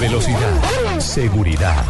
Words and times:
Velocidad, 0.00 1.00
seguridad, 1.00 1.84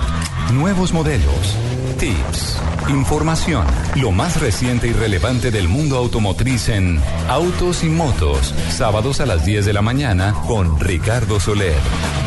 nuevos 0.53 0.93
modelos, 0.95 1.57
tips, 1.99 2.59
información, 2.89 3.67
lo 3.97 4.13
más 4.13 4.41
reciente 4.41 4.89
y 4.89 4.93
relevante 4.93 5.51
del 5.51 5.69
mundo 5.69 5.99
automotriz 5.99 6.71
en 6.71 7.01
Autos 7.29 7.85
y 7.85 7.89
Motos, 7.89 8.55
sábados 8.71 9.21
a 9.21 9.27
las 9.27 9.45
10 9.45 9.67
de 9.67 9.73
la 9.75 9.83
mañana 9.83 10.35
con 10.47 10.81
Ricardo 10.81 11.39
Soler, 11.39 11.77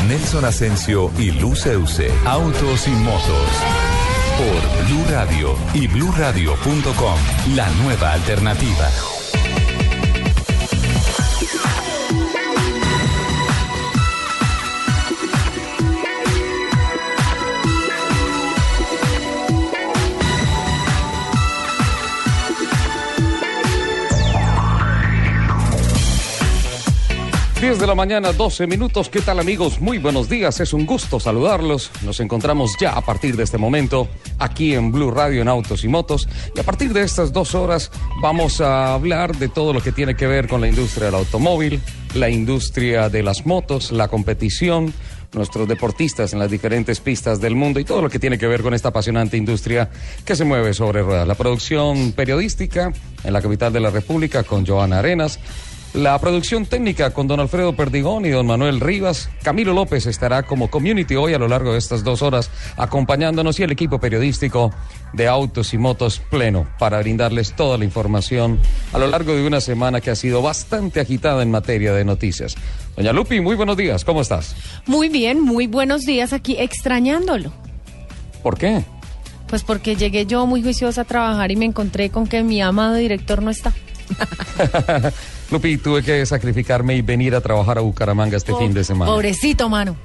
Nelson 0.06 0.44
Asensio 0.44 1.10
y 1.18 1.32
Luz 1.32 1.66
Autos 1.66 2.86
y 2.86 2.90
Motos 2.90 3.48
por 4.38 4.86
Blue 4.86 5.04
Radio 5.10 5.56
y 5.74 5.88
bluradio.com, 5.88 7.18
la 7.54 7.68
nueva 7.82 8.12
alternativa. 8.12 9.11
10 27.62 27.78
de 27.78 27.86
la 27.86 27.94
mañana, 27.94 28.32
12 28.32 28.66
minutos. 28.66 29.08
¿Qué 29.08 29.20
tal 29.20 29.38
amigos? 29.38 29.80
Muy 29.80 29.98
buenos 29.98 30.28
días. 30.28 30.58
Es 30.58 30.72
un 30.72 30.84
gusto 30.84 31.20
saludarlos. 31.20 31.92
Nos 32.02 32.18
encontramos 32.18 32.72
ya 32.80 32.90
a 32.90 33.02
partir 33.02 33.36
de 33.36 33.44
este 33.44 33.56
momento 33.56 34.08
aquí 34.40 34.74
en 34.74 34.90
Blue 34.90 35.12
Radio 35.12 35.42
en 35.42 35.46
Autos 35.46 35.84
y 35.84 35.88
Motos. 35.88 36.28
Y 36.56 36.58
a 36.58 36.64
partir 36.64 36.92
de 36.92 37.02
estas 37.02 37.32
dos 37.32 37.54
horas 37.54 37.92
vamos 38.20 38.60
a 38.60 38.94
hablar 38.94 39.36
de 39.36 39.48
todo 39.48 39.72
lo 39.72 39.80
que 39.80 39.92
tiene 39.92 40.16
que 40.16 40.26
ver 40.26 40.48
con 40.48 40.60
la 40.60 40.66
industria 40.66 41.06
del 41.06 41.14
automóvil, 41.14 41.80
la 42.14 42.28
industria 42.28 43.08
de 43.08 43.22
las 43.22 43.46
motos, 43.46 43.92
la 43.92 44.08
competición, 44.08 44.92
nuestros 45.32 45.68
deportistas 45.68 46.32
en 46.32 46.40
las 46.40 46.50
diferentes 46.50 46.98
pistas 46.98 47.40
del 47.40 47.54
mundo 47.54 47.78
y 47.78 47.84
todo 47.84 48.02
lo 48.02 48.10
que 48.10 48.18
tiene 48.18 48.38
que 48.38 48.48
ver 48.48 48.62
con 48.62 48.74
esta 48.74 48.88
apasionante 48.88 49.36
industria 49.36 49.88
que 50.24 50.34
se 50.34 50.44
mueve 50.44 50.74
sobre 50.74 51.02
ruedas. 51.02 51.28
La 51.28 51.36
producción 51.36 52.10
periodística 52.10 52.92
en 53.22 53.32
la 53.32 53.40
capital 53.40 53.72
de 53.72 53.78
la 53.78 53.90
República 53.90 54.42
con 54.42 54.66
Joana 54.66 54.98
Arenas 54.98 55.38
la 55.94 56.18
producción 56.18 56.64
técnica 56.64 57.10
con 57.10 57.28
don 57.28 57.40
Alfredo 57.40 57.74
Perdigón 57.76 58.24
y 58.24 58.30
don 58.30 58.46
Manuel 58.46 58.80
Rivas. 58.80 59.28
Camilo 59.42 59.74
López 59.74 60.06
estará 60.06 60.42
como 60.42 60.70
community 60.70 61.16
hoy 61.16 61.34
a 61.34 61.38
lo 61.38 61.48
largo 61.48 61.72
de 61.72 61.78
estas 61.78 62.02
dos 62.02 62.22
horas 62.22 62.50
acompañándonos 62.76 63.60
y 63.60 63.62
el 63.62 63.72
equipo 63.72 63.98
periodístico 63.98 64.72
de 65.12 65.28
Autos 65.28 65.74
y 65.74 65.78
Motos 65.78 66.20
pleno 66.30 66.66
para 66.78 66.98
brindarles 67.00 67.54
toda 67.54 67.76
la 67.76 67.84
información 67.84 68.58
a 68.92 68.98
lo 68.98 69.06
largo 69.06 69.34
de 69.34 69.46
una 69.46 69.60
semana 69.60 70.00
que 70.00 70.10
ha 70.10 70.16
sido 70.16 70.40
bastante 70.40 71.00
agitada 71.00 71.42
en 71.42 71.50
materia 71.50 71.92
de 71.92 72.04
noticias. 72.04 72.56
Doña 72.96 73.12
Lupi, 73.12 73.40
muy 73.40 73.56
buenos 73.56 73.76
días, 73.76 74.04
¿cómo 74.04 74.22
estás? 74.22 74.56
Muy 74.86 75.08
bien, 75.10 75.40
muy 75.40 75.66
buenos 75.66 76.02
días 76.02 76.32
aquí 76.32 76.56
extrañándolo. 76.58 77.52
¿Por 78.42 78.56
qué? 78.56 78.82
Pues 79.46 79.62
porque 79.62 79.96
llegué 79.96 80.24
yo 80.24 80.46
muy 80.46 80.62
juiciosa 80.62 81.02
a 81.02 81.04
trabajar 81.04 81.50
y 81.50 81.56
me 81.56 81.66
encontré 81.66 82.08
con 82.08 82.26
que 82.26 82.42
mi 82.42 82.62
amado 82.62 82.94
director 82.94 83.42
no 83.42 83.50
está. 83.50 83.74
Lupi, 85.52 85.76
tuve 85.76 86.02
que 86.02 86.24
sacrificarme 86.24 86.96
y 86.96 87.02
venir 87.02 87.34
a 87.34 87.42
trabajar 87.42 87.76
a 87.76 87.82
Bucaramanga 87.82 88.38
este 88.38 88.54
fin 88.54 88.72
de 88.72 88.84
semana. 88.84 89.12
Pobrecito, 89.12 89.68
mano. 89.68 89.96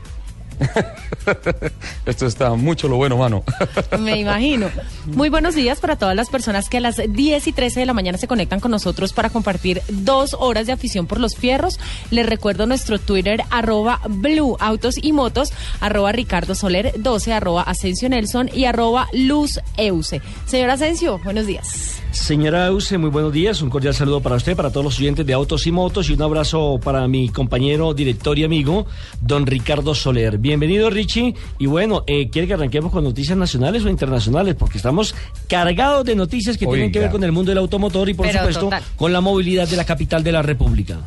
Esto 2.06 2.26
está 2.26 2.54
mucho 2.56 2.88
lo 2.88 2.98
bueno, 2.98 3.18
mano. 3.18 3.44
Me 4.00 4.20
imagino. 4.20 4.70
Muy 5.06 5.30
buenos 5.30 5.56
días 5.56 5.80
para 5.80 5.98
todas 5.98 6.16
las 6.16 6.30
personas 6.30 6.70
que 6.70 6.78
a 6.78 6.82
las 6.82 6.98
10 7.08 7.48
y 7.48 7.52
13 7.52 7.82
de 7.82 7.86
la 7.86 7.94
mañana 7.94 8.18
se 8.18 8.28
conectan 8.28 8.60
con 8.60 8.72
nosotros 8.72 9.14
para 9.14 9.30
compartir 9.30 9.82
dos 9.90 10.36
horas 10.40 10.68
de 10.68 10.74
afición 10.74 11.08
por 11.08 11.20
los 11.20 11.36
fierros. 11.36 11.80
Les 12.12 12.26
recuerdo 12.26 12.66
nuestro 12.66 13.00
Twitter, 13.00 13.44
arroba 13.50 14.00
Blue 14.08 14.58
Autos 14.60 14.96
y 15.02 15.14
Motos, 15.14 15.52
arroba 15.80 16.12
Ricardo 16.12 16.56
Soler 16.56 16.94
12, 16.98 17.34
arroba 17.34 17.64
Asensio 17.64 18.10
Nelson 18.10 18.50
y 18.54 18.66
arroba 18.66 19.08
Luz 19.14 19.60
Euse. 19.78 20.22
Señor 20.46 20.70
Asensio, 20.70 21.20
buenos 21.24 21.46
días. 21.46 22.02
Señora 22.12 22.68
Euse, 22.68 22.98
muy 22.98 23.10
buenos 23.10 23.32
días. 23.32 23.62
Un 23.62 23.70
cordial 23.70 23.94
saludo 23.94 24.22
para 24.22 24.36
usted, 24.36 24.56
para 24.56 24.72
todos 24.72 24.84
los 24.84 25.00
oyentes 25.00 25.26
de 25.26 25.34
Autos 25.34 25.68
y 25.68 25.72
Motos 25.72 26.10
y 26.10 26.14
un 26.14 26.22
abrazo 26.22 26.80
para 26.84 27.08
mi 27.08 27.30
compañero, 27.30 27.94
director 27.94 28.38
y 28.40 28.44
amigo, 28.44 28.88
don 29.22 29.46
Ricardo 29.46 29.94
Soler. 29.94 30.40
Bienvenido, 30.48 30.90
Richie. 30.90 31.36
Y 31.60 31.66
bueno, 31.66 32.06
eh, 32.08 32.30
¿quiere 32.30 32.48
que 32.48 32.54
arranquemos 32.54 32.90
con 32.90 33.04
noticias 33.04 33.38
nacionales 33.38 33.84
o 33.84 33.90
internacionales? 33.90 34.56
Porque 34.56 34.78
estamos 34.78 35.14
cargados 35.50 36.06
de 36.06 36.16
noticias 36.16 36.58
que 36.58 36.66
tienen 36.66 36.90
que 36.90 37.00
ver 37.00 37.12
con 37.12 37.22
el 37.26 37.34
mundo 37.34 37.52
del 37.52 37.58
automotor 37.58 38.08
y, 38.08 38.14
por 38.14 38.32
supuesto, 38.32 38.70
con 38.96 39.12
la 39.12 39.20
movilidad 39.20 39.68
de 39.68 39.76
la 39.76 39.84
capital 39.84 40.24
de 40.24 40.32
la 40.32 40.42
República. 40.42 41.00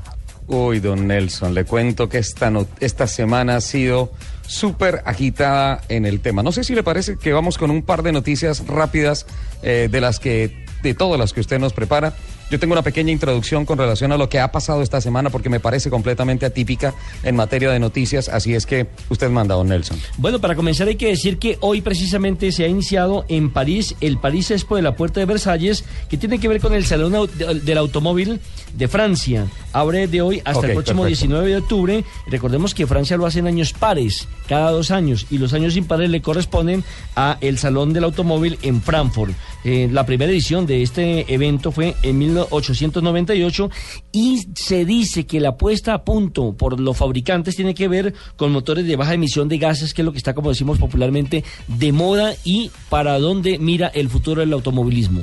Uy, 0.46 0.80
don 0.80 1.06
Nelson, 1.06 1.54
le 1.54 1.64
cuento 1.64 2.06
que 2.06 2.18
esta, 2.18 2.52
esta 2.80 3.06
semana 3.06 3.56
ha 3.56 3.60
sido 3.62 4.12
súper 4.46 5.00
agitada 5.06 5.80
en 5.88 6.04
el 6.04 6.20
tema. 6.20 6.42
No 6.42 6.52
sé 6.52 6.62
si 6.62 6.74
le 6.74 6.82
parece 6.82 7.16
que 7.16 7.32
vamos 7.32 7.56
con 7.56 7.70
un 7.70 7.82
par 7.82 8.02
de 8.02 8.12
noticias 8.12 8.66
rápidas 8.66 9.24
eh, 9.62 9.88
de 9.90 10.00
las 10.02 10.20
que, 10.20 10.66
de 10.82 10.92
todas 10.92 11.18
las 11.18 11.32
que 11.32 11.40
usted 11.40 11.58
nos 11.58 11.72
prepara. 11.72 12.12
Yo 12.50 12.58
tengo 12.58 12.72
una 12.72 12.82
pequeña 12.82 13.12
introducción 13.12 13.64
con 13.64 13.78
relación 13.78 14.10
a 14.10 14.16
lo 14.16 14.28
que 14.28 14.40
ha 14.40 14.50
pasado 14.50 14.82
esta 14.82 15.00
semana 15.00 15.30
porque 15.30 15.48
me 15.48 15.60
parece 15.60 15.88
completamente 15.88 16.46
atípica 16.46 16.94
en 17.22 17.36
materia 17.36 17.70
de 17.70 17.78
noticias, 17.78 18.28
así 18.28 18.54
es 18.54 18.66
que 18.66 18.88
usted 19.08 19.30
manda, 19.30 19.54
don 19.54 19.68
Nelson. 19.68 20.00
Bueno, 20.16 20.40
para 20.40 20.56
comenzar 20.56 20.88
hay 20.88 20.96
que 20.96 21.06
decir 21.06 21.38
que 21.38 21.58
hoy 21.60 21.80
precisamente 21.80 22.50
se 22.50 22.64
ha 22.64 22.68
iniciado 22.68 23.24
en 23.28 23.52
París 23.52 23.94
el 24.00 24.18
París 24.18 24.50
Expo 24.50 24.74
de 24.74 24.82
la 24.82 24.96
Puerta 24.96 25.20
de 25.20 25.26
Versalles, 25.26 25.84
que 26.08 26.16
tiene 26.16 26.40
que 26.40 26.48
ver 26.48 26.60
con 26.60 26.74
el 26.74 26.84
Salón 26.84 27.14
del 27.36 27.78
Automóvil 27.78 28.40
de 28.74 28.88
Francia. 28.88 29.46
Abre 29.72 30.08
de 30.08 30.20
hoy 30.20 30.42
hasta 30.44 30.66
el 30.66 30.72
próximo 30.72 31.04
19 31.04 31.48
de 31.48 31.56
octubre. 31.56 32.04
Recordemos 32.26 32.74
que 32.74 32.88
Francia 32.88 33.16
lo 33.16 33.26
hace 33.26 33.38
en 33.38 33.46
años 33.46 33.72
pares, 33.72 34.26
cada 34.48 34.72
dos 34.72 34.90
años, 34.90 35.26
y 35.30 35.38
los 35.38 35.52
años 35.52 35.76
impares 35.76 36.10
le 36.10 36.20
corresponden 36.20 36.82
a 37.14 37.38
el 37.40 37.58
Salón 37.58 37.92
del 37.92 38.04
Automóvil 38.04 38.58
en 38.62 38.82
Frankfurt. 38.82 39.34
Eh, 39.62 39.88
la 39.92 40.06
primera 40.06 40.32
edición 40.32 40.66
de 40.66 40.82
este 40.82 41.32
evento 41.32 41.70
fue 41.70 41.94
en 42.02 42.18
1898 42.42 43.70
y 44.12 44.46
se 44.54 44.84
dice 44.84 45.26
que 45.26 45.40
la 45.40 45.56
puesta 45.56 45.94
a 45.94 46.04
punto 46.04 46.54
por 46.56 46.80
los 46.80 46.96
fabricantes 46.96 47.56
tiene 47.56 47.74
que 47.74 47.88
ver 47.88 48.14
con 48.36 48.52
motores 48.52 48.86
de 48.86 48.96
baja 48.96 49.14
emisión 49.14 49.48
de 49.48 49.58
gases, 49.58 49.94
que 49.94 50.02
es 50.02 50.06
lo 50.06 50.12
que 50.12 50.18
está, 50.18 50.34
como 50.34 50.50
decimos 50.50 50.78
popularmente, 50.78 51.44
de 51.68 51.92
moda 51.92 52.34
y 52.44 52.70
para 52.88 53.18
dónde 53.18 53.58
mira 53.58 53.88
el 53.88 54.08
futuro 54.08 54.40
del 54.40 54.52
automovilismo. 54.52 55.22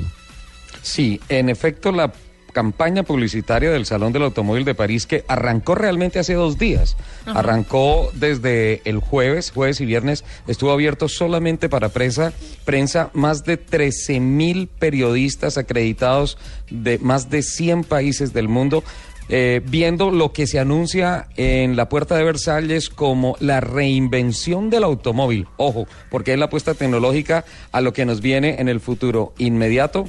Sí, 0.82 1.20
en 1.28 1.48
efecto, 1.48 1.92
la 1.92 2.12
campaña 2.58 3.04
publicitaria 3.04 3.70
del 3.70 3.86
Salón 3.86 4.12
del 4.12 4.24
Automóvil 4.24 4.64
de 4.64 4.74
París 4.74 5.06
que 5.06 5.24
arrancó 5.28 5.76
realmente 5.76 6.18
hace 6.18 6.34
dos 6.34 6.58
días. 6.58 6.96
Arrancó 7.24 8.10
desde 8.14 8.82
el 8.84 8.98
jueves, 8.98 9.52
jueves 9.52 9.80
y 9.80 9.86
viernes, 9.86 10.24
estuvo 10.48 10.72
abierto 10.72 11.06
solamente 11.08 11.68
para 11.68 11.90
prensa, 11.90 12.32
prensa 12.64 13.10
más 13.12 13.44
de 13.44 13.58
13 13.58 14.18
mil 14.18 14.66
periodistas 14.66 15.56
acreditados 15.56 16.36
de 16.68 16.98
más 16.98 17.30
de 17.30 17.42
100 17.42 17.84
países 17.84 18.32
del 18.32 18.48
mundo. 18.48 18.82
Eh, 19.28 19.60
viendo 19.64 20.10
lo 20.10 20.32
que 20.32 20.48
se 20.48 20.58
anuncia 20.58 21.28
en 21.36 21.76
la 21.76 21.88
puerta 21.88 22.16
de 22.16 22.24
Versalles 22.24 22.88
como 22.88 23.36
la 23.38 23.60
reinvención 23.60 24.68
del 24.68 24.82
automóvil. 24.82 25.46
Ojo, 25.58 25.86
porque 26.10 26.32
es 26.32 26.38
la 26.40 26.46
apuesta 26.46 26.74
tecnológica 26.74 27.44
a 27.70 27.82
lo 27.82 27.92
que 27.92 28.06
nos 28.06 28.20
viene 28.20 28.56
en 28.58 28.68
el 28.68 28.80
futuro 28.80 29.34
inmediato 29.36 30.08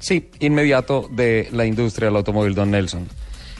Sí, 0.00 0.30
inmediato 0.40 1.08
de 1.10 1.48
la 1.52 1.66
industria 1.66 2.08
del 2.08 2.16
automóvil, 2.16 2.54
don 2.54 2.70
Nelson. 2.70 3.06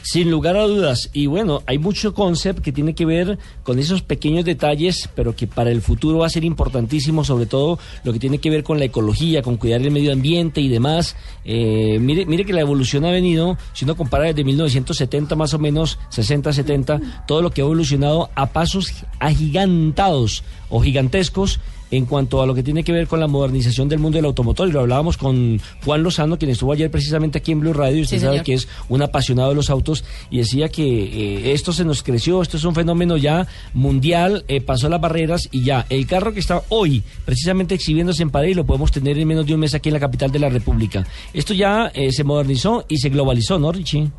Sin 0.03 0.31
lugar 0.31 0.57
a 0.57 0.63
dudas. 0.63 1.11
Y 1.13 1.27
bueno, 1.27 1.61
hay 1.67 1.77
mucho 1.77 2.15
concept 2.15 2.61
que 2.61 2.71
tiene 2.71 2.95
que 2.95 3.05
ver 3.05 3.37
con 3.61 3.77
esos 3.77 4.01
pequeños 4.01 4.43
detalles, 4.45 5.07
pero 5.15 5.35
que 5.35 5.45
para 5.45 5.69
el 5.69 5.83
futuro 5.83 6.19
va 6.19 6.25
a 6.25 6.29
ser 6.29 6.43
importantísimo, 6.43 7.23
sobre 7.23 7.45
todo 7.45 7.77
lo 8.03 8.11
que 8.11 8.17
tiene 8.17 8.39
que 8.39 8.49
ver 8.49 8.63
con 8.63 8.79
la 8.79 8.85
ecología, 8.85 9.43
con 9.43 9.57
cuidar 9.57 9.81
el 9.81 9.91
medio 9.91 10.11
ambiente 10.11 10.59
y 10.59 10.69
demás. 10.69 11.15
Eh, 11.45 11.99
mire, 12.01 12.25
mire 12.25 12.45
que 12.45 12.53
la 12.53 12.61
evolución 12.61 13.05
ha 13.05 13.11
venido, 13.11 13.57
si 13.73 13.85
uno 13.85 13.95
compara 13.95 14.25
desde 14.25 14.43
1970 14.43 15.35
más 15.35 15.53
o 15.53 15.59
menos, 15.59 15.99
60, 16.09 16.51
70, 16.51 17.25
todo 17.27 17.43
lo 17.43 17.51
que 17.51 17.61
ha 17.61 17.65
evolucionado 17.65 18.31
a 18.33 18.47
pasos 18.47 18.91
agigantados 19.19 20.43
o 20.69 20.81
gigantescos 20.81 21.59
en 21.91 22.05
cuanto 22.05 22.41
a 22.41 22.45
lo 22.45 22.55
que 22.55 22.63
tiene 22.63 22.83
que 22.83 22.91
ver 22.93 23.07
con 23.07 23.19
la 23.19 23.27
modernización 23.27 23.89
del 23.89 23.99
mundo 23.99 24.17
del 24.17 24.25
automotor. 24.25 24.69
Y 24.69 24.71
lo 24.71 24.79
hablábamos 24.79 25.17
con 25.17 25.61
Juan 25.85 26.03
Lozano, 26.03 26.39
quien 26.39 26.51
estuvo 26.51 26.71
ayer 26.71 26.89
precisamente 26.89 27.37
aquí 27.37 27.51
en 27.51 27.59
Blue 27.59 27.73
Radio, 27.73 27.99
y 27.99 28.01
usted 28.01 28.21
sabe 28.21 28.41
que 28.43 28.53
es 28.53 28.67
un 28.89 29.01
apasionado 29.01 29.49
de 29.49 29.55
los 29.55 29.69
autos, 29.69 30.03
y 30.29 30.37
decía 30.39 30.69
que 30.69 30.83
eh, 30.83 31.51
esto 31.51 31.73
se 31.73 31.83
nos 31.83 32.01
creció, 32.01 32.41
esto 32.41 32.57
es 32.57 32.63
un 32.63 32.73
fenómeno 32.73 33.17
ya 33.17 33.45
mundial, 33.73 34.45
eh, 34.47 34.61
pasó 34.61 34.89
las 34.89 35.01
barreras 35.01 35.49
y 35.51 35.63
ya. 35.63 35.85
El 35.89 36.07
carro 36.07 36.33
que 36.33 36.39
está 36.39 36.63
hoy 36.69 37.03
precisamente 37.25 37.75
exhibiéndose 37.75 38.23
en 38.23 38.29
París 38.29 38.55
lo 38.55 38.65
podemos 38.65 38.91
tener 38.91 39.17
en 39.17 39.27
menos 39.27 39.45
de 39.45 39.53
un 39.53 39.59
mes 39.59 39.75
aquí 39.75 39.89
en 39.89 39.93
la 39.93 39.99
capital 39.99 40.31
de 40.31 40.39
la 40.39 40.49
República. 40.49 41.05
Esto 41.33 41.53
ya 41.53 41.91
eh, 41.93 42.11
se 42.11 42.23
modernizó 42.23 42.85
y 42.87 42.97
se 42.97 43.09
globalizó, 43.09 43.59
¿no, 43.59 43.71
Richie? 43.71 44.09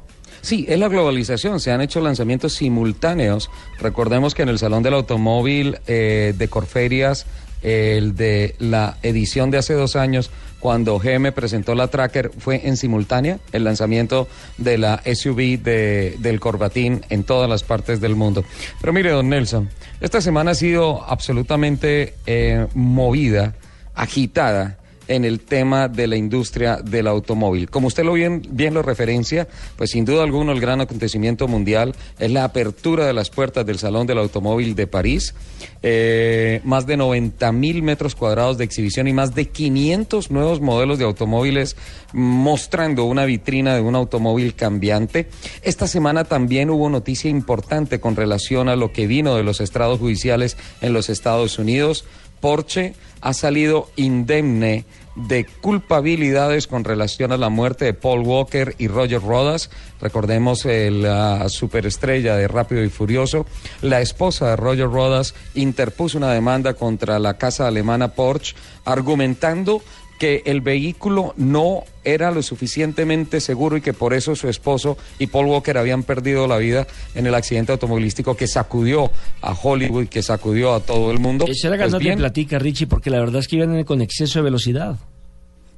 Sí, 0.43 0.67
es 0.69 0.79
la 0.79 0.89
globalización. 0.89 1.61
Se 1.61 1.71
han 1.71 1.81
hecho 1.81 2.01
lanzamientos 2.01 2.55
simultáneos. 2.55 3.49
Recordemos 3.79 4.35
que 4.35 4.43
en 4.43 4.49
el 4.49 4.59
Salón 4.59 4.83
del 4.83 4.95
Automóvil 4.95 5.77
de 5.87 6.49
Corferias 6.51 7.27
el 7.63 8.15
de 8.17 8.55
la 8.59 8.99
edición 9.03 9.51
de 9.51 9.59
hace 9.59 9.75
dos 9.75 9.97
años 9.97 10.31
cuando 10.63 11.01
GM 11.01 11.33
presentó 11.33 11.75
la 11.75 11.89
Tracker 11.89 12.31
fue 12.39 12.69
en 12.69 12.77
simultánea 12.77 13.41
el 13.51 13.65
lanzamiento 13.65 14.29
de 14.59 14.79
la 14.79 15.03
SUV 15.05 15.61
de, 15.61 16.17
del 16.21 16.39
Corbatín 16.39 17.05
en 17.09 17.25
todas 17.25 17.51
las 17.51 17.65
partes 17.65 18.01
del 18.01 18.15
mundo. 18.15 18.45
Pero 18.81 18.93
mire, 18.93 19.11
don 19.11 19.29
Nelson, 19.29 19.71
esta 20.01 20.21
semana 20.21 20.53
ha 20.53 20.55
sido 20.55 21.03
absolutamente 21.05 22.15
eh, 22.27 22.69
movida, 22.75 23.55
agitada 23.95 24.79
en 25.09 25.25
el 25.25 25.41
tema 25.41 25.89
de 25.89 26.07
la 26.07 26.17
industria 26.17 26.77
del 26.77 27.07
automóvil. 27.07 27.71
Como 27.71 27.89
usted 27.89 28.05
lo 28.05 28.13
bien, 28.13 28.43
bien 28.51 28.75
lo 28.75 28.83
referencia, 28.83 29.49
pues 29.77 29.91
sin 29.91 30.05
duda 30.05 30.23
alguna 30.23 30.53
el 30.53 30.61
gran 30.61 30.81
acontecimiento 30.81 31.49
mundial 31.49 31.95
es 32.19 32.31
la 32.31 32.45
apertura 32.45 33.07
de 33.07 33.13
las 33.13 33.31
puertas 33.31 33.67
del 33.67 33.79
Salón 33.79 34.07
del 34.07 34.19
Automóvil 34.19 34.75
de 34.75 34.87
París. 34.87 35.35
Eh, 35.83 36.61
más 36.65 36.87
de 36.87 36.97
90 36.97 37.51
mil 37.53 37.83
metros 37.83 38.15
cuadrados 38.15 38.59
de 38.59 38.65
exhibición 38.65 39.09
y 39.09 39.13
más 39.13 39.35
de 39.35 39.49
500 39.49 40.31
nuevos 40.31 40.61
modelos 40.61 40.99
de 40.99 41.05
automóviles 41.05 41.77
mostrando 42.13 43.05
una 43.05 43.25
vitrina 43.25 43.75
de 43.75 43.81
un 43.81 43.95
automóvil 43.95 44.55
cambiante. 44.55 45.29
Esta 45.63 45.87
semana 45.87 46.25
también 46.25 46.71
hubo 46.71 46.89
noticia 46.89 47.31
importante 47.31 48.01
con 48.01 48.17
relación 48.17 48.69
a 48.69 48.77
lo 48.77 48.93
que 48.93 49.07
vino 49.07 49.35
de 49.37 49.43
los 49.43 49.61
estrados 49.61 49.99
judiciales 49.99 50.57
en 50.81 50.93
los 50.93 51.09
Estados 51.09 51.59
Unidos. 51.59 52.05
Porsche 52.43 52.95
ha 53.23 53.33
salido 53.33 53.89
indemne 53.97 54.85
de 55.15 55.47
culpabilidades 55.61 56.67
con 56.67 56.85
relación 56.85 57.33
a 57.33 57.37
la 57.37 57.51
muerte 57.51 57.85
de 57.85 57.95
Paul 57.95 58.21
Walker 58.21 58.75
y 58.79 58.89
Roger 58.89 59.23
Rodas. 59.23 59.71
Recordemos 60.01 60.65
eh, 60.65 60.91
la 60.91 61.49
superestrella 61.49 62.35
de 62.35 62.49
Rápido 62.49 62.83
y 62.83 62.89
Furioso. 62.89 63.47
La 63.81 64.01
esposa 64.01 64.51
de 64.51 64.57
Roger 64.57 64.89
Rodas 64.89 65.35
interpuso 65.55 66.19
una 66.19 66.33
demanda 66.33 66.75
contra 66.75 67.19
la 67.19 67.39
casa 67.39 67.69
alemana 67.69 68.15
Porsche 68.15 68.57
argumentando 68.85 69.83
que 70.23 70.45
el 70.45 70.61
vehículo 70.61 71.35
no 71.37 71.83
era 72.05 72.31
lo 72.31 72.45
suficientemente 72.45 73.41
seguro 73.41 73.77
y 73.77 73.81
que 73.81 73.93
por 73.93 74.15
eso 74.15 74.37
su 74.37 74.49
esposo 74.49 74.97
y 75.19 75.27
Paul 75.27 75.47
Walker 75.47 75.77
habían 75.77 76.05
perdido 76.05 76.47
la 76.47 76.59
vida 76.59 76.87
en 77.17 77.27
el 77.27 77.35
accidente 77.35 77.73
automovilístico 77.73 78.37
que 78.37 78.47
sacudió 78.47 79.11
a 79.41 79.53
Hollywood, 79.53 80.07
que 80.07 80.23
sacudió 80.23 80.75
a 80.75 80.81
todo 80.81 81.11
el 81.11 81.19
mundo. 81.19 81.45
Esa 81.49 81.75
era 81.75 81.89
pues 81.89 81.99
bien, 82.01 82.19
platica, 82.19 82.61
Richie, 82.61 82.87
porque 82.87 83.11
la 83.11 83.19
verdad 83.19 83.41
es 83.41 83.49
que 83.49 83.57
iban 83.57 83.83
con 83.83 84.01
exceso 84.01 84.39
de 84.39 84.45
velocidad. 84.45 84.97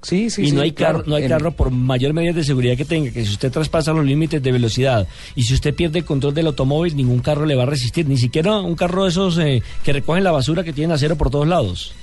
Sí, 0.03 0.29
sí, 0.29 0.49
y 0.49 0.53
no 0.53 0.61
hay 0.61 0.73
carro, 0.73 1.05
no 1.07 1.15
hay 1.15 1.27
carro 1.27 1.53
por 1.53 1.71
mayor 1.71 2.13
medida 2.13 2.35
de 2.35 2.45
seguridad 2.45 2.77
que 2.77 2.85
tenga, 2.85 3.13
que 3.13 3.25
si 3.25 3.33
usted 3.33 3.51
traspasa 3.51 3.95
los 3.95 4.05
límites 4.05 4.43
de 4.43 4.53
velocidad 4.53 5.09
y 5.35 5.45
si 5.45 5.55
usted 5.55 5.75
pierde 5.75 6.01
el 6.01 6.05
control 6.05 6.35
del 6.35 6.49
automóvil, 6.49 6.95
ningún 6.95 7.21
carro 7.21 7.47
le 7.47 7.55
va 7.55 7.63
a 7.63 7.67
resistir, 7.67 8.07
ni 8.07 8.19
siquiera 8.19 8.59
un 8.59 8.75
carro 8.75 9.05
de 9.05 9.09
esos 9.09 9.39
eh, 9.39 9.63
que 9.83 9.95
recogen 9.95 10.23
la 10.23 10.33
basura 10.33 10.65
que 10.65 10.75
tienen 10.75 10.93
acero 10.93 11.17
por 11.17 11.31
todos 11.31 11.49
lados. 11.49 11.95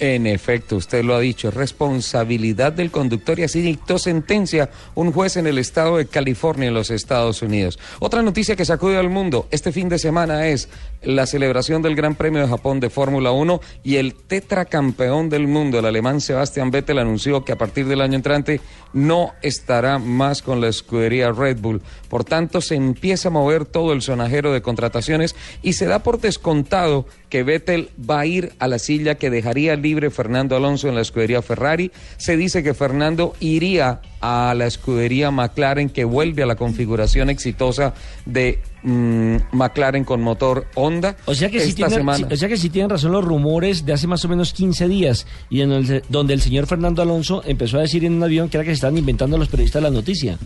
En 0.00 0.28
efecto, 0.28 0.76
usted 0.76 1.02
lo 1.02 1.16
ha 1.16 1.20
dicho, 1.20 1.48
es 1.48 1.54
responsabilidad 1.54 2.72
del 2.72 2.92
conductor 2.92 3.38
y 3.40 3.42
así 3.42 3.60
dictó 3.60 3.98
sentencia 3.98 4.70
un 4.94 5.10
juez 5.12 5.36
en 5.36 5.48
el 5.48 5.58
estado 5.58 5.96
de 5.96 6.06
California, 6.06 6.68
en 6.68 6.74
los 6.74 6.90
Estados 6.90 7.42
Unidos. 7.42 7.80
Otra 7.98 8.22
noticia 8.22 8.54
que 8.54 8.64
sacude 8.64 8.96
al 8.96 9.10
mundo 9.10 9.48
este 9.50 9.72
fin 9.72 9.88
de 9.88 9.98
semana 9.98 10.46
es 10.46 10.68
la 11.02 11.26
celebración 11.26 11.82
del 11.82 11.96
Gran 11.96 12.14
Premio 12.14 12.40
de 12.40 12.48
Japón 12.48 12.78
de 12.78 12.90
Fórmula 12.90 13.32
1 13.32 13.60
y 13.82 13.96
el 13.96 14.14
tetracampeón 14.14 15.30
del 15.30 15.48
mundo, 15.48 15.80
el 15.80 15.86
alemán 15.86 16.20
Sebastian 16.20 16.70
Vettel, 16.70 16.98
anunció 16.98 17.44
que 17.44 17.52
a 17.52 17.58
partir 17.58 17.86
del 17.86 18.00
año 18.00 18.14
entrante 18.14 18.60
no 18.92 19.32
estará 19.42 19.98
más 19.98 20.42
con 20.42 20.60
la 20.60 20.68
escudería 20.68 21.32
Red 21.32 21.58
Bull. 21.58 21.82
Por 22.08 22.24
tanto, 22.24 22.60
se 22.60 22.74
empieza 22.74 23.28
a 23.28 23.32
mover 23.32 23.64
todo 23.64 23.92
el 23.92 24.02
sonajero 24.02 24.52
de 24.52 24.62
contrataciones 24.62 25.36
y 25.62 25.74
se 25.74 25.86
da 25.86 26.02
por 26.02 26.20
descontado 26.20 27.06
que 27.28 27.42
Vettel 27.42 27.90
va 27.98 28.20
a 28.20 28.26
ir 28.26 28.52
a 28.58 28.68
la 28.68 28.78
silla 28.78 29.16
que 29.16 29.30
dejaría 29.30 29.76
libre 29.76 30.10
Fernando 30.10 30.56
Alonso 30.56 30.88
en 30.88 30.94
la 30.94 31.02
escudería 31.02 31.42
Ferrari. 31.42 31.92
Se 32.16 32.36
dice 32.36 32.62
que 32.62 32.74
Fernando 32.74 33.34
iría 33.40 34.00
a 34.20 34.54
la 34.56 34.66
escudería 34.66 35.30
McLaren 35.30 35.90
que 35.90 36.04
vuelve 36.04 36.42
a 36.42 36.46
la 36.46 36.56
configuración 36.56 37.30
exitosa 37.30 37.94
de 38.24 38.58
mm, 38.82 39.36
McLaren 39.52 40.04
con 40.04 40.22
motor 40.22 40.66
Honda. 40.74 41.16
O 41.26 41.34
sea, 41.34 41.50
que 41.50 41.60
si 41.60 41.74
tienen, 41.74 42.08
o 42.08 42.36
sea 42.36 42.48
que 42.48 42.56
si 42.56 42.70
tienen 42.70 42.90
razón 42.90 43.12
los 43.12 43.24
rumores 43.24 43.84
de 43.84 43.92
hace 43.92 44.06
más 44.06 44.24
o 44.24 44.28
menos 44.28 44.52
15 44.52 44.88
días 44.88 45.26
y 45.50 45.60
en 45.60 45.72
el, 45.72 46.02
donde 46.08 46.34
el 46.34 46.40
señor 46.40 46.66
Fernando 46.66 47.02
Alonso 47.02 47.42
empezó 47.44 47.78
a 47.78 47.82
decir 47.82 48.04
en 48.04 48.14
un 48.14 48.22
avión 48.22 48.48
que 48.48 48.56
era 48.56 48.64
que 48.64 48.70
se 48.70 48.74
están 48.74 48.96
inventando 48.96 49.38
los 49.38 49.48
periodistas 49.48 49.82
la 49.82 49.90
noticia. 49.90 50.38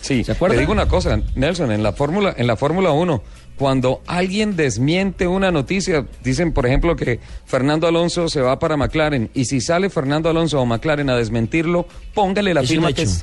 Sí, 0.00 0.24
¿Se 0.24 0.32
acuerda? 0.32 0.54
Le 0.54 0.60
digo 0.62 0.72
una 0.72 0.88
cosa, 0.88 1.20
Nelson, 1.34 1.72
en 1.72 1.82
la 1.82 1.92
Fórmula 1.92 2.34
en 2.36 2.46
la 2.46 2.56
Fórmula 2.56 2.90
1 2.92 3.22
cuando 3.60 4.00
alguien 4.06 4.56
desmiente 4.56 5.26
una 5.26 5.50
noticia, 5.50 6.06
dicen 6.24 6.54
por 6.54 6.64
ejemplo 6.64 6.96
que 6.96 7.20
Fernando 7.44 7.86
Alonso 7.86 8.30
se 8.30 8.40
va 8.40 8.58
para 8.58 8.78
McLaren 8.78 9.28
y 9.34 9.44
si 9.44 9.60
sale 9.60 9.90
Fernando 9.90 10.30
Alonso 10.30 10.62
o 10.62 10.64
McLaren 10.64 11.10
a 11.10 11.16
desmentirlo, 11.16 11.86
póngale 12.14 12.54
la 12.54 12.62
firma 12.62 12.94
que 12.94 13.02
es, 13.02 13.22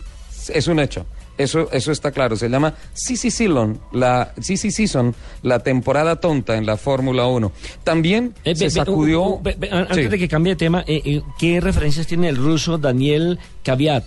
es, 0.53 0.68
un 0.68 0.79
hecho. 0.79 1.07
Eso, 1.39 1.71
eso 1.71 1.91
está 1.91 2.12
claro. 2.12 2.35
Se 2.35 2.50
llama 2.50 2.75
Sisi 2.94 3.31
Season, 3.31 3.79
la 3.91 4.33
Sisi 4.39 4.69
Season, 4.69 5.15
la 5.41 5.57
temporada 5.59 6.18
tonta 6.18 6.56
en 6.56 6.68
la 6.68 6.77
Fórmula 6.77 7.25
1. 7.25 7.51
También 7.83 8.35
eh, 8.44 8.56
se 8.56 8.69
sacudió. 8.69 9.41
antes 9.71 10.12
de 10.12 10.19
que 10.19 10.27
cambie 10.27 10.53
de 10.53 10.57
tema, 10.57 10.83
eh, 10.85 11.01
eh, 11.03 11.21
¿qué 11.39 11.59
referencias 11.62 12.06
tiene 12.06 12.29
el 12.29 12.35
ruso 12.35 12.77
Daniel 12.77 13.39
Kaviat? 13.63 14.06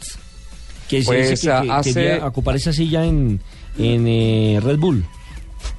Que 0.91 1.05
se 1.05 1.15
dice 1.15 1.51
pues, 1.51 1.95
que, 1.95 2.21
ocupar 2.23 2.57
esa 2.57 2.73
silla 2.73 3.05
en, 3.05 3.41
en 3.79 4.61
Red 4.61 4.79
Bull. 4.79 5.05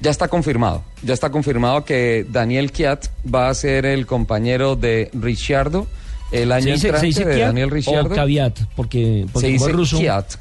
Ya 0.00 0.10
está 0.10 0.28
confirmado, 0.28 0.82
ya 1.02 1.12
está 1.12 1.30
confirmado 1.30 1.84
que 1.84 2.24
Daniel 2.28 2.72
Kiat 2.72 3.06
va 3.32 3.48
a 3.48 3.54
ser 3.54 3.84
el 3.84 4.06
compañero 4.06 4.74
de 4.74 5.10
Ricciardo 5.12 5.86
el 6.32 6.50
año 6.50 6.76
se 6.78 6.88
entrante 6.88 7.24
de 7.24 7.38
Daniel 7.40 7.70
Ricciardo. 7.70 8.12
O 8.12 8.16
Caviat, 8.16 8.58
porque, 8.74 9.26
porque 9.30 9.48
se 9.48 9.52
dice 9.52 9.68
ruso. 9.72 9.98
Kiat. 9.98 10.34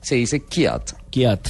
Se 0.00 0.14
dice 0.16 0.40
Kiat. 0.40 0.92
Kiat. 1.10 1.48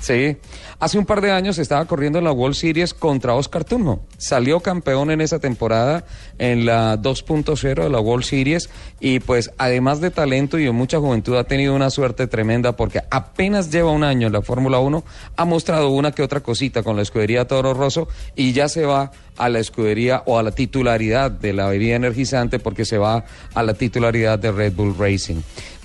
Sí. 0.00 0.36
Hace 0.78 0.98
un 0.98 1.06
par 1.06 1.20
de 1.20 1.30
años 1.30 1.58
estaba 1.58 1.84
corriendo 1.84 2.18
en 2.18 2.24
la 2.24 2.32
World 2.32 2.54
Series 2.54 2.94
contra 2.94 3.34
Oscar 3.34 3.64
Tunjo. 3.64 4.00
Salió 4.18 4.60
campeón 4.60 5.10
en 5.10 5.20
esa 5.20 5.38
temporada 5.38 6.04
en 6.38 6.64
la 6.64 6.96
2.0 6.96 7.82
de 7.82 7.90
la 7.90 8.00
World 8.00 8.24
Series 8.24 8.70
y 8.98 9.20
pues 9.20 9.50
además 9.58 10.00
de 10.00 10.10
talento 10.10 10.58
y 10.58 10.64
de 10.64 10.72
mucha 10.72 10.98
juventud 10.98 11.36
ha 11.36 11.44
tenido 11.44 11.74
una 11.74 11.90
suerte 11.90 12.26
tremenda 12.26 12.76
porque 12.76 13.02
apenas 13.10 13.70
lleva 13.70 13.90
un 13.90 14.04
año 14.04 14.26
en 14.26 14.32
la 14.32 14.42
Fórmula 14.42 14.78
1, 14.78 15.04
ha 15.36 15.44
mostrado 15.44 15.90
una 15.90 16.12
que 16.12 16.22
otra 16.22 16.40
cosita 16.40 16.82
con 16.82 16.96
la 16.96 17.02
escudería 17.02 17.46
Toro 17.46 17.74
Rosso 17.74 18.08
y 18.36 18.52
ya 18.52 18.68
se 18.68 18.84
va 18.86 19.10
a 19.36 19.48
la 19.48 19.58
escudería 19.58 20.22
o 20.26 20.38
a 20.38 20.42
la 20.42 20.50
titularidad 20.50 21.30
de 21.30 21.52
la 21.52 21.68
bebida 21.68 21.96
energizante 21.96 22.58
porque 22.58 22.84
se 22.84 22.98
va 22.98 23.24
a 23.54 23.62
la 23.62 23.74
titularidad 23.74 24.38
de 24.38 24.52
Red 24.52 24.74
Bull 24.74 24.94
Racing. 24.98 25.40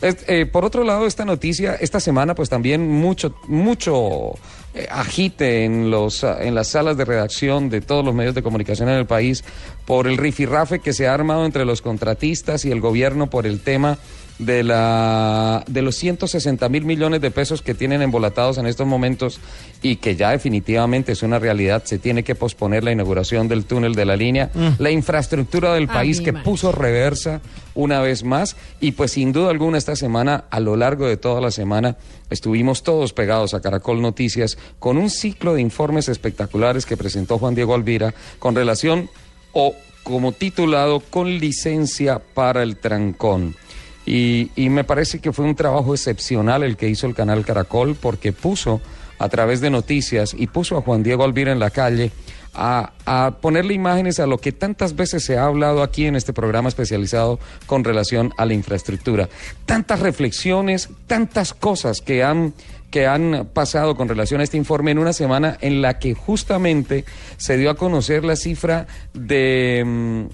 Eh, 0.08 0.46
por 0.46 0.66
otro 0.66 0.84
lado, 0.84 1.08
esta 1.08 1.26
noticia, 1.26 1.76
esta 1.76 2.00
semana, 2.00 2.36
pues 2.36 2.48
también 2.48 2.88
mucho, 2.88 3.36
mucho 3.48 4.36
eh, 4.76 4.88
agite 4.92 5.66
en, 5.66 5.90
los, 5.90 6.24
en 6.24 6.54
las 6.54 6.68
salas 6.68 6.96
de 6.96 7.06
redacción 7.06 7.72
de 7.72 7.82
todos 7.82 8.06
los 8.06 8.14
medios 8.14 8.36
de 8.36 8.44
comunicación 8.44 8.88
en 8.90 8.96
el 8.98 9.08
país 9.08 9.44
por 9.86 10.06
el 10.06 10.18
rifirrafe 10.18 10.78
que 10.78 10.94
se 10.94 11.08
ha 11.08 11.14
armado 11.16 11.44
entre 11.44 11.66
los 11.66 11.82
contratistas 11.82 12.66
y 12.66 12.72
el 12.72 12.82
gobierno 12.82 13.32
por 13.32 13.48
el 13.48 13.62
tema 13.62 13.98
de, 14.40 14.64
la, 14.64 15.64
de 15.68 15.82
los 15.82 15.96
160 15.96 16.68
mil 16.70 16.86
millones 16.86 17.22
de 17.22 17.32
pesos 17.32 17.62
que 17.62 17.74
tienen 17.74 18.02
embolatados 18.02 18.58
en 18.58 18.66
estos 18.66 18.86
momentos 18.86 19.40
y 19.82 19.98
que 19.98 20.16
ya 20.16 20.32
definitivamente 20.32 21.14
es 21.14 21.24
una 21.24 21.40
realidad, 21.40 21.84
se 21.86 22.00
tiene 22.00 22.24
que 22.24 22.36
posponer 22.36 22.84
la 22.84 22.92
inauguración 22.92 23.48
del 23.48 23.66
túnel 23.66 23.96
de 23.96 24.06
la 24.06 24.16
línea, 24.16 24.52
mm. 24.54 24.68
la 24.80 24.92
infraestructura 24.92 25.74
del 25.74 25.88
país 25.88 26.22
que 26.22 26.34
puso 26.34 26.72
reversa 26.72 27.42
una 27.76 28.02
vez 28.02 28.24
más 28.24 28.56
y 28.80 28.92
pues 28.92 29.12
sin 29.12 29.32
duda 29.32 29.50
alguna 29.50 29.78
esta 29.78 29.96
semana, 29.96 30.46
a 30.50 30.60
lo 30.60 30.76
largo 30.76 31.08
de 31.08 31.18
toda 31.18 31.40
la 31.42 31.52
semana, 31.52 31.98
estuvimos 32.30 32.84
todos 32.84 33.14
pegados 33.14 33.54
a 33.54 33.62
Caracol 33.62 34.02
Noticias 34.02 34.58
con 34.80 34.98
un 34.98 35.10
ciclo 35.10 35.54
de 35.54 35.62
informes 35.62 36.10
espectaculares 36.10 36.86
que 36.86 36.98
presentó 36.98 37.38
Juan 37.38 37.56
Diego 37.56 37.76
Alvira 37.76 38.14
con 38.40 38.56
relación 38.56 39.10
o 39.54 39.74
como 40.04 40.34
titulado 40.34 41.00
con 41.00 41.40
licencia 41.40 42.20
para 42.20 42.62
el 42.62 42.78
trancón. 42.78 43.56
Y, 44.06 44.52
me 44.70 44.84
parece 44.84 45.20
que 45.20 45.32
fue 45.32 45.46
un 45.46 45.56
trabajo 45.56 45.94
excepcional 45.94 46.64
el 46.64 46.78
que 46.78 46.90
hizo 46.90 47.08
el 47.08 47.16
canal 47.16 47.44
Caracol 47.46 47.96
porque 47.96 48.34
puso 48.34 48.82
a 49.18 49.30
través 49.30 49.62
de 49.62 49.70
noticias 49.70 50.36
y 50.38 50.48
puso 50.48 50.78
a 50.78 50.82
Juan 50.82 51.02
Diego 51.02 51.24
Alvira 51.24 51.52
en 51.52 51.60
la 51.60 51.72
calle 51.72 52.12
a, 52.54 52.94
a, 53.06 53.38
ponerle 53.42 53.74
imágenes 53.74 54.20
a 54.20 54.28
lo 54.28 54.38
que 54.38 54.52
tantas 54.52 54.96
veces 54.96 55.26
se 55.26 55.38
ha 55.38 55.46
hablado 55.46 55.82
aquí 55.82 56.06
en 56.06 56.16
este 56.16 56.34
programa 56.34 56.70
especializado 56.70 57.40
con 57.66 57.84
relación 57.84 58.34
a 58.38 58.46
la 58.46 58.54
infraestructura. 58.54 59.28
Tantas 59.66 60.00
reflexiones, 60.02 60.90
tantas 61.08 61.54
cosas 61.54 62.02
que 62.02 62.24
han, 62.24 62.54
que 62.92 63.08
han 63.08 63.50
pasado 63.54 63.96
con 63.96 64.08
relación 64.08 64.40
a 64.42 64.44
este 64.44 64.58
informe 64.58 64.92
en 64.92 65.00
una 65.00 65.14
semana 65.14 65.58
en 65.62 65.82
la 65.82 65.98
que 66.00 66.14
justamente 66.14 67.06
se 67.38 67.58
dio 67.58 67.70
a 67.72 67.76
conocer 67.76 68.24
la 68.24 68.36
cifra 68.36 68.88
de... 69.14 70.28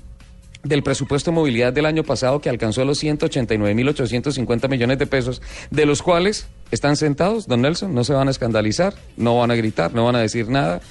Del 0.63 0.83
presupuesto 0.83 1.31
de 1.31 1.35
movilidad 1.35 1.73
del 1.73 1.87
año 1.87 2.03
pasado 2.03 2.39
que 2.39 2.49
alcanzó 2.49 2.85
los 2.85 3.03
189.850 3.03 4.69
millones 4.69 4.99
de 4.99 5.07
pesos, 5.07 5.41
de 5.71 5.85
los 5.85 6.01
cuales 6.01 6.47
están 6.69 6.97
sentados, 6.97 7.47
don 7.47 7.61
Nelson, 7.61 7.95
no 7.95 8.03
se 8.03 8.13
van 8.13 8.27
a 8.27 8.31
escandalizar, 8.31 8.93
no 9.17 9.39
van 9.39 9.51
a 9.51 9.55
gritar, 9.55 9.93
no 9.93 10.05
van 10.05 10.15
a 10.15 10.19
decir 10.19 10.49
nada. 10.49 10.81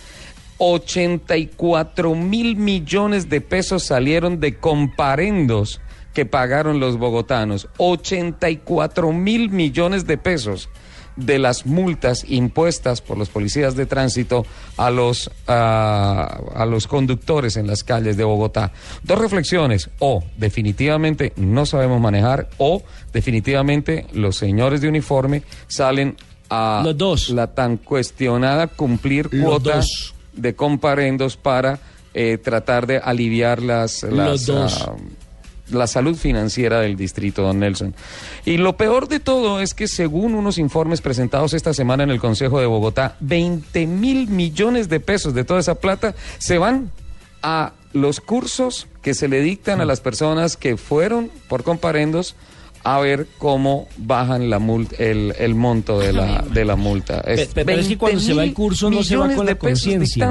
84 0.59 2.15
mil 2.15 2.57
millones 2.57 3.31
de 3.31 3.41
pesos 3.41 3.85
salieron 3.85 4.41
de 4.41 4.59
comparendos 4.59 5.81
que 6.13 6.27
pagaron 6.27 6.81
los 6.81 6.99
bogotanos. 6.99 7.69
84 7.79 9.13
mil 9.13 9.51
millones 9.51 10.07
de 10.07 10.19
pesos 10.19 10.69
de 11.17 11.39
las 11.39 11.67
multas 11.67 12.25
impuestas 12.29 13.01
por 13.01 13.19
los 13.19 13.29
policías 13.29 13.77
de 13.77 13.87
tránsito 13.87 14.47
a 14.77 14.91
los, 14.91 15.31
a 15.47 16.67
los 16.69 16.87
conductores 16.87 17.57
en 17.57 17.67
las 17.67 17.85
calles 17.85 18.17
de 18.17 18.25
Bogotá. 18.25 18.73
Dos 19.03 19.19
reflexiones, 19.19 19.91
o 19.99 20.25
definitivamente 20.37 21.33
no 21.37 21.67
sabemos 21.67 22.01
manejar, 22.01 22.49
o 22.59 22.83
definitivamente 23.13 24.07
los 24.13 24.37
señores 24.37 24.81
de 24.81 24.89
uniforme 24.89 25.43
salen 25.69 26.17
a 26.51 26.83
la 27.31 27.47
tan 27.55 27.77
cuestionada 27.77 28.67
cumplir 28.67 29.31
cuotas 29.31 30.15
de 30.33 30.55
comparendos 30.55 31.37
para 31.37 31.79
eh, 32.13 32.39
tratar 32.39 32.87
de 32.87 32.99
aliviar 32.99 33.63
las, 33.63 34.03
las 34.03 34.49
ah, 34.51 34.97
la 35.71 35.87
salud 35.87 36.17
financiera 36.17 36.81
del 36.81 36.97
distrito, 36.97 37.43
don 37.43 37.61
Nelson. 37.61 37.95
Y 38.45 38.57
lo 38.57 38.77
peor 38.77 39.09
de 39.09 39.21
todo 39.21 39.61
es 39.61 39.75
que 39.75 39.89
según 39.89 40.35
unos 40.35 40.59
informes 40.59 41.01
presentados 41.01 41.55
esta 41.55 41.75
semana 41.75 42.05
en 42.05 42.11
el 42.11 42.21
Consejo 42.21 42.61
de 42.61 42.67
Bogotá, 42.67 43.17
20 43.21 43.87
mil 43.87 44.29
millones 44.29 44.89
de 44.89 45.01
pesos 45.01 45.35
de 45.35 45.45
toda 45.45 45.61
esa 45.61 45.77
plata 45.77 46.15
se 46.39 46.59
van 46.59 46.91
a 47.43 47.73
los 47.93 48.21
cursos 48.21 48.87
que 49.03 49.15
se 49.15 49.29
le 49.29 49.41
dictan 49.41 49.81
a 49.81 49.85
las 49.85 50.01
personas 50.01 50.57
que 50.57 50.77
fueron 50.77 51.31
por 51.49 51.65
comparendos 51.65 52.37
a 52.83 52.99
ver 53.01 53.27
cómo 53.39 53.89
bajan 53.99 54.49
la 54.49 54.59
multa, 54.59 54.97
el, 54.99 55.35
el 55.39 55.55
monto 55.55 55.99
de 55.99 56.13
la, 56.13 56.43
de 56.53 56.65
la 56.65 56.77
multa. 56.77 57.23
pero, 57.55 57.73
es 57.73 57.89
que 57.89 57.99
cuando 57.99 58.21
se 58.21 58.33
va 58.33 58.45
el 58.45 58.55
curso 58.55 58.91
no 58.91 59.03
se 59.03 59.17
va 59.17 59.35
con 59.35 59.47
la 59.47 59.57
conciencia. 59.57 60.25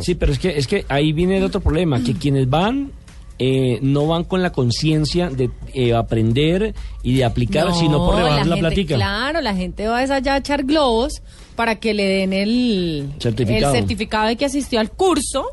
Sí, 0.00 0.14
pero 0.14 0.32
es 0.32 0.38
que, 0.38 0.56
es 0.56 0.66
que 0.66 0.84
ahí 0.88 1.12
viene 1.12 1.38
el 1.38 1.44
otro 1.44 1.60
problema, 1.60 2.02
que 2.02 2.14
quienes 2.14 2.48
van 2.48 2.92
eh, 3.44 3.80
no 3.82 4.06
van 4.06 4.22
con 4.22 4.40
la 4.40 4.52
conciencia 4.52 5.28
de 5.28 5.50
eh, 5.74 5.94
aprender 5.94 6.76
y 7.02 7.16
de 7.16 7.24
aplicar, 7.24 7.74
sino 7.74 7.98
por 8.06 8.14
rebajar 8.14 8.46
la, 8.46 8.56
plática. 8.56 8.94
Claro, 8.94 9.40
la 9.40 9.52
gente 9.52 9.88
va 9.88 9.98
a 9.98 10.14
allá 10.14 10.34
a 10.34 10.36
echar 10.36 10.62
globos 10.62 11.22
para 11.56 11.74
que 11.80 11.92
le 11.92 12.04
den 12.04 12.32
el 12.32 13.12
certificado. 13.18 13.72
el 13.74 13.80
certificado 13.80 14.28
de 14.28 14.36
que 14.36 14.44
asistió 14.44 14.78
al 14.78 14.92
curso 14.92 15.50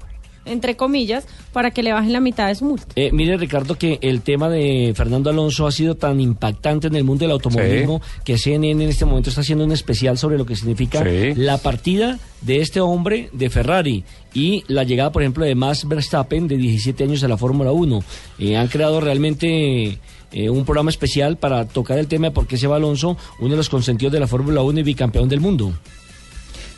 entre 0.49 0.75
comillas, 0.75 1.25
para 1.53 1.71
que 1.71 1.83
le 1.83 1.93
bajen 1.93 2.13
la 2.13 2.19
mitad 2.19 2.47
de 2.47 2.55
su 2.55 2.65
multa. 2.65 2.87
Eh, 2.95 3.11
mire, 3.11 3.37
Ricardo, 3.37 3.75
que 3.75 3.99
el 4.01 4.21
tema 4.21 4.49
de 4.49 4.93
Fernando 4.95 5.29
Alonso 5.29 5.67
ha 5.67 5.71
sido 5.71 5.95
tan 5.95 6.19
impactante 6.19 6.87
en 6.87 6.95
el 6.95 7.03
mundo 7.03 7.25
del 7.25 7.31
automovilismo 7.31 8.01
que 8.23 8.37
CNN 8.37 8.83
en 8.83 8.89
este 8.89 9.05
momento 9.05 9.29
está 9.29 9.41
haciendo 9.41 9.65
un 9.65 9.71
especial 9.71 10.17
sobre 10.17 10.37
lo 10.37 10.45
que 10.45 10.55
significa 10.55 11.03
la 11.35 11.57
partida 11.57 12.19
de 12.41 12.61
este 12.61 12.81
hombre 12.81 13.29
de 13.33 13.49
Ferrari 13.49 14.03
y 14.33 14.63
la 14.67 14.83
llegada, 14.83 15.11
por 15.11 15.21
ejemplo, 15.21 15.45
de 15.45 15.55
Max 15.55 15.87
Verstappen 15.87 16.47
de 16.47 16.57
17 16.57 17.03
años 17.03 17.23
a 17.23 17.27
la 17.27 17.37
Fórmula 17.37 17.71
1. 17.71 18.03
Eh, 18.39 18.57
han 18.57 18.67
creado 18.67 18.99
realmente... 18.99 19.99
Eh, 20.31 20.47
un 20.47 20.63
programa 20.63 20.91
especial 20.91 21.37
para 21.37 21.65
tocar 21.65 21.97
el 21.97 22.05
tema 22.05 22.27
de 22.27 22.31
por 22.31 22.45
qué 22.45 22.55
se 22.55 22.67
va 22.67 22.75
Alonso, 22.75 23.17
uno 23.39 23.49
de 23.49 23.57
los 23.57 23.67
consentidos 23.67 24.13
de 24.13 24.19
la 24.19 24.27
Fórmula 24.27 24.61
1 24.61 24.81
y 24.81 24.83
bicampeón 24.83 25.27
del 25.27 25.39
mundo. 25.39 25.73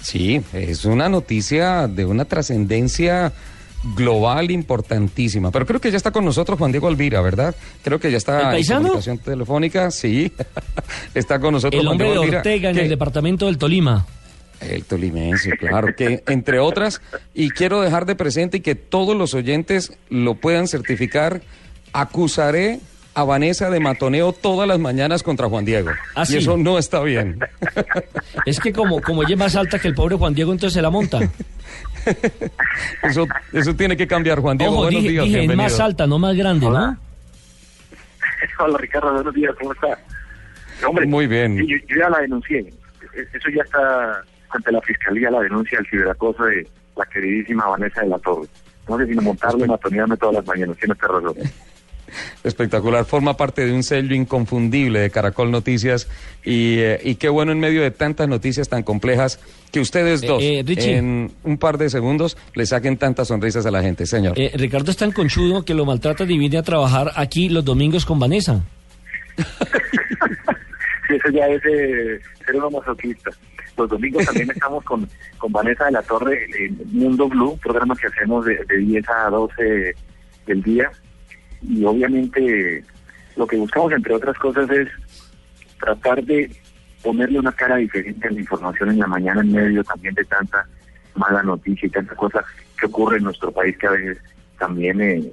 Sí, 0.01 0.42
es 0.54 0.86
una 0.86 1.10
noticia 1.10 1.88
de 1.88 2.06
una 2.06 2.25
trascendencia 2.25 3.34
global 3.84 4.52
importantísima. 4.52 5.52
Pero 5.52 5.66
creo 5.66 5.82
que 5.82 5.92
ya 5.92 5.98
está 5.98 6.12
con 6.12 6.26
nosotros 6.26 6.58
Juan 6.58 6.72
Diego 6.72 6.88
Alvira, 6.88 7.22
¿verdad? 7.22 7.56
Creo 7.84 8.00
que 8.00 8.12
ya 8.12 8.18
está 8.18 8.56
en 8.58 8.66
comunicación 8.66 9.18
telefónica, 9.18 9.92
sí. 9.92 10.32
está 11.16 11.40
con 11.40 11.54
nosotros 11.54 11.82
el 11.82 11.88
hombre 11.88 12.12
de 12.12 12.18
Ortega 12.18 12.70
en 12.70 12.80
el 12.80 12.90
departamento 12.90 13.46
del 13.46 13.58
Tolima. 13.58 14.06
El 14.60 14.86
tolimense, 14.86 15.58
claro, 15.58 15.96
que 15.96 16.24
entre 16.28 16.60
otras, 16.60 17.02
y 17.34 17.50
quiero 17.50 17.82
dejar 17.82 18.06
de 18.06 18.16
presente 18.16 18.58
y 18.58 18.60
que 18.62 18.76
todos 18.76 19.18
los 19.18 19.34
oyentes 19.34 19.94
lo 20.10 20.36
puedan 20.36 20.68
certificar, 20.68 21.42
acusaré 21.94 22.80
a 23.14 23.24
Vanessa 23.24 23.70
de 23.70 23.80
matoneo 23.80 24.34
todas 24.34 24.68
las 24.68 24.80
mañanas 24.80 25.24
contra 25.24 25.50
Juan 25.50 25.66
Diego. 25.66 25.90
¿Ah, 26.16 26.24
y 26.30 26.38
eso 26.38 26.58
no 26.58 26.78
está 26.78 27.02
bien. 27.02 27.40
Es 28.46 28.60
que 28.60 28.72
como, 28.72 29.02
como 29.02 29.24
ella 29.24 29.34
es 29.34 29.40
más 29.40 29.56
alta 29.56 29.80
que 29.80 29.88
el 29.88 29.96
pobre 29.96 30.16
Juan 30.16 30.34
Diego, 30.34 30.52
entonces 30.52 30.76
se 30.76 30.82
la 30.82 30.90
monta. 30.90 31.20
Eso, 33.03 33.27
eso 33.53 33.75
tiene 33.75 33.98
que 33.98 34.08
cambiar, 34.08 34.39
Juan 34.39 34.58
Diego. 34.58 34.75
buenos 34.75 35.03
días, 35.03 35.25
dije, 35.25 35.55
más 35.55 35.79
alta, 35.79 36.08
no 36.08 36.20
más 36.20 36.36
grande, 36.36 36.70
¿no? 36.70 36.98
Hola, 38.60 38.77
Ricardo, 38.79 39.13
buenos 39.13 39.34
días, 39.34 39.53
¿cómo 39.60 39.74
está? 39.74 39.98
Hombre, 40.88 41.05
Muy 41.05 41.27
bien. 41.27 41.58
Yo, 41.67 41.77
ya 41.96 42.10
la 42.10 42.20
denuncié. 42.20 42.74
Eso 43.13 43.50
ya 43.50 43.63
está 43.63 44.24
ante 44.50 44.72
la 44.72 44.81
Fiscalía, 44.81 45.29
la 45.29 45.41
denuncia 45.41 45.77
del 45.77 45.88
ciberacoso 45.88 46.46
de 46.46 46.67
la 46.96 47.05
queridísima 47.05 47.67
Vanessa 47.67 48.01
de 48.01 48.08
la 48.08 48.20
Torre. 48.20 48.48
No 48.88 48.98
sé 48.98 49.08
si 49.08 49.13
montarle, 49.15 49.67
matonearme 49.67 50.17
todas 50.17 50.36
las 50.36 50.46
mañanas, 50.46 50.77
tiene 50.77 50.96
razón. 50.96 51.36
Espectacular, 52.44 53.06
forma 53.06 53.38
parte 53.38 53.65
de 53.65 53.74
un 53.74 53.84
sello 53.84 54.15
inconfundible 54.15 55.00
de 55.00 55.10
Caracol 55.10 55.51
Noticias 55.51 56.08
y, 56.44 56.80
eh, 56.80 57.00
y, 57.03 57.15
qué 57.15 57.30
bueno 57.30 57.51
en 57.51 57.60
medio 57.60 57.82
de 57.82 57.91
tantas 57.91 58.27
noticias 58.27 58.68
tan 58.70 58.84
complejas 58.84 59.39
que 59.72 59.80
ustedes 59.80 60.24
eh, 60.24 60.27
dos 60.27 60.44
eh, 60.44 60.63
en 60.98 61.32
un 61.44 61.58
par 61.58 61.77
de 61.77 61.89
segundos 61.89 62.38
le 62.56 62.65
saquen 62.65 62.98
tantas 62.98 63.27
sonrisas 63.27 63.65
a 63.65 63.72
la 63.72 63.82
gente, 63.82 64.06
señor. 64.06 64.36
Ricardo 64.56 64.91
es 64.91 64.98
tan 64.98 65.12
conchudo 65.12 65.63
que 65.63 65.74
lo 65.74 65.86
maltrata 65.86 66.24
y 66.24 66.38
viene 66.38 66.58
a 66.58 66.63
trabajar 66.63 67.12
aquí 67.15 67.50
los 67.50 67.63
domingos 67.63 68.06
con 68.06 68.20
Vanessa. 68.20 68.63
eso 71.10 71.30
ya 71.32 71.48
es 71.48 71.62
ser 71.62 72.56
uno 72.56 72.72
masoquista. 72.72 73.32
Los 73.77 73.89
domingos 73.89 74.25
también 74.25 74.51
estamos 74.53 74.84
con, 74.84 75.08
con 75.38 75.51
Vanessa 75.51 75.86
de 75.86 75.91
la 75.91 76.01
Torre 76.01 76.46
en 76.58 76.77
Mundo 76.91 77.30
Blue, 77.30 77.58
programa 77.62 77.96
que 77.96 78.08
hacemos 78.08 78.46
de, 78.46 78.60
de 78.68 78.77
10 78.77 79.10
a 79.10 79.30
12 79.30 79.96
del 80.48 80.63
día 80.63 80.91
y 81.62 81.84
obviamente 81.86 82.84
lo 83.36 83.48
que 83.48 83.58
buscamos, 83.58 83.91
entre 83.94 84.13
otras 84.13 84.38
cosas, 84.38 84.70
es 84.70 84.88
tratar 85.80 86.24
de 86.24 86.51
ponerle 87.01 87.39
una 87.39 87.51
cara 87.51 87.77
diferente 87.77 88.27
a 88.27 88.32
la 88.32 88.39
información 88.39 88.89
en 88.91 89.00
la 89.00 89.08
mañana 89.08 89.41
en 89.41 89.51
medio 89.51 89.84
también 89.84 90.13
de 90.13 90.24
tanta 90.25 90.68
mala 91.15 91.41
noticia 91.44 91.88
y 91.88 91.89
tanta 91.89 92.15
cosa 92.15 92.44
que 92.80 92.86
ocurre 92.86 93.18
en 93.18 93.24
nuestro 93.24 93.51
país 93.51 93.77
que 93.77 93.88
a 93.88 93.91
veces 93.91 94.18
también 94.60 95.01
eh, 95.01 95.32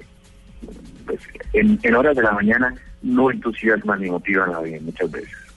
pues, 1.05 1.19
en, 1.53 1.79
en 1.83 1.95
horas 1.95 2.15
de 2.15 2.23
la 2.23 2.31
mañana 2.31 2.73
no 3.01 3.31
entusiasma 3.31 3.95
ni 3.97 4.09
motiva 4.09 4.45
a 4.45 4.47
nadie 4.47 4.79
muchas 4.79 5.11
veces. 5.11 5.48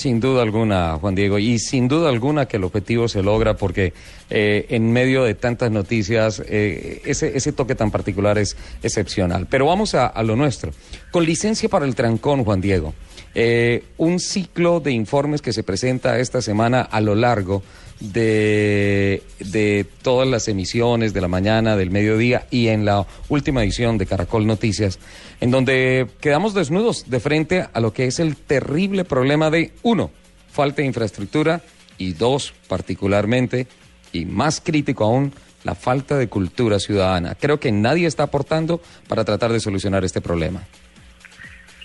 Sin 0.00 0.18
duda 0.18 0.40
alguna, 0.40 0.96
Juan 0.98 1.14
Diego, 1.14 1.38
y 1.38 1.58
sin 1.58 1.86
duda 1.86 2.08
alguna 2.08 2.46
que 2.46 2.56
el 2.56 2.64
objetivo 2.64 3.06
se 3.06 3.22
logra 3.22 3.58
porque 3.58 3.92
eh, 4.30 4.64
en 4.70 4.90
medio 4.90 5.24
de 5.24 5.34
tantas 5.34 5.70
noticias 5.70 6.42
eh, 6.46 7.02
ese, 7.04 7.36
ese 7.36 7.52
toque 7.52 7.74
tan 7.74 7.90
particular 7.90 8.38
es 8.38 8.56
excepcional. 8.82 9.46
Pero 9.50 9.66
vamos 9.66 9.94
a, 9.94 10.06
a 10.06 10.22
lo 10.22 10.36
nuestro. 10.36 10.72
Con 11.10 11.26
licencia 11.26 11.68
para 11.68 11.84
el 11.84 11.94
trancón, 11.94 12.44
Juan 12.44 12.62
Diego, 12.62 12.94
eh, 13.34 13.84
un 13.96 14.18
ciclo 14.18 14.80
de 14.80 14.92
informes 14.92 15.42
que 15.42 15.52
se 15.52 15.62
presenta 15.62 16.18
esta 16.18 16.42
semana 16.42 16.80
a 16.80 17.00
lo 17.00 17.14
largo 17.14 17.62
de, 18.00 19.22
de 19.38 19.86
todas 20.02 20.26
las 20.26 20.48
emisiones 20.48 21.12
de 21.12 21.20
la 21.20 21.28
mañana, 21.28 21.76
del 21.76 21.90
mediodía 21.90 22.46
y 22.50 22.68
en 22.68 22.84
la 22.84 23.06
última 23.28 23.62
edición 23.62 23.98
de 23.98 24.06
Caracol 24.06 24.46
Noticias, 24.46 24.98
en 25.40 25.50
donde 25.50 26.08
quedamos 26.20 26.54
desnudos 26.54 27.08
de 27.10 27.20
frente 27.20 27.66
a 27.72 27.80
lo 27.80 27.92
que 27.92 28.06
es 28.06 28.18
el 28.18 28.36
terrible 28.36 29.04
problema 29.04 29.50
de, 29.50 29.72
uno, 29.82 30.10
falta 30.50 30.82
de 30.82 30.86
infraestructura 30.86 31.60
y 31.98 32.14
dos, 32.14 32.54
particularmente, 32.68 33.66
y 34.12 34.24
más 34.24 34.60
crítico 34.60 35.04
aún, 35.04 35.32
la 35.62 35.74
falta 35.74 36.16
de 36.16 36.28
cultura 36.28 36.78
ciudadana. 36.78 37.34
Creo 37.34 37.60
que 37.60 37.70
nadie 37.70 38.06
está 38.06 38.24
aportando 38.24 38.80
para 39.08 39.24
tratar 39.24 39.52
de 39.52 39.60
solucionar 39.60 40.04
este 40.04 40.20
problema. 40.20 40.62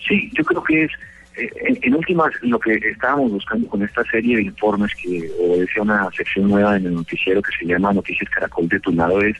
Sí, 0.08 0.32
yo 0.34 0.44
creo 0.46 0.64
que 0.64 0.86
es 0.86 0.92
en, 1.38 1.80
en, 1.82 1.96
últimas, 1.96 2.32
lo 2.42 2.60
que 2.60 2.76
estábamos 2.76 3.32
buscando 3.32 3.68
con 3.68 3.84
esta 3.84 4.04
serie 4.06 4.38
de 4.38 4.44
informes 4.44 4.92
que 4.96 5.30
obedece 5.40 5.80
a 5.80 5.84
una 5.84 6.10
sección 6.12 6.50
nueva 6.50 6.78
en 6.78 6.86
el 6.86 6.96
noticiero 6.96 7.42
que 7.42 7.52
se 7.58 7.66
llama 7.66 7.94
Noticias 7.94 8.30
Caracol 8.30 8.68
de 8.70 8.80
tu 8.80 8.92
lado 8.92 9.22
es 9.22 9.36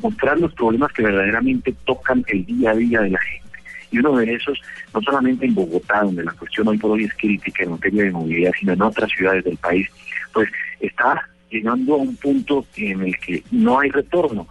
mostrar 0.00 0.38
los 0.38 0.52
problemas 0.54 0.92
que 0.92 1.02
verdaderamente 1.02 1.74
tocan 1.84 2.24
el 2.28 2.44
día 2.44 2.70
a 2.70 2.74
día 2.74 3.00
de 3.00 3.10
la 3.10 3.20
gente. 3.20 3.58
Y 3.90 3.98
uno 3.98 4.16
de 4.18 4.34
esos, 4.34 4.60
no 4.94 5.00
solamente 5.02 5.46
en 5.46 5.54
Bogotá, 5.54 6.02
donde 6.02 6.24
la 6.24 6.32
cuestión 6.32 6.68
hoy 6.68 6.78
por 6.78 6.92
hoy 6.92 7.04
es 7.04 7.14
crítica 7.14 7.64
en 7.64 7.72
materia 7.72 8.04
de 8.04 8.12
movilidad, 8.12 8.52
sino 8.58 8.72
en 8.72 8.82
otras 8.82 9.10
ciudades 9.10 9.44
del 9.44 9.56
país, 9.56 9.88
pues 10.32 10.48
está 10.80 11.28
llegando 11.50 11.94
a 11.94 11.98
un 11.98 12.16
punto 12.16 12.64
en 12.76 13.02
el 13.02 13.18
que 13.18 13.42
no 13.50 13.80
hay 13.80 13.90
retorno. 13.90 14.46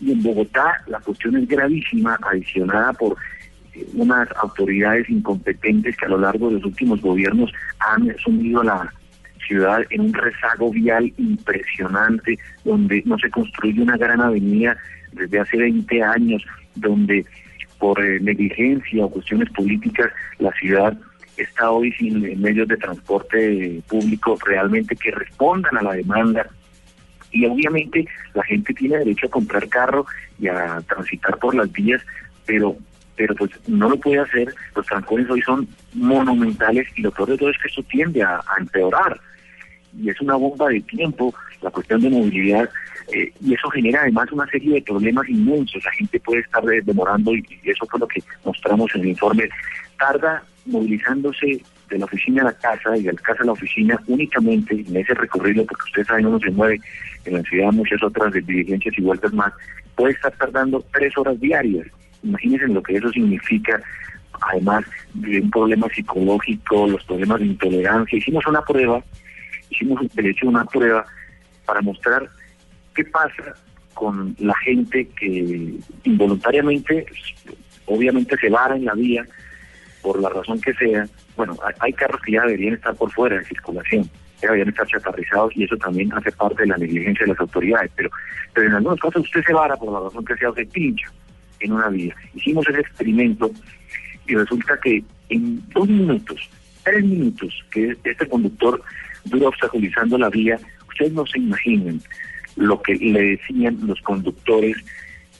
Y 0.00 0.12
en 0.12 0.22
Bogotá 0.22 0.82
la 0.86 1.00
cuestión 1.00 1.36
es 1.36 1.48
gravísima, 1.48 2.18
adicionada 2.22 2.92
por 2.92 3.16
unas 3.94 4.28
autoridades 4.36 5.08
incompetentes 5.08 5.96
que 5.96 6.06
a 6.06 6.10
lo 6.10 6.18
largo 6.18 6.48
de 6.48 6.54
los 6.54 6.64
últimos 6.64 7.00
gobiernos 7.00 7.52
han 7.78 8.16
sumido 8.18 8.62
la 8.62 8.92
ciudad 9.46 9.82
en 9.90 10.00
un 10.00 10.12
rezago 10.12 10.70
vial 10.70 11.12
impresionante, 11.18 12.38
donde 12.64 13.02
no 13.04 13.18
se 13.18 13.30
construye 13.30 13.80
una 13.80 13.96
gran 13.96 14.20
avenida 14.20 14.76
desde 15.12 15.40
hace 15.40 15.56
20 15.56 16.02
años, 16.02 16.44
donde 16.74 17.24
por 17.78 18.02
eh, 18.02 18.20
negligencia 18.20 19.04
o 19.04 19.10
cuestiones 19.10 19.50
políticas 19.50 20.10
la 20.38 20.50
ciudad 20.52 20.96
está 21.36 21.70
hoy 21.70 21.92
sin 21.92 22.40
medios 22.40 22.68
de 22.68 22.76
transporte 22.76 23.82
público 23.88 24.38
realmente 24.44 24.96
que 24.96 25.10
respondan 25.10 25.76
a 25.76 25.82
la 25.82 25.92
demanda. 25.92 26.48
Y 27.30 27.44
obviamente 27.44 28.06
la 28.34 28.42
gente 28.44 28.72
tiene 28.72 28.98
derecho 28.98 29.26
a 29.26 29.30
comprar 29.30 29.68
carro 29.68 30.06
y 30.38 30.48
a 30.48 30.80
transitar 30.88 31.38
por 31.38 31.54
las 31.54 31.70
vías, 31.72 32.02
pero 32.46 32.76
pero 33.16 33.34
pues 33.34 33.50
no 33.66 33.88
lo 33.88 33.96
puede 33.96 34.20
hacer, 34.20 34.54
los 34.74 34.86
trancones 34.86 35.28
hoy 35.30 35.42
son 35.42 35.66
monumentales 35.94 36.86
y 36.96 37.02
lo 37.02 37.10
peor 37.10 37.30
de 37.30 37.38
todo 37.38 37.50
es 37.50 37.58
que 37.58 37.68
eso 37.68 37.82
tiende 37.90 38.22
a, 38.22 38.40
empeorar. 38.58 39.18
Y 39.98 40.10
es 40.10 40.20
una 40.20 40.36
bomba 40.36 40.68
de 40.68 40.80
tiempo 40.82 41.34
la 41.62 41.70
cuestión 41.70 42.02
de 42.02 42.10
movilidad 42.10 42.68
eh, 43.12 43.32
y 43.40 43.54
eso 43.54 43.70
genera 43.70 44.02
además 44.02 44.30
una 44.30 44.46
serie 44.48 44.74
de 44.74 44.82
problemas 44.82 45.28
inmensos, 45.28 45.82
la 45.84 45.92
gente 45.92 46.20
puede 46.20 46.40
estar 46.40 46.62
demorando 46.64 47.34
y, 47.34 47.44
eso 47.64 47.86
fue 47.86 48.00
lo 48.00 48.06
que 48.06 48.22
mostramos 48.44 48.94
en 48.94 49.00
el 49.02 49.08
informe, 49.08 49.48
tarda 49.98 50.42
movilizándose 50.66 51.60
de 51.88 51.98
la 51.98 52.04
oficina 52.04 52.42
a 52.42 52.46
la 52.46 52.52
casa 52.52 52.96
y 52.96 53.04
de 53.04 53.12
la 53.12 53.20
casa 53.20 53.42
a 53.42 53.46
la 53.46 53.52
oficina 53.52 53.98
únicamente 54.08 54.74
en 54.74 54.96
ese 54.96 55.14
recorrido, 55.14 55.64
porque 55.64 55.84
ustedes 55.84 56.08
saben, 56.08 56.26
uno 56.26 56.40
se 56.40 56.50
mueve 56.50 56.80
en 57.24 57.34
la 57.34 57.42
ciudad 57.42 57.72
muchas 57.72 58.02
otras 58.02 58.32
de 58.32 58.40
diligencias 58.42 58.98
y 58.98 59.02
vueltas 59.02 59.32
más, 59.32 59.52
puede 59.94 60.12
estar 60.14 60.32
tardando 60.32 60.84
tres 60.92 61.16
horas 61.16 61.40
diarias. 61.40 61.86
Imagínense 62.26 62.66
lo 62.68 62.82
que 62.82 62.96
eso 62.96 63.08
significa, 63.10 63.80
además 64.40 64.84
de 65.14 65.40
un 65.40 65.50
problema 65.50 65.88
psicológico, 65.88 66.88
los 66.88 67.04
problemas 67.04 67.40
de 67.40 67.46
intolerancia. 67.46 68.18
Hicimos 68.18 68.46
una 68.46 68.62
prueba, 68.62 69.02
hicimos 69.70 70.00
de 70.14 70.30
hecho 70.30 70.48
una 70.48 70.64
prueba 70.64 71.06
para 71.64 71.80
mostrar 71.82 72.28
qué 72.94 73.04
pasa 73.04 73.54
con 73.94 74.34
la 74.38 74.54
gente 74.58 75.08
que 75.18 75.78
involuntariamente, 76.04 77.06
obviamente 77.86 78.36
se 78.36 78.50
vara 78.50 78.76
en 78.76 78.84
la 78.84 78.94
vía, 78.94 79.24
por 80.02 80.20
la 80.20 80.28
razón 80.28 80.60
que 80.60 80.74
sea. 80.74 81.06
Bueno, 81.36 81.56
hay 81.80 81.92
carros 81.92 82.20
que 82.22 82.32
ya 82.32 82.42
deberían 82.42 82.74
estar 82.74 82.94
por 82.94 83.10
fuera 83.12 83.38
de 83.38 83.44
circulación, 83.44 84.04
ya 84.42 84.48
deberían 84.48 84.68
estar 84.68 84.86
chatarrizados 84.86 85.56
y 85.56 85.64
eso 85.64 85.76
también 85.76 86.12
hace 86.12 86.30
parte 86.32 86.62
de 86.62 86.68
la 86.68 86.76
negligencia 86.76 87.24
de 87.24 87.32
las 87.32 87.40
autoridades. 87.40 87.90
Pero, 87.96 88.10
pero 88.52 88.66
en 88.68 88.74
algunos 88.74 89.00
casos 89.00 89.22
usted 89.22 89.42
se 89.44 89.52
vara 89.52 89.76
por 89.76 89.92
la 89.92 90.00
razón 90.00 90.24
que 90.24 90.36
sea, 90.36 90.50
usted 90.50 90.68
pincha 90.68 91.10
en 91.60 91.72
una 91.72 91.88
vía. 91.88 92.14
Hicimos 92.34 92.66
ese 92.68 92.80
experimento 92.80 93.50
y 94.26 94.34
resulta 94.34 94.78
que 94.82 95.02
en 95.28 95.62
dos 95.70 95.88
minutos, 95.88 96.48
tres 96.84 97.04
minutos, 97.04 97.64
que 97.70 97.96
este 98.04 98.28
conductor 98.28 98.82
dura 99.24 99.48
obstaculizando 99.48 100.18
la 100.18 100.30
vía, 100.30 100.58
ustedes 100.88 101.12
no 101.12 101.26
se 101.26 101.38
imaginen 101.38 102.00
lo 102.56 102.80
que 102.80 102.94
le 102.94 103.36
decían 103.36 103.78
los 103.86 104.00
conductores 104.00 104.76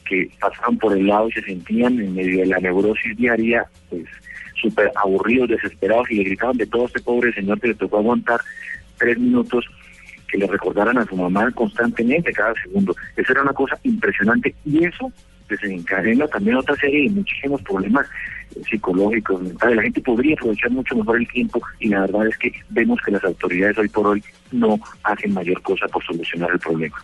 que 0.04 0.30
pasaban 0.40 0.78
por 0.78 0.96
el 0.96 1.06
lado 1.06 1.28
y 1.28 1.32
se 1.32 1.42
sentían 1.42 1.98
en 1.98 2.14
medio 2.14 2.40
de 2.40 2.46
la 2.46 2.58
neurosis 2.58 3.16
diaria, 3.16 3.66
pues 3.90 4.04
súper 4.60 4.90
aburridos, 4.94 5.48
desesperados 5.48 6.10
y 6.10 6.16
le 6.16 6.24
gritaban 6.24 6.56
de 6.56 6.66
todo 6.66 6.86
este 6.86 7.00
pobre 7.00 7.32
señor 7.32 7.60
que 7.60 7.68
le 7.68 7.74
tocó 7.74 7.98
aguantar 7.98 8.40
tres 8.98 9.18
minutos 9.18 9.64
que 10.28 10.38
le 10.38 10.46
recordaran 10.46 10.98
a 10.98 11.06
su 11.06 11.16
mamá 11.16 11.50
constantemente 11.52 12.32
cada 12.32 12.54
segundo. 12.62 12.94
Eso 13.16 13.32
era 13.32 13.42
una 13.42 13.52
cosa 13.52 13.78
impresionante 13.82 14.54
y 14.64 14.84
eso 14.84 15.12
desencadena 15.48 16.26
también 16.28 16.56
otra 16.56 16.76
serie 16.76 17.04
de 17.04 17.10
muchísimos 17.10 17.62
problemas 17.62 18.06
psicológicos, 18.68 19.42
mentales. 19.42 19.76
La 19.76 19.82
gente 19.82 20.00
podría 20.00 20.34
aprovechar 20.34 20.70
mucho 20.70 20.96
mejor 20.96 21.18
el 21.18 21.28
tiempo 21.28 21.60
y 21.78 21.88
la 21.88 22.00
verdad 22.00 22.26
es 22.28 22.36
que 22.38 22.52
vemos 22.70 22.98
que 23.04 23.12
las 23.12 23.24
autoridades 23.24 23.78
hoy 23.78 23.88
por 23.88 24.06
hoy 24.06 24.24
no 24.52 24.78
hacen 25.02 25.34
mayor 25.34 25.60
cosa 25.62 25.86
por 25.88 26.04
solucionar 26.04 26.50
el 26.52 26.58
problema. 26.58 26.96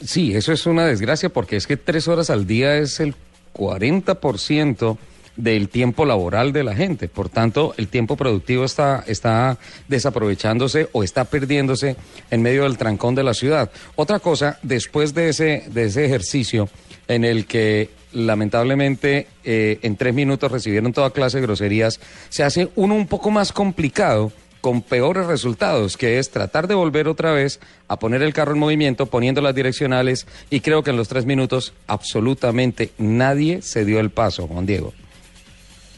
Sí, 0.00 0.34
eso 0.34 0.52
es 0.52 0.66
una 0.66 0.86
desgracia 0.86 1.28
porque 1.28 1.56
es 1.56 1.66
que 1.66 1.76
tres 1.76 2.08
horas 2.08 2.28
al 2.28 2.46
día 2.46 2.76
es 2.76 3.00
el 3.00 3.14
40% 3.54 4.98
del 5.36 5.68
tiempo 5.68 6.04
laboral 6.04 6.52
de 6.52 6.64
la 6.64 6.74
gente. 6.74 7.08
Por 7.08 7.28
tanto, 7.28 7.74
el 7.76 7.88
tiempo 7.88 8.16
productivo 8.16 8.64
está, 8.64 9.04
está 9.06 9.58
desaprovechándose 9.88 10.88
o 10.92 11.02
está 11.02 11.24
perdiéndose 11.24 11.96
en 12.30 12.42
medio 12.42 12.64
del 12.64 12.76
trancón 12.76 13.14
de 13.14 13.22
la 13.22 13.32
ciudad. 13.32 13.70
Otra 13.96 14.18
cosa, 14.18 14.58
después 14.62 15.14
de 15.14 15.30
ese, 15.30 15.64
de 15.68 15.84
ese 15.84 16.04
ejercicio 16.04 16.68
en 17.08 17.24
el 17.24 17.46
que 17.46 17.90
lamentablemente 18.12 19.26
eh, 19.44 19.78
en 19.82 19.96
tres 19.96 20.14
minutos 20.14 20.52
recibieron 20.52 20.92
toda 20.92 21.10
clase 21.10 21.38
de 21.38 21.46
groserías, 21.46 22.00
se 22.28 22.42
hace 22.42 22.68
uno 22.74 22.94
un 22.94 23.06
poco 23.06 23.30
más 23.30 23.52
complicado 23.52 24.32
con 24.60 24.80
peores 24.80 25.26
resultados, 25.26 25.96
que 25.96 26.18
es 26.18 26.30
tratar 26.30 26.68
de 26.68 26.74
volver 26.74 27.08
otra 27.08 27.32
vez 27.32 27.60
a 27.88 27.98
poner 27.98 28.22
el 28.22 28.32
carro 28.32 28.52
en 28.52 28.60
movimiento, 28.60 29.06
poniendo 29.06 29.40
las 29.40 29.56
direccionales, 29.56 30.26
y 30.50 30.60
creo 30.60 30.84
que 30.84 30.90
en 30.90 30.96
los 30.96 31.08
tres 31.08 31.26
minutos 31.26 31.74
absolutamente 31.88 32.92
nadie 32.96 33.60
se 33.60 33.84
dio 33.84 33.98
el 33.98 34.10
paso, 34.10 34.46
Juan 34.46 34.64
Diego. 34.64 34.94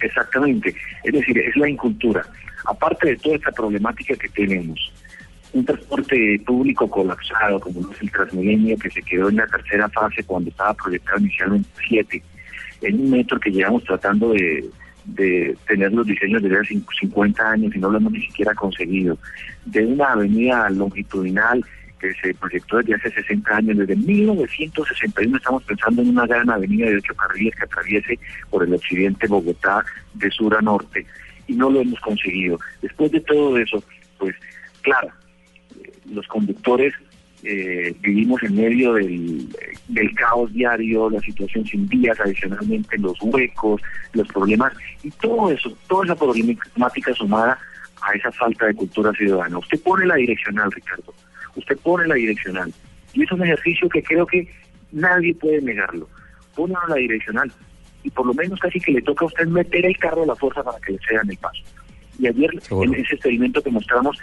Exactamente, 0.01 0.75
es 1.05 1.13
decir, 1.13 1.39
es 1.39 1.55
la 1.57 1.69
incultura. 1.69 2.27
Aparte 2.65 3.09
de 3.09 3.17
toda 3.17 3.37
esta 3.37 3.53
problemática 3.53 4.17
que 4.17 4.31
tenemos, 4.31 4.93
un 5.55 5.65
transporte 5.65 6.41
público 6.45 6.89
colapsado, 6.91 7.61
como 7.61 7.91
es 7.93 8.03
el 8.03 8.11
Transmilenio, 8.11 8.77
que 8.77 8.91
se 8.91 9.03
quedó 9.03 9.29
en 9.29 9.37
la 9.37 9.47
tercera 9.47 9.89
fase 9.89 10.25
cuando 10.25 10.51
estaba 10.51 10.75
proyectado 10.75 11.21
inicialmente 11.21 11.69
siete, 11.89 12.23
en 12.83 13.01
un 13.01 13.11
metro 13.11 13.39
que 13.39 13.51
llevamos 13.51 13.85
tratando 13.85 14.31
de, 14.31 14.69
tener 15.67 15.93
los 15.93 16.07
diseños 16.07 16.43
desde 16.43 16.59
hace 16.59 16.81
50 17.01 17.51
años 17.51 17.77
y 17.77 17.79
no 17.79 17.91
lo 17.91 17.99
hemos 17.99 18.13
ni 18.13 18.23
siquiera 18.23 18.55
conseguido, 18.55 19.17
de 19.67 19.85
una 19.85 20.13
avenida 20.13 20.69
longitudinal 20.71 21.65
que 22.01 22.13
se 22.15 22.35
proyectó 22.35 22.79
desde 22.79 22.95
hace 22.95 23.11
60 23.11 23.57
años, 23.57 23.79
desde 23.79 23.97
1961 23.97 25.37
estamos 25.37 25.63
pensando 25.65 26.03
en 26.03 26.09
una 26.09 26.27
gran 26.27 26.51
avenida 26.51 26.87
de 26.87 26.97
ocho 26.97 27.15
carriles 27.15 27.55
que 27.55 27.65
atraviese 27.65 28.19
por 28.51 28.65
el 28.65 28.75
occidente 28.75 29.27
Bogotá 29.29 29.85
de 30.15 30.31
sur 30.31 30.57
a 30.57 30.63
norte 30.63 31.07
y 31.47 31.53
no 31.53 31.71
lo 31.71 31.83
hemos 31.83 32.01
conseguido. 32.01 32.59
Después 32.81 33.13
de 33.13 33.21
todo 33.21 33.59
eso, 33.59 33.85
pues 34.19 34.35
claro, 34.83 35.13
los 36.07 36.27
conductores 36.27 36.95
eh, 37.47 37.95
vivimos 38.01 38.43
en 38.43 38.57
medio 38.57 38.95
del, 38.95 39.49
caos 40.17 40.51
diario, 40.53 41.11
la 41.11 41.21
situación 41.21 41.67
sin 41.67 41.87
vías, 41.89 42.19
adicionalmente 42.19 42.97
los 42.97 43.21
huecos, 43.21 43.83
los 44.15 44.27
problemas 44.29 44.73
y 45.03 45.11
todo 45.11 45.51
eso, 45.51 45.77
toda 45.87 46.07
esa 46.07 46.17
problemática 46.17 47.13
sumada 47.15 47.59
a 48.01 48.13
esa 48.15 48.33
falta 48.33 48.67
de 48.67 48.75
cultura 48.75 49.13
ciudadana. 49.13 49.59
Usted 49.59 49.79
pone 49.83 50.07
la 50.07 50.15
direccional, 50.15 50.73
Ricardo, 50.73 51.13
usted 51.55 51.77
pone 51.79 52.07
la 52.07 52.15
direccional. 52.15 52.73
Y 53.13 53.23
es 53.23 53.33
un 53.33 53.43
ejercicio 53.43 53.89
que 53.91 54.03
creo 54.03 54.27
que 54.27 54.49
nadie 54.93 55.35
puede 55.35 55.61
negarlo. 55.61 56.09
Pone 56.55 56.75
la 56.89 56.97
direccional 56.97 57.53
y 58.05 58.11
por 58.11 58.27
lo 58.27 58.35
menos 58.35 58.59
casi 58.61 58.81
que 58.81 58.93
le 58.93 59.03
toca 59.03 59.25
a 59.25 59.29
usted 59.29 59.47
meter 59.47 59.85
el 59.85 59.99
carro 59.99 60.23
a 60.23 60.27
la 60.27 60.37
fuerza 60.37 60.63
para 60.63 60.79
que 60.81 60.93
le 60.93 60.99
cedan 61.07 61.29
el 61.29 61.37
paso. 61.39 61.63
Y 62.19 62.29
ayer 62.29 62.51
en 62.71 62.95
ese 62.95 63.15
experimento 63.15 63.63
que 63.63 63.71
mostramos 63.71 64.17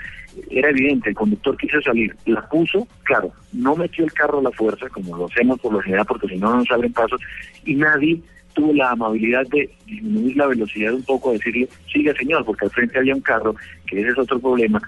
era 0.50 0.70
evidente, 0.70 1.10
el 1.10 1.16
conductor 1.16 1.58
quiso 1.58 1.82
salir, 1.82 2.16
la 2.26 2.48
puso, 2.48 2.88
claro, 3.04 3.32
no 3.52 3.76
metió 3.76 4.06
el 4.06 4.14
carro 4.14 4.40
a 4.40 4.44
la 4.44 4.52
fuerza 4.52 4.88
como 4.90 5.18
lo 5.18 5.26
hacemos 5.26 5.60
por 5.60 5.74
lo 5.74 5.82
general 5.82 6.06
porque 6.06 6.28
si 6.28 6.38
no 6.38 6.52
no 6.52 6.58
nos 6.58 6.72
abren 6.72 6.94
pasos 6.94 7.20
y 7.66 7.76
nadie 7.76 8.22
tuvo 8.54 8.74
la 8.74 8.92
amabilidad 8.92 9.46
de 9.48 9.70
disminuir 9.86 10.38
la 10.38 10.48
velocidad 10.48 10.94
un 10.94 11.04
poco, 11.04 11.34
decirle, 11.34 11.68
siga 11.92 12.14
señor, 12.16 12.46
porque 12.46 12.66
al 12.66 12.72
frente 12.72 13.00
había 13.00 13.16
un 13.16 13.22
carro, 13.22 13.56
que 13.86 14.00
ese 14.02 14.10
es 14.10 14.18
otro 14.18 14.40
problema, 14.40 14.82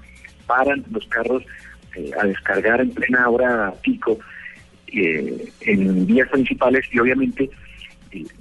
paran 0.46 0.84
los 0.92 1.06
carros 1.08 1.44
eh, 1.96 2.12
a 2.20 2.26
descargar 2.26 2.82
en 2.82 2.92
plena 2.92 3.30
hora 3.30 3.74
pico 3.82 4.18
eh, 4.88 5.50
en 5.62 6.06
vías 6.06 6.30
principales 6.30 6.86
y 6.92 7.00
obviamente 7.00 7.50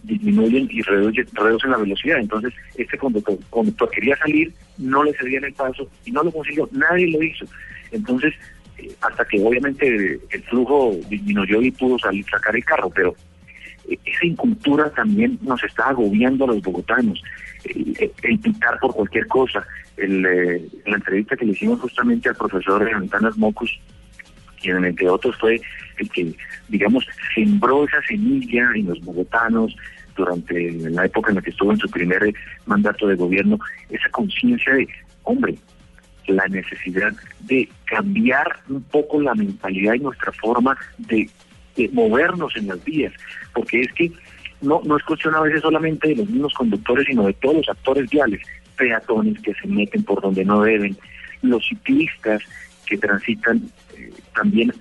disminuyen 0.02 0.68
y 0.70 0.82
reducen, 0.82 1.70
la 1.70 1.76
velocidad. 1.76 2.18
Entonces, 2.18 2.52
este 2.76 2.98
conductor, 2.98 3.90
quería 3.90 4.16
salir, 4.16 4.52
no 4.78 5.04
le 5.04 5.14
cedían 5.14 5.44
el 5.44 5.52
paso 5.54 5.88
y 6.04 6.10
no 6.10 6.22
lo 6.22 6.30
consiguió, 6.30 6.68
nadie 6.72 7.10
lo 7.10 7.22
hizo. 7.22 7.44
Entonces, 7.90 8.34
hasta 9.00 9.24
que 9.24 9.40
obviamente 9.40 10.18
el 10.30 10.42
flujo 10.44 10.96
disminuyó 11.08 11.62
y 11.62 11.70
pudo 11.70 11.98
salir, 11.98 12.24
sacar 12.28 12.56
el 12.56 12.64
carro, 12.64 12.90
pero 12.90 13.14
esa 13.88 14.26
incultura 14.26 14.90
también 14.90 15.38
nos 15.42 15.62
está 15.64 15.88
agobiando 15.88 16.44
a 16.44 16.48
los 16.48 16.62
bogotanos. 16.62 17.22
El, 17.64 18.38
pitar 18.40 18.78
por 18.80 18.92
cualquier 18.92 19.26
cosa, 19.28 19.64
el, 19.96 20.26
eh, 20.26 20.68
la 20.86 20.96
entrevista 20.96 21.36
que 21.36 21.44
le 21.44 21.52
hicimos 21.52 21.80
justamente 21.80 22.28
al 22.28 22.34
profesor 22.34 22.88
Antanas 22.92 23.36
Mocus, 23.36 23.80
quien 24.62 24.84
entre 24.84 25.08
otros 25.08 25.36
fue 25.38 25.60
el 25.98 26.10
que, 26.10 26.32
digamos, 26.68 27.06
sembró 27.34 27.84
esa 27.84 28.00
semilla 28.02 28.70
en 28.74 28.86
los 28.86 29.00
bogotanos 29.00 29.76
durante 30.16 30.72
la 30.72 31.06
época 31.06 31.30
en 31.30 31.36
la 31.36 31.42
que 31.42 31.50
estuvo 31.50 31.72
en 31.72 31.78
su 31.78 31.88
primer 31.90 32.32
mandato 32.66 33.06
de 33.06 33.16
gobierno, 33.16 33.58
esa 33.90 34.08
conciencia 34.10 34.74
de, 34.74 34.88
hombre, 35.24 35.54
la 36.26 36.46
necesidad 36.48 37.12
de 37.40 37.68
cambiar 37.86 38.60
un 38.68 38.82
poco 38.82 39.20
la 39.20 39.34
mentalidad 39.34 39.94
y 39.94 40.00
nuestra 40.00 40.32
forma 40.32 40.76
de, 40.98 41.28
de 41.76 41.88
movernos 41.92 42.56
en 42.56 42.68
las 42.68 42.82
vías, 42.84 43.12
porque 43.54 43.80
es 43.80 43.92
que 43.92 44.12
no, 44.60 44.80
no 44.84 44.96
es 44.96 45.02
cuestión 45.02 45.34
a 45.34 45.40
veces 45.40 45.62
solamente 45.62 46.08
de 46.08 46.16
los 46.16 46.28
mismos 46.28 46.54
conductores, 46.54 47.06
sino 47.06 47.26
de 47.26 47.32
todos 47.34 47.56
los 47.56 47.68
actores 47.68 48.08
viales 48.08 48.40
peatones 48.76 49.40
que 49.40 49.52
se 49.54 49.66
meten 49.66 50.04
por 50.04 50.22
donde 50.22 50.44
no 50.44 50.62
deben, 50.62 50.96
los 51.42 51.66
ciclistas 51.66 52.42
que 52.86 52.96
transitan 52.96 53.62
eh, 54.08 54.12
también 54.34 54.72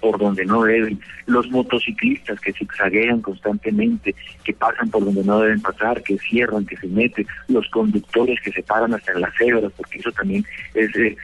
por 0.00 0.18
donde 0.18 0.44
no 0.44 0.62
deben, 0.62 0.98
los 1.26 1.48
motociclistas 1.50 2.40
que 2.40 2.52
zigzaguean 2.52 3.20
constantemente, 3.20 4.14
que 4.44 4.54
pasan 4.54 4.90
por 4.90 5.04
donde 5.04 5.22
no 5.22 5.40
deben 5.40 5.60
pasar, 5.60 6.02
que 6.02 6.18
cierran, 6.18 6.64
que 6.66 6.76
se 6.76 6.88
meten, 6.88 7.26
los 7.48 7.68
conductores 7.68 8.40
que 8.40 8.50
se 8.50 8.62
paran 8.62 8.94
hasta 8.94 9.12
en 9.12 9.20
las 9.20 9.34
cebras, 9.36 9.70
porque 9.76 9.98
eso 9.98 10.10
también 10.12 10.44
es 10.74 10.94
eh, 10.96 11.16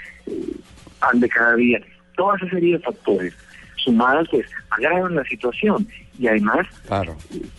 pan 1.01 1.19
de 1.21 1.29
cada 1.29 1.57
día. 1.57 1.81
Toda 2.16 2.37
esa 2.37 2.51
serie 2.51 2.75
de 2.75 2.85
factores 2.85 3.35
sumadas 3.77 4.27
pues 4.31 4.47
agravan 4.71 5.14
la 5.14 5.25
situación 5.25 5.87
y 6.19 6.27
además 6.27 6.66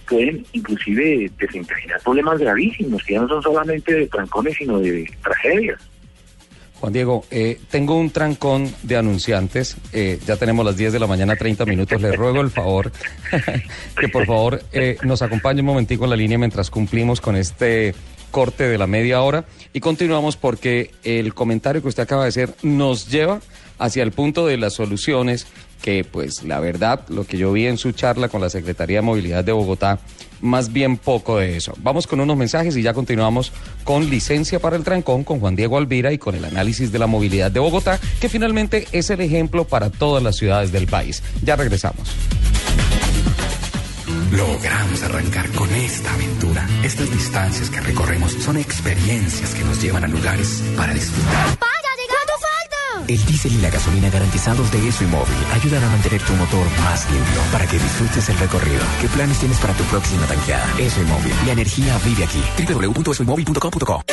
pueden 0.10 0.46
inclusive 0.52 1.32
desencadenar 1.38 2.02
problemas 2.04 2.40
gravísimos 2.40 3.04
que 3.04 3.14
ya 3.14 3.22
no 3.22 3.30
son 3.30 3.44
solamente 3.44 3.94
de 3.94 4.08
trancones 4.08 4.56
sino 4.58 4.80
de 4.80 5.10
tragedias. 5.24 5.80
Juan 6.80 6.94
Diego, 6.94 7.26
eh, 7.32 7.60
tengo 7.72 7.96
un 7.98 8.12
trancón 8.12 8.72
de 8.84 8.98
anunciantes. 8.98 9.78
Eh, 9.94 10.20
ya 10.26 10.36
tenemos 10.36 10.66
las 10.66 10.78
10 10.78 10.94
de 10.94 11.00
la 11.00 11.08
mañana, 11.08 11.36
30 11.36 11.66
minutos. 11.66 12.02
Le 12.02 12.12
ruego 12.12 12.42
el 12.42 12.52
favor 12.52 12.92
que 14.00 14.10
por 14.10 14.26
favor 14.26 14.62
eh, 14.72 14.98
nos 15.04 15.22
acompañe 15.22 15.62
un 15.62 15.68
momentico 15.68 16.04
en 16.04 16.12
la 16.12 16.16
línea 16.16 16.38
mientras 16.38 16.70
cumplimos 16.70 17.20
con 17.20 17.36
este 17.36 17.96
corte 18.32 18.68
de 18.68 18.78
la 18.78 18.88
media 18.88 19.22
hora 19.22 19.46
y 19.72 19.80
continuamos 19.80 20.36
porque 20.36 20.92
el 21.04 21.34
comentario 21.34 21.82
que 21.82 21.88
usted 21.88 22.04
acaba 22.04 22.24
de 22.24 22.30
hacer 22.30 22.54
nos 22.62 23.10
lleva 23.10 23.40
hacia 23.80 24.04
el 24.04 24.12
punto 24.12 24.46
de 24.46 24.58
las 24.58 24.74
soluciones 24.74 25.48
que 25.82 26.04
pues 26.04 26.44
la 26.44 26.60
verdad, 26.60 27.02
lo 27.10 27.26
que 27.26 27.38
yo 27.38 27.52
vi 27.52 27.68
en 27.68 27.78
su 27.78 27.92
charla 27.92 28.30
con 28.30 28.42
la 28.42 28.50
Secretaría 28.50 28.98
de 28.98 29.02
Movilidad 29.02 29.44
de 29.44 29.52
Bogotá, 29.52 30.00
más 30.42 30.72
bien 30.72 30.98
poco 30.98 31.38
de 31.38 31.58
eso. 31.58 31.74
Vamos 31.78 32.08
con 32.08 32.20
unos 32.20 32.38
mensajes 32.38 32.76
y 32.78 32.82
ya 32.82 32.94
continuamos 32.94 33.52
con 33.84 34.10
licencia 34.10 34.60
para 34.60 34.76
el 34.76 34.84
trancón 34.84 35.24
con 35.24 35.40
Juan 35.40 35.56
Diego 35.56 35.78
Alvira 35.78 36.12
y 36.12 36.18
con 36.18 36.36
el 36.36 36.46
análisis 36.46 36.92
de 36.92 37.00
la 37.00 37.08
movilidad 37.08 37.52
de 37.52 37.60
Bogotá, 37.60 38.00
que 38.20 38.30
finalmente 38.30 38.88
es 38.92 39.10
el 39.10 39.22
ejemplo 39.22 39.66
para 39.66 39.90
todas 39.90 40.24
las 40.24 40.36
ciudades 40.36 40.72
del 40.72 40.88
país. 40.88 41.24
Ya 41.44 41.56
regresamos. 41.56 42.16
Logramos 44.32 45.04
arrancar 45.04 45.50
con 45.52 45.74
esta 45.74 46.14
aventura. 46.14 46.68
Estas 46.84 47.10
distancias 47.12 47.70
que 47.70 47.80
recorremos 47.80 48.34
son 48.34 48.58
experiencias 48.58 49.54
que 49.54 49.64
nos 49.64 49.82
llevan 49.82 50.04
a 50.04 50.08
lugares 50.08 50.64
para 50.76 50.94
disfrutar. 50.94 51.77
El 53.08 53.26
diésel 53.26 53.54
y 53.54 53.62
la 53.62 53.70
gasolina 53.70 54.10
garantizados 54.10 54.70
de 54.70 54.86
ESO 54.86 55.06
y 55.06 55.08
móvil 55.08 55.36
ayudan 55.54 55.82
a 55.82 55.90
mantener 55.90 56.22
tu 56.24 56.34
motor 56.34 56.68
más 56.84 57.10
limpio 57.10 57.42
para 57.54 57.66
que 57.66 57.80
disfrutes 57.80 58.28
el 58.28 58.38
recorrido. 58.38 58.82
¿Qué 59.00 59.08
planes 59.08 59.40
tienes 59.40 59.58
para 59.60 59.74
tu 59.74 59.84
próxima 59.86 60.26
tanqueada? 60.26 60.68
ESO 60.78 61.02
y 61.02 61.06
móvil. 61.06 61.34
La 61.46 61.54
energía 61.54 61.98
vive 62.04 62.26
aquí. 62.26 62.44
www.esoymóvil.com.co 62.68 64.04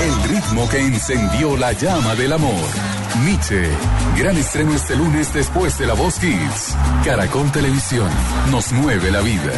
El 0.00 0.22
ritmo 0.28 0.68
que 0.68 0.78
encendió 0.80 1.56
la 1.56 1.72
llama 1.72 2.14
del 2.14 2.34
amor. 2.34 2.97
Nietzsche. 3.16 3.68
Gran 4.16 4.36
estreno 4.36 4.74
este 4.74 4.96
lunes 4.96 5.32
después 5.32 5.78
de 5.78 5.86
La 5.86 5.94
Voz 5.94 6.18
Kids. 6.18 6.76
Caracol 7.04 7.50
Televisión. 7.52 8.08
Nos 8.50 8.72
mueve 8.72 9.10
la 9.10 9.20
vida. 9.20 9.52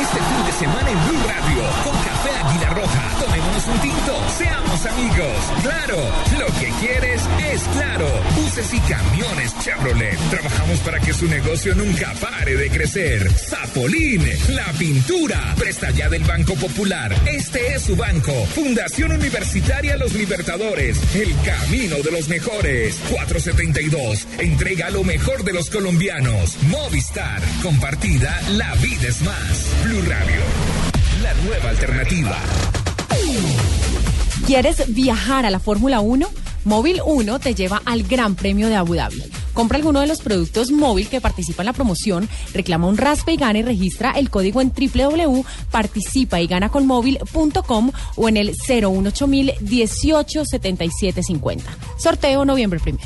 Este 0.00 0.18
fin 0.18 0.46
de 0.46 0.52
semana 0.52 0.90
en 0.90 1.08
Blue 1.08 1.22
Radio. 1.26 2.01
Águila 2.52 2.70
Roja. 2.70 3.18
Tomémonos 3.18 3.66
un 3.66 3.80
tinto. 3.80 4.28
Seamos 4.36 4.86
amigos. 4.86 5.36
Claro. 5.62 5.96
Lo 6.38 6.46
que 6.58 6.68
quieres 6.80 7.22
es 7.50 7.62
claro. 7.74 8.06
Buses 8.36 8.74
y 8.74 8.80
camiones 8.80 9.58
Chevrolet. 9.60 10.18
Trabajamos 10.30 10.78
para 10.80 11.00
que 11.00 11.14
su 11.14 11.26
negocio 11.28 11.74
nunca 11.74 12.12
pare 12.20 12.54
de 12.54 12.68
crecer. 12.68 13.30
Zapolín. 13.32 14.22
La 14.48 14.70
pintura. 14.78 15.54
Presta 15.56 15.90
ya 15.92 16.10
del 16.10 16.24
Banco 16.24 16.54
Popular. 16.56 17.14
Este 17.26 17.74
es 17.74 17.82
su 17.84 17.96
banco. 17.96 18.32
Fundación 18.54 19.12
Universitaria 19.12 19.96
Los 19.96 20.12
Libertadores. 20.12 20.98
El 21.14 21.34
camino 21.42 21.96
de 22.02 22.10
los 22.10 22.28
mejores. 22.28 23.00
472. 23.08 24.26
Entrega 24.38 24.90
lo 24.90 25.04
mejor 25.04 25.42
de 25.44 25.54
los 25.54 25.70
colombianos. 25.70 26.56
Movistar. 26.64 27.40
Compartida. 27.62 28.38
La 28.50 28.74
vida 28.74 29.08
es 29.08 29.22
más. 29.22 29.70
Blue 29.84 30.02
Radio. 30.02 30.71
Nueva 31.44 31.70
alternativa. 31.70 32.38
¿Quieres 34.46 34.94
viajar 34.94 35.44
a 35.44 35.50
la 35.50 35.58
Fórmula 35.58 36.00
1? 36.00 36.28
Móvil 36.64 37.00
1 37.04 37.40
te 37.40 37.54
lleva 37.54 37.82
al 37.84 38.04
Gran 38.04 38.36
Premio 38.36 38.68
de 38.68 38.76
Abu 38.76 38.94
Dhabi. 38.94 39.22
Compra 39.52 39.76
alguno 39.76 40.00
de 40.00 40.06
los 40.06 40.20
productos 40.20 40.70
móvil 40.70 41.08
que 41.08 41.20
participa 41.20 41.62
en 41.62 41.66
la 41.66 41.72
promoción, 41.72 42.28
reclama 42.54 42.86
un 42.86 42.96
raspe 42.96 43.32
y 43.32 43.36
gana 43.36 43.58
y 43.58 43.62
registra 43.62 44.12
el 44.12 44.30
código 44.30 44.60
en 44.60 44.72
www.participa 44.72 46.40
y 46.40 46.46
gana 46.46 46.70
con 46.70 46.86
móvil.com 46.86 47.90
o 48.16 48.28
en 48.28 48.36
el 48.36 48.54
018000 48.54 49.54
187750. 49.60 51.70
Sorteo 51.98 52.44
noviembre 52.44 52.78
primero. 52.78 53.04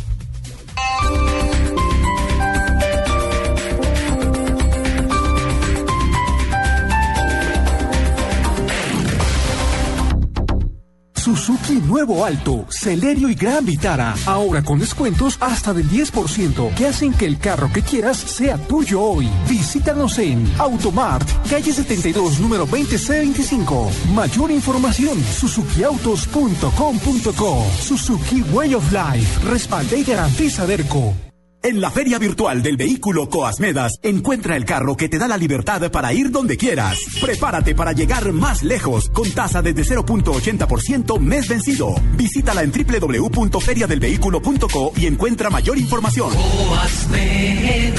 Suzuki 11.36 11.74
Nuevo 11.74 12.24
Alto, 12.24 12.64
Celerio 12.70 13.28
y 13.28 13.34
Gran 13.34 13.66
Vitara. 13.66 14.14
Ahora 14.24 14.62
con 14.62 14.78
descuentos 14.78 15.36
hasta 15.40 15.74
del 15.74 15.90
10% 15.90 16.74
que 16.74 16.86
hacen 16.86 17.12
que 17.12 17.26
el 17.26 17.38
carro 17.38 17.70
que 17.70 17.82
quieras 17.82 18.16
sea 18.16 18.56
tuyo 18.56 19.02
hoy. 19.02 19.28
Visítanos 19.46 20.18
en 20.18 20.50
Automart, 20.58 21.28
calle 21.50 21.74
72, 21.74 22.40
número 22.40 22.66
20C25. 22.66 24.06
Mayor 24.14 24.50
información, 24.50 25.22
suzukiautos.com.co. 25.22 27.66
Suzuki 27.80 28.40
Way 28.52 28.74
of 28.74 28.90
Life. 28.90 29.46
Respalde 29.46 29.98
y 29.98 30.04
garantiza 30.04 30.66
Derco. 30.66 31.25
En 31.66 31.80
la 31.80 31.90
feria 31.90 32.20
virtual 32.20 32.62
del 32.62 32.76
vehículo 32.76 33.28
Coasmedas, 33.28 33.98
encuentra 34.00 34.54
el 34.54 34.64
carro 34.64 34.96
que 34.96 35.08
te 35.08 35.18
da 35.18 35.26
la 35.26 35.36
libertad 35.36 35.90
para 35.90 36.12
ir 36.12 36.30
donde 36.30 36.56
quieras. 36.56 36.96
Prepárate 37.20 37.74
para 37.74 37.90
llegar 37.90 38.32
más 38.32 38.62
lejos 38.62 39.10
con 39.10 39.28
tasa 39.32 39.62
desde 39.62 39.82
0.80% 39.82 41.18
mes 41.18 41.48
vencido. 41.48 41.96
Visítala 42.12 42.62
en 42.62 42.70
www.feriadelvehículo.co 42.70 44.92
y 44.96 45.06
encuentra 45.06 45.50
mayor 45.50 45.76
información. 45.76 46.30
El 47.12 47.98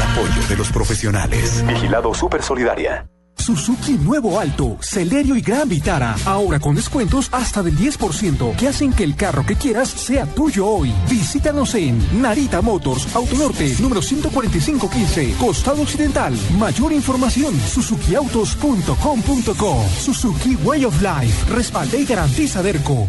apoyo 0.00 0.48
de 0.48 0.56
los 0.56 0.70
profesionales. 0.70 1.64
Vigilado 1.66 2.14
Super 2.14 2.40
Solidaria. 2.40 3.04
Suzuki 3.36 3.92
Nuevo 3.92 4.38
Alto, 4.38 4.78
Celerio 4.80 5.36
y 5.36 5.40
Gran 5.40 5.68
Vitara. 5.68 6.14
Ahora 6.24 6.60
con 6.60 6.74
descuentos 6.74 7.28
hasta 7.32 7.62
del 7.62 7.76
10% 7.76 8.56
que 8.56 8.68
hacen 8.68 8.92
que 8.92 9.04
el 9.04 9.16
carro 9.16 9.44
que 9.44 9.56
quieras 9.56 9.88
sea 9.88 10.26
tuyo 10.26 10.66
hoy. 10.66 10.92
Visítanos 11.10 11.74
en 11.74 11.98
Narita 12.20 12.62
Motors, 12.62 13.14
Autonorte, 13.14 13.74
número 13.80 14.00
14515, 14.00 15.34
Costado 15.38 15.82
Occidental. 15.82 16.34
Mayor 16.58 16.92
información, 16.92 17.58
suzukiautos.com.co. 17.60 19.84
Suzuki 19.98 20.54
Way 20.56 20.84
of 20.84 21.02
Life. 21.02 21.52
Respalde 21.52 22.00
y 22.00 22.04
garantiza 22.04 22.62
Derco. 22.62 23.08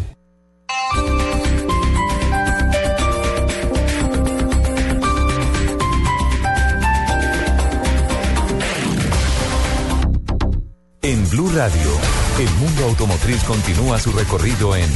En 11.04 11.28
Blue 11.28 11.52
Radio, 11.54 11.90
el 12.38 12.48
mundo 12.54 12.86
automotriz 12.86 13.44
continúa 13.44 13.98
su 13.98 14.10
recorrido 14.10 14.74
en 14.74 14.88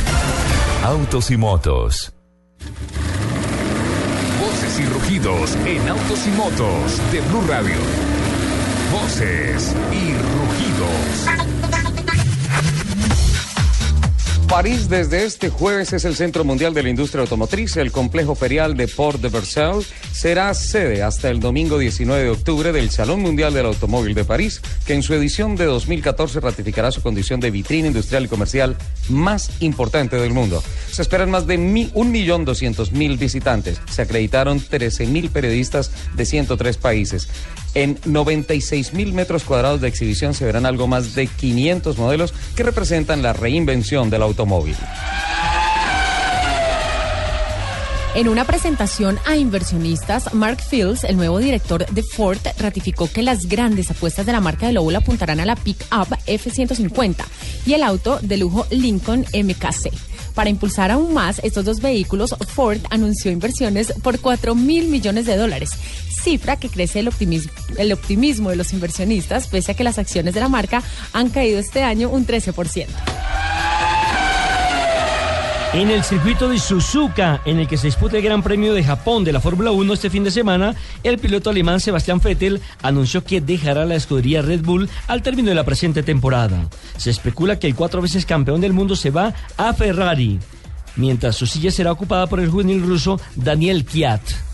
Autos 0.83 1.31
y 1.31 1.37
Motos. 1.37 2.15
Voces 4.41 4.81
y 4.81 4.87
rugidos 4.87 5.55
en 5.67 5.87
autos 5.87 6.27
y 6.27 6.31
motos 6.31 7.13
de 7.13 7.21
Blue 7.21 7.45
Radio. 7.47 7.77
Voces 8.91 9.75
y 9.93 10.15
rugidos. 10.15 11.29
París 14.49 14.89
desde 14.89 15.27
este 15.27 15.51
jueves 15.51 15.93
es 15.93 16.07
el 16.07 16.17
Centro 16.17 16.43
Mundial 16.43 16.73
de 16.73 16.83
la 16.83 16.89
Industria 16.89 17.21
Automotriz. 17.21 17.77
El 17.77 17.93
complejo 17.93 18.35
ferial 18.35 18.79
de 18.79 18.89
Port 18.89 19.21
de 19.21 19.29
Versailles 19.29 19.93
será 20.11 20.55
sede 20.55 21.03
hasta 21.03 21.29
el 21.29 21.39
domingo 21.39 21.77
19 21.77 22.25
de 22.25 22.31
octubre 22.31 22.73
del 22.73 22.89
Salón 22.89 23.21
Mundial 23.21 23.53
del 23.53 23.67
Automóvil 23.67 24.15
de 24.15 24.25
París, 24.25 24.63
que 24.87 24.95
en 24.95 25.03
su 25.03 25.13
edición 25.13 25.55
de 25.55 25.67
2014 25.67 26.41
ratificará 26.41 26.91
su 26.91 27.03
condición 27.03 27.41
de 27.41 27.51
vitrina 27.51 27.89
industrial 27.89 28.25
y 28.25 28.29
comercial 28.29 28.77
más 29.11 29.51
importante 29.61 30.17
del 30.17 30.33
mundo. 30.33 30.63
Se 30.91 31.03
esperan 31.03 31.31
más 31.31 31.47
de 31.47 31.59
1.200.000 31.59 33.19
visitantes. 33.19 33.81
Se 33.91 34.03
acreditaron 34.03 34.61
13.000 34.61 35.29
periodistas 35.29 35.91
de 36.15 36.25
103 36.25 36.79
países. 36.79 37.29
En 37.75 37.99
96 38.05 38.95
mil 38.95 39.13
metros 39.13 39.45
cuadrados 39.45 39.81
de 39.81 39.89
exhibición 39.89 40.35
se 40.35 40.45
verán 40.45 40.67
algo 40.67 40.87
más 40.87 41.15
de 41.15 41.27
500 41.27 41.99
modelos 41.99 42.35
que 42.57 42.63
representan 42.63 43.23
la 43.23 43.33
reinvención 43.33 44.11
del 44.11 44.23
automóvil. 44.23 44.77
En 48.15 48.29
una 48.29 48.45
presentación 48.45 49.19
a 49.27 49.37
inversionistas, 49.37 50.35
Mark 50.35 50.61
Fields, 50.61 51.05
el 51.05 51.17
nuevo 51.17 51.39
director 51.39 51.87
de 51.87 52.03
Ford, 52.03 52.39
ratificó 52.59 53.09
que 53.09 53.23
las 53.23 53.47
grandes 53.47 53.91
apuestas 53.91 54.27
de 54.27 54.33
la 54.33 54.41
marca 54.41 54.67
de 54.67 54.73
Lobo 54.73 54.91
apuntarán 54.97 55.39
a 55.39 55.47
la 55.47 55.55
pick-up 55.55 56.17
F-150 56.27 57.25
y 57.67 57.75
el 57.75 57.83
auto 57.85 58.19
de 58.21 58.39
lujo 58.39 58.67
Lincoln 58.71 59.25
MKC. 59.33 60.08
Para 60.39 60.51
impulsar 60.51 60.93
aún 60.93 61.15
más 61.15 61.41
estos 61.43 61.65
dos 61.65 61.81
vehículos, 61.81 62.33
Ford 62.55 62.79
anunció 62.91 63.33
inversiones 63.33 63.93
por 64.05 64.21
4 64.21 64.55
mil 64.55 64.87
millones 64.87 65.27
de 65.27 65.37
dólares, 65.37 65.71
cifra 66.23 66.55
que 66.55 66.69
crece 66.69 67.01
el 67.01 67.09
optimismo, 67.09 68.51
de 68.51 68.55
los 68.55 68.73
inversionistas, 68.73 69.49
pese 69.49 69.73
a 69.73 69.75
que 69.75 69.83
las 69.83 69.99
acciones 69.99 70.35
de 70.35 70.41
la 70.41 70.49
marca 70.49 70.81
han 71.13 71.31
caído 71.31 71.59
este 71.59 71.83
año 71.83 72.09
un 72.09 72.25
13%. 72.25 72.87
En 75.75 75.91
el 75.91 76.03
circuito 76.03 76.49
de 76.49 76.59
Suzuka, 76.59 77.43
en 77.45 77.59
el 77.59 77.69
que 77.69 77.77
se 77.77 77.89
disputa 77.89 78.17
el 78.17 78.23
Gran 78.23 78.43
Premio 78.43 78.73
de 78.73 78.83
Japón 78.83 79.23
de 79.23 79.35
la 79.35 79.41
Fórmula 79.41 79.71
1 79.71 79.93
este 79.93 80.09
fin 80.09 80.25
de 80.25 80.31
semana, 80.31 80.75
el 81.03 81.19
piloto 81.19 81.51
alemán 81.51 81.79
Sebastián 81.79 82.21
Vettel 82.25 82.63
anunció 82.81 83.23
que 83.23 83.43
dejará 83.43 83.85
la 83.85 83.95
escudería 83.95 84.41
Red 84.41 84.63
Bull 84.63 84.89
al 85.09 85.23
término 85.23 85.51
de 85.51 85.55
la 85.55 85.65
presente 85.65 86.03
temporada. 86.03 86.67
Se 86.97 87.11
especula 87.11 87.59
que 87.59 87.67
el 87.67 87.75
cuatro 87.75 88.01
veces 88.01 88.25
campeón 88.25 88.63
del 88.63 88.73
mundo 88.73 88.97
se 88.97 89.11
va 89.11 89.35
a 89.59 89.75
Ferrari, 89.75 90.39
mientras 90.97 91.37
su 91.37 91.47
silla 91.47 91.71
será 91.71 91.93
ocupada 91.93 92.27
por 92.29 92.41
el 92.41 92.49
juvenil 92.49 92.83
ruso 92.83 93.21
Daniel 93.37 93.85
Kiat. 93.85 94.48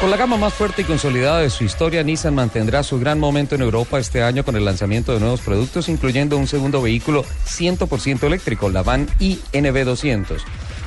Con 0.00 0.10
la 0.10 0.16
gama 0.16 0.38
más 0.38 0.54
fuerte 0.54 0.80
y 0.80 0.86
consolidada 0.86 1.40
de 1.40 1.50
su 1.50 1.62
historia, 1.62 2.02
Nissan 2.02 2.34
mantendrá 2.34 2.82
su 2.82 2.98
gran 2.98 3.20
momento 3.20 3.54
en 3.54 3.60
Europa 3.60 3.98
este 3.98 4.22
año 4.22 4.46
con 4.46 4.56
el 4.56 4.64
lanzamiento 4.64 5.12
de 5.12 5.20
nuevos 5.20 5.42
productos, 5.42 5.90
incluyendo 5.90 6.38
un 6.38 6.46
segundo 6.46 6.80
vehículo 6.80 7.22
100% 7.22 8.22
eléctrico, 8.22 8.70
la 8.70 8.82
van 8.82 9.08
INV 9.18 9.84
200. 9.84 10.42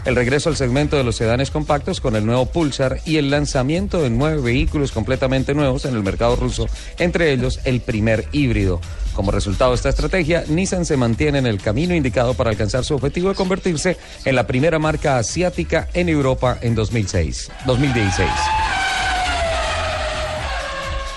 El 0.06 0.16
regreso 0.16 0.50
al 0.50 0.56
segmento 0.56 0.98
de 0.98 1.04
los 1.04 1.16
sedanes 1.16 1.52
compactos 1.52 2.02
con 2.02 2.16
el 2.16 2.26
nuevo 2.26 2.48
Pulsar 2.48 3.02
y 3.06 3.18
el 3.18 3.30
lanzamiento 3.30 4.02
de 4.02 4.10
nueve 4.10 4.42
vehículos 4.42 4.92
completamente 4.92 5.54
nuevos 5.54 5.86
en 5.86 5.94
el 5.94 6.02
mercado 6.02 6.36
ruso, 6.36 6.66
entre 6.98 7.32
ellos 7.32 7.60
el 7.66 7.82
primer 7.82 8.28
híbrido. 8.32 8.82
Como 9.14 9.30
resultado 9.30 9.72
de 9.72 9.76
esta 9.76 9.90
estrategia, 9.90 10.44
Nissan 10.48 10.86
se 10.86 10.98
mantiene 10.98 11.38
en 11.38 11.46
el 11.46 11.62
camino 11.62 11.94
indicado 11.94 12.34
para 12.34 12.50
alcanzar 12.50 12.84
su 12.84 12.96
objetivo 12.96 13.30
de 13.30 13.36
convertirse 13.36 13.96
en 14.26 14.36
la 14.36 14.48
primera 14.48 14.80
marca 14.80 15.20
asiática 15.20 15.88
en 15.94 16.10
Europa 16.10 16.58
en 16.62 16.74
2006, 16.74 17.52
2016. 17.68 18.83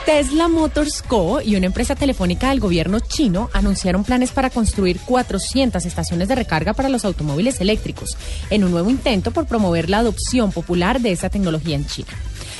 Tesla 0.07 0.47
Motors 0.47 1.03
Co. 1.03 1.41
y 1.43 1.57
una 1.57 1.67
empresa 1.67 1.97
telefónica 1.97 2.51
del 2.51 2.61
gobierno 2.61 3.01
chino 3.01 3.51
anunciaron 3.53 4.05
planes 4.05 4.31
para 4.31 4.51
construir 4.51 5.01
400 5.01 5.85
estaciones 5.85 6.29
de 6.29 6.37
recarga 6.37 6.75
para 6.75 6.89
los 6.89 7.05
automóviles 7.05 7.61
eléctricos, 7.61 8.17
en 8.49 8.63
un 8.63 8.71
nuevo 8.71 8.89
intento 8.89 9.33
por 9.33 9.47
promover 9.47 9.91
la 9.91 9.99
adopción 9.99 10.53
popular 10.53 11.01
de 11.01 11.11
esta 11.11 11.29
tecnología 11.29 11.75
en 11.75 11.87
China. 11.87 12.13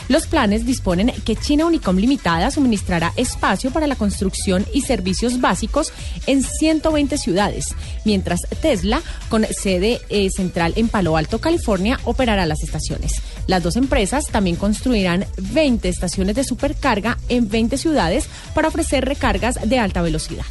Los 0.09 0.27
planes 0.27 0.65
disponen 0.65 1.13
que 1.25 1.37
China 1.37 1.67
Unicom 1.67 1.97
Limitada 1.97 2.51
suministrará 2.51 3.13
espacio 3.17 3.71
para 3.71 3.87
la 3.87 3.97
construcción 3.97 4.65
y 4.73 4.83
servicios 4.83 5.41
básicos 5.41 5.93
en 6.27 6.43
120 6.43 7.19
ciudades, 7.19 7.75
mientras 8.05 8.43
Tesla, 8.63 9.03
con 9.29 9.45
sede 9.47 10.01
eh, 10.09 10.29
central 10.31 10.75
en 10.77 10.89
Palo 10.89 11.17
Alto, 11.17 11.41
California, 11.41 11.99
operará 12.05 12.47
las 12.47 12.63
estaciones. 12.63 13.21
Las 13.47 13.63
dos 13.63 13.77
empresas 13.77 14.27
también 14.27 14.57
construirán 14.57 15.27
20 15.39 15.89
estaciones 15.89 16.37
de 16.37 16.45
supercarga 16.45 17.19
en 17.29 17.49
20 17.49 17.77
ciudades 17.77 18.29
para 18.55 18.69
ofrecer 18.69 19.05
recargas 19.05 19.59
de 19.69 19.79
alta 19.79 20.03
velocidad. 20.03 20.45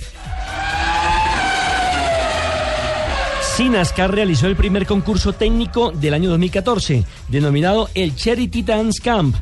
Sinascar 3.55 4.13
realizó 4.13 4.47
el 4.47 4.57
primer 4.57 4.85
concurso 4.85 5.31
técnico 5.31 5.91
del 5.91 6.13
año 6.13 6.29
2014, 6.31 7.05
denominado 7.29 7.89
el 7.93 8.13
Charity 8.13 8.63
Dance 8.63 9.01
Camp. 9.01 9.33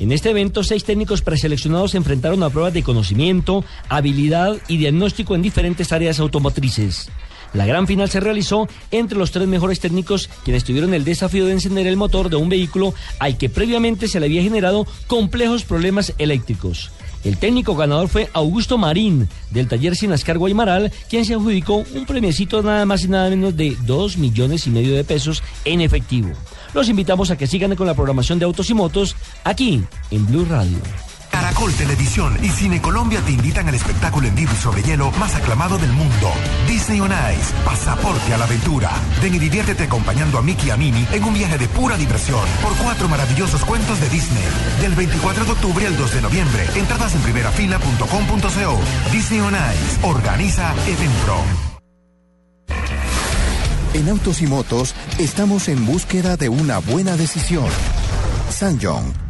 En 0.00 0.10
este 0.10 0.30
evento, 0.30 0.64
seis 0.64 0.82
técnicos 0.82 1.22
preseleccionados 1.22 1.92
se 1.92 1.96
enfrentaron 1.96 2.42
a 2.42 2.50
pruebas 2.50 2.74
de 2.74 2.82
conocimiento, 2.82 3.64
habilidad 3.88 4.56
y 4.66 4.78
diagnóstico 4.78 5.36
en 5.36 5.42
diferentes 5.42 5.92
áreas 5.92 6.18
automotrices. 6.18 7.12
La 7.52 7.64
gran 7.64 7.86
final 7.86 8.10
se 8.10 8.18
realizó 8.18 8.66
entre 8.90 9.16
los 9.16 9.30
tres 9.30 9.46
mejores 9.46 9.78
técnicos 9.78 10.28
quienes 10.42 10.64
tuvieron 10.64 10.92
el 10.92 11.04
desafío 11.04 11.46
de 11.46 11.52
encender 11.52 11.86
el 11.86 11.96
motor 11.96 12.30
de 12.30 12.36
un 12.36 12.48
vehículo 12.48 12.92
al 13.20 13.38
que 13.38 13.48
previamente 13.48 14.08
se 14.08 14.18
le 14.18 14.26
había 14.26 14.42
generado 14.42 14.84
complejos 15.06 15.62
problemas 15.62 16.12
eléctricos. 16.18 16.90
El 17.24 17.38
técnico 17.38 17.74
ganador 17.74 18.08
fue 18.08 18.28
Augusto 18.34 18.76
Marín, 18.76 19.28
del 19.50 19.66
taller 19.66 19.96
Sinascar 19.96 20.36
Guaymaral, 20.36 20.92
quien 21.08 21.24
se 21.24 21.34
adjudicó 21.34 21.84
un 21.94 22.04
premiecito 22.04 22.62
nada 22.62 22.84
más 22.84 23.04
y 23.04 23.08
nada 23.08 23.30
menos 23.30 23.56
de 23.56 23.76
2 23.86 24.18
millones 24.18 24.66
y 24.66 24.70
medio 24.70 24.94
de 24.94 25.04
pesos 25.04 25.42
en 25.64 25.80
efectivo. 25.80 26.30
Los 26.74 26.88
invitamos 26.88 27.30
a 27.30 27.38
que 27.38 27.46
sigan 27.46 27.74
con 27.76 27.86
la 27.86 27.94
programación 27.94 28.38
de 28.38 28.44
Autos 28.44 28.68
y 28.68 28.74
Motos 28.74 29.16
aquí 29.42 29.82
en 30.10 30.26
Blue 30.26 30.44
Radio. 30.44 30.78
Caracol 31.44 31.74
Televisión 31.74 32.38
y 32.42 32.48
Cine 32.48 32.80
Colombia 32.80 33.20
te 33.20 33.30
invitan 33.30 33.68
al 33.68 33.74
espectáculo 33.74 34.26
en 34.26 34.34
vivo 34.34 34.52
y 34.54 34.56
sobre 34.56 34.82
hielo 34.82 35.10
más 35.18 35.34
aclamado 35.34 35.76
del 35.76 35.92
mundo. 35.92 36.32
Disney 36.66 37.00
on 37.00 37.12
Ice, 37.12 37.52
pasaporte 37.66 38.32
a 38.32 38.38
la 38.38 38.46
aventura. 38.46 38.90
Ven 39.20 39.34
y 39.34 39.38
diviértete 39.38 39.82
acompañando 39.82 40.38
a 40.38 40.42
Mickey 40.42 40.68
y 40.68 40.70
a 40.70 40.78
Minnie 40.78 41.06
en 41.12 41.22
un 41.22 41.34
viaje 41.34 41.58
de 41.58 41.68
pura 41.68 41.98
diversión 41.98 42.40
por 42.62 42.74
cuatro 42.78 43.10
maravillosos 43.10 43.62
cuentos 43.66 44.00
de 44.00 44.08
Disney. 44.08 44.42
Del 44.80 44.94
24 44.94 45.44
de 45.44 45.52
octubre 45.52 45.86
al 45.86 45.94
2 45.98 46.14
de 46.14 46.22
noviembre. 46.22 46.66
Entradas 46.76 47.14
en 47.14 47.20
primerafila.com.co. 47.20 48.80
Disney 49.12 49.40
on 49.40 49.52
Ice. 49.54 49.98
Organiza 50.02 50.72
Evenpro. 50.86 51.42
En 53.92 54.08
Autos 54.08 54.40
y 54.40 54.46
Motos 54.46 54.94
estamos 55.18 55.68
en 55.68 55.84
búsqueda 55.84 56.38
de 56.38 56.48
una 56.48 56.78
buena 56.78 57.18
decisión. 57.18 57.68
Sanjong 58.48 59.24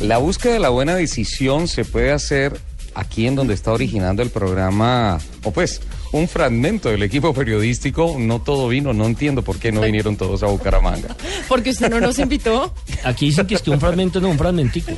la 0.00 0.18
búsqueda 0.18 0.52
de 0.52 0.60
la 0.60 0.68
buena 0.68 0.94
decisión 0.94 1.68
se 1.68 1.84
puede 1.84 2.12
hacer 2.12 2.58
aquí 2.94 3.26
en 3.26 3.34
donde 3.34 3.54
está 3.54 3.72
originando 3.72 4.22
el 4.22 4.30
programa, 4.30 5.18
o 5.44 5.52
pues 5.52 5.80
un 6.12 6.28
fragmento 6.28 6.88
del 6.88 7.02
equipo 7.02 7.32
periodístico. 7.34 8.16
No 8.18 8.40
todo 8.40 8.68
vino, 8.68 8.92
no 8.92 9.06
entiendo 9.06 9.42
por 9.42 9.58
qué 9.58 9.72
no 9.72 9.80
vinieron 9.82 10.16
todos 10.16 10.42
a 10.42 10.46
Bucaramanga. 10.46 11.16
Porque 11.48 11.70
usted 11.70 11.90
no 11.90 12.00
nos 12.00 12.18
invitó. 12.18 12.74
Aquí 13.04 13.26
dicen 13.26 13.46
que 13.46 13.54
es 13.54 13.62
que 13.62 13.70
un 13.70 13.80
fragmento, 13.80 14.20
no 14.20 14.28
un 14.28 14.38
fragmentico. 14.38 14.92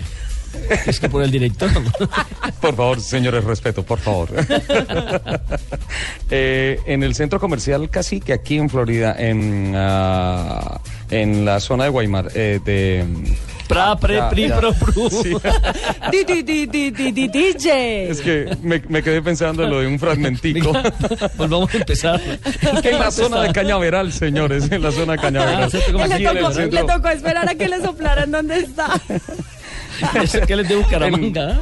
Es 0.86 1.00
que 1.00 1.08
por 1.08 1.22
el 1.22 1.30
director. 1.30 1.70
Por 2.60 2.76
favor, 2.76 3.00
señores, 3.00 3.44
respeto, 3.44 3.82
por 3.82 3.98
favor. 3.98 4.28
Eh, 6.32 6.78
en 6.86 7.02
el 7.02 7.16
centro 7.16 7.40
comercial 7.40 7.90
Cacique, 7.90 8.32
aquí 8.32 8.56
en 8.56 8.70
Florida, 8.70 9.16
en, 9.18 9.74
uh, 9.74 10.78
en 11.10 11.44
la 11.44 11.58
zona 11.58 11.84
de 11.84 11.90
Guaymar, 11.90 12.30
eh, 12.36 12.60
de... 12.64 13.04
Pra, 13.66 13.96
pre, 13.96 14.20
pri, 14.30 14.48
pro, 14.48 14.72
pru. 14.72 15.08
DJ. 16.12 18.10
Es 18.10 18.20
que 18.20 18.56
me, 18.62 18.80
me, 18.88 19.02
quedé 19.02 19.22
pensando 19.22 19.64
en 19.64 19.70
lo 19.70 19.80
de 19.80 19.88
un 19.88 19.98
fragmentico. 19.98 20.72
pues 21.36 21.50
vamos 21.50 21.74
a 21.74 21.76
empezar. 21.76 22.20
en 22.82 22.98
la 22.98 23.10
zona 23.10 23.42
de 23.42 23.52
Cañaveral, 23.52 24.12
señores, 24.12 24.70
en 24.70 24.82
la 24.82 24.92
zona 24.92 25.12
de 25.12 25.18
Cañaveral. 25.18 25.70
Ah, 25.72 26.06
le, 26.06 26.24
tocó, 26.24 26.50
le 26.50 26.84
tocó 26.84 27.08
esperar 27.08 27.48
a 27.48 27.54
que 27.56 27.68
le 27.68 27.80
soplaran 27.80 28.30
dónde 28.30 28.58
está. 28.58 29.00
¿Eso 30.22 30.40
que 30.46 30.56
les 30.56 30.68
de 30.68 30.76
Bucaramanga? 30.76 31.60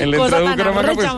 en 0.00 0.10
la 0.10 0.16
entrada 0.16 0.44
de 0.44 0.50
Bucaramanga, 0.50 0.94
pues, 0.94 1.08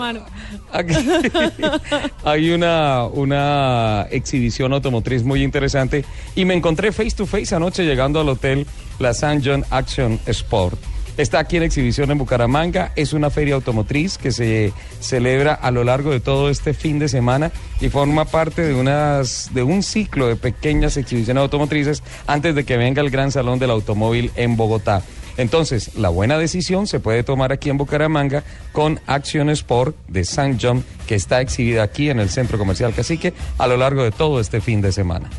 aquí, 0.73 0.95
hay 2.25 2.51
una, 2.51 3.05
una 3.05 4.07
exhibición 4.11 4.73
automotriz 4.73 5.25
muy 5.25 5.43
interesante 5.43 6.05
y 6.35 6.45
me 6.45 6.55
encontré 6.55 6.93
face 6.93 7.13
to 7.17 7.27
face 7.27 7.55
anoche 7.55 7.85
llegando 7.85 8.21
al 8.21 8.29
hotel 8.29 8.67
La 8.99 9.15
San 9.15 9.43
John 9.45 9.65
Action 9.71 10.21
Sport. 10.27 10.79
Está 11.17 11.39
aquí 11.39 11.57
en 11.57 11.63
exhibición 11.63 12.11
en 12.11 12.19
Bucaramanga. 12.19 12.93
Es 12.95 13.15
una 13.15 13.31
feria 13.31 13.55
automotriz 13.55 14.19
que 14.19 14.33
se 14.33 14.75
celebra 15.01 15.55
a 15.55 15.71
lo 15.71 15.83
largo 15.83 16.11
de 16.11 16.21
todo 16.21 16.51
este 16.51 16.75
fin 16.75 16.99
de 16.99 17.09
semana 17.09 17.53
y 17.81 17.89
forma 17.89 18.27
parte 18.27 18.61
de, 18.61 18.75
unas, 18.75 19.55
de 19.55 19.63
un 19.63 19.83
ciclo 19.83 20.29
de 20.29 20.37
pequeñas 20.37 20.99
exhibiciones 20.99 21.41
automotrices 21.41 22.03
antes 22.27 22.55
de 22.55 22.65
que 22.65 22.77
venga 22.77 23.01
el 23.01 23.09
Gran 23.09 23.33
Salón 23.33 23.59
del 23.59 23.71
Automóvil 23.71 24.31
en 24.37 24.59
Bogotá. 24.59 25.03
Entonces, 25.37 25.95
la 25.97 26.09
buena 26.09 26.39
decisión 26.39 26.87
se 26.87 27.01
puede 27.01 27.23
tomar 27.23 27.53
aquí 27.53 27.71
en 27.71 27.79
Bucaramanga 27.79 28.43
con 28.73 29.01
Action 29.07 29.51
Sport 29.51 29.97
de 30.09 30.25
San 30.25 30.59
John, 30.61 30.85
que 31.07 31.15
está 31.15 31.41
exhibida 31.41 31.83
aquí 31.83 32.11
en 32.11 32.21
el 32.21 32.31
Centro 32.31 32.59
Comercial 32.59 32.95
Cacique 32.95 33.35
a 33.59 33.67
lo 33.67 33.77
largo 33.77 34.03
de 34.03 34.13
todo 34.13 34.41
este 34.41 34.61
fin 34.61 34.81
de 34.81 34.93
semana. 34.93 35.31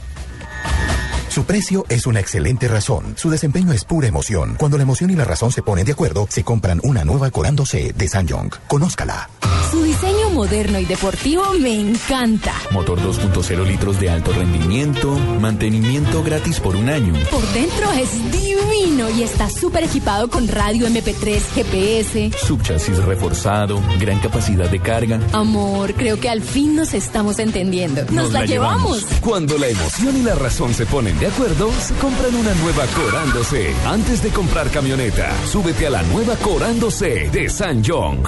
Su 1.37 1.45
precio 1.45 1.85
es 1.87 2.07
una 2.07 2.19
excelente 2.19 2.67
razón. 2.67 3.13
Su 3.15 3.29
desempeño 3.29 3.71
es 3.71 3.85
pura 3.85 4.07
emoción. 4.07 4.55
Cuando 4.57 4.75
la 4.75 4.81
emoción 4.81 5.11
y 5.11 5.15
la 5.15 5.23
razón 5.23 5.51
se 5.51 5.61
ponen 5.61 5.85
de 5.85 5.91
acuerdo, 5.91 6.25
se 6.31 6.43
compran 6.43 6.81
una 6.83 7.05
nueva 7.05 7.29
Corando 7.29 7.63
C 7.63 7.93
de 7.95 8.07
Sanjong. 8.07 8.49
Conózcala. 8.67 9.29
Su 9.69 9.83
diseño 9.83 10.29
moderno 10.29 10.79
y 10.79 10.85
deportivo 10.85 11.43
me 11.59 11.79
encanta. 11.79 12.53
Motor 12.71 13.01
2.0 13.01 13.67
litros 13.67 13.99
de 13.99 14.09
alto 14.09 14.31
rendimiento, 14.31 15.11
mantenimiento 15.41 16.23
gratis 16.23 16.59
por 16.59 16.75
un 16.75 16.89
año. 16.89 17.13
Por 17.29 17.45
dentro 17.49 17.91
es 17.91 18.31
divino 18.31 19.09
y 19.09 19.23
está 19.23 19.49
súper 19.49 19.83
equipado 19.83 20.29
con 20.29 20.47
radio 20.47 20.87
MP3, 20.87 21.41
GPS. 21.53 22.31
Subchasis 22.47 22.97
reforzado, 23.03 23.81
gran 23.99 24.19
capacidad 24.19 24.69
de 24.69 24.79
carga. 24.79 25.19
Amor, 25.33 25.93
creo 25.93 26.17
que 26.17 26.29
al 26.29 26.41
fin 26.41 26.75
nos 26.75 26.93
estamos 26.93 27.37
entendiendo. 27.37 28.05
Nos, 28.09 28.31
la, 28.31 28.45
llevamos. 28.45 29.05
Cuando 29.21 29.57
la 29.57 29.67
emoción 29.67 30.15
y 30.15 30.23
la 30.23 30.35
razón 30.35 30.73
se 30.73 30.85
ponen 30.85 31.19
de 31.19 31.26
acuerdo, 31.27 31.71
se 31.73 31.93
compran 31.95 32.33
una 32.35 32.53
nueva 32.55 32.85
Corando 32.87 33.43
C. 33.43 33.73
Antes 33.85 34.23
de 34.23 34.29
comprar 34.29 34.69
camioneta, 34.69 35.35
súbete 35.45 35.87
a 35.87 35.89
la 35.89 36.03
nueva 36.03 36.35
Corando 36.37 36.91
C 36.91 37.29
de 37.29 37.49
San 37.49 37.83
Jong. 37.83 38.27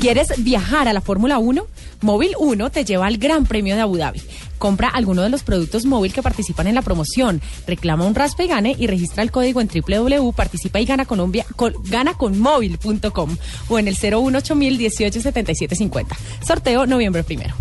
¿Quieres 0.00 0.32
viajar 0.38 0.88
a 0.88 0.92
la 0.92 1.00
Fórmula 1.00 1.38
1? 1.38 1.66
Móvil 2.00 2.32
1 2.38 2.70
te 2.70 2.84
lleva 2.84 3.06
al 3.06 3.18
Gran 3.18 3.46
Premio 3.46 3.76
de 3.76 3.82
Abu 3.82 3.96
Dhabi. 3.96 4.20
Compra 4.58 4.88
alguno 4.88 5.22
de 5.22 5.28
los 5.28 5.42
productos 5.42 5.84
móvil 5.86 6.12
que 6.12 6.22
participan 6.22 6.66
en 6.66 6.74
la 6.74 6.82
promoción. 6.82 7.40
Reclama 7.66 8.04
un 8.04 8.14
raspa 8.14 8.44
y 8.44 8.48
gane 8.48 8.76
y 8.78 8.86
registra 8.86 9.22
el 9.22 9.30
código 9.30 9.60
en 9.60 9.68
www.participa 9.68 10.80
y 10.80 10.84
gana 10.84 11.04
Colombia, 11.04 11.46
con, 11.56 11.74
ganaconmóvil.com 11.84 13.36
o 13.68 13.78
en 13.78 13.88
el 13.88 13.94
018 13.96 14.54
187750. 14.54 16.16
Sorteo 16.44 16.86
noviembre 16.86 17.22
primero. 17.22 17.54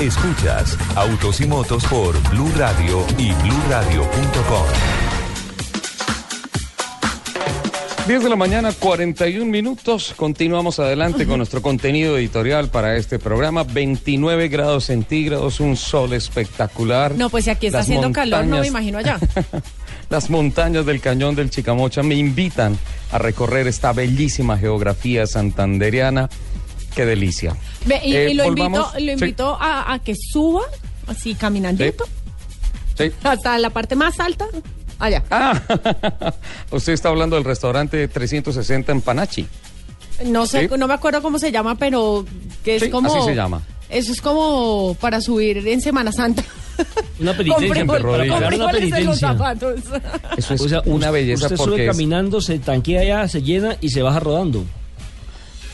Escuchas 0.00 0.76
Autos 0.94 1.40
y 1.40 1.46
Motos 1.46 1.84
por 1.86 2.16
Blue 2.30 2.52
Radio 2.56 3.04
y 3.18 3.32
bluradio.com. 3.32 4.66
10 8.06 8.22
de 8.22 8.28
la 8.30 8.36
mañana, 8.36 8.72
41 8.72 9.50
minutos. 9.50 10.14
Continuamos 10.16 10.78
adelante 10.78 11.26
con 11.26 11.38
nuestro 11.38 11.60
contenido 11.60 12.16
editorial 12.16 12.68
para 12.68 12.96
este 12.96 13.18
programa. 13.18 13.64
29 13.64 14.46
grados 14.46 14.84
centígrados, 14.84 15.58
un 15.58 15.76
sol 15.76 16.12
espectacular. 16.12 17.16
No, 17.16 17.30
pues 17.30 17.46
si 17.46 17.50
aquí 17.50 17.66
está 17.66 17.78
Las 17.78 17.86
haciendo 17.86 18.12
calor, 18.12 18.46
no 18.46 18.60
me 18.60 18.68
imagino 18.68 18.98
allá. 18.98 19.18
Las 20.08 20.30
montañas 20.30 20.86
del 20.86 21.00
cañón 21.00 21.34
del 21.34 21.50
Chicamocha 21.50 22.04
me 22.04 22.14
invitan 22.14 22.78
a 23.10 23.18
recorrer 23.18 23.66
esta 23.66 23.92
bellísima 23.92 24.56
geografía 24.56 25.26
santanderiana. 25.26 26.28
Qué 26.96 27.04
delicia. 27.06 27.54
Ve, 27.84 28.00
y, 28.04 28.16
Eh, 28.16 28.30
y 28.30 28.34
lo 28.34 28.44
volvamos- 28.44 28.78
invito, 28.94 29.12
lo 29.12 29.18
sí. 29.18 29.24
invito 29.24 29.56
a, 29.60 29.92
a 29.92 29.98
que 30.00 30.14
suba, 30.16 30.62
así 31.06 31.34
caminandito, 31.36 32.04
Sí. 32.96 33.12
hasta 33.22 33.58
la 33.58 33.70
parte 33.70 33.94
más 33.94 34.18
alta. 34.18 34.46
Allá. 34.98 35.22
Ah, 35.30 35.60
usted 36.70 36.94
está 36.94 37.10
hablando 37.10 37.36
del 37.36 37.44
restaurante 37.44 38.08
360 38.08 38.92
en 38.92 39.02
Panachi. 39.02 39.46
No 40.24 40.46
sé, 40.46 40.68
Sí. 40.68 40.74
no 40.78 40.88
me 40.88 40.94
acuerdo 40.94 41.20
cómo 41.20 41.38
se 41.38 41.52
llama, 41.52 41.74
pero 41.76 42.24
que 42.64 42.76
es 42.76 42.84
Sí, 42.84 42.90
como. 42.90 43.14
así 43.14 43.28
se 43.28 43.34
llama. 43.34 43.60
Eso 43.90 44.10
es 44.12 44.20
como 44.22 44.96
para 44.98 45.20
subir 45.20 45.58
en 45.68 45.80
Semana 45.82 46.10
Santa. 46.12 46.42
Una 47.20 47.36
penitencia, 47.36 47.84
una 47.84 48.68
penitencia. 48.72 49.14
zapatos. 49.14 49.80
Eso 50.36 50.54
es 50.54 50.60
O 50.62 50.68
sea, 50.68 50.82
una 50.86 51.10
belleza 51.10 51.44
Usted 51.44 51.56
sube 51.58 51.66
porque 51.68 51.84
es- 51.84 51.90
caminando, 51.90 52.40
se 52.40 52.58
tanquea 52.58 53.02
allá, 53.02 53.28
se 53.28 53.42
llena 53.42 53.76
y 53.82 53.90
se 53.90 54.00
baja 54.02 54.18
rodando. 54.20 54.64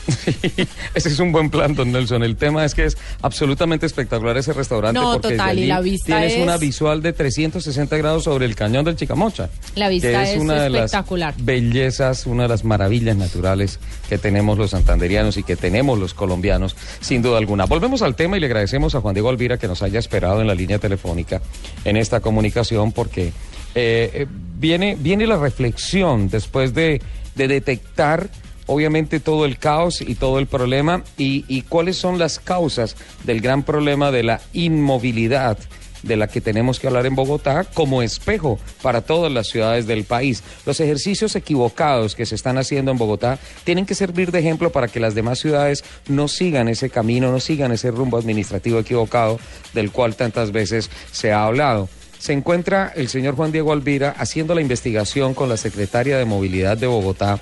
Ese 0.95 1.09
es 1.09 1.19
un 1.19 1.31
buen 1.31 1.49
plan, 1.49 1.75
don 1.75 1.91
Nelson. 1.91 2.23
El 2.23 2.35
tema 2.35 2.65
es 2.65 2.73
que 2.75 2.85
es 2.85 2.97
absolutamente 3.21 3.85
espectacular 3.85 4.37
ese 4.37 4.53
restaurante. 4.53 4.99
No, 4.99 5.13
porque 5.13 5.29
total, 5.37 5.59
y 5.59 5.65
la 5.65 5.79
vista 5.81 6.05
Tienes 6.07 6.33
es- 6.33 6.39
una 6.43 6.57
visual 6.57 7.01
de 7.01 7.13
360 7.13 7.97
grados 7.97 8.23
sobre 8.25 8.45
el 8.45 8.55
cañón 8.55 8.85
del 8.85 8.95
Chicamocha. 8.95 9.49
La 9.75 9.89
vista 9.89 10.09
que 10.23 10.33
es 10.33 10.39
una 10.39 10.63
de 10.63 10.67
espectacular. 10.77 11.33
las 11.35 11.45
bellezas, 11.45 12.25
una 12.25 12.43
de 12.43 12.49
las 12.49 12.63
maravillas 12.63 13.15
naturales 13.15 13.79
que 14.09 14.17
tenemos 14.17 14.57
los 14.57 14.71
santanderianos 14.71 15.37
y 15.37 15.43
que 15.43 15.55
tenemos 15.55 15.97
los 15.97 16.13
colombianos, 16.13 16.75
sin 17.01 17.21
duda 17.21 17.37
alguna. 17.37 17.65
Volvemos 17.65 18.01
al 18.01 18.15
tema 18.15 18.37
y 18.37 18.39
le 18.39 18.47
agradecemos 18.47 18.95
a 18.95 19.01
Juan 19.01 19.13
Diego 19.13 19.29
Alvira 19.29 19.57
que 19.57 19.67
nos 19.67 19.81
haya 19.81 19.99
esperado 19.99 20.41
en 20.41 20.47
la 20.47 20.55
línea 20.55 20.79
telefónica 20.79 21.41
en 21.85 21.97
esta 21.97 22.19
comunicación 22.19 22.91
porque 22.91 23.27
eh, 23.75 24.11
eh, 24.13 24.27
viene, 24.59 24.95
viene 24.99 25.25
la 25.27 25.37
reflexión 25.37 26.29
después 26.29 26.73
de, 26.73 27.01
de 27.35 27.47
detectar 27.47 28.29
obviamente 28.67 29.19
todo 29.19 29.45
el 29.45 29.57
caos 29.57 30.01
y 30.01 30.15
todo 30.15 30.39
el 30.39 30.47
problema 30.47 31.03
y, 31.17 31.61
cuáles 31.63 31.97
son 31.97 32.19
las 32.19 32.39
causas 32.39 32.95
del 33.23 33.41
gran 33.41 33.63
problema 33.63 34.11
de 34.11 34.23
la 34.23 34.41
inmovilidad 34.53 35.57
de 36.03 36.17
la 36.17 36.27
que 36.27 36.41
tenemos 36.41 36.79
que 36.79 36.87
hablar 36.87 37.05
en 37.05 37.15
Bogotá 37.15 37.63
como 37.63 38.01
espejo 38.01 38.59
para 38.81 39.01
todas 39.01 39.31
las 39.31 39.47
ciudades 39.47 39.87
del 39.87 40.03
país. 40.03 40.43
Los 40.65 40.81
ejercicios 40.81 41.35
equivocados 41.35 42.13
que 42.13 42.25
se 42.25 42.35
están 42.35 42.57
haciendo 42.57 42.91
en 42.91 42.97
Bogotá 42.97 43.39
tienen 43.63 43.85
que 43.85 43.95
servir 43.95 44.31
de 44.31 44.39
ejemplo 44.39 44.71
para 44.71 44.89
que 44.89 44.99
las 44.99 45.15
demás 45.15 45.39
ciudades 45.39 45.85
no 46.09 46.27
sigan 46.27 46.67
ese 46.67 46.89
camino, 46.89 47.31
no 47.31 47.39
sigan 47.39 47.71
ese 47.71 47.89
rumbo 47.89 48.17
administrativo 48.17 48.79
equivocado 48.79 49.39
del 49.73 49.91
cual 49.91 50.15
tantas 50.15 50.51
veces 50.51 50.89
se 51.11 51.31
ha 51.31 51.45
hablado. 51.45 51.87
Se 52.19 52.31
encuentra 52.31 52.91
el 52.95 53.09
señor 53.09 53.35
Juan 53.35 53.51
Diego 53.51 53.73
Alvira 53.73 54.15
haciendo 54.17 54.55
la 54.55 54.61
investigación 54.61 55.33
con 55.33 55.49
la 55.49 55.57
secretaria 55.57 56.17
de 56.17 56.25
Movilidad 56.25 56.77
de 56.77 56.87
Bogotá 56.87 57.41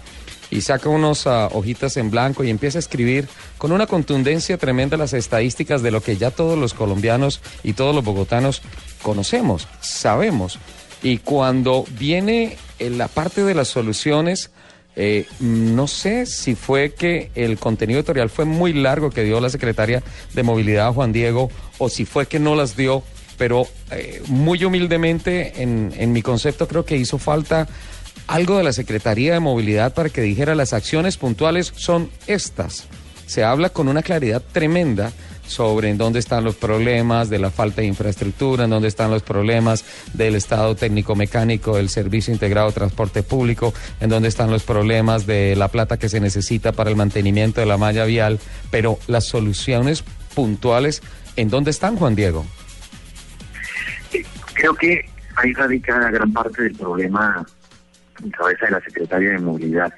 y 0.52 0.62
saca 0.62 0.90
unos 0.90 1.26
ah, 1.26 1.48
hojitas 1.54 1.98
en 1.98 2.12
blanco 2.12 2.44
y 2.44 2.50
empieza 2.50 2.78
a 2.78 2.80
escribir 2.80 3.28
con 3.58 3.72
una 3.72 3.88
contundencia 3.88 4.58
tremenda 4.58 4.98
las 4.98 5.14
estadísticas 5.14 5.82
de 5.82 5.92
lo 5.92 6.02
que 6.02 6.18
ya 6.18 6.30
todos 6.30 6.60
los 6.60 6.74
colombianos 6.74 7.42
y 7.64 7.74
todos 7.74 7.96
los 7.96 8.04
bogotanos 8.04 8.62
conocemos, 9.02 9.68
sabemos. 9.80 10.60
Y 11.02 11.18
cuando 11.18 11.86
viene 11.98 12.58
en 12.78 12.98
la 12.98 13.08
parte 13.08 13.44
de 13.44 13.56
las 13.56 13.70
soluciones, 13.70 14.52
eh, 14.96 15.26
no 15.40 15.88
sé 15.88 16.26
si 16.26 16.54
fue 16.54 16.94
que 16.94 17.32
el 17.34 17.58
contenido 17.58 18.00
editorial 18.00 18.30
fue 18.30 18.46
muy 18.46 18.74
largo 18.74 19.10
que 19.10 19.24
dio 19.24 19.40
la 19.40 19.50
secretaria 19.50 20.04
de 20.34 20.44
Movilidad, 20.44 20.94
Juan 20.94 21.14
Diego, 21.14 21.50
o 21.78 21.90
si 21.90 22.06
fue 22.06 22.28
que 22.28 22.40
no 22.40 22.56
las 22.56 22.76
dio, 22.76 23.04
pero 23.38 23.66
eh, 23.90 24.22
muy 24.28 24.64
humildemente, 24.66 25.64
en, 25.64 25.94
en 25.98 26.12
mi 26.12 26.22
concepto, 26.22 26.68
creo 26.68 26.86
que 26.86 26.98
hizo 26.98 27.18
falta 27.18 27.68
algo 28.32 28.58
de 28.58 28.64
la 28.64 28.72
Secretaría 28.72 29.34
de 29.34 29.42
Movilidad 29.42 29.94
para 29.94 30.08
que 30.08 30.22
dijera 30.22 30.56
las 30.56 30.72
acciones 30.72 31.18
puntuales 31.18 31.74
son 31.76 32.10
estas. 32.28 32.88
Se 33.26 33.44
habla 33.44 33.70
con 33.70 33.90
una 33.90 34.04
claridad 34.04 34.42
tremenda 34.54 35.12
sobre 35.46 35.90
en 35.90 35.98
dónde 35.98 36.20
están 36.20 36.46
los 36.46 36.56
problemas 36.56 37.30
de 37.30 37.40
la 37.40 37.52
falta 37.52 37.82
de 37.82 37.88
infraestructura, 37.88 38.64
en 38.64 38.70
dónde 38.70 38.88
están 38.88 39.12
los 39.12 39.22
problemas 39.22 39.84
del 40.14 40.36
estado 40.36 40.76
técnico 40.76 41.14
mecánico 41.14 41.76
del 41.76 41.90
Servicio 41.90 42.34
Integrado 42.34 42.68
de 42.68 42.74
Transporte 42.74 43.22
Público, 43.22 43.74
en 44.00 44.10
dónde 44.10 44.30
están 44.30 44.50
los 44.50 44.64
problemas 44.64 45.26
de 45.26 45.58
la 45.58 45.68
plata 45.68 45.98
que 45.98 46.08
se 46.08 46.22
necesita 46.22 46.72
para 46.72 46.90
el 46.90 46.96
mantenimiento 46.96 47.60
de 47.60 47.68
la 47.68 47.78
malla 47.78 48.06
vial, 48.06 48.40
pero 48.70 48.98
las 49.08 49.26
soluciones 49.26 50.06
puntuales, 50.34 51.04
¿en 51.36 51.50
dónde 51.50 51.72
están, 51.72 51.98
Juan 51.98 52.16
Diego? 52.16 52.46
Creo 54.54 54.74
que 54.76 55.04
ahí 55.36 55.52
radica 55.52 56.10
gran 56.12 56.32
parte 56.32 56.64
del 56.64 56.76
problema 56.76 57.46
en 58.24 58.32
cabeza 58.32 58.66
de 58.66 58.72
la 58.72 58.82
Secretaría 58.82 59.32
de 59.32 59.40
Movilidad. 59.40 59.94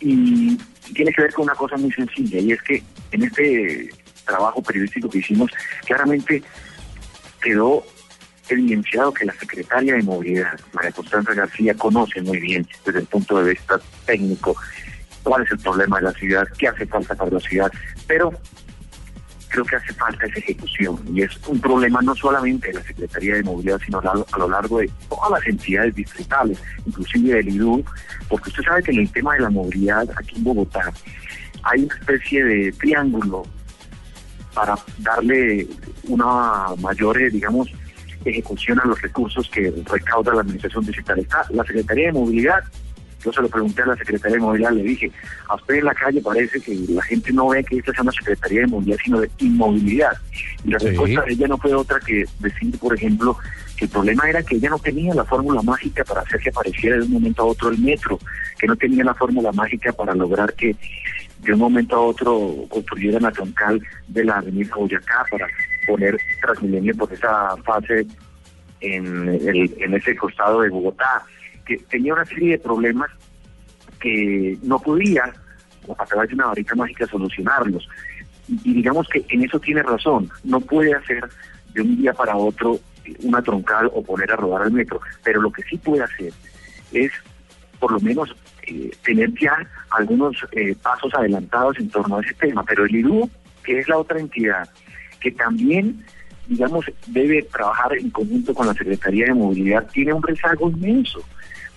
Y 0.00 0.56
tiene 0.94 1.12
que 1.12 1.22
ver 1.22 1.32
con 1.32 1.44
una 1.44 1.54
cosa 1.54 1.76
muy 1.76 1.92
sencilla, 1.92 2.38
y 2.38 2.52
es 2.52 2.62
que 2.62 2.82
en 3.12 3.24
este 3.24 3.90
trabajo 4.24 4.62
periodístico 4.62 5.08
que 5.08 5.18
hicimos, 5.18 5.50
claramente 5.86 6.42
quedó 7.40 7.84
evidenciado 8.48 9.12
que 9.12 9.24
la 9.24 9.34
Secretaria 9.34 9.94
de 9.94 10.02
Movilidad, 10.02 10.58
María 10.72 10.92
Constanza 10.92 11.34
García, 11.34 11.74
conoce 11.74 12.20
muy 12.22 12.38
bien 12.38 12.66
desde 12.84 13.00
el 13.00 13.06
punto 13.06 13.42
de 13.42 13.50
vista 13.50 13.80
técnico 14.06 14.56
cuál 15.22 15.42
es 15.42 15.50
el 15.50 15.58
problema 15.58 15.98
de 15.98 16.04
la 16.04 16.12
ciudad, 16.12 16.48
qué 16.58 16.68
hace 16.68 16.86
falta 16.86 17.14
para 17.14 17.30
la 17.30 17.40
ciudad, 17.40 17.70
pero 18.06 18.32
creo 19.48 19.64
que 19.64 19.76
hace 19.76 19.92
falta 19.94 20.26
esa 20.26 20.38
ejecución 20.38 20.98
y 21.12 21.22
es 21.22 21.30
un 21.46 21.60
problema 21.60 22.00
no 22.02 22.14
solamente 22.14 22.68
de 22.68 22.74
la 22.74 22.82
Secretaría 22.82 23.34
de 23.36 23.42
Movilidad, 23.42 23.80
sino 23.84 23.98
a 24.00 24.38
lo- 24.38 24.48
largo 24.48 24.78
de 24.78 24.90
todas 25.08 25.30
las 25.30 25.46
entidades 25.46 25.94
distritales, 25.94 26.58
inclusive 26.86 27.34
del 27.36 27.48
IDU, 27.48 27.84
porque 28.28 28.50
usted 28.50 28.62
sabe 28.64 28.82
que 28.82 28.92
en 28.92 28.98
el 29.00 29.10
tema 29.12 29.34
de 29.34 29.40
la 29.40 29.50
movilidad 29.50 30.08
aquí 30.16 30.36
en 30.36 30.44
Bogotá 30.44 30.92
hay 31.64 31.84
una 31.84 31.94
especie 31.94 32.44
de 32.44 32.72
triángulo 32.72 33.42
para 34.54 34.74
darle 34.98 35.66
una 36.04 36.74
mayor, 36.80 37.20
eh, 37.20 37.30
digamos, 37.30 37.68
ejecución 38.24 38.80
a 38.80 38.84
los 38.86 39.00
recursos 39.00 39.48
que 39.50 39.72
recauda 39.90 40.34
la 40.34 40.40
Administración 40.40 40.84
Digital. 40.84 41.18
Está 41.20 41.44
la 41.50 41.64
Secretaría 41.64 42.06
de 42.06 42.12
Movilidad, 42.12 42.64
yo 43.24 43.32
se 43.32 43.42
lo 43.42 43.48
pregunté 43.48 43.82
a 43.82 43.86
la 43.86 43.96
Secretaría 43.96 44.36
de 44.36 44.42
Movilidad, 44.42 44.72
le 44.72 44.82
dije, 44.82 45.10
a 45.48 45.54
usted 45.56 45.74
en 45.76 45.84
la 45.86 45.94
calle 45.94 46.20
parece 46.20 46.60
que 46.60 46.74
la 46.88 47.02
gente 47.02 47.32
no 47.32 47.48
ve 47.48 47.64
que 47.64 47.78
esta 47.78 47.92
es 47.92 47.98
una 47.98 48.12
Secretaría 48.12 48.60
de 48.60 48.66
Movilidad, 48.68 48.98
sino 49.04 49.20
de 49.20 49.30
inmovilidad. 49.38 50.12
Y 50.64 50.70
la 50.70 50.78
Sí. 50.78 50.86
respuesta 50.88 51.22
de 51.22 51.32
ella 51.32 51.48
no 51.48 51.58
fue 51.58 51.74
otra 51.74 51.98
que 52.00 52.24
decir, 52.38 52.78
por 52.78 52.94
ejemplo, 52.94 53.36
que 53.76 53.84
el 53.86 53.90
problema 53.90 54.28
era 54.28 54.42
que 54.42 54.56
ella 54.56 54.70
no 54.70 54.78
tenía 54.78 55.14
la 55.14 55.24
fórmula 55.24 55.62
mágica 55.62 56.04
para 56.04 56.20
hacer 56.22 56.40
que 56.40 56.50
apareciera 56.50 56.96
de 56.96 57.02
un 57.02 57.12
momento 57.12 57.42
a 57.42 57.46
otro 57.46 57.70
el 57.70 57.78
metro, 57.78 58.18
que 58.58 58.66
no 58.66 58.76
tenía 58.76 59.04
la 59.04 59.14
fórmula 59.14 59.50
mágica 59.52 59.92
para 59.92 60.14
lograr 60.14 60.52
que 60.54 60.74
de 61.40 61.52
un 61.52 61.58
momento 61.60 61.96
a 61.96 62.00
otro 62.00 62.64
construyeran 62.68 63.22
la 63.22 63.30
troncal 63.32 63.80
de 64.08 64.24
la 64.24 64.38
avenida 64.38 64.74
Boyacá 64.74 65.24
para 65.30 65.46
poner 65.86 66.18
Transmilenio 66.42 66.96
por 66.96 67.12
esa 67.12 67.56
fase 67.64 68.06
en, 68.80 69.28
el- 69.28 69.74
en 69.80 69.94
ese 69.94 70.16
costado 70.16 70.60
de 70.62 70.68
Bogotá, 70.70 71.24
que 71.68 71.76
tenía 71.88 72.14
una 72.14 72.24
serie 72.24 72.52
de 72.52 72.58
problemas 72.58 73.10
que 74.00 74.58
no 74.62 74.78
podía, 74.78 75.32
a 75.96 76.06
través 76.06 76.30
de 76.30 76.34
una 76.34 76.46
varita 76.46 76.74
mágica, 76.74 77.06
solucionarlos. 77.06 77.88
Y, 78.48 78.74
digamos 78.74 79.06
que 79.08 79.24
en 79.28 79.44
eso 79.44 79.60
tiene 79.60 79.82
razón, 79.82 80.30
no 80.44 80.60
puede 80.60 80.94
hacer 80.94 81.28
de 81.74 81.82
un 81.82 81.96
día 81.98 82.12
para 82.14 82.36
otro 82.36 82.80
una 83.22 83.42
troncal 83.42 83.90
o 83.94 84.02
poner 84.02 84.32
a 84.32 84.36
rodar 84.36 84.62
al 84.62 84.72
metro, 84.72 85.00
pero 85.22 85.40
lo 85.40 85.50
que 85.50 85.62
sí 85.62 85.76
puede 85.78 86.02
hacer 86.02 86.32
es 86.92 87.12
por 87.78 87.92
lo 87.92 88.00
menos 88.00 88.34
eh, 88.66 88.90
tener 89.02 89.32
ya 89.38 89.56
algunos 89.90 90.36
eh, 90.52 90.74
pasos 90.82 91.12
adelantados 91.14 91.78
en 91.78 91.88
torno 91.88 92.18
a 92.18 92.20
ese 92.20 92.34
tema, 92.34 92.64
pero 92.64 92.84
el 92.84 92.94
IDU, 92.94 93.30
que 93.62 93.78
es 93.78 93.88
la 93.88 93.98
otra 93.98 94.18
entidad, 94.18 94.68
que 95.20 95.30
también, 95.32 96.04
digamos, 96.48 96.84
debe 97.06 97.42
trabajar 97.44 97.96
en 97.96 98.10
conjunto 98.10 98.52
con 98.52 98.66
la 98.66 98.74
Secretaría 98.74 99.26
de 99.26 99.34
Movilidad, 99.34 99.86
tiene 99.92 100.12
un 100.12 100.22
rezago 100.22 100.70
inmenso, 100.70 101.22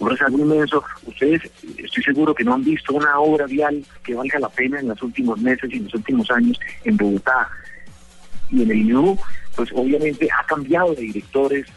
Por 0.01 0.11
es 0.13 0.21
algo 0.23 0.39
inmenso. 0.39 0.83
Ustedes, 1.05 1.43
estoy 1.77 2.03
seguro 2.03 2.33
que 2.33 2.43
no 2.43 2.55
han 2.55 2.63
visto 2.63 2.95
una 2.95 3.19
obra 3.19 3.45
vial 3.45 3.85
que 4.03 4.15
valga 4.15 4.39
la 4.39 4.49
pena 4.49 4.79
en 4.79 4.87
los 4.87 4.99
últimos 5.03 5.39
meses 5.39 5.69
y 5.71 5.77
los 5.77 5.93
últimos 5.93 6.31
años 6.31 6.59
en 6.83 6.97
Bogotá. 6.97 7.47
Y 8.49 8.63
en 8.63 8.71
el 8.71 8.77
INU, 8.77 9.15
pues 9.55 9.69
obviamente 9.75 10.27
ha 10.31 10.43
cambiado 10.47 10.95
de 10.95 11.03
directores. 11.03 11.67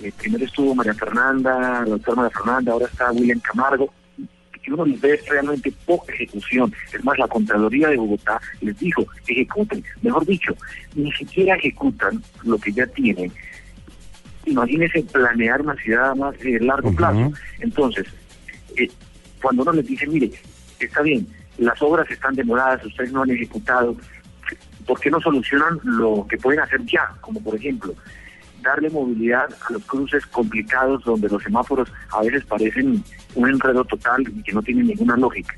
Eh, 0.00 0.12
primero 0.16 0.44
estuvo 0.44 0.76
María 0.76 0.94
Fernanda, 0.94 1.82
la 1.84 1.84
doctora 1.84 2.30
Fernanda, 2.30 2.70
ahora 2.70 2.86
está 2.86 3.10
William 3.10 3.40
Camargo 3.40 3.92
que 4.62 4.72
uno 4.72 4.86
les 4.86 5.00
ve 5.00 5.20
realmente 5.28 5.72
poca 5.84 6.12
ejecución. 6.12 6.72
Es 6.92 7.02
más, 7.04 7.18
la 7.18 7.26
Contraloría 7.26 7.88
de 7.88 7.96
Bogotá 7.96 8.40
les 8.60 8.78
dijo, 8.78 9.04
ejecuten, 9.26 9.82
mejor 10.02 10.24
dicho, 10.24 10.54
ni 10.94 11.10
siquiera 11.10 11.56
ejecutan 11.56 12.22
lo 12.44 12.56
que 12.58 12.70
ya 12.70 12.86
tienen. 12.86 13.32
Imagínense 14.46 15.02
planear 15.12 15.60
una 15.62 15.76
ciudad 15.76 16.10
a 16.10 16.14
más 16.14 16.34
eh, 16.40 16.58
largo 16.60 16.92
plazo. 16.94 17.32
Entonces, 17.60 18.06
eh, 18.76 18.90
cuando 19.40 19.62
uno 19.62 19.72
les 19.72 19.86
dice, 19.86 20.06
mire, 20.06 20.30
está 20.78 21.02
bien, 21.02 21.26
las 21.58 21.80
obras 21.82 22.10
están 22.10 22.34
demoradas, 22.34 22.84
ustedes 22.84 23.12
no 23.12 23.22
han 23.22 23.30
ejecutado, 23.30 23.96
¿por 24.86 24.98
qué 25.00 25.10
no 25.10 25.20
solucionan 25.20 25.78
lo 25.84 26.26
que 26.28 26.36
pueden 26.36 26.60
hacer 26.60 26.84
ya? 26.86 27.14
Como 27.20 27.40
por 27.40 27.54
ejemplo, 27.54 27.94
darle 28.62 28.90
movilidad 28.90 29.48
a 29.68 29.72
los 29.72 29.84
cruces 29.84 30.24
complicados 30.26 31.04
donde 31.04 31.28
los 31.28 31.42
semáforos 31.42 31.92
a 32.10 32.22
veces 32.22 32.44
parecen 32.44 33.02
un 33.34 33.48
enredo 33.48 33.84
total 33.84 34.22
y 34.22 34.42
que 34.42 34.52
no 34.52 34.62
tienen 34.62 34.86
ninguna 34.86 35.16
lógica. 35.16 35.54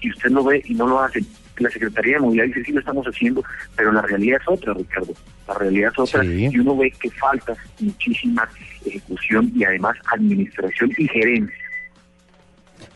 Y 0.00 0.10
usted 0.10 0.30
lo 0.30 0.44
ve 0.44 0.62
y 0.64 0.74
no 0.74 0.88
lo 0.88 1.00
hace. 1.00 1.24
La 1.62 1.70
Secretaría 1.70 2.14
de 2.14 2.20
Movilidad 2.20 2.46
dice, 2.46 2.64
sí, 2.64 2.72
lo 2.72 2.80
estamos 2.80 3.06
haciendo, 3.06 3.42
pero 3.76 3.92
la 3.92 4.02
realidad 4.02 4.40
es 4.40 4.48
otra, 4.48 4.74
Ricardo. 4.74 5.12
La 5.48 5.54
realidad 5.54 5.90
es 5.92 5.98
otra 5.98 6.24
y 6.24 6.58
uno 6.58 6.76
ve 6.76 6.92
que 7.00 7.10
falta 7.10 7.54
muchísima 7.80 8.48
ejecución 8.84 9.50
y 9.54 9.64
además 9.64 9.96
administración 10.12 10.90
y 10.96 11.08
gerencia. 11.08 11.56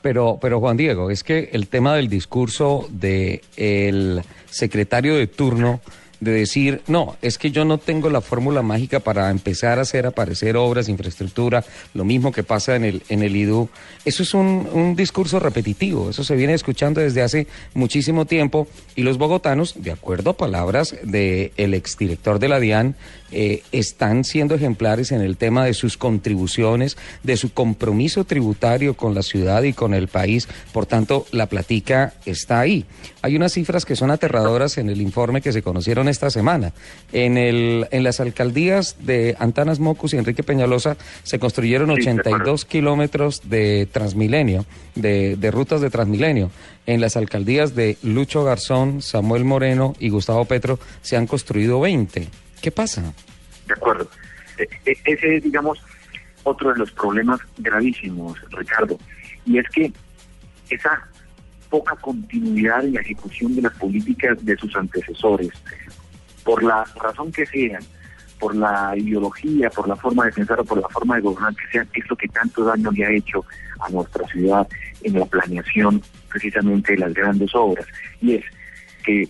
Pero, 0.02 0.38
pero 0.40 0.60
Juan 0.60 0.76
Diego, 0.76 1.10
es 1.10 1.24
que 1.24 1.50
el 1.52 1.68
tema 1.68 1.96
del 1.96 2.08
discurso 2.08 2.86
del 2.90 3.40
el 3.56 4.22
secretario 4.46 5.16
de 5.16 5.26
turno 5.26 5.80
de 6.20 6.32
decir, 6.32 6.82
no, 6.86 7.16
es 7.22 7.38
que 7.38 7.50
yo 7.50 7.64
no 7.64 7.78
tengo 7.78 8.10
la 8.10 8.20
fórmula 8.20 8.62
mágica 8.62 9.00
para 9.00 9.30
empezar 9.30 9.78
a 9.78 9.82
hacer 9.82 10.06
aparecer 10.06 10.56
obras, 10.56 10.88
infraestructura, 10.88 11.64
lo 11.94 12.04
mismo 12.04 12.32
que 12.32 12.42
pasa 12.42 12.76
en 12.76 12.84
el, 12.84 13.02
en 13.08 13.22
el 13.22 13.36
IDU. 13.36 13.68
Eso 14.04 14.22
es 14.22 14.34
un, 14.34 14.68
un 14.72 14.96
discurso 14.96 15.38
repetitivo, 15.38 16.10
eso 16.10 16.24
se 16.24 16.36
viene 16.36 16.54
escuchando 16.54 17.00
desde 17.00 17.22
hace 17.22 17.46
muchísimo 17.74 18.24
tiempo 18.24 18.66
y 18.94 19.02
los 19.02 19.18
bogotanos, 19.18 19.74
de 19.76 19.92
acuerdo 19.92 20.30
a 20.30 20.36
palabras 20.36 20.96
del 21.02 21.52
el 21.56 21.74
exdirector 21.74 22.38
de 22.38 22.48
la 22.48 22.60
DIAN, 22.60 22.96
eh, 23.32 23.62
están 23.72 24.24
siendo 24.24 24.54
ejemplares 24.54 25.12
en 25.12 25.20
el 25.20 25.36
tema 25.36 25.64
de 25.64 25.74
sus 25.74 25.96
contribuciones, 25.96 26.96
de 27.22 27.36
su 27.36 27.52
compromiso 27.52 28.24
tributario 28.24 28.96
con 28.96 29.14
la 29.14 29.22
ciudad 29.22 29.62
y 29.64 29.72
con 29.72 29.94
el 29.94 30.08
país. 30.08 30.48
Por 30.72 30.86
tanto, 30.86 31.26
la 31.32 31.46
platica 31.46 32.14
está 32.24 32.60
ahí. 32.60 32.84
Hay 33.22 33.36
unas 33.36 33.52
cifras 33.52 33.84
que 33.84 33.96
son 33.96 34.10
aterradoras 34.10 34.78
en 34.78 34.88
el 34.90 35.00
informe 35.00 35.40
que 35.40 35.52
se 35.52 35.62
conocieron 35.62 36.08
esta 36.08 36.30
semana. 36.30 36.72
En, 37.12 37.36
el, 37.36 37.88
en 37.90 38.04
las 38.04 38.20
alcaldías 38.20 38.96
de 39.00 39.36
Antanas 39.38 39.80
Mocus 39.80 40.14
y 40.14 40.18
Enrique 40.18 40.42
Peñalosa 40.42 40.96
se 41.22 41.38
construyeron 41.38 41.90
82 41.90 42.64
kilómetros 42.64 43.42
de 43.48 43.88
Transmilenio, 43.90 44.64
de, 44.94 45.36
de 45.36 45.50
rutas 45.50 45.80
de 45.80 45.90
Transmilenio. 45.90 46.50
En 46.86 47.00
las 47.00 47.16
alcaldías 47.16 47.74
de 47.74 47.98
Lucho 48.02 48.44
Garzón, 48.44 49.02
Samuel 49.02 49.44
Moreno 49.44 49.94
y 49.98 50.10
Gustavo 50.10 50.44
Petro 50.44 50.78
se 51.02 51.16
han 51.16 51.26
construido 51.26 51.80
20. 51.80 52.28
¿Qué 52.66 52.72
pasa? 52.72 53.00
De 53.68 53.74
acuerdo. 53.74 54.10
E, 54.58 54.64
e, 54.86 54.98
ese 55.04 55.36
es, 55.36 55.44
digamos, 55.44 55.78
otro 56.42 56.72
de 56.72 56.80
los 56.80 56.90
problemas 56.90 57.38
gravísimos, 57.58 58.36
Ricardo. 58.50 58.98
Y 59.44 59.58
es 59.58 59.68
que 59.68 59.92
esa 60.68 61.08
poca 61.70 61.94
continuidad 61.94 62.84
en 62.84 62.94
la 62.94 63.02
ejecución 63.02 63.54
de 63.54 63.62
las 63.62 63.72
políticas 63.74 64.44
de 64.44 64.56
sus 64.56 64.74
antecesores, 64.74 65.50
por 66.42 66.64
la 66.64 66.82
razón 66.96 67.30
que 67.30 67.46
sean, 67.46 67.84
por 68.40 68.56
la 68.56 68.94
ideología, 68.96 69.70
por 69.70 69.86
la 69.86 69.94
forma 69.94 70.24
de 70.24 70.32
pensar 70.32 70.58
o 70.58 70.64
por 70.64 70.80
la 70.80 70.88
forma 70.88 71.14
de 71.14 71.22
gobernar 71.22 71.54
que 71.54 71.70
sea, 71.70 71.86
es 71.94 72.10
lo 72.10 72.16
que 72.16 72.26
tanto 72.26 72.64
daño 72.64 72.90
le 72.90 73.06
ha 73.06 73.12
hecho 73.12 73.44
a 73.78 73.88
nuestra 73.90 74.26
ciudad 74.26 74.66
en 75.04 75.20
la 75.20 75.26
planeación 75.26 76.02
precisamente 76.28 76.94
de 76.94 76.98
las 76.98 77.14
grandes 77.14 77.54
obras. 77.54 77.86
Y 78.20 78.34
es 78.34 78.44
que 79.04 79.28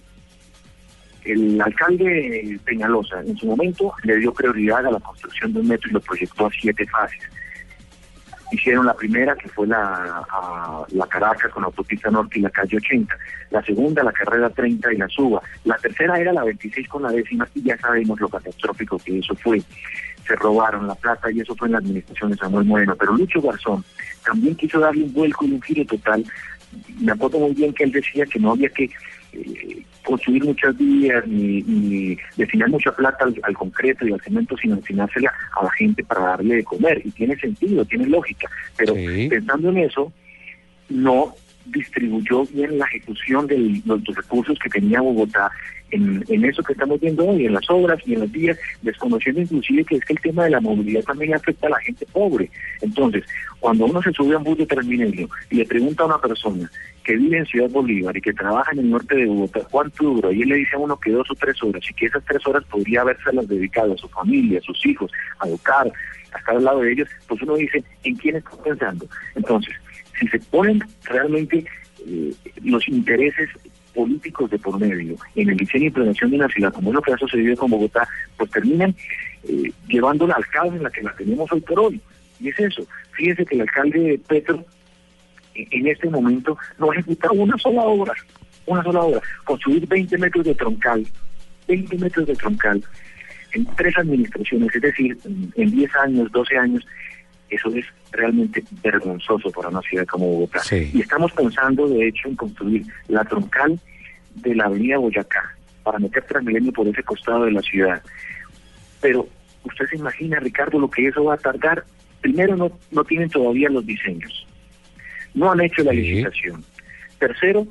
el 1.26 1.60
alcalde 1.60 2.58
Peñalosa 2.64 3.20
en 3.20 3.36
su 3.36 3.46
momento 3.46 3.92
le 4.02 4.16
dio 4.16 4.32
prioridad 4.32 4.86
a 4.86 4.90
la 4.90 5.00
construcción 5.00 5.52
de 5.52 5.60
un 5.60 5.68
metro 5.68 5.90
y 5.90 5.94
lo 5.94 6.00
proyectó 6.00 6.46
a 6.46 6.50
siete 6.50 6.86
fases. 6.86 7.22
Hicieron 8.52 8.86
la 8.86 8.94
primera, 8.94 9.34
que 9.34 9.48
fue 9.48 9.66
la, 9.66 10.24
la 10.90 11.06
Caracas 11.08 11.50
con 11.52 11.64
autopista 11.64 12.10
norte 12.10 12.38
y 12.38 12.42
la 12.42 12.50
calle 12.50 12.76
80. 12.76 13.16
La 13.50 13.62
segunda, 13.62 14.04
la 14.04 14.12
carrera 14.12 14.48
30 14.50 14.92
y 14.92 14.96
la 14.98 15.08
suba. 15.08 15.42
La 15.64 15.76
tercera 15.78 16.18
era 16.20 16.32
la 16.32 16.44
26 16.44 16.88
con 16.88 17.02
la 17.02 17.10
décima 17.10 17.48
y 17.54 17.62
ya 17.62 17.76
sabemos 17.78 18.20
lo 18.20 18.28
catastrófico 18.28 18.98
que 18.98 19.18
eso 19.18 19.34
fue. 19.34 19.60
Se 20.26 20.36
robaron 20.36 20.86
la 20.86 20.94
plata 20.94 21.30
y 21.32 21.40
eso 21.40 21.56
fue 21.56 21.66
en 21.66 21.72
la 21.72 21.78
administración 21.78 22.30
de 22.30 22.36
Samuel 22.36 22.66
Moreno. 22.66 22.94
Pero 22.96 23.14
Lucho 23.14 23.42
Garzón 23.42 23.84
también 24.24 24.54
quiso 24.54 24.78
darle 24.78 25.04
un 25.04 25.12
vuelco 25.12 25.44
y 25.44 25.52
un 25.52 25.62
giro 25.62 25.84
total. 25.84 26.24
Me 27.00 27.12
acuerdo 27.12 27.40
muy 27.40 27.54
bien 27.54 27.72
que 27.72 27.84
él 27.84 27.92
decía 27.92 28.26
que 28.26 28.38
no 28.38 28.52
había 28.52 28.68
que 28.68 28.90
eh, 29.36 29.82
construir 30.04 30.44
muchas 30.44 30.76
vías 30.76 31.26
ni, 31.26 32.16
destinar 32.36 32.68
mucha 32.68 32.92
plata 32.92 33.24
al, 33.42 33.54
concreto 33.54 34.06
y 34.06 34.12
al 34.12 34.20
cemento, 34.20 34.56
sino 34.56 34.76
destinársela 34.76 35.32
a 35.58 35.64
la 35.64 35.70
gente 35.72 36.04
para 36.04 36.22
darle 36.22 36.56
de 36.56 36.64
comer. 36.64 37.02
Y 37.04 37.10
tiene 37.10 37.36
sentido, 37.36 37.84
tiene 37.84 38.06
lógica. 38.06 38.48
Pero 38.76 38.94
pensando 38.94 39.70
en 39.70 39.78
eso, 39.78 40.12
no 40.88 41.34
distribuyó 41.66 42.44
bien 42.46 42.78
la 42.78 42.86
ejecución 42.86 43.46
de 43.46 43.82
los, 43.84 44.04
recursos 44.04 44.58
que 44.58 44.68
tenía 44.68 45.00
Bogotá 45.00 45.50
en, 45.90 46.24
en, 46.28 46.44
eso 46.44 46.62
que 46.62 46.72
estamos 46.72 47.00
viendo 47.00 47.26
hoy, 47.26 47.46
en 47.46 47.54
las 47.54 47.68
obras 47.68 48.00
y 48.04 48.14
en 48.14 48.20
las 48.20 48.32
vías, 48.32 48.58
desconociendo 48.82 49.40
inclusive 49.40 49.84
que 49.84 49.96
es 49.96 50.04
que 50.04 50.14
el 50.14 50.20
tema 50.20 50.44
de 50.44 50.50
la 50.50 50.60
movilidad 50.60 51.02
también 51.04 51.34
afecta 51.34 51.68
a 51.68 51.70
la 51.70 51.80
gente 51.80 52.06
pobre. 52.12 52.50
Entonces, 52.80 53.24
cuando 53.60 53.86
uno 53.86 54.02
se 54.02 54.12
sube 54.12 54.34
a 54.34 54.38
un 54.38 54.44
bus 54.44 54.58
de 54.58 54.66
Transmilenio 54.66 55.28
y 55.50 55.56
le 55.56 55.64
pregunta 55.64 56.02
a 56.02 56.06
una 56.06 56.18
persona 56.18 56.70
que 57.04 57.16
vive 57.16 57.38
en 57.38 57.46
Ciudad 57.46 57.70
Bolívar 57.70 58.16
y 58.16 58.20
que 58.20 58.32
trabaja 58.32 58.72
en 58.72 58.80
el 58.80 58.90
norte 58.90 59.14
de 59.14 59.26
Bogotá, 59.26 59.60
¿cuánto 59.70 60.04
dura? 60.04 60.32
Y 60.32 60.42
él 60.42 60.48
le 60.48 60.56
dice 60.56 60.74
a 60.74 60.78
uno 60.80 60.98
que 60.98 61.12
dos 61.12 61.30
o 61.30 61.34
tres 61.36 61.62
horas 61.62 61.82
y 61.88 61.94
que 61.94 62.06
esas 62.06 62.24
tres 62.24 62.44
horas 62.46 62.64
podría 62.64 63.04
las 63.04 63.48
dedicado 63.48 63.94
a 63.94 63.96
su 63.96 64.08
familia, 64.08 64.58
a 64.58 64.62
sus 64.62 64.84
hijos, 64.86 65.10
a 65.38 65.46
educar, 65.46 65.90
a 66.32 66.38
estar 66.38 66.56
al 66.56 66.64
lado 66.64 66.80
de 66.80 66.92
ellos, 66.92 67.08
pues 67.28 67.40
uno 67.42 67.54
dice, 67.56 67.84
¿en 68.02 68.16
quién 68.16 68.36
está 68.36 68.50
pensando? 68.62 69.06
Entonces, 69.34 69.74
si 70.18 70.28
se 70.28 70.38
ponen 70.38 70.80
realmente 71.04 71.64
eh, 72.06 72.32
los 72.62 72.86
intereses 72.88 73.50
políticos 73.94 74.50
de 74.50 74.58
por 74.58 74.78
medio 74.78 75.16
en 75.34 75.48
el 75.48 75.56
diseño 75.56 75.86
y 75.86 75.90
prevención 75.90 76.30
de 76.30 76.36
una 76.36 76.48
ciudad, 76.48 76.72
como 76.72 76.90
es 76.90 76.94
lo 76.94 77.02
que 77.02 77.12
ha 77.12 77.18
sucedido 77.18 77.56
con 77.56 77.70
Bogotá, 77.70 78.06
pues 78.36 78.50
terminan 78.50 78.94
eh, 79.44 79.72
llevándola 79.88 80.36
al 80.36 80.74
en 80.74 80.82
la 80.82 80.90
que 80.90 81.02
la 81.02 81.14
tenemos 81.14 81.50
hoy 81.50 81.60
por 81.60 81.80
hoy. 81.80 82.00
Y 82.38 82.50
es 82.50 82.58
eso. 82.60 82.86
Fíjense 83.12 83.46
que 83.46 83.54
el 83.54 83.62
alcalde 83.62 84.20
Petro 84.28 84.64
en 85.54 85.86
este 85.86 86.10
momento 86.10 86.58
no 86.78 86.92
ejecuta 86.92 87.32
una 87.32 87.56
sola 87.56 87.82
obra, 87.82 88.12
una 88.66 88.82
sola 88.82 89.00
obra. 89.00 89.20
Construir 89.44 89.86
20 89.86 90.18
metros 90.18 90.44
de 90.44 90.54
troncal, 90.54 91.06
20 91.66 91.98
metros 91.98 92.26
de 92.26 92.34
troncal 92.34 92.84
en 93.52 93.64
tres 93.76 93.96
administraciones, 93.96 94.74
es 94.74 94.82
decir, 94.82 95.16
en 95.24 95.70
10 95.70 95.96
años, 95.96 96.30
12 96.32 96.58
años, 96.58 96.86
eso 97.50 97.68
es 97.74 97.86
realmente 98.10 98.64
vergonzoso 98.82 99.50
para 99.50 99.68
una 99.68 99.80
ciudad 99.82 100.06
como 100.06 100.26
Bogotá. 100.26 100.60
Y 100.72 101.00
estamos 101.00 101.32
pensando, 101.32 101.88
de 101.88 102.08
hecho, 102.08 102.28
en 102.28 102.36
construir 102.36 102.86
la 103.08 103.24
troncal 103.24 103.78
de 104.34 104.54
la 104.54 104.64
avenida 104.64 104.98
Boyacá 104.98 105.56
para 105.82 105.98
meter 105.98 106.24
Transmilenio 106.24 106.72
por 106.72 106.88
ese 106.88 107.02
costado 107.02 107.44
de 107.44 107.52
la 107.52 107.62
ciudad. 107.62 108.02
Pero 109.00 109.28
usted 109.64 109.86
se 109.86 109.96
imagina, 109.96 110.40
Ricardo, 110.40 110.78
lo 110.78 110.90
que 110.90 111.06
eso 111.06 111.24
va 111.24 111.34
a 111.34 111.38
tardar. 111.38 111.84
Primero, 112.20 112.56
no, 112.56 112.72
no 112.90 113.04
tienen 113.04 113.30
todavía 113.30 113.68
los 113.68 113.86
diseños. 113.86 114.46
No 115.34 115.52
han 115.52 115.60
hecho 115.60 115.84
la 115.84 115.92
licitación. 115.92 116.64
Tercero, 117.18 117.66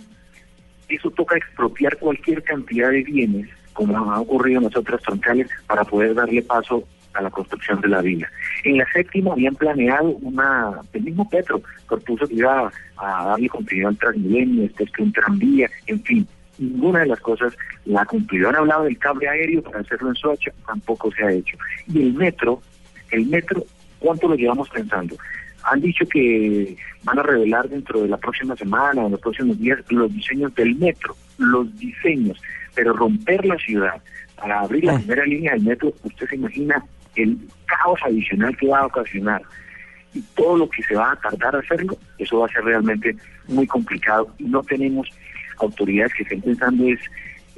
eso 0.87 1.11
toca 1.11 1.35
expropiar 1.35 1.97
cualquier 1.97 2.43
cantidad 2.43 2.91
de 2.91 3.03
bienes, 3.03 3.49
como 3.73 3.97
ha 3.97 4.21
ocurrido 4.21 4.59
en 4.59 4.65
las 4.65 4.77
otras 4.77 5.01
troncales, 5.01 5.49
para 5.67 5.83
poder 5.83 6.13
darle 6.13 6.41
paso 6.41 6.87
a 7.15 7.21
la 7.21 7.29
construcción 7.29 7.81
de 7.81 7.87
la 7.87 8.01
vía. 8.01 8.29
En 8.63 8.77
la 8.77 8.85
séptima 8.91 9.31
habían 9.31 9.55
planeado 9.55 10.09
una, 10.21 10.79
el 10.93 11.03
mismo 11.03 11.27
Petro 11.29 11.61
propuso 11.87 12.27
que 12.27 12.35
iba 12.35 12.71
a, 12.97 13.25
darle 13.25 13.49
continuidad 13.49 13.89
al 13.89 13.97
Transmilenio, 13.97 14.65
este 14.65 14.83
es 14.83 14.91
que 14.91 15.03
un 15.03 15.13
tranvía, 15.13 15.69
en 15.87 16.03
fin, 16.03 16.27
ninguna 16.57 16.99
de 16.99 17.07
las 17.07 17.19
cosas 17.19 17.55
la 17.85 18.01
ha 18.01 18.05
cumplido. 18.05 18.49
Han 18.49 18.55
hablado 18.55 18.83
del 18.83 18.97
cable 18.97 19.27
aéreo 19.27 19.61
para 19.63 19.79
hacerlo 19.79 20.09
en 20.09 20.15
Soacha, 20.15 20.51
tampoco 20.65 21.11
se 21.11 21.23
ha 21.23 21.31
hecho. 21.31 21.57
Y 21.87 22.01
el 22.01 22.13
metro, 22.13 22.61
el 23.11 23.25
metro, 23.27 23.63
¿cuánto 23.99 24.27
lo 24.27 24.35
llevamos 24.35 24.69
pensando? 24.69 25.15
Han 25.63 25.81
dicho 25.81 26.05
que 26.07 26.77
van 27.03 27.19
a 27.19 27.23
revelar 27.23 27.67
dentro 27.69 28.01
de 28.01 28.09
la 28.09 28.17
próxima 28.17 28.55
semana 28.55 29.01
o 29.01 29.05
en 29.05 29.13
los 29.13 29.21
próximos 29.21 29.59
días 29.59 29.79
los 29.89 30.13
diseños 30.13 30.53
del 30.55 30.75
metro, 30.75 31.15
los 31.37 31.75
diseños, 31.77 32.39
pero 32.75 32.93
romper 32.93 33.45
la 33.45 33.57
ciudad 33.57 34.01
para 34.35 34.59
abrir 34.59 34.83
la 34.83 34.93
ah. 34.93 34.97
primera 34.97 35.25
línea 35.25 35.53
del 35.53 35.63
metro, 35.63 35.93
usted 36.03 36.27
se 36.27 36.35
imagina 36.35 36.83
el 37.15 37.37
caos 37.65 37.99
adicional 38.03 38.55
que 38.57 38.67
va 38.67 38.79
a 38.79 38.85
ocasionar. 38.87 39.41
y 40.13 40.21
todo 40.33 40.57
lo 40.57 40.69
que 40.69 40.81
se 40.83 40.95
va 40.95 41.11
a 41.11 41.15
tardar 41.17 41.55
a 41.55 41.59
hacerlo, 41.59 41.97
eso 42.17 42.39
va 42.39 42.45
a 42.45 42.49
ser 42.49 42.63
realmente 42.63 43.15
muy 43.49 43.67
complicado 43.67 44.33
y 44.37 44.45
no 44.45 44.63
tenemos 44.63 45.09
autoridades 45.59 46.13
que 46.13 46.23
estén 46.23 46.41
pensando 46.41 46.85
es, 46.87 46.99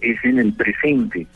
es 0.01 0.17
en 0.23 0.39
el 0.39 0.53
presente. 0.53 1.27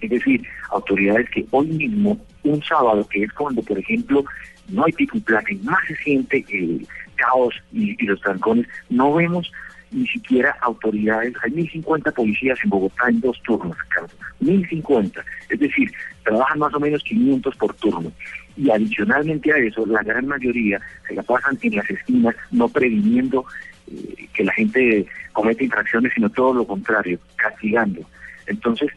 Es 0.00 0.10
decir, 0.10 0.46
autoridades 0.70 1.30
que 1.30 1.46
hoy 1.50 1.68
mismo, 1.68 2.18
un 2.42 2.62
sábado, 2.62 3.06
que 3.08 3.22
es 3.22 3.32
cuando, 3.32 3.62
por 3.62 3.78
ejemplo, 3.78 4.22
no 4.68 4.84
hay 4.84 4.92
pico 4.92 5.16
y 5.16 5.20
placa 5.20 5.52
y 5.52 5.56
más 5.56 5.78
se 5.86 5.96
siente 5.96 6.44
el 6.50 6.86
caos 7.16 7.54
y 7.72 8.04
los 8.04 8.20
trancones, 8.20 8.66
no 8.90 9.14
vemos 9.14 9.50
ni 9.94 10.06
siquiera 10.08 10.56
autoridades, 10.60 11.32
hay 11.42 11.52
1.050 11.52 12.12
policías 12.12 12.58
en 12.64 12.70
Bogotá 12.70 13.08
en 13.08 13.20
dos 13.20 13.40
turnos, 13.44 13.76
Ricardo, 13.78 14.14
1.050, 14.42 15.24
es 15.48 15.58
decir, 15.60 15.92
trabajan 16.24 16.58
más 16.58 16.74
o 16.74 16.80
menos 16.80 17.02
500 17.04 17.56
por 17.56 17.74
turno. 17.74 18.12
Y 18.56 18.70
adicionalmente 18.70 19.52
a 19.52 19.56
eso, 19.56 19.86
la 19.86 20.02
gran 20.02 20.26
mayoría 20.26 20.80
se 21.06 21.14
la 21.14 21.22
pasan 21.22 21.58
en 21.62 21.76
las 21.76 21.88
esquinas, 21.88 22.34
no 22.50 22.68
previniendo 22.68 23.44
eh, 23.90 24.28
que 24.32 24.44
la 24.44 24.52
gente 24.52 25.06
cometa 25.32 25.64
infracciones, 25.64 26.12
sino 26.14 26.28
todo 26.30 26.54
lo 26.54 26.66
contrario, 26.66 27.18
castigando. 27.36 28.00
Entonces, 28.46 28.90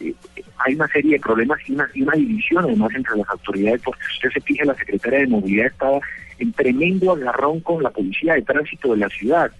eh, 0.00 0.14
hay 0.58 0.74
una 0.74 0.88
serie 0.88 1.12
de 1.12 1.20
problemas 1.20 1.58
y 1.66 1.72
una, 1.72 1.88
y 1.94 2.02
una 2.02 2.14
división 2.16 2.64
además 2.64 2.90
entre 2.94 3.16
las 3.16 3.28
autoridades, 3.28 3.80
porque 3.82 4.02
si 4.04 4.16
usted 4.16 4.30
se 4.30 4.40
fija, 4.46 4.64
la 4.64 4.74
secretaria 4.74 5.20
de 5.20 5.26
Movilidad 5.26 5.66
estaba 5.66 6.00
en 6.38 6.52
tremendo 6.52 7.12
agarrón 7.12 7.60
con 7.60 7.82
la 7.82 7.90
policía 7.90 8.34
de 8.34 8.42
tránsito 8.42 8.92
de 8.92 8.98
la 8.98 9.08
ciudad. 9.08 9.50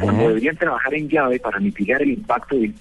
Cuando 0.00 0.28
deberían 0.28 0.56
trabajar 0.56 0.94
en 0.94 1.08
llave 1.08 1.38
para 1.38 1.60
mitigar 1.60 2.02
el 2.02 2.10
impacto 2.10 2.56
del, 2.56 2.74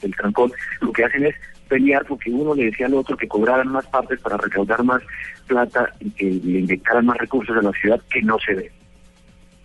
del 0.00 0.14
trancón, 0.14 0.52
lo 0.80 0.92
que 0.92 1.04
hacen 1.04 1.26
es 1.26 1.34
pelear 1.68 2.04
porque 2.06 2.30
uno 2.30 2.54
le 2.54 2.66
decía 2.66 2.86
al 2.86 2.94
otro 2.94 3.16
que 3.16 3.26
cobraran 3.26 3.68
más 3.68 3.86
partes 3.86 4.20
para 4.20 4.36
recaudar 4.36 4.84
más 4.84 5.02
plata 5.46 5.92
y 6.00 6.10
que 6.10 6.26
le 6.26 6.60
inyectaran 6.60 7.06
más 7.06 7.18
recursos 7.18 7.56
a 7.56 7.62
la 7.62 7.72
ciudad 7.72 8.00
que 8.10 8.22
no 8.22 8.38
se 8.38 8.54
ve. 8.54 8.72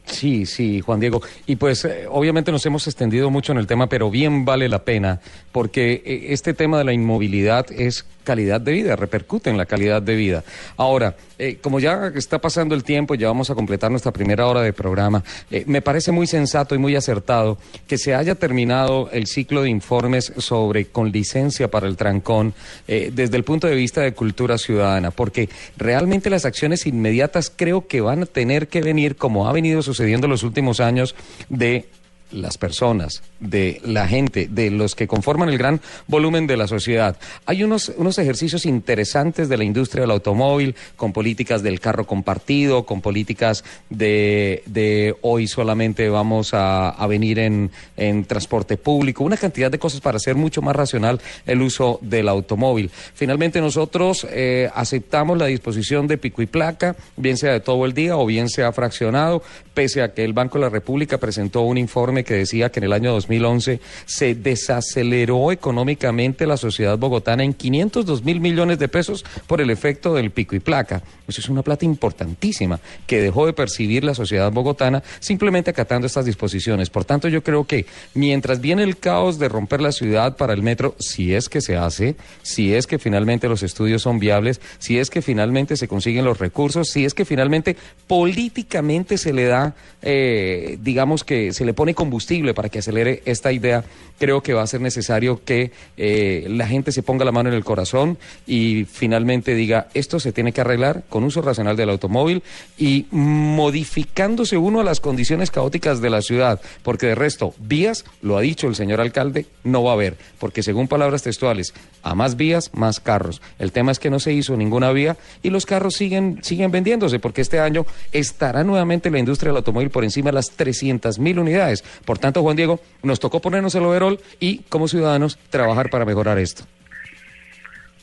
Sí, 0.07 0.45
sí, 0.45 0.79
Juan 0.81 0.99
Diego. 0.99 1.21
Y 1.45 1.57
pues 1.57 1.83
eh, 1.85 2.05
obviamente 2.09 2.51
nos 2.51 2.65
hemos 2.65 2.87
extendido 2.87 3.29
mucho 3.29 3.51
en 3.51 3.57
el 3.57 3.67
tema, 3.67 3.87
pero 3.87 4.09
bien 4.09 4.45
vale 4.45 4.69
la 4.69 4.83
pena, 4.83 5.19
porque 5.51 6.01
eh, 6.05 6.27
este 6.29 6.53
tema 6.53 6.77
de 6.77 6.85
la 6.85 6.93
inmovilidad 6.93 7.65
es 7.71 8.05
calidad 8.23 8.59
de 8.59 8.73
vida, 8.73 8.95
repercute 8.95 9.49
en 9.49 9.57
la 9.57 9.65
calidad 9.65 10.01
de 10.01 10.15
vida. 10.15 10.43
Ahora, 10.75 11.15
eh, 11.39 11.59
como 11.61 11.79
ya 11.79 12.11
está 12.15 12.39
pasando 12.39 12.75
el 12.75 12.83
tiempo, 12.83 13.15
ya 13.15 13.27
vamos 13.27 13.49
a 13.49 13.55
completar 13.55 13.89
nuestra 13.89 14.11
primera 14.11 14.47
hora 14.47 14.61
de 14.61 14.73
programa, 14.73 15.23
me 15.65 15.81
parece 15.81 16.11
muy 16.11 16.27
sensato 16.27 16.75
y 16.75 16.77
muy 16.77 16.95
acertado 16.97 17.57
que 17.87 17.97
se 17.97 18.15
haya 18.15 18.35
terminado 18.35 19.09
el 19.11 19.27
ciclo 19.27 19.61
de 19.61 19.69
informes 19.69 20.33
sobre 20.37 20.85
con 20.87 21.11
licencia 21.11 21.69
para 21.69 21.87
el 21.87 21.95
trancón 21.95 22.53
desde 22.85 23.37
el 23.37 23.45
punto 23.45 23.67
de 23.67 23.75
vista 23.75 24.01
de 24.01 24.11
cultura 24.13 24.57
ciudadana, 24.57 25.11
porque 25.11 25.47
realmente 25.77 26.29
las 26.29 26.43
acciones 26.43 26.85
inmediatas 26.85 27.49
creo 27.55 27.87
que 27.87 28.01
van 28.01 28.23
a 28.23 28.25
tener 28.25 28.67
que 28.67 28.81
venir, 28.81 29.15
como 29.15 29.47
ha 29.47 29.53
venido 29.53 29.81
sucediendo 29.81 29.96
en 30.27 30.31
los 30.31 30.43
últimos 30.43 30.79
años, 30.79 31.15
de 31.49 31.89
las 32.31 32.57
personas, 32.57 33.23
de 33.39 33.81
la 33.85 34.07
gente, 34.07 34.47
de 34.49 34.71
los 34.71 34.95
que 34.95 35.07
conforman 35.07 35.49
el 35.49 35.57
gran 35.57 35.81
volumen 36.07 36.47
de 36.47 36.57
la 36.57 36.67
sociedad. 36.67 37.17
Hay 37.45 37.63
unos, 37.63 37.91
unos 37.97 38.17
ejercicios 38.17 38.65
interesantes 38.65 39.49
de 39.49 39.57
la 39.57 39.63
industria 39.63 40.01
del 40.01 40.11
automóvil, 40.11 40.75
con 40.95 41.13
políticas 41.13 41.63
del 41.63 41.79
carro 41.79 42.05
compartido, 42.05 42.85
con 42.85 43.01
políticas 43.01 43.63
de, 43.89 44.63
de 44.65 45.15
hoy 45.21 45.47
solamente 45.47 46.09
vamos 46.09 46.53
a, 46.53 46.89
a 46.89 47.07
venir 47.07 47.39
en, 47.39 47.71
en 47.95 48.25
transporte 48.25 48.77
público, 48.77 49.23
una 49.23 49.37
cantidad 49.37 49.71
de 49.71 49.79
cosas 49.79 50.01
para 50.01 50.17
hacer 50.17 50.35
mucho 50.35 50.61
más 50.61 50.75
racional 50.75 51.19
el 51.45 51.61
uso 51.61 51.99
del 52.01 52.27
automóvil. 52.29 52.91
Finalmente 53.13 53.61
nosotros 53.61 54.27
eh, 54.29 54.69
aceptamos 54.73 55.37
la 55.37 55.45
disposición 55.45 56.07
de 56.07 56.17
pico 56.17 56.41
y 56.41 56.45
placa, 56.45 56.95
bien 57.15 57.37
sea 57.37 57.53
de 57.53 57.59
todo 57.59 57.85
el 57.85 57.93
día 57.93 58.17
o 58.17 58.25
bien 58.25 58.49
sea 58.49 58.71
fraccionado, 58.71 59.41
pese 59.73 60.01
a 60.01 60.13
que 60.13 60.23
el 60.23 60.33
Banco 60.33 60.57
de 60.57 60.65
la 60.65 60.69
República 60.69 61.17
presentó 61.17 61.61
un 61.61 61.77
informe 61.77 62.16
que 62.23 62.33
decía 62.33 62.69
que 62.69 62.79
en 62.79 62.85
el 62.85 62.93
año 62.93 63.11
2011 63.13 63.79
se 64.05 64.35
desaceleró 64.35 65.51
económicamente 65.51 66.47
la 66.47 66.57
sociedad 66.57 66.97
bogotana 66.97 67.43
en 67.43 67.53
502 67.53 68.23
mil 68.23 68.39
millones 68.39 68.79
de 68.79 68.87
pesos 68.87 69.25
por 69.47 69.61
el 69.61 69.69
efecto 69.69 70.13
del 70.13 70.31
pico 70.31 70.55
y 70.55 70.59
placa. 70.59 71.01
Eso 71.27 71.41
es 71.41 71.49
una 71.49 71.63
plata 71.63 71.85
importantísima 71.85 72.79
que 73.05 73.21
dejó 73.21 73.45
de 73.45 73.53
percibir 73.53 74.03
la 74.03 74.13
sociedad 74.13 74.51
bogotana 74.51 75.03
simplemente 75.19 75.71
acatando 75.71 76.07
estas 76.07 76.25
disposiciones. 76.25 76.89
Por 76.89 77.05
tanto, 77.05 77.27
yo 77.27 77.43
creo 77.43 77.65
que 77.65 77.85
mientras 78.13 78.61
viene 78.61 78.83
el 78.83 78.97
caos 78.97 79.39
de 79.39 79.49
romper 79.49 79.81
la 79.81 79.91
ciudad 79.91 80.37
para 80.37 80.53
el 80.53 80.63
metro, 80.63 80.95
si 80.99 81.33
es 81.33 81.49
que 81.49 81.61
se 81.61 81.75
hace, 81.75 82.15
si 82.43 82.73
es 82.73 82.87
que 82.87 82.99
finalmente 82.99 83.49
los 83.49 83.63
estudios 83.63 84.01
son 84.01 84.19
viables, 84.19 84.61
si 84.79 84.99
es 84.99 85.09
que 85.09 85.21
finalmente 85.21 85.77
se 85.77 85.87
consiguen 85.87 86.25
los 86.25 86.39
recursos, 86.39 86.89
si 86.89 87.05
es 87.05 87.13
que 87.13 87.25
finalmente 87.25 87.75
políticamente 88.07 89.17
se 89.17 89.33
le 89.33 89.45
da, 89.45 89.75
eh, 90.01 90.77
digamos 90.81 91.23
que 91.23 91.53
se 91.53 91.65
le 91.65 91.73
pone 91.73 91.93
combustible 92.07 92.53
para 92.53 92.69
que 92.69 92.79
acelere 92.79 93.21
esta 93.25 93.51
idea, 93.51 93.83
creo 94.17 94.41
que 94.41 94.53
va 94.53 94.61
a 94.61 94.67
ser 94.67 94.79
necesario 94.79 95.43
que 95.43 95.71
eh, 95.97 96.45
la 96.47 96.65
gente 96.65 96.93
se 96.93 97.03
ponga 97.03 97.25
la 97.25 97.33
mano 97.33 97.49
en 97.49 97.55
el 97.55 97.65
corazón 97.65 98.17
y 98.45 98.85
finalmente 98.85 99.55
diga, 99.55 99.89
esto 99.93 100.21
se 100.21 100.31
tiene 100.31 100.53
que 100.53 100.61
arreglar 100.61 101.03
con 101.09 101.25
uso 101.25 101.41
racional 101.41 101.75
del 101.75 101.89
automóvil 101.89 102.43
y 102.77 103.07
modificándose 103.11 104.55
uno 104.55 104.79
a 104.79 104.85
las 104.85 105.01
condiciones 105.01 105.51
caóticas 105.51 105.99
de 105.99 106.09
la 106.09 106.21
ciudad, 106.21 106.61
porque 106.81 107.07
de 107.07 107.15
resto, 107.15 107.53
vías, 107.59 108.05
lo 108.21 108.37
ha 108.37 108.41
dicho 108.41 108.67
el 108.67 108.75
señor 108.75 109.01
alcalde, 109.01 109.45
no 109.65 109.83
va 109.83 109.91
a 109.91 109.95
haber, 109.95 110.15
porque 110.39 110.63
según 110.63 110.87
palabras 110.87 111.23
textuales, 111.23 111.73
a 112.03 112.15
más 112.15 112.37
vías, 112.37 112.71
más 112.73 113.01
carros. 113.01 113.41
El 113.59 113.73
tema 113.73 113.91
es 113.91 113.99
que 113.99 114.09
no 114.09 114.19
se 114.19 114.31
hizo 114.31 114.55
ninguna 114.55 114.93
vía 114.93 115.17
y 115.43 115.49
los 115.49 115.65
carros 115.65 115.95
siguen, 115.95 116.39
siguen 116.41 116.71
vendiéndose, 116.71 117.19
porque 117.19 117.41
este 117.41 117.59
año 117.59 117.85
estará 118.13 118.63
nuevamente 118.63 119.11
la 119.11 119.19
industria 119.19 119.49
del 119.49 119.57
automóvil 119.57 119.89
por 119.89 120.05
encima 120.05 120.29
de 120.29 120.35
las 120.35 120.51
300 120.51 121.19
mil 121.19 121.39
unidades. 121.39 121.83
Por 122.05 122.17
tanto, 122.17 122.41
Juan 122.41 122.55
Diego, 122.55 122.79
nos 123.03 123.19
tocó 123.19 123.39
ponernos 123.41 123.75
el 123.75 123.83
overol 123.83 124.19
y, 124.39 124.59
como 124.69 124.87
ciudadanos, 124.87 125.37
trabajar 125.49 125.89
para 125.89 126.05
mejorar 126.05 126.37
esto. 126.39 126.63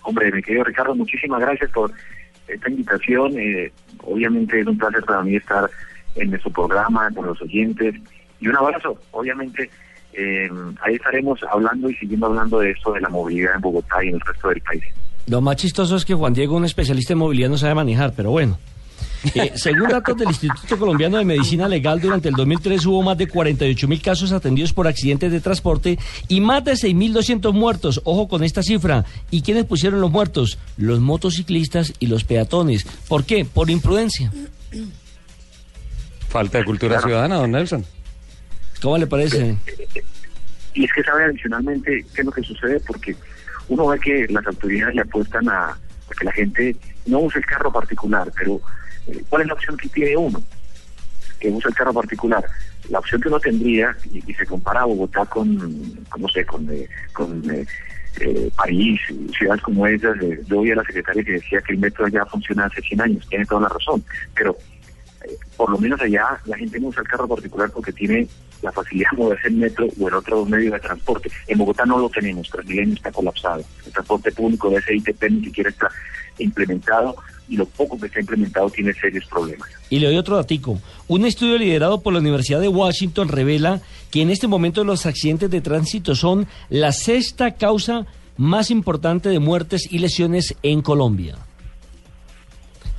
Hombre, 0.03 0.31
mi 0.33 0.43
querido 0.43 0.65
Ricardo, 0.65 0.95
muchísimas 0.95 1.41
gracias 1.41 1.71
por 1.71 1.91
esta 2.47 2.69
invitación. 2.71 3.39
Eh, 3.39 3.73
obviamente 4.03 4.61
es 4.61 4.67
un 4.67 4.77
placer 4.77 5.03
para 5.05 5.23
mí 5.23 5.37
estar 5.37 5.71
en 6.15 6.31
nuestro 6.31 6.51
programa 6.51 7.09
con 7.15 7.27
los 7.27 7.41
oyentes. 7.41 7.95
Y 8.41 8.49
un 8.49 8.57
abrazo, 8.57 8.99
obviamente. 9.13 9.71
eh, 10.17 10.49
ahí 10.83 10.95
estaremos 10.95 11.41
hablando 11.51 11.91
y 11.91 11.95
siguiendo 11.97 12.27
hablando 12.27 12.61
de 12.61 12.71
esto 12.71 12.93
de 12.93 13.01
la 13.01 13.09
movilidad 13.09 13.57
en 13.57 13.61
Bogotá 13.61 14.05
y 14.05 14.09
en 14.09 14.15
el 14.15 14.21
resto 14.21 14.49
del 14.49 14.61
país. 14.61 14.85
Lo 15.27 15.41
más 15.41 15.57
chistoso 15.57 15.97
es 15.97 16.05
que 16.05 16.15
Juan 16.15 16.35
Diego, 16.35 16.57
un 16.57 16.65
especialista 16.65 17.15
en 17.15 17.19
movilidad, 17.19 17.49
no 17.49 17.57
sabe 17.57 17.75
manejar, 17.75 18.13
pero 18.15 18.31
bueno. 18.31 18.59
Eh, 19.35 19.53
según 19.55 19.89
datos 19.89 20.17
del 20.17 20.29
Instituto 20.29 20.79
Colombiano 20.79 21.19
de 21.19 21.25
Medicina 21.25 21.67
Legal, 21.69 22.01
durante 22.01 22.29
el 22.29 22.35
2003 22.35 22.85
hubo 22.87 23.03
más 23.03 23.17
de 23.17 23.27
48 23.27 23.89
mil 23.89 24.03
casos 24.03 24.33
atendidos 24.33 24.73
por 24.73 24.87
accidentes 24.87 25.33
de 25.33 25.41
transporte 25.41 25.99
y 26.29 26.41
más 26.41 26.65
de 26.65 26.73
6.200 26.73 27.53
muertos. 27.53 28.01
Ojo 28.05 28.29
con 28.29 28.45
esta 28.45 28.63
cifra. 28.63 29.05
¿Y 29.31 29.43
quiénes 29.43 29.65
pusieron 29.65 30.01
los 30.01 30.11
muertos? 30.11 30.59
Los 30.77 31.01
motociclistas 31.01 31.95
y 31.99 32.07
los 32.07 32.25
peatones. 32.25 32.85
¿Por 33.09 33.25
qué? 33.25 33.45
Por 33.45 33.71
imprudencia. 33.71 34.31
Falta 36.29 36.59
de 36.59 36.65
cultura 36.65 37.01
ciudadana, 37.01 37.37
don 37.37 37.53
Nelson. 37.53 37.85
¿Cómo 38.83 38.99
le 38.99 39.07
parece? 39.07 39.57
Y 40.75 40.85
es 40.85 40.93
que 40.93 41.03
sabe 41.03 41.25
adicionalmente 41.25 42.05
qué 42.15 42.21
es 42.21 42.25
lo 42.25 42.33
que 42.33 42.43
sucede, 42.43 42.81
porque 42.81 43.17
uno 43.69 43.87
ve 43.87 43.99
que 44.01 44.27
las 44.29 44.47
autoridades 44.47 44.95
le 44.97 45.03
apuestan 45.03 45.49
a, 45.49 45.69
a 45.69 46.15
que 46.19 46.25
la 46.25 46.33
gente 46.33 46.77
no 47.07 47.21
use 47.21 47.39
el 47.39 47.47
carro 47.47 47.73
particular, 47.73 48.31
pero 48.37 48.57
eh, 48.57 48.61
¿cuál 49.29 49.43
es 49.43 49.49
la 49.49 49.55
opción 49.55 49.77
que 49.77 49.89
tiene 49.89 50.17
uno? 50.17 50.43
Que 51.39 51.51
usa 51.51 51.69
el 51.69 51.75
carro 51.75 51.93
particular. 51.93 52.45
La 52.89 52.99
opción 52.99 53.21
que 53.21 53.29
uno 53.29 53.41
tendría, 53.41 53.97
y, 54.13 54.35
se 54.35 54.47
compara 54.47 54.85
Bogotá 54.85 55.25
con, 55.27 55.57
no 56.17 56.29
sé, 56.29 56.45
con, 56.45 56.69
eh, 56.71 56.89
con 57.13 57.51
eh, 57.51 57.67
eh, 58.21 58.51
París, 58.57 59.01
ciudades 59.37 59.63
como 59.63 59.87
esas, 59.87 60.17
eh, 60.23 60.41
yo 60.47 60.61
oí 60.61 60.71
a 60.71 60.77
la 60.77 60.85
secretaria 60.85 61.25
que 61.25 61.33
decía 61.33 61.61
que 61.61 61.73
el 61.73 61.81
metro 61.81 62.07
allá 62.07 62.25
funciona 62.27 62.67
hace 62.67 62.81
100 62.81 63.01
años, 63.01 63.29
tiene 63.29 63.45
toda 63.45 63.63
la 63.63 63.69
razón, 63.69 64.05
pero 64.35 64.57
eh, 65.25 65.37
por 65.57 65.71
lo 65.71 65.79
menos 65.79 66.01
allá 66.01 66.39
la 66.45 66.57
gente 66.57 66.79
no 66.79 66.89
usa 66.89 67.03
el 67.03 67.09
carro 67.09 67.27
particular 67.27 67.71
porque 67.73 67.93
tiene 67.93 68.29
la 68.63 68.73
facilidad 68.73 69.11
de 69.13 69.17
moverse 69.19 69.49
en 69.49 69.59
metro 69.59 69.89
o 70.01 70.09
en 70.09 70.15
otro 70.15 70.45
medio 70.45 70.73
de 70.73 70.81
transporte. 70.81 71.31
En 71.47 71.59
Bogotá 71.59 71.85
no 71.85 71.99
lo 71.99 72.09
tenemos, 72.09 72.49
Transmilenio 72.49 72.95
está 72.95 73.13
colapsado. 73.13 73.63
El 73.87 73.93
transporte 73.93 74.33
público 74.33 74.71
de 74.71 74.81
SITP 74.83 75.23
ni 75.31 75.45
siquiera 75.45 75.71
está 75.71 75.91
implementado 76.39 77.17
y 77.49 77.57
lo 77.57 77.67
poco 77.67 77.99
que 77.99 78.07
está 78.07 78.21
implementado 78.21 78.71
tiene 78.71 78.93
serios 78.95 79.25
problemas. 79.27 79.69
Y 79.91 79.99
le 79.99 80.07
doy 80.07 80.17
otro 80.17 80.37
datico. 80.37 80.81
Un 81.09 81.27
estudio 81.27 81.59
liderado 81.59 82.01
por 82.01 82.13
la 82.13 82.21
Universidad 82.21 82.61
de 82.61 82.69
Washington 82.69 83.29
revela 83.29 83.81
que 84.11 84.23
en 84.23 84.31
este 84.31 84.47
momento 84.47 84.85
los 84.85 85.07
accidentes 85.07 85.51
de 85.51 85.61
tránsito 85.61 86.15
son 86.15 86.47
la 86.71 86.93
sexta 86.93 87.53
causa 87.53 88.07
más 88.37 88.71
importante 88.71 89.29
de 89.29 89.39
muertes 89.39 89.87
y 89.91 89.99
lesiones 89.99 90.57
en 90.63 90.83
Colombia. 90.83 91.37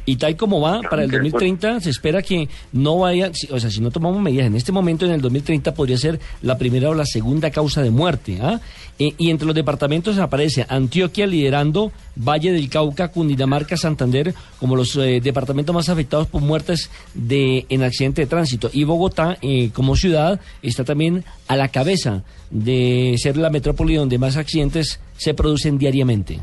Y 0.05 0.17
tal 0.17 0.35
como 0.35 0.61
va, 0.61 0.81
para 0.81 1.03
el 1.03 1.11
2030 1.11 1.79
se 1.79 1.89
espera 1.89 2.21
que 2.21 2.47
no 2.71 2.99
vaya, 2.99 3.31
o 3.49 3.59
sea, 3.59 3.71
si 3.71 3.81
no 3.81 3.89
tomamos 3.89 4.21
medidas 4.21 4.45
en 4.45 4.55
este 4.55 4.71
momento, 4.71 5.05
en 5.05 5.11
el 5.11 5.21
2030 5.21 5.73
podría 5.73 5.97
ser 5.97 6.19
la 6.43 6.57
primera 6.57 6.89
o 6.89 6.93
la 6.93 7.05
segunda 7.05 7.49
causa 7.49 7.81
de 7.81 7.89
muerte. 7.89 8.37
¿ah? 8.41 8.59
Eh, 8.99 9.13
y 9.17 9.29
entre 9.29 9.47
los 9.47 9.55
departamentos 9.55 10.17
aparece 10.19 10.65
Antioquia 10.69 11.27
liderando, 11.27 11.91
Valle 12.15 12.51
del 12.51 12.69
Cauca, 12.69 13.09
Cundinamarca, 13.09 13.77
Santander, 13.77 14.33
como 14.59 14.75
los 14.75 14.95
eh, 14.95 15.19
departamentos 15.21 15.73
más 15.73 15.89
afectados 15.89 16.27
por 16.27 16.41
muertes 16.41 16.89
de, 17.13 17.65
en 17.69 17.83
accidente 17.83 18.21
de 18.21 18.27
tránsito. 18.27 18.69
Y 18.71 18.83
Bogotá, 18.83 19.37
eh, 19.41 19.71
como 19.73 19.95
ciudad, 19.95 20.39
está 20.61 20.83
también 20.83 21.25
a 21.47 21.55
la 21.55 21.69
cabeza 21.69 22.23
de 22.51 23.15
ser 23.17 23.37
la 23.37 23.49
metrópoli 23.49 23.95
donde 23.95 24.17
más 24.17 24.37
accidentes 24.37 24.99
se 25.17 25.33
producen 25.33 25.77
diariamente. 25.77 26.39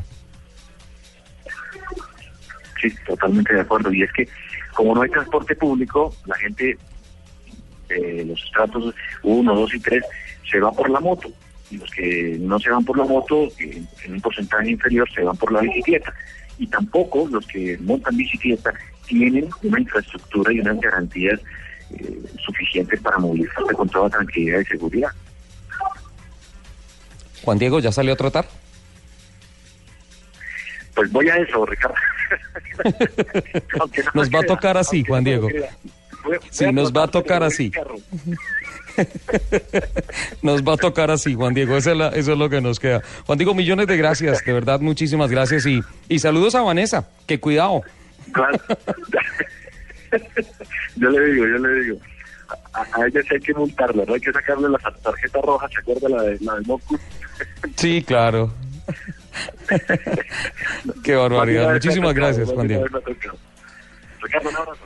Sí, 2.83 2.93
totalmente 3.07 3.53
de 3.53 3.61
acuerdo. 3.61 3.93
Y 3.93 4.03
es 4.03 4.11
que 4.11 4.27
como 4.73 4.93
no 4.93 5.01
hay 5.01 5.09
transporte 5.09 5.55
público, 5.55 6.13
la 6.25 6.35
gente, 6.35 6.77
eh, 7.89 8.25
los 8.27 8.43
estratos 8.43 8.93
1, 9.23 9.55
2 9.55 9.73
y 9.75 9.79
3, 9.79 10.03
se 10.51 10.59
va 10.59 10.71
por 10.71 10.89
la 10.89 10.99
moto. 10.99 11.29
Y 11.71 11.77
los 11.77 11.89
que 11.91 12.37
no 12.41 12.59
se 12.59 12.69
van 12.69 12.83
por 12.83 12.97
la 12.97 13.05
moto, 13.05 13.47
en 13.57 14.13
un 14.13 14.21
porcentaje 14.21 14.71
inferior, 14.71 15.09
se 15.13 15.23
van 15.23 15.37
por 15.37 15.53
la 15.53 15.61
bicicleta. 15.61 16.13
Y 16.59 16.67
tampoco 16.67 17.25
los 17.31 17.47
que 17.47 17.77
montan 17.79 18.17
bicicleta 18.17 18.73
tienen 19.07 19.49
una 19.63 19.79
infraestructura 19.79 20.51
y 20.51 20.59
unas 20.59 20.79
garantías 20.81 21.39
eh, 21.91 22.21
suficientes 22.43 22.99
para 22.99 23.17
movilizarse 23.17 23.73
con 23.73 23.87
toda 23.87 24.09
tranquilidad 24.09 24.59
y 24.59 24.65
seguridad. 24.65 25.09
Juan 27.43 27.57
Diego, 27.57 27.79
¿ya 27.79 27.93
salió 27.93 28.13
a 28.13 28.17
trotar? 28.17 28.45
Pues 30.95 31.11
voy 31.11 31.27
a 31.29 31.35
eso, 31.37 31.65
Ricardo. 31.65 31.95
No 33.77 33.85
Nos 34.15 34.29
va 34.29 34.39
a 34.39 34.43
tocar 34.43 34.77
así, 34.77 35.03
Juan 35.03 35.23
Diego. 35.23 35.47
Voy 36.23 36.37
Sí, 36.49 36.65
voy 36.65 36.73
nos 36.73 36.91
va 36.93 37.03
a 37.03 37.07
tocar 37.07 37.41
de 37.41 37.47
así. 37.47 37.71
Nos 40.41 40.63
va 40.63 40.73
a 40.73 40.77
tocar 40.77 41.11
así, 41.11 41.33
Juan 41.35 41.53
Diego. 41.53 41.75
Eso 41.77 41.91
es, 41.91 41.97
la- 41.97 42.09
eso 42.09 42.31
es 42.33 42.37
lo 42.37 42.49
que 42.49 42.61
nos 42.61 42.79
queda. 42.79 43.01
Juan 43.25 43.37
Diego, 43.37 43.53
millones 43.53 43.87
de 43.87 43.97
gracias. 43.97 44.43
De 44.43 44.53
verdad, 44.53 44.79
muchísimas 44.79 45.29
gracias. 45.29 45.65
Y, 45.65 45.81
y 46.09 46.19
saludos 46.19 46.55
a 46.55 46.61
Vanessa. 46.61 47.07
Que 47.27 47.39
cuidado. 47.39 47.81
Claro. 48.31 48.57
yo 50.95 51.09
le 51.09 51.25
digo, 51.33 51.45
yo 51.47 51.57
le 51.57 51.83
digo. 51.83 51.97
A, 52.73 52.81
a 53.01 53.07
ella 53.07 53.21
sí 53.21 53.29
hay 53.35 53.39
que 53.39 53.53
multarla, 53.53 54.03
¿no? 54.05 54.13
Hay 54.13 54.21
que 54.21 54.31
sacarle 54.31 54.69
la 54.69 54.77
tarjeta 54.77 55.41
roja, 55.41 55.67
¿se 55.69 55.79
acuerda 55.79 56.09
la 56.09 56.23
de 56.23 56.37
la 56.41 56.55
del 56.55 56.65
Mocu? 56.65 56.97
Sí, 57.75 58.01
claro. 58.03 58.51
Qué 61.03 61.15
barbaridad. 61.15 61.73
Muchísimas 61.73 62.13
gracias, 62.13 62.49
Juan 62.51 62.67
Diego. 62.67 62.85
Ricardo, 64.21 64.49
un 64.49 64.55
abrazo. 64.55 64.79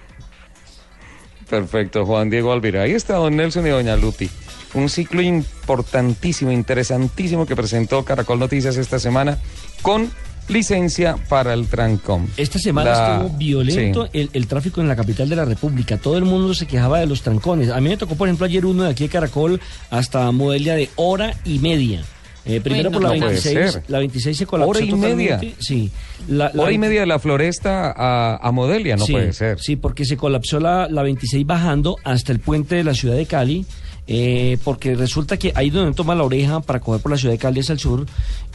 Perfecto, 1.49 2.05
Juan 2.05 2.29
Diego 2.29 2.51
Alvira. 2.51 2.81
Ahí 2.83 2.91
está 2.91 3.15
don 3.15 3.35
Nelson 3.35 3.65
y 3.67 3.69
doña 3.69 3.95
Luti. 3.95 4.29
Un 4.73 4.89
ciclo 4.89 5.21
importantísimo, 5.21 6.51
interesantísimo 6.51 7.45
que 7.45 7.55
presentó 7.55 8.03
Caracol 8.03 8.39
Noticias 8.39 8.75
esta 8.77 8.99
semana 8.99 9.37
con 9.81 10.11
licencia 10.49 11.15
para 11.29 11.53
el 11.53 11.67
Trancom. 11.67 12.27
Esta 12.35 12.59
semana 12.59 12.91
La- 12.91 13.15
estuvo 13.17 13.37
violento 13.37 14.05
Sí. 14.05 14.09
el, 14.19 14.29
el 14.33 14.47
tráfico 14.47 14.81
en 14.81 14.87
la 14.89 14.95
capital 14.95 15.29
de 15.29 15.35
la 15.37 15.45
República. 15.45 15.97
Todo 15.97 16.17
el 16.17 16.25
mundo 16.25 16.53
se 16.53 16.67
quejaba 16.67 16.99
de 16.99 17.05
los 17.05 17.21
trancones. 17.21 17.69
A 17.69 17.79
mí 17.79 17.89
me 17.89 17.97
tocó, 17.97 18.15
por 18.15 18.27
ejemplo, 18.27 18.45
ayer 18.45 18.65
uno 18.65 18.83
de 18.83 18.89
aquí 18.91 19.05
de 19.05 19.09
Caracol 19.09 19.61
hasta 19.89 20.29
Modelia 20.31 20.75
de 20.75 20.89
hora 20.95 21.33
y 21.45 21.59
media. 21.59 22.01
Eh, 22.47 22.61
primero 22.61 22.91
por 22.91 23.01
la 23.03 23.09
no 23.09 23.15
puede 23.19 23.31
26, 23.33 23.71
ser. 23.71 23.83
la 23.87 23.99
26 23.99 24.37
se 24.37 24.45
colapsó 24.45 24.69
Hora 24.69 24.79
y 24.81 24.93
media. 24.93 25.39
Sí. 25.59 25.91
La, 26.27 26.51
la 26.53 26.63
Hora 26.63 26.71
y 26.71 26.77
20 26.77 26.79
media 26.87 26.99
de 27.01 27.07
la 27.07 27.19
floresta 27.19 27.93
a, 27.95 28.37
a 28.37 28.51
Modelia, 28.51 28.95
no 28.95 29.05
sí, 29.05 29.11
puede 29.11 29.33
ser. 29.33 29.59
Sí, 29.59 29.75
porque 29.75 30.05
se 30.05 30.17
colapsó 30.17 30.59
la, 30.59 30.87
la 30.89 31.03
26 31.03 31.45
bajando 31.45 31.97
hasta 32.03 32.31
el 32.31 32.39
puente 32.39 32.75
de 32.75 32.83
la 32.83 32.93
ciudad 32.93 33.15
de 33.15 33.25
Cali. 33.25 33.65
Eh, 34.07 34.57
porque 34.63 34.95
resulta 34.95 35.37
que 35.37 35.51
ahí 35.55 35.69
donde 35.69 35.93
toma 35.93 36.15
la 36.15 36.23
oreja 36.23 36.61
para 36.61 36.79
coger 36.79 37.01
por 37.01 37.11
la 37.11 37.17
ciudad 37.17 37.33
de 37.33 37.37
Cali 37.37 37.59
hacia 37.59 37.73
el 37.73 37.79
sur, 37.79 38.05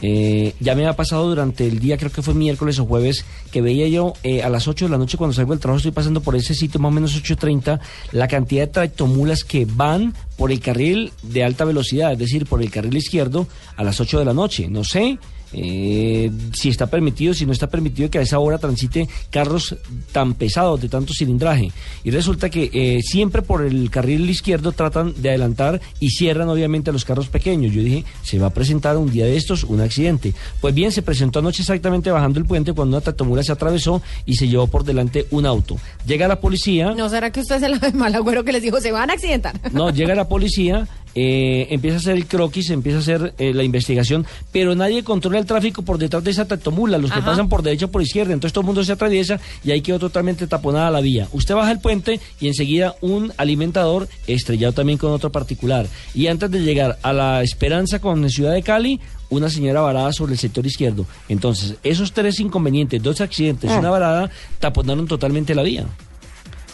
eh, 0.01 0.55
ya 0.59 0.75
me 0.75 0.87
ha 0.87 0.95
pasado 0.95 1.29
durante 1.29 1.67
el 1.67 1.79
día, 1.79 1.97
creo 1.97 2.11
que 2.11 2.21
fue 2.21 2.33
miércoles 2.33 2.79
o 2.79 2.85
jueves, 2.85 3.25
que 3.51 3.61
veía 3.61 3.87
yo 3.87 4.13
eh, 4.23 4.41
a 4.41 4.49
las 4.49 4.67
8 4.67 4.85
de 4.85 4.91
la 4.91 4.97
noche 4.97 5.17
cuando 5.17 5.33
salgo 5.33 5.53
del 5.53 5.59
trabajo, 5.59 5.77
estoy 5.77 5.91
pasando 5.91 6.21
por 6.21 6.35
ese 6.35 6.55
sitio 6.55 6.79
más 6.79 6.89
o 6.89 6.93
menos 6.93 7.15
8.30, 7.15 7.79
la 8.11 8.27
cantidad 8.27 8.63
de 8.63 8.73
tractomulas 8.73 9.43
que 9.43 9.65
van 9.69 10.13
por 10.37 10.51
el 10.51 10.59
carril 10.59 11.13
de 11.21 11.43
alta 11.43 11.65
velocidad, 11.65 12.11
es 12.11 12.19
decir, 12.19 12.45
por 12.45 12.61
el 12.61 12.71
carril 12.71 12.97
izquierdo 12.97 13.47
a 13.75 13.83
las 13.83 13.99
8 13.99 14.19
de 14.19 14.25
la 14.25 14.33
noche. 14.33 14.67
No 14.67 14.83
sé, 14.83 15.19
eh, 15.53 16.31
si 16.53 16.69
está 16.69 16.87
permitido, 16.87 17.33
si 17.33 17.45
no 17.45 17.51
está 17.51 17.67
permitido 17.67 18.09
que 18.09 18.17
a 18.17 18.21
esa 18.21 18.39
hora 18.39 18.57
transite 18.57 19.07
carros 19.29 19.75
tan 20.11 20.33
pesados, 20.33 20.81
de 20.81 20.89
tanto 20.89 21.13
cilindraje. 21.13 21.71
Y 22.03 22.11
resulta 22.11 22.49
que 22.49 22.69
eh, 22.73 23.01
siempre 23.01 23.41
por 23.41 23.63
el 23.63 23.89
carril 23.89 24.29
izquierdo 24.29 24.71
tratan 24.71 25.13
de 25.17 25.29
adelantar 25.29 25.81
y 25.99 26.09
cierran 26.09 26.49
obviamente 26.49 26.89
a 26.89 26.93
los 26.93 27.05
carros 27.05 27.27
pequeños. 27.27 27.73
Yo 27.73 27.81
dije, 27.81 28.03
se 28.23 28.39
va 28.39 28.47
a 28.47 28.53
presentar 28.53 28.97
un 28.97 29.11
día 29.11 29.25
de 29.25 29.37
estos 29.37 29.63
un 29.63 29.81
accidente. 29.81 30.33
Pues 30.59 30.73
bien, 30.73 30.91
se 30.91 31.01
presentó 31.01 31.39
anoche 31.39 31.61
exactamente 31.61 32.11
bajando 32.11 32.39
el 32.39 32.45
puente 32.45 32.73
cuando 32.73 32.97
una 32.97 33.03
tractomula 33.03 33.43
se 33.43 33.51
atravesó 33.51 34.01
y 34.25 34.35
se 34.35 34.47
llevó 34.47 34.67
por 34.67 34.83
delante 34.83 35.27
un 35.31 35.45
auto. 35.45 35.77
Llega 36.05 36.27
la 36.27 36.39
policía. 36.39 36.93
¿No 36.95 37.09
será 37.09 37.31
que 37.31 37.41
usted 37.41 37.57
es 37.57 37.63
el 37.63 37.93
mal 37.93 38.13
agüero 38.15 38.43
que 38.43 38.51
les 38.51 38.61
dijo 38.61 38.79
se 38.81 38.91
van 38.91 39.09
a 39.09 39.13
accidentar? 39.13 39.59
No, 39.71 39.89
llega 39.91 40.15
la 40.15 40.27
policía, 40.27 40.87
eh, 41.15 41.67
empieza 41.69 41.97
a 41.97 41.99
hacer 41.99 42.15
el 42.15 42.25
croquis, 42.25 42.69
empieza 42.69 42.97
a 42.97 43.01
hacer 43.01 43.33
eh, 43.37 43.53
la 43.53 43.63
investigación, 43.63 44.25
pero 44.51 44.75
nadie 44.75 45.03
controla 45.03 45.39
el 45.39 45.45
tráfico 45.45 45.81
por 45.83 45.97
detrás 45.97 46.23
de 46.23 46.31
esa 46.31 46.45
tractomula, 46.45 46.97
los 46.97 47.11
que 47.11 47.21
pasan 47.21 47.49
por 47.49 47.61
derecha 47.61 47.85
o 47.85 47.91
por 47.91 48.01
izquierda, 48.01 48.33
entonces 48.33 48.53
todo 48.53 48.61
el 48.61 48.67
mundo 48.67 48.83
se 48.83 48.91
atraviesa 48.93 49.39
y 49.63 49.71
ahí 49.71 49.81
quedó 49.81 49.99
totalmente 49.99 50.47
taponada 50.47 50.89
la 50.91 51.01
vía. 51.01 51.27
Usted 51.33 51.55
baja 51.55 51.71
el 51.71 51.79
puente 51.79 52.19
y 52.39 52.47
enseguida 52.47 52.95
un 53.01 53.31
alimentador 53.37 54.07
estrellado 54.27 54.73
también 54.73 54.97
con 54.97 55.11
otro 55.11 55.31
particular. 55.31 55.87
Y 56.13 56.27
antes 56.27 56.49
de 56.51 56.61
llegar 56.61 56.97
a 57.01 57.13
la 57.13 57.43
Esperanza 57.43 57.99
con 57.99 58.29
Ciudad 58.29 58.53
de 58.53 58.63
Cali, 58.63 58.99
una 59.29 59.49
señora 59.49 59.81
varada 59.81 60.13
sobre 60.13 60.33
el 60.33 60.39
sector 60.39 60.65
izquierdo. 60.65 61.05
Entonces, 61.27 61.75
esos 61.83 62.13
tres 62.13 62.39
inconvenientes, 62.39 63.01
dos 63.01 63.19
accidentes 63.21 63.69
y 63.69 63.73
Ah. 63.73 63.79
una 63.79 63.89
varada, 63.89 64.29
taponaron 64.59 65.07
totalmente 65.07 65.55
la 65.55 65.63
vía. 65.63 65.85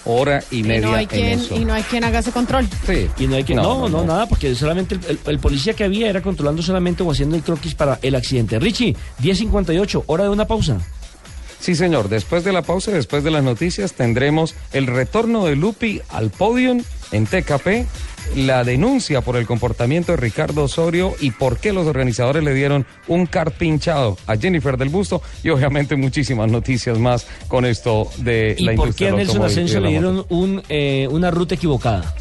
Hora 0.06 0.44
y 0.50 0.60
Y 0.60 0.64
media 0.64 0.82
no 0.88 0.94
hay 0.96 1.04
en 1.04 1.10
quien, 1.10 1.40
eso. 1.40 1.56
y 1.56 1.66
no 1.66 1.74
hay 1.74 1.84
quien 1.84 2.04
haga 2.04 2.20
ese 2.20 2.32
control. 2.32 2.68
Sí. 2.88 3.08
Y 3.20 3.28
no 3.28 3.36
hay 3.36 3.44
que. 3.44 3.54
No, 3.56 3.64
No, 3.64 3.74
no, 3.80 3.90
no, 3.90 3.98
no. 4.00 4.06
nada, 4.06 4.28
porque 4.28 4.56
solamente 4.56 4.96
el, 4.96 5.02
el- 5.08 5.20
el 5.26 5.40
policía 5.40 5.74
que 5.74 5.84
había 5.84 6.10
era 6.10 6.22
controlando 6.22 6.62
solamente 6.62 7.04
o 7.04 7.12
haciendo 7.12 7.36
el 7.36 7.44
croquis 7.44 7.76
para 7.76 8.00
el 8.02 8.16
accidente. 8.16 8.58
Richie, 8.60 8.96
10.58, 9.22 10.04
hora 10.08 10.24
de 10.24 10.30
una 10.30 10.46
pausa. 10.46 10.78
Sí, 11.60 11.76
señor. 11.76 12.08
Después 12.08 12.46
de 12.46 12.54
la 12.54 12.62
pausa, 12.62 12.92
después 12.92 13.24
de 13.24 13.32
las 13.32 13.44
noticias, 13.44 13.92
tendremos 13.94 14.56
el 14.72 14.88
retorno 14.88 15.46
de 15.46 15.58
Lupi 15.58 16.02
al 16.08 16.30
podium 16.30 16.82
en 17.12 17.26
TKP, 17.26 17.86
la 18.36 18.64
denuncia 18.64 19.22
por 19.22 19.36
el 19.38 19.46
comportamiento 19.46 20.12
de 20.12 20.18
Ricardo 20.18 20.64
Osorio 20.64 21.16
y 21.20 21.32
por 21.32 21.58
qué 21.58 21.74
los 21.74 21.88
organizadores 21.88 22.44
le 22.44 22.54
dieron 22.54 22.86
un 23.08 23.26
cart 23.26 23.54
pinchado 23.58 24.18
a 24.28 24.36
Jennifer 24.38 24.78
del 24.78 24.90
Busto 24.90 25.22
y 25.44 25.50
obviamente 25.50 25.96
muchísimas 25.96 26.50
noticias 26.52 26.98
más 27.00 27.26
con 27.48 27.66
esto 27.66 28.10
de 28.18 28.56
¿Y 28.58 28.64
la 28.66 28.74
por 28.76 28.94
qué 28.94 29.06
industria 29.06 29.10
a 29.10 29.16
Nelson 29.16 29.44
Asensio 29.44 29.80
le 29.80 29.90
dieron 29.90 30.26
un, 30.30 30.62
eh, 30.70 31.08
una 31.12 31.32
ruta 31.32 31.56
equivocada? 31.56 32.14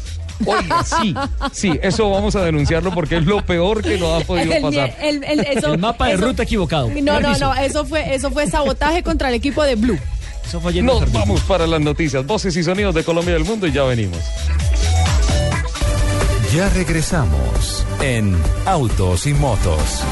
Oiga, 0.45 0.83
sí, 0.85 1.13
sí, 1.51 1.77
eso 1.83 2.09
vamos 2.09 2.33
a 2.37 2.45
denunciarlo 2.45 2.93
porque 2.93 3.17
es 3.17 3.25
lo 3.25 3.45
peor 3.45 3.83
que 3.83 3.97
nos 3.97 4.21
ha 4.21 4.25
podido 4.25 4.53
El- 4.53 4.61
pasar. 4.61 4.95
el- 5.01 5.21
el- 5.25 5.39
eso- 5.41 5.73
El 5.73 5.79
mapa 5.79 6.07
de 6.07 6.13
eso- 6.13 6.25
ruta 6.25 6.43
equivocado. 6.43 6.89
No, 7.01 7.19
no, 7.19 7.37
no, 7.37 7.53
eso 7.55 7.85
fue, 7.85 8.15
eso 8.15 8.31
fue 8.31 8.47
sabotaje 8.47 9.03
contra 9.03 9.27
el 9.27 9.35
equipo 9.35 9.63
de 9.63 9.75
Blue. 9.75 9.99
Eso 10.47 10.61
fue 10.61 10.73
Nos 10.81 11.11
vamos 11.11 11.41
para 11.41 11.67
las 11.67 11.81
noticias, 11.81 12.25
voces 12.25 12.55
y 12.55 12.63
sonidos 12.63 12.95
de 12.95 13.03
Colombia 13.03 13.31
y 13.31 13.33
del 13.33 13.43
mundo 13.45 13.67
y 13.67 13.73
ya 13.73 13.83
venimos. 13.83 14.17
Ya 16.53 16.67
regresamos 16.69 17.85
en 18.01 18.35
Autos 18.65 19.27
y 19.27 19.35
Motos. 19.35 20.03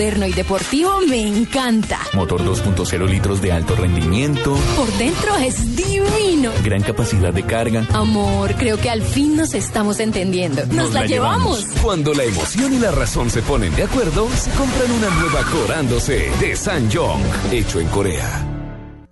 Moderno 0.00 0.26
y 0.26 0.32
deportivo 0.32 0.98
me 1.06 1.20
encanta. 1.20 1.98
Motor 2.14 2.42
2.0 2.42 3.06
litros 3.06 3.42
de 3.42 3.52
alto 3.52 3.76
rendimiento, 3.76 4.56
Por 4.74 4.90
dentro 4.94 5.36
es 5.36 5.76
divino. 5.76 6.52
gran 6.64 6.80
capacidad 6.80 7.34
de 7.34 7.42
carga. 7.42 7.86
Amor, 7.92 8.54
creo 8.54 8.78
que 8.78 8.88
al 8.88 9.02
fin 9.02 9.36
nos 9.36 9.52
estamos 9.52 10.00
entendiendo. 10.00 10.64
Nos, 10.68 10.94
la, 10.94 11.04
llevamos. 11.04 11.66
Cuando 11.82 12.14
la 12.14 12.24
emoción 12.24 12.72
y 12.72 12.78
la 12.78 12.92
razón 12.92 13.28
se 13.28 13.42
ponen 13.42 13.76
de 13.76 13.82
acuerdo, 13.82 14.26
se 14.34 14.50
compran 14.52 14.90
una 14.90 15.10
nueva 15.20 15.42
Corando 15.42 16.00
C 16.00 16.30
de 16.40 16.56
San 16.56 16.88
Yong, 16.88 17.20
hecho 17.52 17.78
en 17.78 17.88
Corea. 17.88 18.59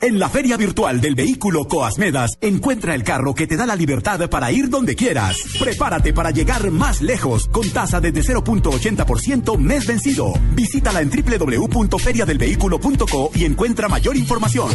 En 0.01 0.20
la 0.20 0.28
feria 0.28 0.57
virtual 0.57 1.01
del 1.01 1.16
vehículo 1.16 1.66
Coasmedas, 1.66 2.38
encuentra 2.40 2.94
el 2.94 3.03
carro 3.03 3.34
que 3.34 3.49
te 3.49 3.57
da 3.57 3.66
la 3.66 3.74
libertad 3.74 4.30
para 4.30 4.53
ir 4.53 4.68
donde 4.68 4.94
quieras. 4.94 5.38
Prepárate 5.59 6.12
para 6.12 6.30
llegar 6.30 6.70
más 6.70 7.03
lejos 7.03 7.49
con 7.49 7.68
tasa 7.70 8.01
desde 8.01 8.22
0.80% 8.22 9.59
mes 9.59 9.88
vencido. 9.88 10.32
Visítala 10.55 11.01
en 11.01 11.11
www.feriadelvehículo.co 11.11 13.32
y 13.34 13.44
encuentra 13.44 13.88
mayor 13.88 14.16
información. 14.16 14.70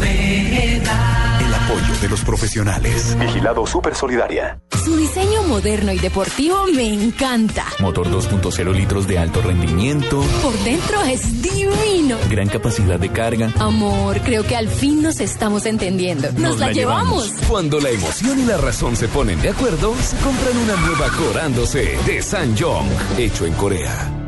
El 0.00 1.54
apoyo 1.54 1.94
de 2.00 2.08
los 2.08 2.22
profesionales. 2.22 3.18
Vigilado 3.20 3.66
Super 3.66 3.94
Solidaria. 3.94 4.62
Su 4.82 4.96
diseño 4.96 5.42
moderno 5.42 5.92
y 5.92 5.98
deportivo 5.98 6.64
me 6.74 6.94
encanta. 6.94 7.66
Motor 7.80 8.08
2.0 8.08 8.74
litros 8.74 9.06
de 9.06 9.18
alto 9.18 9.42
rendimiento. 9.42 10.22
Por 10.42 10.58
dentro 10.60 11.02
es 11.02 11.42
divino. 11.42 12.16
Gran 12.30 12.48
capacidad 12.48 12.98
de 12.98 13.10
carga. 13.10 13.52
Amor, 13.58 14.18
creo 14.20 14.37
que 14.44 14.56
al 14.56 14.68
fin 14.68 15.02
nos 15.02 15.20
estamos 15.20 15.66
entendiendo. 15.66 16.30
Nos, 16.32 16.58
la, 16.58 16.72
llevamos. 16.72 17.30
Cuando 17.48 17.80
la 17.80 17.90
emoción 17.90 18.38
y 18.40 18.44
la 18.44 18.56
razón 18.56 18.96
se 18.96 19.08
ponen 19.08 19.40
de 19.40 19.50
acuerdo, 19.50 19.94
se 19.96 20.16
compran 20.18 20.56
una 20.56 20.76
nueva 20.76 21.08
Corándose 21.16 21.96
de 22.06 22.22
Sanjong, 22.22 22.88
hecho 23.18 23.46
en 23.46 23.52
Corea. 23.54 24.18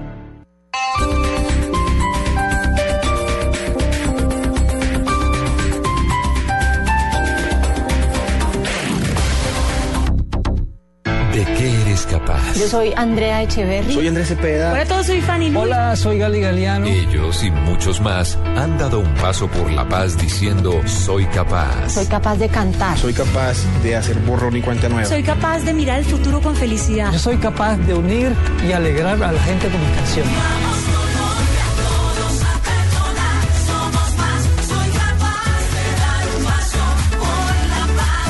Eres 12.01 12.07
capaz? 12.07 12.55
Yo 12.55 12.69
soy 12.69 12.93
Andrea 12.97 13.43
Echeverry. 13.43 13.95
Soy 13.95 14.09
Andrés 14.09 14.29
Cepeda. 14.29 14.73
Hola 14.73 14.83
a 14.83 14.87
todos, 14.87 15.07
soy 15.07 15.21
Fanny. 15.21 15.55
Hola, 15.55 15.97
soy 15.97 16.19
Gali 16.19 16.41
Galeano. 16.41 16.87
Ellos 16.87 17.43
y 17.43 17.51
muchos 17.51 18.01
más 18.01 18.39
han 18.57 18.79
dado 18.79 19.01
un 19.01 19.15
paso 19.15 19.49
por 19.49 19.71
la 19.71 19.89
paz 19.89 20.17
diciendo 20.17 20.81
soy 20.87 21.27
capaz. 21.27 21.91
Soy 21.91 22.07
capaz 22.07 22.37
de 22.37 22.49
cantar. 22.49 22.99
Soy 22.99 23.13
capaz 23.13 23.59
de 23.83 23.97
hacer 23.97 24.19
borrón 24.21 24.57
y 24.57 24.63
cuenta 24.63 24.89
nueva. 24.89 25.09
Soy 25.09 25.23
capaz 25.23 25.61
de 25.61 25.73
mirar 25.73 25.99
el 25.99 26.05
futuro 26.05 26.41
con 26.41 26.55
felicidad. 26.55 27.13
Yo 27.13 27.19
soy 27.19 27.37
capaz 27.37 27.77
de 27.79 27.95
unir 27.95 28.35
y 28.67 28.73
alegrar 28.73 29.23
a 29.23 29.33
la 29.33 29.41
gente 29.41 29.69
con 29.69 29.81
mis 29.81 29.97
canciones. 29.97 31.00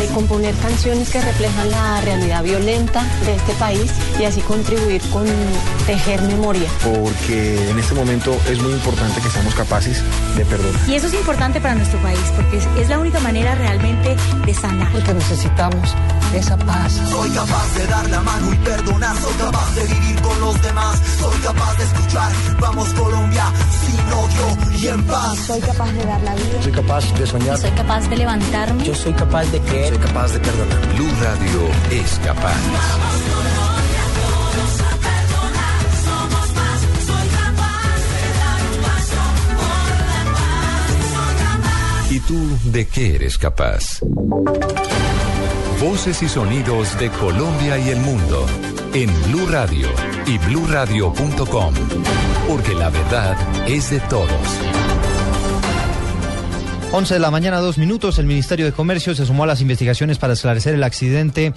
De 0.00 0.06
componer 0.08 0.54
canciones 0.56 1.10
que 1.10 1.20
reflejan 1.20 1.70
la 1.70 2.00
realidad 2.00 2.42
violenta 2.42 3.04
de 3.26 3.36
este 3.36 3.52
país 3.54 3.92
y 4.18 4.24
así 4.24 4.40
contribuir 4.40 5.02
con 5.10 5.26
tejer 5.86 6.22
memoria. 6.22 6.68
Porque 6.82 7.70
en 7.70 7.78
este 7.78 7.94
momento 7.94 8.36
es 8.48 8.60
muy 8.62 8.72
importante 8.72 9.20
que 9.20 9.28
seamos 9.28 9.54
capaces 9.54 10.02
de 10.36 10.44
perdonar. 10.46 10.80
Y 10.88 10.94
eso 10.94 11.06
es 11.06 11.14
importante 11.14 11.60
para 11.60 11.74
nuestro 11.74 12.00
país, 12.00 12.18
porque 12.34 12.58
es, 12.58 12.66
es 12.78 12.88
la 12.88 12.98
única 12.98 13.20
manera 13.20 13.54
realmente 13.54 14.16
de 14.46 14.54
sanar. 14.54 14.90
Porque 14.90 15.12
necesitamos 15.12 15.94
esa 16.34 16.56
paz. 16.56 16.92
Soy 17.10 17.30
capaz 17.30 17.74
de 17.74 17.86
dar 17.86 18.08
la 18.08 18.20
mano 18.20 18.54
y 18.54 18.56
perdonar, 18.58 19.16
soy 19.16 19.34
capaz 19.34 19.74
de 19.74 19.82
vivir 19.82 20.20
con 20.22 20.40
los 20.40 20.62
demás, 20.62 21.00
soy 21.18 21.38
capaz 21.40 21.76
de 21.76 21.84
escuchar, 21.84 22.32
vamos 22.60 22.88
Colombia, 22.94 23.44
sin 23.84 24.00
odio 24.12 24.78
y 24.78 24.86
en 24.86 25.04
paz. 25.04 25.38
Soy 25.46 25.60
capaz 25.60 25.92
de 25.92 26.04
dar 26.04 26.20
la 26.22 26.34
vida. 26.34 26.62
Soy 26.62 26.72
capaz 26.72 27.14
de 27.18 27.26
soñar. 27.26 27.58
Soy 27.58 27.70
capaz 27.72 28.08
de 28.08 28.16
levantarme. 28.16 28.84
Yo 28.84 28.94
soy 28.94 29.12
capaz 29.12 29.44
de 29.46 29.60
creer. 29.60 29.89
Capaz 29.98 30.32
de 30.32 30.40
perdonar. 30.40 30.94
Blue 30.94 31.10
Radio 31.20 31.68
es 31.90 32.18
capaz. 32.24 32.56
¿Y 42.10 42.20
tú 42.20 42.58
de 42.64 42.86
qué 42.86 43.16
eres 43.16 43.38
capaz? 43.38 44.00
Voces 45.80 46.22
y 46.22 46.28
sonidos 46.28 46.98
de 46.98 47.08
Colombia 47.10 47.78
y 47.78 47.90
el 47.90 48.00
mundo 48.00 48.46
en 48.94 49.08
Blue 49.24 49.46
Radio 49.48 49.88
y 50.26 50.38
bluradio.com, 50.38 51.74
porque 52.48 52.74
la 52.74 52.90
verdad 52.90 53.36
es 53.68 53.90
de 53.90 54.00
todos. 54.00 54.99
11 56.92 57.14
de 57.14 57.20
la 57.20 57.30
mañana, 57.30 57.58
dos 57.58 57.78
minutos. 57.78 58.18
El 58.18 58.26
Ministerio 58.26 58.66
de 58.66 58.72
Comercio 58.72 59.14
se 59.14 59.24
sumó 59.24 59.44
a 59.44 59.46
las 59.46 59.60
investigaciones 59.60 60.18
para 60.18 60.32
esclarecer 60.32 60.74
el 60.74 60.82
accidente 60.82 61.52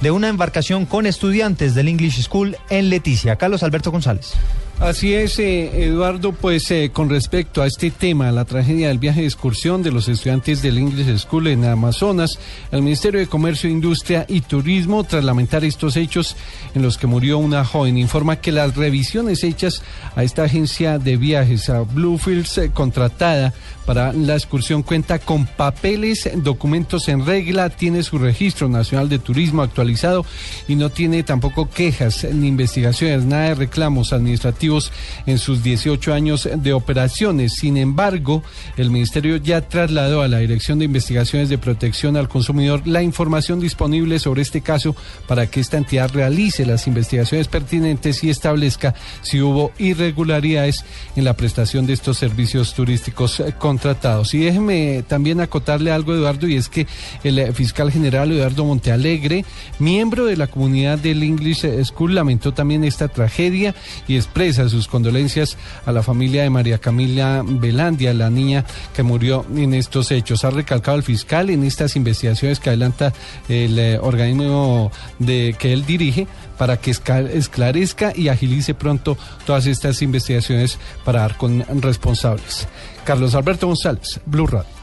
de 0.00 0.10
una 0.12 0.28
embarcación 0.28 0.86
con 0.86 1.06
estudiantes 1.06 1.74
del 1.74 1.88
English 1.88 2.22
School 2.22 2.56
en 2.70 2.88
Leticia. 2.88 3.34
Carlos 3.34 3.64
Alberto 3.64 3.90
González. 3.90 4.34
Así 4.78 5.14
es, 5.14 5.38
eh, 5.38 5.86
Eduardo, 5.86 6.32
pues 6.32 6.70
eh, 6.70 6.90
con 6.92 7.08
respecto 7.08 7.62
a 7.62 7.66
este 7.66 7.90
tema, 7.90 8.30
la 8.30 8.44
tragedia 8.44 8.88
del 8.88 8.98
viaje 8.98 9.22
de 9.22 9.26
excursión 9.26 9.82
de 9.82 9.90
los 9.90 10.06
estudiantes 10.06 10.60
del 10.60 10.76
English 10.76 11.18
School 11.18 11.46
en 11.46 11.64
Amazonas, 11.64 12.38
el 12.70 12.82
Ministerio 12.82 13.18
de 13.18 13.26
Comercio, 13.26 13.70
Industria 13.70 14.26
y 14.28 14.42
Turismo, 14.42 15.02
tras 15.02 15.24
lamentar 15.24 15.64
estos 15.64 15.96
hechos 15.96 16.36
en 16.74 16.82
los 16.82 16.98
que 16.98 17.06
murió 17.06 17.38
una 17.38 17.64
joven, 17.64 17.96
informa 17.96 18.36
que 18.36 18.52
las 18.52 18.76
revisiones 18.76 19.44
hechas 19.44 19.82
a 20.14 20.22
esta 20.24 20.44
agencia 20.44 20.98
de 20.98 21.16
viajes, 21.16 21.70
a 21.70 21.80
Bluefields, 21.80 22.58
eh, 22.58 22.70
contratada 22.70 23.54
para 23.86 24.12
la 24.12 24.34
excursión, 24.34 24.82
cuenta 24.82 25.18
con 25.20 25.46
papeles, 25.46 26.28
documentos 26.36 27.08
en 27.08 27.24
regla, 27.24 27.70
tiene 27.70 28.02
su 28.02 28.18
registro 28.18 28.68
nacional 28.68 29.08
de 29.08 29.18
turismo 29.18 29.62
actualizado 29.62 30.26
y 30.66 30.74
no 30.74 30.90
tiene 30.90 31.22
tampoco 31.22 31.70
quejas 31.70 32.24
ni 32.24 32.48
investigaciones, 32.48 33.24
nada 33.24 33.48
de 33.48 33.54
reclamos 33.54 34.12
administrativos 34.12 34.92
en 35.26 35.38
sus 35.38 35.62
18 35.62 36.12
años 36.12 36.48
de 36.52 36.72
operaciones. 36.72 37.54
Sin 37.54 37.76
embargo, 37.76 38.42
el 38.76 38.90
Ministerio 38.90 39.36
ya 39.36 39.60
trasladó 39.62 40.22
a 40.22 40.28
la 40.28 40.38
Dirección 40.38 40.78
de 40.78 40.86
Investigaciones 40.86 41.48
de 41.48 41.58
Protección 41.58 42.16
al 42.16 42.28
Consumidor 42.28 42.82
la 42.86 43.02
información 43.02 43.60
disponible 43.60 44.18
sobre 44.18 44.42
este 44.42 44.60
caso 44.60 44.96
para 45.28 45.46
que 45.46 45.60
esta 45.60 45.76
entidad 45.76 46.10
realice 46.12 46.66
las 46.66 46.86
investigaciones 46.86 47.48
pertinentes 47.48 48.24
y 48.24 48.30
establezca 48.30 48.94
si 49.22 49.40
hubo 49.40 49.72
irregularidades 49.78 50.84
en 51.14 51.24
la 51.24 51.34
prestación 51.34 51.86
de 51.86 51.92
estos 51.92 52.18
servicios 52.18 52.74
turísticos 52.74 53.40
eh, 53.40 53.54
contratados. 53.76 54.32
Y 54.32 54.38
déjeme 54.38 55.04
también 55.06 55.40
acotarle 55.40 55.92
algo, 55.92 56.14
Eduardo, 56.14 56.48
y 56.48 56.56
es 56.56 56.70
que 56.70 56.86
el 57.24 57.38
eh, 57.38 57.52
fiscal 57.52 57.92
general 57.92 58.32
Eduardo 58.32 58.64
Montealegre, 58.64 59.44
miembro 59.78 60.24
de 60.24 60.36
la 60.36 60.46
comunidad 60.46 60.98
del 60.98 61.22
English 61.22 61.66
School, 61.84 62.14
lamentó 62.14 62.54
también 62.54 62.84
esta 62.84 63.08
tragedia 63.08 63.74
y 64.08 64.16
expresa 64.16 64.66
sus 64.70 64.88
condolencias 64.88 65.58
a 65.84 65.92
la 65.92 66.02
familia 66.02 66.42
de 66.42 66.48
María 66.48 66.78
Camila 66.78 67.42
Velandia, 67.44 68.14
la 68.14 68.30
niña 68.30 68.64
que 68.94 69.02
murió 69.02 69.44
en 69.54 69.74
estos 69.74 70.10
hechos. 70.10 70.44
Ha 70.44 70.50
recalcado 70.50 70.96
el 70.96 71.02
fiscal 71.02 71.50
en 71.50 71.62
estas 71.62 71.96
investigaciones 71.96 72.60
que 72.60 72.70
adelanta 72.70 73.12
el 73.50 73.78
eh, 73.78 73.98
organismo 74.00 74.90
de 75.18 75.54
que 75.58 75.74
él 75.74 75.84
dirige 75.84 76.26
para 76.58 76.78
que 76.78 76.90
esclarezca 76.90 78.12
y 78.14 78.28
agilice 78.28 78.74
pronto 78.74 79.16
todas 79.44 79.66
estas 79.66 80.02
investigaciones 80.02 80.78
para 81.04 81.20
dar 81.20 81.36
con 81.36 81.64
responsables. 81.82 82.68
Carlos 83.04 83.34
Alberto 83.34 83.66
González, 83.66 84.20
Blue 84.26 84.46
Radio. 84.46 84.76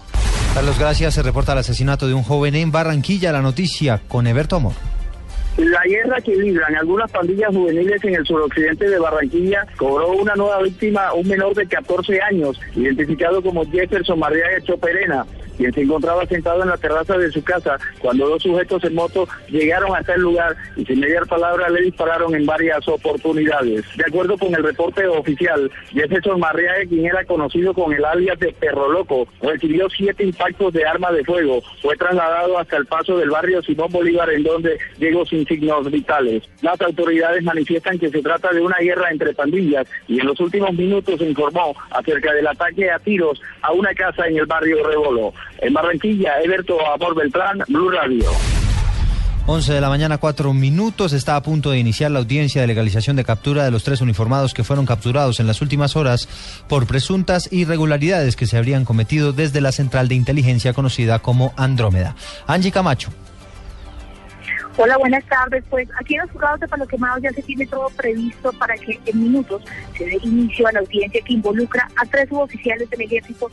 Carlos, 0.54 0.78
gracias. 0.78 1.16
Se 1.16 1.24
reporta 1.24 1.54
el 1.54 1.60
asesinato 1.60 2.08
de 2.08 2.14
un 2.14 2.22
joven 2.24 2.56
en 2.56 2.72
Barranquilla. 2.72 3.32
La 3.32 3.42
noticia 3.42 4.02
con 4.08 4.28
Eberto 4.28 4.58
Amor. 4.58 4.74
La 5.58 5.84
guerra 5.84 6.20
que 6.22 6.36
libran 6.36 6.76
algunas 6.76 7.12
pandillas 7.12 7.50
juveniles 7.50 8.04
en 8.04 8.16
el 8.16 8.26
suroccidente 8.26 8.90
de 8.90 8.98
Barranquilla 8.98 9.68
cobró 9.78 10.12
una 10.14 10.34
nueva 10.36 10.62
víctima, 10.64 11.14
un 11.14 11.28
menor 11.28 11.54
de 11.54 11.68
14 11.68 12.20
años, 12.22 12.60
identificado 12.76 13.42
como 13.42 13.64
Jefferson 13.66 14.18
Mariaga 14.18 14.62
Choperena, 14.62 15.26
quien 15.64 15.74
se 15.74 15.82
encontraba 15.82 16.26
sentado 16.26 16.61
en 16.61 16.70
la 16.70 16.78
terraza 16.78 17.18
de 17.18 17.32
su 17.32 17.41
casa 17.41 17.78
cuando 17.99 18.28
dos 18.28 18.43
sujetos 18.43 18.84
en 18.84 18.95
moto 18.95 19.30
llegaron 19.49 19.95
hasta 19.95 20.16
el 20.16 20.22
lugar 20.22 20.57
y 20.76 20.84
sin 20.84 20.99
mediar 20.99 21.26
palabra 21.26 21.70
le 21.70 21.84
dispararon 21.84 22.36
en 22.36 22.45
varias 22.45 22.86
oportunidades. 22.86 23.86
De 23.95 24.03
acuerdo 24.05 24.38
con 24.38 24.53
el 24.53 24.61
reporte 24.61 25.07
oficial, 25.07 25.72
Jefferson 25.93 26.38
Mariaga, 26.41 26.86
quien 26.89 27.05
era 27.05 27.24
conocido 27.24 27.74
con 27.74 27.93
el 27.93 28.03
alias 28.03 28.38
de 28.39 28.51
Perro 28.51 28.91
Loco, 28.91 29.26
recibió 29.41 29.88
siete 29.89 30.26
impactos 30.26 30.74
de 30.74 30.86
arma 30.86 31.14
de 31.14 31.24
fuego. 31.24 31.61
Fue 31.82 31.95
trasladado 31.95 32.57
hasta 32.57 32.76
el 32.76 32.86
paso 32.86 33.18
del 33.18 33.30
barrio 33.30 33.61
Simón 33.61 33.89
Bolívar, 33.89 34.30
en 34.32 34.43
donde 34.43 34.78
llegó 34.97 35.26
sin 35.26 35.45
signos 35.45 35.89
vitales. 35.89 36.43
Las 36.61 36.82
autoridades 36.82 37.41
manifiestan 37.41 37.97
que 37.97 38.09
se 38.09 38.22
trata 38.22 38.51
de 38.51 38.59
una 38.59 38.78
guerra 38.80 39.11
entre 39.11 39.34
pandillas 39.34 39.88
y 40.09 40.20
en 40.20 40.28
los 40.28 40.39
últimos 40.41 40.74
minutos 40.74 41.20
se 41.20 41.30
informó 41.30 41.74
acerca 41.91 42.34
del 42.34 42.47
ataque 42.47 42.91
a 42.91 42.99
tiros 42.99 43.41
a 43.61 43.72
una 43.72 43.93
casa 43.93 44.28
en 44.28 44.38
el 44.38 44.45
barrio 44.45 44.86
Rebolo. 44.86 45.34
En 45.64 45.74
Barranquilla, 45.74 46.41
Eberto 46.43 46.78
Amor 46.86 47.16
Beltrán, 47.16 47.59
Blue 47.70 47.89
Radio. 47.89 48.26
11 49.45 49.74
de 49.74 49.82
la 49.82 49.88
mañana, 49.88 50.18
cuatro 50.18 50.53
minutos. 50.53 51.14
Está 51.14 51.38
a 51.38 51.41
punto 51.41 51.72
de 51.72 51.80
iniciar 51.80 52.11
la 52.11 52.20
audiencia 52.20 52.59
de 52.59 52.68
legalización 52.68 53.16
de 53.16 53.24
captura 53.24 53.64
de 53.64 53.72
los 53.72 53.84
tres 53.84 54.01
uniformados 54.01 54.53
que 54.53 54.66
fueron 54.66 54.86
capturados 54.86 55.39
en 55.39 55.47
las 55.47 55.61
últimas 55.61 55.95
horas 55.95 56.28
por 56.68 56.86
presuntas 56.86 57.51
irregularidades 57.51 58.36
que 58.36 58.45
se 58.45 58.57
habrían 58.57 58.84
cometido 58.84 59.32
desde 59.32 59.61
la 59.61 59.72
central 59.72 60.09
de 60.09 60.16
inteligencia 60.16 60.74
conocida 60.74 61.20
como 61.20 61.53
Andrómeda. 61.55 62.16
Angie 62.45 62.72
Camacho. 62.72 63.11
Hola, 64.76 64.98
buenas 64.98 65.24
tardes. 65.26 65.64
Pues 65.70 65.88
aquí 66.00 66.16
en 66.16 66.22
los 66.22 66.32
juzgados 66.32 66.60
de 66.60 66.68
Palo 66.68 66.88
Quemado 66.88 67.20
ya 67.20 67.30
se 67.32 67.44
tiene 67.44 67.68
todo 67.68 67.90
previsto 67.96 68.52
para 68.54 68.74
que 68.76 69.00
en 69.06 69.22
minutos 69.22 69.62
se 69.96 70.04
dé 70.04 70.18
inicio 70.24 70.68
a 70.68 70.72
la 70.72 70.80
audiencia 70.80 71.22
que 71.24 71.34
involucra 71.34 71.88
a 71.96 72.06
tres 72.08 72.28
suboficiales 72.28 72.90
del 72.90 73.02
ejército 73.02 73.52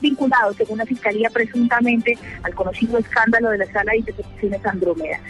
vinculados, 0.00 0.56
según 0.56 0.78
la 0.78 0.86
Fiscalía, 0.86 1.30
presuntamente 1.30 2.18
al 2.42 2.52
conocido 2.52 2.98
escándalo 2.98 3.50
de 3.50 3.58
la 3.58 3.66
Sala 3.66 3.92
de 3.92 3.98
Intercepciones 3.98 4.66
Andrómeda. 4.66 5.20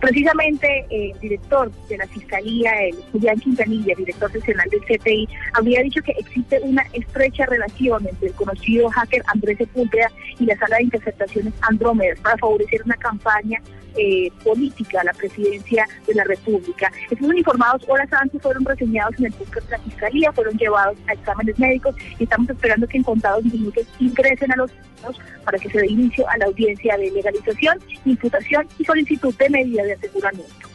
Precisamente 0.00 0.86
el 0.90 1.18
director 1.20 1.70
de 1.88 1.98
la 1.98 2.06
Fiscalía, 2.06 2.70
el 2.84 2.96
Julián 3.12 3.38
Quintanilla, 3.40 3.94
director 3.94 4.34
nacional 4.34 4.70
del 4.70 4.80
CTI, 4.84 5.28
habría 5.52 5.82
dicho 5.82 6.00
que 6.02 6.12
existe 6.12 6.60
una 6.62 6.82
estrecha 6.94 7.44
relación 7.44 8.06
entre 8.08 8.28
el 8.28 8.34
conocido 8.34 8.88
hacker 8.88 9.22
Andrés 9.26 9.58
Sepúlveda 9.58 10.10
y 10.38 10.46
la 10.46 10.56
Sala 10.56 10.76
de 10.78 10.84
Interceptaciones 10.84 11.52
Andrómeda 11.60 12.14
para 12.22 12.38
favorecer 12.38 12.80
una 12.84 12.96
campaña 12.96 13.60
eh, 13.96 14.30
política 14.44 14.77
a 15.00 15.04
la 15.04 15.12
presidencia 15.12 15.86
de 16.06 16.14
la 16.14 16.24
República. 16.24 16.90
Estos 17.10 17.34
informados 17.34 17.82
horas 17.88 18.08
antes 18.12 18.40
fueron 18.40 18.64
reseñados 18.64 19.14
en 19.18 19.26
el 19.26 19.32
búnker 19.32 19.62
de 19.64 19.70
la 19.70 19.78
Fiscalía, 19.78 20.32
fueron 20.32 20.56
llevados 20.56 20.96
a 21.08 21.12
exámenes 21.12 21.58
médicos 21.58 21.94
y 22.18 22.24
estamos 22.24 22.48
esperando 22.50 22.86
que 22.86 22.98
en 22.98 23.02
contados 23.02 23.44
minutos 23.44 23.86
ingresen 23.98 24.52
a 24.52 24.56
los 24.56 24.70
para 25.44 25.58
que 25.58 25.70
se 25.70 25.78
dé 25.78 25.86
inicio 25.86 26.28
a 26.28 26.36
la 26.38 26.46
audiencia 26.46 26.96
de 26.96 27.10
legalización, 27.10 27.78
imputación 28.04 28.66
y 28.78 28.84
solicitud 28.84 29.34
de 29.36 29.50
medida 29.50 29.84
de 29.84 29.92
aseguramiento. 29.94 30.68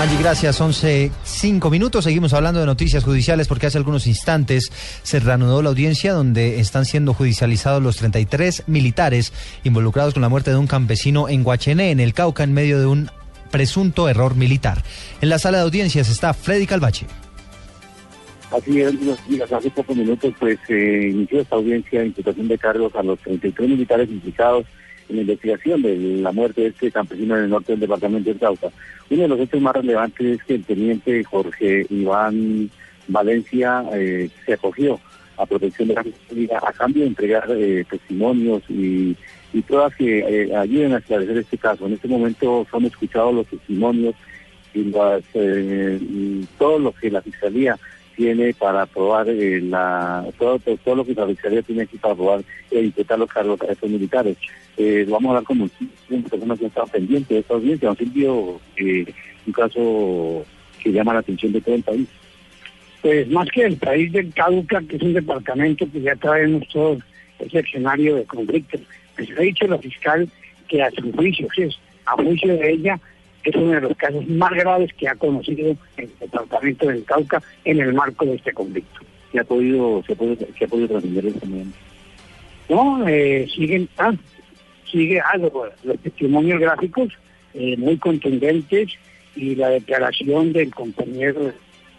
Angie, 0.00 0.16
gracias. 0.16 0.58
11, 0.58 1.10
5 1.24 1.68
minutos. 1.68 2.04
Seguimos 2.04 2.32
hablando 2.32 2.58
de 2.58 2.64
noticias 2.64 3.04
judiciales 3.04 3.46
porque 3.46 3.66
hace 3.66 3.76
algunos 3.76 4.06
instantes 4.06 4.72
se 5.02 5.20
reanudó 5.20 5.60
la 5.60 5.68
audiencia 5.68 6.14
donde 6.14 6.58
están 6.58 6.86
siendo 6.86 7.12
judicializados 7.12 7.82
los 7.82 7.98
33 7.98 8.64
militares 8.66 9.34
involucrados 9.62 10.14
con 10.14 10.22
la 10.22 10.30
muerte 10.30 10.52
de 10.52 10.56
un 10.56 10.66
campesino 10.66 11.28
en 11.28 11.44
Guachené, 11.44 11.90
en 11.90 12.00
el 12.00 12.14
Cauca, 12.14 12.44
en 12.44 12.54
medio 12.54 12.80
de 12.80 12.86
un 12.86 13.10
presunto 13.50 14.08
error 14.08 14.36
militar. 14.36 14.82
En 15.20 15.28
la 15.28 15.38
sala 15.38 15.58
de 15.58 15.64
audiencias 15.64 16.08
está 16.08 16.32
Freddy 16.32 16.66
Calvache. 16.66 17.04
Así 18.52 18.80
es, 18.80 18.94
hace 19.52 19.70
pocos 19.70 19.94
minutos 19.94 20.32
pues 20.40 20.58
se 20.66 21.08
inició 21.10 21.42
esta 21.42 21.56
audiencia 21.56 22.00
de 22.00 22.06
imputación 22.06 22.48
de 22.48 22.56
cargos 22.56 22.94
a 22.94 23.02
los 23.02 23.18
33 23.18 23.68
militares 23.68 24.08
implicados 24.08 24.64
en 25.10 25.16
la 25.16 25.22
investigación 25.22 25.82
de 25.82 25.96
la 25.96 26.32
muerte 26.32 26.62
de 26.62 26.68
este 26.68 26.90
campesino 26.90 27.36
en 27.36 27.44
el 27.44 27.50
norte 27.50 27.72
del 27.72 27.80
departamento 27.80 28.32
de 28.32 28.38
Cauca. 28.38 28.68
Uno 29.10 29.22
de 29.22 29.28
los 29.28 29.40
hechos 29.40 29.60
más 29.60 29.74
relevantes 29.74 30.38
es 30.38 30.44
que 30.44 30.54
el 30.54 30.64
teniente 30.64 31.24
Jorge 31.24 31.86
Iván 31.90 32.70
Valencia 33.08 33.84
eh, 33.92 34.30
se 34.46 34.54
acogió 34.54 35.00
a 35.36 35.46
protección 35.46 35.88
de 35.88 35.94
la 35.94 36.04
fiscalía 36.04 36.60
a 36.64 36.72
cambio 36.72 37.02
de 37.02 37.08
entregar 37.08 37.44
eh, 37.50 37.84
testimonios 37.90 38.62
y, 38.68 39.16
y 39.52 39.62
pruebas 39.62 39.94
que 39.96 40.18
eh, 40.20 40.56
ayuden 40.56 40.94
a 40.94 40.98
esclarecer 40.98 41.38
este 41.38 41.58
caso. 41.58 41.86
En 41.86 41.94
este 41.94 42.08
momento 42.08 42.66
son 42.70 42.84
escuchados 42.84 43.34
los 43.34 43.46
testimonios 43.46 44.14
y 44.72 44.84
las, 44.84 45.24
todo 46.58 46.78
lo 46.78 46.92
que 46.92 47.10
la 47.10 47.22
fiscalía 47.22 47.76
tiene 48.20 48.52
para 48.52 48.84
probar 48.84 49.28
la 49.28 50.26
todo, 50.38 50.58
todo, 50.58 50.94
lo 50.94 51.06
que 51.06 51.14
la 51.14 51.26
fiscalía 51.26 51.62
tiene 51.62 51.84
aquí 51.84 51.96
para 51.96 52.14
probar 52.14 52.42
e 52.70 52.82
imputar 52.82 53.18
los 53.18 53.30
cargos 53.30 53.58
a 53.62 53.72
estos 53.72 53.88
militares. 53.88 54.36
Eh, 54.76 55.06
vamos 55.08 55.24
a 55.24 55.28
hablar 55.30 55.44
con 55.44 55.56
muchísimas 55.56 56.30
personas 56.30 56.58
que 56.58 56.66
han 56.66 56.68
estado 56.68 56.86
pendientes 56.88 57.28
de 57.30 57.38
esta 57.38 57.54
audiencia. 57.54 57.88
Un 57.88 57.96
sitio, 57.96 58.60
eh, 58.76 59.06
un 59.46 59.52
caso 59.54 60.44
que 60.82 60.92
llama 60.92 61.14
la 61.14 61.20
atención 61.20 61.50
de 61.50 61.62
todo 61.62 61.74
el 61.76 61.82
país. 61.82 62.08
Pues 63.00 63.26
más 63.30 63.48
que 63.50 63.62
el 63.62 63.78
país 63.78 64.12
del 64.12 64.34
Cauca, 64.34 64.82
que 64.86 64.96
es 64.96 65.02
un 65.02 65.14
departamento 65.14 65.90
que 65.90 66.02
ya 66.02 66.14
traemos 66.16 66.68
todo 66.68 66.98
ese 67.38 67.60
escenario 67.60 68.16
de 68.16 68.24
conflicto. 68.26 68.78
Pues 69.16 69.30
ha 69.30 69.40
dicho 69.40 69.66
la 69.66 69.78
fiscal 69.78 70.28
que 70.68 70.82
a 70.82 70.90
su 70.90 71.10
juicio, 71.12 71.48
es, 71.56 71.74
a 72.04 72.22
juicio 72.22 72.54
de 72.54 72.70
ella, 72.70 73.00
es 73.44 73.56
uno 73.56 73.72
de 73.72 73.80
los 73.80 73.96
casos 73.96 74.26
más 74.28 74.50
graves 74.52 74.92
que 74.94 75.08
ha 75.08 75.14
conocido 75.14 75.76
el 75.96 76.10
departamento 76.20 76.88
del 76.88 77.04
Cauca 77.04 77.42
en 77.64 77.80
el 77.80 77.94
marco 77.94 78.24
de 78.24 78.34
este 78.34 78.52
conflicto. 78.52 79.00
¿Se 79.32 79.40
ha 79.40 79.44
podido, 79.44 80.02
se 80.06 80.12
ha 80.12 80.16
podido, 80.16 80.46
se 80.58 80.64
ha 80.64 80.68
podido 80.68 80.88
trascender 80.88 81.26
el 81.26 81.34
No, 82.68 83.06
eh, 83.08 83.48
siguen, 83.54 83.88
ah, 83.98 84.12
sigue 84.90 85.20
algo, 85.20 85.68
los 85.84 85.98
testimonios 86.00 86.60
gráficos 86.60 87.12
eh, 87.54 87.76
muy 87.76 87.96
contundentes 87.96 88.90
y 89.36 89.54
la 89.54 89.68
declaración 89.70 90.52
del 90.52 90.74
compañero 90.74 91.52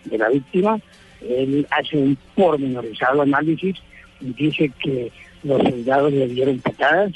de 0.06 0.18
la 0.18 0.30
víctima, 0.30 0.80
él 1.22 1.68
hace 1.72 1.98
un 1.98 2.18
pormenorizado 2.36 3.22
análisis 3.22 3.76
y 4.20 4.34
dice 4.34 4.72
que 4.84 5.12
los 5.44 5.62
soldados 5.62 6.12
le 6.14 6.28
dieron 6.28 6.60
patadas 6.60 7.12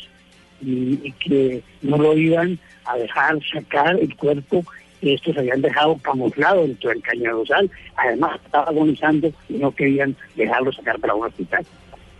y, 0.61 1.11
que 1.13 1.61
no 1.81 1.97
lo 1.97 2.17
iban 2.17 2.59
a 2.85 2.97
dejar 2.97 3.37
sacar 3.51 3.99
el 3.99 4.15
cuerpo 4.15 4.63
que 5.01 5.13
estos 5.13 5.37
habían 5.37 5.61
dejado 5.61 5.97
camuflado 5.97 6.61
dentro 6.63 6.89
del 6.89 7.01
cañadosal. 7.01 7.69
Además, 7.95 8.39
estaba 8.43 8.65
agonizando 8.65 9.31
y 9.49 9.53
no 9.53 9.71
querían 9.71 10.15
dejarlo 10.35 10.71
sacar 10.71 10.99
para 10.99 11.15
un 11.15 11.25
hospital 11.25 11.65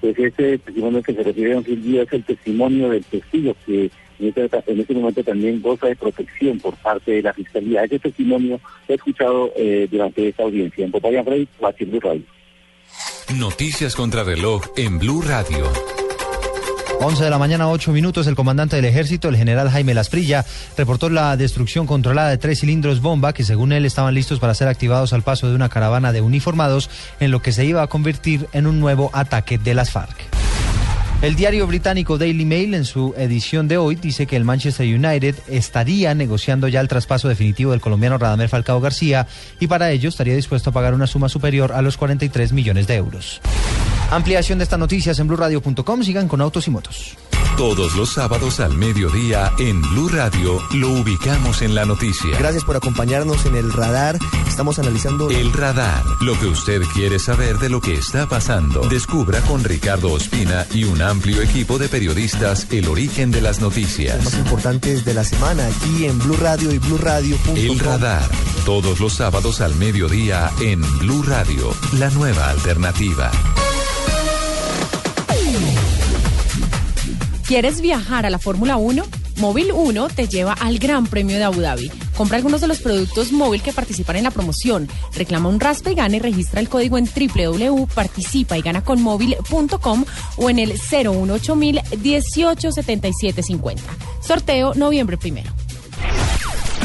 pues 0.02 0.20
ese 0.20 0.58
testimonio 0.60 1.02
que 1.02 1.14
se 1.14 1.24
refiere 1.24 1.54
a 1.54 1.58
un 1.58 1.64
día 1.64 2.04
es 2.04 2.14
el 2.14 2.24
testimonio 2.24 2.90
del 2.90 3.04
testigo 3.06 3.56
que 3.66 3.90
en 4.20 4.28
este, 4.28 4.50
en 4.68 4.80
este, 4.80 4.94
momento 4.94 5.24
también 5.24 5.62
goza 5.62 5.88
de 5.88 5.96
protección 5.96 6.60
por 6.60 6.76
parte 6.76 7.12
de 7.12 7.22
la 7.22 7.34
Fiscalía. 7.34 7.84
Ese 7.84 8.00
testimonio 8.00 8.62
he 8.88 8.94
escuchado 8.94 9.52
eh, 9.58 9.88
durante 9.92 10.30
esta 10.30 10.44
audiencia 10.44 10.86
en 10.86 10.92
Popaya 10.92 11.24
Frey, 11.24 11.48
Blue 11.60 12.00
Radio. 12.00 12.24
Noticias 13.38 13.96
contra 13.96 14.24
reloj 14.24 14.64
en 14.78 15.00
Blue 15.00 15.22
Radio. 15.22 15.66
11 17.02 17.24
de 17.24 17.30
la 17.30 17.38
mañana, 17.38 17.70
8 17.70 17.92
minutos, 17.92 18.26
el 18.28 18.36
comandante 18.36 18.76
del 18.76 18.86
ejército, 18.86 19.30
el 19.30 19.36
general 19.36 19.70
Jaime 19.70 19.94
Lasprilla, 19.94 20.46
reportó 20.78 21.10
la 21.10 21.38
destrucción 21.38 21.86
controlada 21.86 22.30
de 22.30 22.38
tres 22.38 22.62
cilindros 22.62 23.02
bomba 23.02 23.34
que 23.34 23.44
según 23.44 23.72
él 23.72 23.86
estaban 23.86 24.14
listos 24.14 24.40
para 24.40 24.56
ser 24.56 24.68
activados 24.68 25.14
al 25.14 25.22
paso 25.22 25.48
de 25.48 25.56
una 25.56 25.70
caravana 25.70 26.12
de 26.12 26.22
uniformados 26.22 26.90
en 27.20 27.32
lo 27.32 27.42
que 27.42 27.52
se 27.52 27.66
iba 27.66 27.84
a 27.84 27.88
convertir 27.88 28.48
en 28.54 28.66
un 28.66 28.80
nuevo 28.80 29.12
ataque 29.14 29.58
de 29.58 29.74
las 29.74 29.92
FARC. 29.92 30.16
El 31.22 31.36
diario 31.36 31.66
británico 31.66 32.18
Daily 32.18 32.46
Mail 32.46 32.74
en 32.76 32.86
su 32.86 33.14
edición 33.18 33.68
de 33.68 33.78
hoy 33.78 33.96
dice 33.96 34.28
que 34.28 34.36
el 34.36 34.44
Manchester 34.44 34.86
United 34.86 35.36
estaría 35.48 36.14
negociando 36.14 36.68
ya 36.68 36.82
el 36.82 36.88
traspaso 36.88 37.28
definitivo 37.28 37.72
del 37.72 37.82
colombiano 37.82 38.18
Radamel 38.18 38.50
Falcao 38.50 38.80
García 38.82 39.26
y 39.60 39.68
para 39.68 39.92
ello 39.92 40.10
estaría 40.10 40.36
dispuesto 40.36 40.70
a 40.70 40.74
pagar 40.74 40.94
una 40.94 41.08
suma 41.08 41.30
superior 41.30 41.72
a 41.72 41.82
los 41.82 41.98
43 41.98 42.54
millones 42.54 42.86
de 42.86 42.96
euros. 42.96 43.42
Ampliación 44.12 44.60
de 44.60 44.64
estas 44.64 44.80
noticias 44.80 45.20
en 45.20 45.28
blurradio.com. 45.28 46.04
Sigan 46.04 46.28
con 46.28 46.42
autos 46.42 46.68
y 46.68 46.72
motos. 46.72 47.18
Todos 47.58 47.96
los 47.96 48.12
sábados 48.12 48.60
al 48.60 48.76
mediodía 48.76 49.54
en 49.60 49.82
Blue 49.82 50.10
Radio 50.10 50.62
lo 50.74 50.90
ubicamos 50.90 51.62
en 51.62 51.74
la 51.74 51.86
noticia. 51.86 52.38
Gracias 52.38 52.66
por 52.66 52.76
acompañarnos 52.76 53.46
en 53.46 53.56
el 53.56 53.72
radar. 53.72 54.18
Estamos 54.46 54.78
analizando 54.78 55.30
el 55.30 55.54
radar, 55.54 56.04
lo 56.20 56.38
que 56.38 56.48
usted 56.48 56.82
quiere 56.94 57.18
saber 57.18 57.58
de 57.58 57.70
lo 57.70 57.80
que 57.80 57.94
está 57.94 58.28
pasando. 58.28 58.82
Descubra 58.90 59.40
con 59.42 59.64
Ricardo 59.64 60.12
Ospina 60.12 60.66
y 60.74 60.84
un 60.84 61.02
amplio 61.02 61.42
equipo 61.42 61.78
de 61.78 61.88
periodistas 61.88 62.68
el 62.72 62.90
origen 62.90 63.32
de 63.32 63.40
las 63.40 63.62
noticias. 63.62 64.18
Los 64.18 64.34
más 64.34 64.40
importantes 64.42 65.06
de 65.06 65.14
la 65.14 65.24
semana 65.24 65.66
aquí 65.66 66.06
en 66.08 66.20
Blue 66.20 66.38
Radio 66.38 66.74
y 66.74 66.78
Blue 66.78 66.98
Radio. 66.98 67.38
El 67.56 67.80
radar, 67.80 68.30
todos 68.66 69.00
los 69.00 69.14
sábados 69.14 69.62
al 69.62 69.76
mediodía 69.76 70.52
en 70.60 70.82
Blue 71.00 71.24
Radio, 71.24 71.74
la 71.94 72.10
nueva 72.10 72.50
alternativa. 72.50 73.32
¿Quieres 77.48 77.80
viajar 77.80 78.26
a 78.26 78.32
la 78.32 78.40
Fórmula 78.40 78.78
1? 78.78 79.04
Móvil 79.38 79.72
1 79.72 80.08
te 80.08 80.28
lleva 80.28 80.54
al 80.54 80.80
Gran 80.80 81.06
Premio 81.06 81.38
de 81.38 81.44
Abu 81.44 81.62
Dhabi. 81.62 81.92
Compra 82.18 82.38
algunos 82.38 82.60
de 82.60 82.68
los 82.68 82.80
productos 82.80 83.32
móvil 83.32 83.62
que 83.62 83.72
participan 83.72 84.16
en 84.16 84.24
la 84.24 84.32
promoción. 84.32 84.90
Reclama 85.14 85.50
un 85.50 85.60
raspa 85.60 85.92
y 85.92 85.96
gana 85.96 86.16
y 86.16 86.20
registra 86.20 86.60
el 86.60 86.70
código 86.70 86.98
en 86.98 87.06
www.participa 87.06 88.58
y 88.58 88.62
gana 88.62 88.84
con 88.84 89.00
móvil.com 89.00 90.06
o 90.38 90.50
en 90.50 90.58
el 90.58 90.72
018 90.72 91.56
187750. 91.56 93.84
Sorteo 94.22 94.74
noviembre 94.74 95.18
primero. 95.18 95.52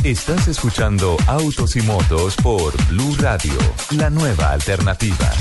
Estás 0.04 0.46
escuchando 0.48 1.16
Autos 1.26 1.74
y 1.76 1.82
Motos 1.82 2.36
por 2.36 2.74
Blue 2.88 3.16
Radio, 3.18 3.56
la 3.92 4.10
nueva 4.10 4.52
alternativa. 4.52 5.32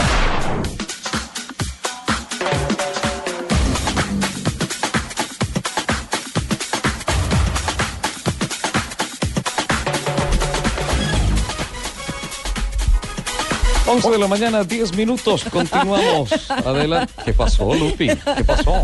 11 14.05 14.11
de 14.11 14.17
la 14.17 14.27
mañana, 14.27 14.63
10 14.63 14.95
minutos. 14.95 15.43
Continuamos. 15.51 16.29
Adelante. 16.49 17.13
¿Qué 17.25 17.33
pasó, 17.33 17.73
Lupi? 17.73 18.07
¿Qué 18.07 18.43
pasó? 18.45 18.81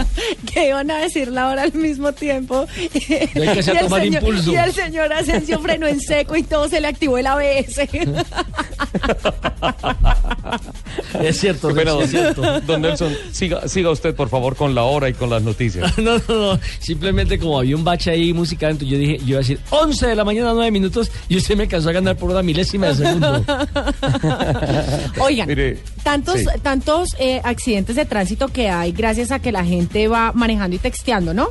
Que 0.54 0.70
iban 0.70 0.90
a 0.92 0.98
decir 0.98 1.30
la 1.30 1.50
hora 1.50 1.64
al 1.64 1.74
mismo 1.74 2.12
tiempo. 2.14 2.68
Y, 2.94 3.14
hay 3.14 3.28
que 3.30 3.60
y, 3.60 3.80
tomar 3.80 4.02
señor, 4.02 4.24
impulso. 4.24 4.52
y 4.52 4.56
el 4.56 4.74
señor 4.74 5.14
Asensio 5.14 5.60
frenó 5.60 5.88
en 5.88 6.00
seco 6.00 6.36
y 6.36 6.44
todo 6.44 6.68
se 6.68 6.82
le 6.82 6.88
activó 6.88 7.18
el 7.18 7.28
ABS. 7.28 7.88
Es 11.22 11.40
cierto, 11.40 11.70
Qué 11.70 11.76
pena, 11.76 11.92
Nelson, 11.96 12.04
es 12.04 12.10
cierto. 12.12 12.62
Don 12.62 12.82
Nelson, 12.82 13.14
siga, 13.32 13.68
siga 13.68 13.90
usted, 13.90 14.14
por 14.16 14.30
favor, 14.30 14.56
con 14.56 14.76
la 14.76 14.84
hora 14.84 15.10
y 15.10 15.14
con 15.14 15.30
las 15.30 15.42
noticias. 15.42 15.98
No, 16.06 16.18
no, 16.28 16.54
no. 16.54 16.60
Simplemente 16.80 17.40
como 17.40 17.58
había 17.60 17.76
un 17.76 17.84
bache 17.84 18.12
ahí 18.12 18.32
musical, 18.34 18.72
entonces 18.72 18.92
yo 18.92 18.98
dije, 19.00 19.18
yo 19.20 19.26
iba 19.28 19.38
a 19.38 19.40
decir 19.40 19.60
11 19.72 20.08
de 20.08 20.16
la 20.16 20.24
mañana, 20.24 20.52
9 20.54 20.70
minutos, 20.72 21.10
y 21.28 21.38
usted 21.38 21.56
me 21.56 21.64
alcanzó 21.64 21.90
a 21.90 21.94
ganar 21.94 22.16
por 22.16 22.30
una 22.30 22.44
milésima 22.44 22.88
de 22.88 22.96
segundo. 22.96 23.44
Oigan, 25.20 25.48
Mire, 25.48 25.80
tantos, 26.04 26.40
sí. 26.40 26.46
tantos 26.62 27.16
eh, 27.20 27.42
accidentes 27.44 27.96
de 27.96 28.06
tránsito 28.06 28.48
que 28.50 28.70
hay 28.70 28.92
gracias 28.92 29.32
a 29.32 29.40
que 29.40 29.52
la 29.52 29.66
gente 29.66 30.08
va 30.08 30.32
manejando 30.34 30.76
y 30.76 30.80
texteando, 30.80 31.34
¿no? 31.34 31.48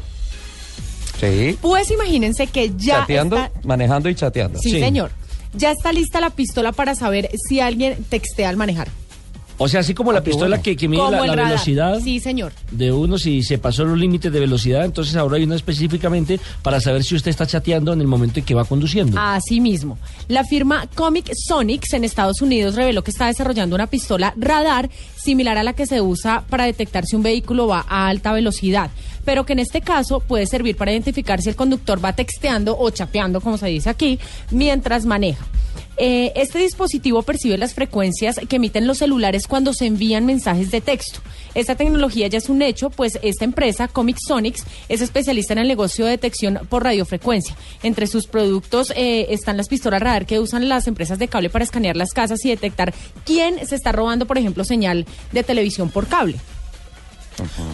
Sí. 1.18 1.58
Pues 1.60 1.90
imagínense 1.90 2.46
que 2.46 2.70
ya 2.76 3.00
chateando, 3.00 3.36
está- 3.36 3.50
manejando 3.64 4.08
y 4.08 4.14
chateando. 4.14 4.58
Sí, 4.60 4.70
señor. 4.78 5.10
Ya 5.56 5.70
está 5.70 5.92
lista 5.92 6.20
la 6.20 6.30
pistola 6.30 6.72
para 6.72 6.94
saber 6.94 7.30
si 7.48 7.60
alguien 7.60 8.02
textea 8.04 8.48
al 8.48 8.56
manejar. 8.56 8.88
O 9.58 9.68
sea, 9.68 9.80
así 9.80 9.94
como 9.94 10.12
la 10.12 10.20
qué 10.20 10.30
pistola 10.30 10.56
bueno. 10.56 10.62
que, 10.62 10.76
que 10.76 10.88
mide 10.88 11.10
la, 11.10 11.34
velocidad 11.34 12.00
Sí, 12.00 12.20
señor. 12.20 12.52
de 12.70 12.92
uno 12.92 13.18
si 13.18 13.42
se 13.42 13.58
pasó 13.58 13.84
los 13.84 13.98
límites 13.98 14.32
de 14.32 14.40
velocidad, 14.40 14.84
entonces 14.84 15.14
ahora 15.16 15.36
hay 15.36 15.44
una 15.44 15.54
específicamente 15.56 16.40
para 16.62 16.80
saber 16.80 17.04
si 17.04 17.14
usted 17.14 17.30
está 17.30 17.46
chateando 17.46 17.92
en 17.92 18.00
el 18.00 18.06
momento 18.06 18.40
en 18.40 18.44
que 18.44 18.54
va 18.54 18.64
conduciendo. 18.64 19.18
Así 19.20 19.60
mismo. 19.60 19.98
La 20.28 20.44
firma 20.44 20.86
Comic 20.94 21.30
Sonics 21.34 21.92
en 21.92 22.04
Estados 22.04 22.42
Unidos 22.42 22.74
reveló 22.74 23.02
que 23.04 23.10
está 23.10 23.26
desarrollando 23.26 23.76
una 23.76 23.86
pistola 23.86 24.34
radar 24.36 24.90
similar 25.16 25.58
a 25.58 25.62
la 25.62 25.72
que 25.72 25.86
se 25.86 26.00
usa 26.00 26.44
para 26.48 26.64
detectar 26.64 27.06
si 27.06 27.16
un 27.16 27.22
vehículo 27.22 27.66
va 27.66 27.84
a 27.88 28.08
alta 28.08 28.32
velocidad, 28.32 28.90
pero 29.24 29.46
que 29.46 29.52
en 29.54 29.60
este 29.60 29.80
caso 29.80 30.20
puede 30.20 30.46
servir 30.46 30.76
para 30.76 30.92
identificar 30.92 31.40
si 31.40 31.48
el 31.48 31.56
conductor 31.56 32.04
va 32.04 32.12
texteando 32.12 32.76
o 32.78 32.90
chapeando, 32.90 33.40
como 33.40 33.56
se 33.58 33.68
dice 33.68 33.88
aquí, 33.90 34.18
mientras 34.50 35.06
maneja. 35.06 35.46
Eh, 35.96 36.32
este 36.34 36.58
dispositivo 36.58 37.22
percibe 37.22 37.56
las 37.56 37.74
frecuencias 37.74 38.40
que 38.48 38.56
emiten 38.56 38.86
los 38.86 38.98
celulares 38.98 39.46
cuando 39.46 39.72
se 39.72 39.86
envían 39.86 40.26
mensajes 40.26 40.70
de 40.70 40.80
texto. 40.80 41.20
Esta 41.54 41.76
tecnología 41.76 42.26
ya 42.26 42.38
es 42.38 42.48
un 42.48 42.62
hecho, 42.62 42.90
pues 42.90 43.18
esta 43.22 43.44
empresa, 43.44 43.86
Comic 43.86 44.16
Sonics, 44.26 44.64
es 44.88 45.00
especialista 45.00 45.52
en 45.52 45.60
el 45.60 45.68
negocio 45.68 46.04
de 46.04 46.12
detección 46.12 46.60
por 46.68 46.82
radiofrecuencia. 46.82 47.56
Entre 47.82 48.06
sus 48.06 48.26
productos 48.26 48.92
eh, 48.96 49.26
están 49.30 49.56
las 49.56 49.68
pistolas 49.68 50.02
radar 50.02 50.26
que 50.26 50.40
usan 50.40 50.68
las 50.68 50.88
empresas 50.88 51.18
de 51.18 51.28
cable 51.28 51.50
para 51.50 51.64
escanear 51.64 51.96
las 51.96 52.10
casas 52.10 52.44
y 52.44 52.48
detectar 52.48 52.92
quién 53.24 53.64
se 53.66 53.76
está 53.76 53.92
robando, 53.92 54.26
por 54.26 54.38
ejemplo, 54.38 54.64
señal 54.64 55.06
de 55.32 55.44
televisión 55.44 55.90
por 55.90 56.08
cable. 56.08 56.36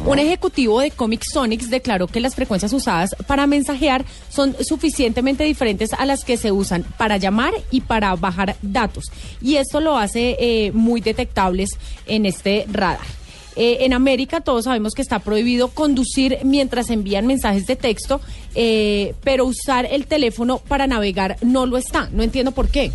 Un 0.06 0.18
ejecutivo 0.18 0.80
de 0.80 0.90
Comic 0.90 1.22
Sonics 1.24 1.70
declaró 1.70 2.06
que 2.06 2.20
las 2.20 2.34
frecuencias 2.34 2.72
usadas 2.72 3.14
para 3.26 3.46
mensajear 3.46 4.04
son 4.28 4.56
suficientemente 4.61 5.44
diferentes 5.44 5.92
a 5.92 6.04
las 6.06 6.24
que 6.24 6.36
se 6.36 6.52
usan 6.52 6.84
para 6.96 7.16
llamar 7.16 7.52
y 7.70 7.82
para 7.82 8.14
bajar 8.16 8.56
datos. 8.62 9.04
Y 9.40 9.56
esto 9.56 9.80
lo 9.80 9.96
hace 9.96 10.36
eh, 10.40 10.72
muy 10.72 11.00
detectables 11.00 11.70
en 12.06 12.26
este 12.26 12.66
radar. 12.70 13.20
Eh, 13.56 13.84
en 13.84 13.92
América 13.92 14.40
todos 14.40 14.64
sabemos 14.64 14.94
que 14.94 15.02
está 15.02 15.18
prohibido 15.18 15.68
conducir 15.68 16.38
mientras 16.44 16.88
envían 16.88 17.26
mensajes 17.26 17.66
de 17.66 17.76
texto, 17.76 18.20
eh, 18.54 19.14
pero 19.22 19.44
usar 19.44 19.86
el 19.90 20.06
teléfono 20.06 20.58
para 20.58 20.86
navegar 20.86 21.36
no 21.42 21.66
lo 21.66 21.76
está. 21.76 22.08
No 22.12 22.22
entiendo 22.22 22.52
por 22.52 22.68
qué. 22.68 22.92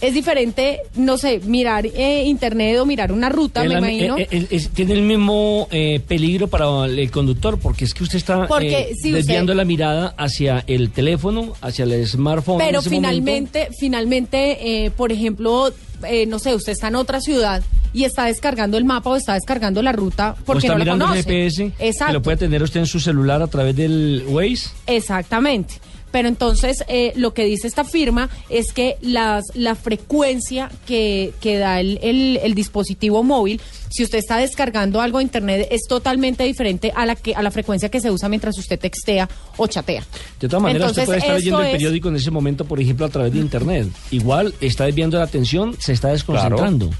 Es 0.00 0.12
diferente, 0.12 0.80
no 0.94 1.16
sé, 1.16 1.40
mirar 1.40 1.86
eh, 1.86 2.24
internet 2.26 2.78
o 2.78 2.84
mirar 2.86 3.12
una 3.12 3.30
ruta, 3.30 3.62
El 3.62 3.68
me 3.70 3.78
imagino. 3.78 4.18
eh, 4.18 4.28
eh, 4.30 4.46
es- 4.50 4.68
tiene 4.70 4.92
el 4.92 5.02
mismo 5.02 5.68
eh, 5.70 6.00
peligro 6.06 6.48
para 6.48 6.84
el 6.84 7.10
conductor 7.10 7.58
porque 7.58 7.86
es 7.86 7.94
que 7.94 8.02
usted 8.04 8.18
está 8.18 8.46
Porque 8.46 8.68
eh, 8.80 8.88
si 8.90 9.08
usted- 9.08 9.14
desviando 9.14 9.54
la 9.54 9.64
mirada 9.64 10.14
hacia 10.18 10.62
el 10.66 10.90
teléfono, 10.90 11.54
hacia 11.62 11.84
el 11.84 12.06
smartphone. 12.06 12.58
Pero 12.58 12.80
ese 12.80 12.90
momento. 12.90 13.08
finalmente, 13.08 13.68
finalmente, 13.78 14.84
eh, 14.84 14.90
por 14.90 15.12
ejemplo, 15.12 15.72
eh, 16.06 16.26
no 16.26 16.38
sé, 16.38 16.54
usted 16.54 16.72
está 16.72 16.88
en 16.88 16.96
otra 16.96 17.20
ciudad 17.22 17.62
y 17.94 18.04
está 18.04 18.26
descargando 18.26 18.76
el 18.76 18.84
mapa 18.84 19.08
o 19.08 19.16
está 19.16 19.32
descargando 19.32 19.80
la 19.82 19.92
ruta 19.92 20.36
o 20.42 20.44
porque 20.44 20.66
está 20.66 20.74
no 20.74 20.78
la 20.80 20.84
mirando 20.84 21.04
conoce. 21.06 21.20
el 21.20 21.24
GPS, 21.24 21.72
que 21.78 21.88
Exacto. 21.88 22.12
lo 22.12 22.20
puede 22.22 22.36
tener 22.36 22.62
usted 22.62 22.80
en 22.80 22.86
su 22.86 23.00
celular 23.00 23.40
a 23.40 23.46
través 23.46 23.74
del 23.74 24.24
Waze. 24.28 24.68
Exactamente. 24.86 25.74
Pero 26.12 26.28
entonces 26.28 26.82
eh, 26.88 27.12
lo 27.16 27.34
que 27.34 27.44
dice 27.44 27.66
esta 27.68 27.84
firma 27.84 28.30
es 28.48 28.72
que 28.72 28.96
las, 29.02 29.44
la 29.54 29.74
frecuencia 29.74 30.70
que, 30.86 31.32
que 31.40 31.58
da 31.58 31.80
el, 31.80 31.98
el- 32.02 32.38
el 32.42 32.54
dispositivo 32.54 33.22
móvil, 33.22 33.60
si 33.90 34.02
usted 34.02 34.18
está 34.18 34.38
descargando 34.38 35.00
algo 35.00 35.18
de 35.18 35.24
internet, 35.24 35.68
es 35.70 35.82
totalmente 35.88 36.44
diferente 36.44 36.92
a 36.94 37.04
la 37.06 37.16
que 37.16 37.34
a 37.34 37.42
la 37.42 37.50
frecuencia 37.50 37.88
que 37.90 38.00
se 38.00 38.10
usa 38.10 38.28
mientras 38.28 38.56
usted 38.58 38.78
textea 38.78 39.28
o 39.58 39.66
chatea. 39.66 40.04
De 40.40 40.48
todas 40.48 40.62
maneras, 40.62 40.90
usted 40.92 41.04
puede 41.04 41.18
estar 41.18 41.34
leyendo 41.36 41.60
el 41.60 41.66
es- 41.66 41.72
periódico 41.72 42.08
en 42.08 42.16
ese 42.16 42.30
momento, 42.30 42.64
por 42.64 42.80
ejemplo, 42.80 43.04
a 43.04 43.08
través 43.10 43.32
de 43.32 43.38
Internet. 43.40 43.88
Igual 44.10 44.54
está 44.60 44.86
desviando 44.86 45.18
la 45.18 45.24
atención, 45.24 45.76
se 45.78 45.92
está 45.92 46.08
desconcentrando. 46.08 46.90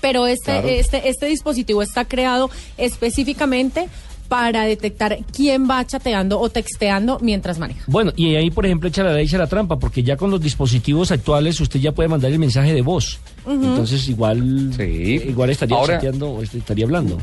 Pero 0.00 0.26
este, 0.26 0.44
Claro. 0.52 0.68
este, 0.68 1.08
este 1.08 1.26
dispositivo 1.26 1.82
está 1.82 2.04
creado 2.04 2.50
específicamente 2.76 3.88
para 4.34 4.64
detectar 4.64 5.16
quién 5.32 5.70
va 5.70 5.86
chateando 5.86 6.40
o 6.40 6.48
texteando 6.48 7.20
mientras 7.22 7.60
maneja. 7.60 7.84
Bueno, 7.86 8.12
y 8.16 8.34
ahí, 8.34 8.50
por 8.50 8.66
ejemplo, 8.66 8.88
echa 8.88 9.04
la 9.04 9.12
ley, 9.12 9.26
echa 9.26 9.38
la 9.38 9.46
trampa, 9.46 9.78
porque 9.78 10.02
ya 10.02 10.16
con 10.16 10.28
los 10.32 10.40
dispositivos 10.40 11.12
actuales 11.12 11.60
usted 11.60 11.78
ya 11.78 11.92
puede 11.92 12.08
mandar 12.08 12.32
el 12.32 12.40
mensaje 12.40 12.74
de 12.74 12.82
voz. 12.82 13.20
Entonces, 13.46 14.08
igual, 14.08 14.72
igual 14.80 15.50
estaría 15.50 15.76
Ahora- 15.76 15.94
chateando 15.94 16.30
o 16.30 16.42
estaría 16.42 16.84
hablando. 16.84 17.20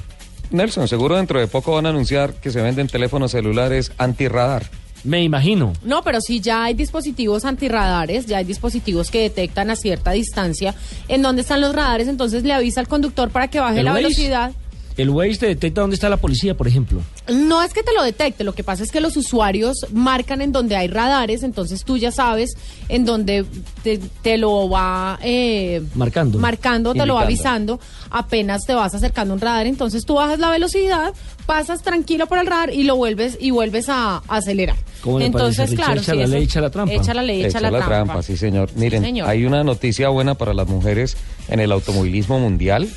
Nelson, 0.52 0.88
seguro 0.88 1.18
dentro 1.18 1.38
de 1.38 1.48
poco 1.48 1.74
van 1.74 1.86
a 1.86 1.90
anunciar 1.90 2.34
que 2.36 2.50
se 2.50 2.62
venden 2.62 2.88
teléfonos 2.88 3.32
celulares 3.32 3.92
antirradar. 3.98 4.64
Me 5.04 5.22
imagino. 5.22 5.74
No, 5.84 6.04
pero 6.04 6.22
sí 6.22 6.40
ya 6.40 6.64
hay 6.64 6.76
dispositivos 6.76 7.44
antirradares, 7.44 8.26
ya 8.26 8.38
hay 8.38 8.46
dispositivos 8.46 9.12
que 9.12 9.20
detectan 9.24 9.70
a 9.70 9.76
cierta 9.76 10.12
distancia 10.12 10.76
en 11.10 11.22
dónde 11.24 11.42
están 11.42 11.60
los 11.60 11.76
radares, 11.76 12.08
entonces 12.08 12.44
le 12.44 12.54
avisa 12.54 12.80
al 12.80 12.88
conductor 12.88 13.32
para 13.32 13.50
que 13.50 13.60
baje 13.60 13.80
¿El 13.80 13.86
la 13.86 13.94
velocidad. 13.94 14.52
El 15.02 15.10
Waze 15.10 15.38
te 15.38 15.46
detecta 15.48 15.82
dónde 15.82 15.96
está 15.96 16.10
la 16.10 16.18
policía, 16.18 16.56
por 16.56 16.68
ejemplo. 16.68 17.02
No 17.28 17.62
es 17.64 17.74
que 17.74 17.82
te 17.84 17.94
lo 17.94 18.04
detecte, 18.04 18.44
lo 18.44 18.54
que 18.54 18.64
pasa 18.64 18.84
es 18.84 18.92
que 18.92 19.00
los 19.02 19.18
usuarios 19.18 19.78
marcan 19.94 20.42
en 20.42 20.52
donde 20.52 20.76
hay 20.76 20.88
radares, 20.88 21.44
entonces 21.44 21.84
tú 21.84 21.98
ya 21.98 22.12
sabes 22.12 22.52
en 22.90 23.06
donde 23.06 23.46
te, 23.84 23.98
te 24.22 24.38
lo 24.38 24.70
va 24.70 25.18
eh, 25.24 25.82
Marcando. 25.96 26.38
marcando, 26.40 26.94
te 26.94 27.06
lo 27.06 27.16
va 27.16 27.24
avisando, 27.24 27.80
apenas 28.10 28.62
te 28.66 28.74
vas 28.74 28.94
acercando 28.94 29.34
a 29.34 29.36
un 29.36 29.42
radar, 29.42 29.66
entonces 29.68 30.06
tú 30.06 30.16
bajas 30.16 30.40
la 30.40 30.50
velocidad, 30.52 31.14
pasas 31.46 31.82
tranquilo 31.82 32.28
por 32.28 32.38
el 32.38 32.48
radar 32.48 32.74
y 32.74 32.84
lo 32.84 32.96
vuelves 32.96 33.38
y 33.40 33.52
vuelves 33.52 33.90
a, 33.90 34.18
a 34.28 34.36
acelerar. 34.38 34.76
¿Cómo 35.02 35.18
le 35.20 35.26
entonces, 35.26 35.58
parece, 35.58 35.76
claro, 35.76 36.02
Echa 36.02 36.12
sí, 36.12 36.18
la 36.18 36.24
eso- 36.26 36.34
ley, 36.34 36.44
echa 36.44 36.62
la 36.62 36.70
trampa. 36.70 36.94
Echa 36.94 37.14
la 37.14 37.24
ley, 37.24 37.44
echa, 37.46 37.60
la, 37.60 37.86
trampa. 37.86 38.22
sí, 38.22 38.38
señor. 38.38 38.70
Miren, 38.76 39.02
señor. 39.02 39.28
hay 39.28 39.46
una 39.46 39.64
noticia 39.64 40.10
buena 40.10 40.36
para 40.36 40.54
las 40.54 40.68
mujeres 40.68 41.18
en 41.48 41.60
el 41.60 41.72
automovilismo 41.72 42.40
mundial. 42.40 42.88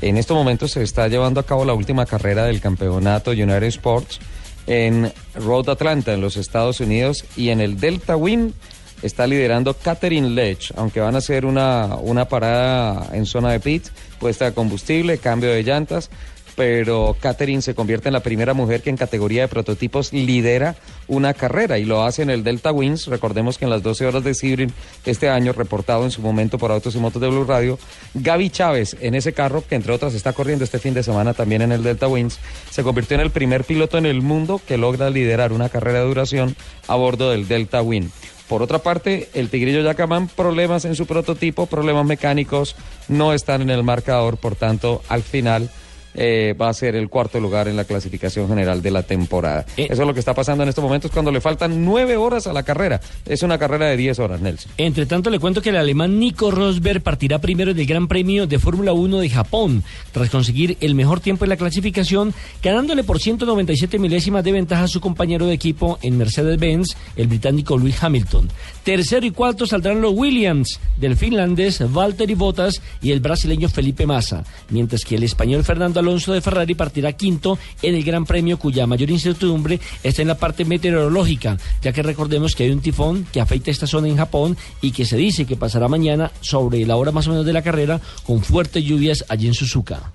En 0.00 0.16
estos 0.18 0.36
momentos 0.36 0.72
se 0.72 0.82
está 0.82 1.08
llevando 1.08 1.40
a 1.40 1.46
cabo 1.46 1.64
la 1.64 1.74
última 1.74 2.06
carrera 2.06 2.44
del 2.44 2.60
campeonato 2.60 3.30
United 3.30 3.62
Sports 3.64 4.20
en 4.66 5.12
Road 5.34 5.68
Atlanta, 5.68 6.12
en 6.12 6.20
los 6.20 6.36
Estados 6.36 6.80
Unidos, 6.80 7.24
y 7.36 7.50
en 7.50 7.60
el 7.60 7.78
Delta 7.78 8.16
Win 8.16 8.54
está 9.02 9.26
liderando 9.26 9.74
Catherine 9.74 10.30
Lech, 10.30 10.72
aunque 10.76 11.00
van 11.00 11.14
a 11.14 11.18
hacer 11.18 11.44
una, 11.44 11.96
una 11.96 12.26
parada 12.26 13.10
en 13.12 13.26
zona 13.26 13.52
de 13.52 13.60
pit, 13.60 13.86
puesta 14.18 14.46
de 14.46 14.54
combustible, 14.54 15.18
cambio 15.18 15.50
de 15.50 15.62
llantas, 15.62 16.10
pero 16.56 17.16
Catherine 17.20 17.62
se 17.62 17.74
convierte 17.74 18.08
en 18.08 18.12
la 18.12 18.20
primera 18.20 18.54
mujer 18.54 18.82
que 18.82 18.90
en 18.90 18.96
categoría 18.96 19.42
de 19.42 19.48
prototipos 19.48 20.12
lidera 20.12 20.76
una 21.08 21.34
carrera 21.34 21.78
y 21.78 21.84
lo 21.84 22.02
hace 22.02 22.22
en 22.22 22.30
el 22.30 22.44
Delta 22.44 22.72
Wings. 22.72 23.06
Recordemos 23.06 23.58
que 23.58 23.64
en 23.64 23.70
las 23.70 23.82
12 23.82 24.06
horas 24.06 24.24
de 24.24 24.34
Sebring 24.34 24.72
este 25.04 25.28
año, 25.28 25.52
reportado 25.52 26.04
en 26.04 26.10
su 26.10 26.22
momento 26.22 26.58
por 26.58 26.70
Autos 26.70 26.94
y 26.94 26.98
Motos 26.98 27.20
de 27.20 27.28
Blue 27.28 27.44
Radio, 27.44 27.78
Gaby 28.14 28.50
Chávez 28.50 28.96
en 29.00 29.14
ese 29.14 29.32
carro, 29.32 29.64
que 29.66 29.74
entre 29.74 29.92
otras 29.92 30.14
está 30.14 30.32
corriendo 30.32 30.64
este 30.64 30.78
fin 30.78 30.94
de 30.94 31.02
semana 31.02 31.34
también 31.34 31.62
en 31.62 31.72
el 31.72 31.82
Delta 31.82 32.08
Wings, 32.08 32.38
se 32.70 32.82
convirtió 32.82 33.16
en 33.16 33.20
el 33.20 33.30
primer 33.30 33.64
piloto 33.64 33.98
en 33.98 34.06
el 34.06 34.22
mundo 34.22 34.60
que 34.66 34.76
logra 34.76 35.10
liderar 35.10 35.52
una 35.52 35.68
carrera 35.68 36.00
de 36.00 36.06
duración 36.06 36.56
a 36.88 36.94
bordo 36.94 37.30
del 37.30 37.48
Delta 37.48 37.82
Wing. 37.82 38.08
Por 38.48 38.62
otra 38.62 38.78
parte, 38.78 39.30
el 39.32 39.48
Tigrillo 39.48 39.80
Yacamán, 39.80 40.28
problemas 40.28 40.84
en 40.84 40.94
su 40.94 41.06
prototipo, 41.06 41.66
problemas 41.66 42.04
mecánicos, 42.04 42.76
no 43.08 43.32
están 43.32 43.62
en 43.62 43.70
el 43.70 43.82
marcador, 43.82 44.36
por 44.36 44.54
tanto, 44.54 45.02
al 45.08 45.22
final 45.22 45.70
eh, 46.14 46.54
va 46.60 46.68
a 46.68 46.74
ser 46.74 46.96
el 46.96 47.08
cuarto 47.08 47.40
lugar 47.40 47.68
en 47.68 47.76
la 47.76 47.84
clasificación 47.84 48.48
general 48.48 48.82
de 48.82 48.90
la 48.90 49.02
temporada. 49.02 49.66
Eh. 49.76 49.88
Eso 49.90 50.02
es 50.02 50.06
lo 50.06 50.14
que 50.14 50.20
está 50.20 50.34
pasando 50.34 50.62
en 50.62 50.68
estos 50.68 50.82
momentos 50.82 51.10
cuando 51.10 51.30
le 51.30 51.40
faltan 51.40 51.84
nueve 51.84 52.16
horas 52.16 52.46
a 52.46 52.52
la 52.52 52.62
carrera. 52.62 53.00
Es 53.26 53.42
una 53.42 53.58
carrera 53.58 53.86
de 53.86 53.96
diez 53.96 54.18
horas, 54.18 54.40
Nelson. 54.40 54.72
Entre 54.78 55.06
tanto, 55.06 55.30
le 55.30 55.38
cuento 55.38 55.62
que 55.62 55.70
el 55.70 55.76
alemán 55.76 56.18
Nico 56.18 56.50
Rosberg 56.50 57.02
partirá 57.02 57.38
primero 57.40 57.70
en 57.70 57.78
el 57.78 57.86
Gran 57.86 58.08
Premio 58.08 58.46
de 58.46 58.58
Fórmula 58.58 58.92
1 58.92 59.18
de 59.18 59.30
Japón, 59.30 59.82
tras 60.12 60.30
conseguir 60.30 60.76
el 60.80 60.94
mejor 60.94 61.20
tiempo 61.20 61.44
en 61.44 61.50
la 61.50 61.56
clasificación, 61.56 62.34
ganándole 62.62 63.04
por 63.04 63.20
197 63.20 63.98
milésimas 63.98 64.44
de 64.44 64.52
ventaja 64.52 64.84
a 64.84 64.88
su 64.88 65.00
compañero 65.00 65.46
de 65.46 65.54
equipo 65.54 65.98
en 66.02 66.18
Mercedes-Benz, 66.18 66.96
el 67.16 67.26
británico 67.26 67.76
Lewis 67.76 68.02
Hamilton. 68.02 68.48
Tercero 68.84 69.24
y 69.24 69.30
cuarto 69.30 69.66
saldrán 69.66 70.02
los 70.02 70.12
Williams, 70.12 70.78
del 70.98 71.16
finlandés 71.16 71.90
Valtteri 71.90 72.34
Bottas 72.34 72.82
y 73.00 73.12
el 73.12 73.20
brasileño 73.20 73.70
Felipe 73.70 74.06
Massa, 74.06 74.44
mientras 74.68 75.06
que 75.06 75.14
el 75.14 75.22
español 75.22 75.64
Fernando 75.64 76.00
Alonso 76.00 76.34
de 76.34 76.42
Ferrari 76.42 76.74
partirá 76.74 77.14
quinto 77.14 77.58
en 77.80 77.94
el 77.94 78.04
Gran 78.04 78.26
Premio 78.26 78.58
cuya 78.58 78.86
mayor 78.86 79.08
incertidumbre 79.08 79.80
está 80.02 80.20
en 80.20 80.28
la 80.28 80.36
parte 80.36 80.66
meteorológica, 80.66 81.56
ya 81.80 81.94
que 81.94 82.02
recordemos 82.02 82.54
que 82.54 82.64
hay 82.64 82.72
un 82.72 82.82
tifón 82.82 83.26
que 83.32 83.40
afecta 83.40 83.70
esta 83.70 83.86
zona 83.86 84.08
en 84.08 84.18
Japón 84.18 84.54
y 84.82 84.90
que 84.90 85.06
se 85.06 85.16
dice 85.16 85.46
que 85.46 85.56
pasará 85.56 85.88
mañana 85.88 86.30
sobre 86.42 86.84
la 86.84 86.96
hora 86.96 87.10
más 87.10 87.26
o 87.26 87.30
menos 87.30 87.46
de 87.46 87.54
la 87.54 87.62
carrera 87.62 88.02
con 88.26 88.42
fuertes 88.42 88.84
lluvias 88.84 89.24
allí 89.30 89.46
en 89.46 89.54
Suzuka. 89.54 90.12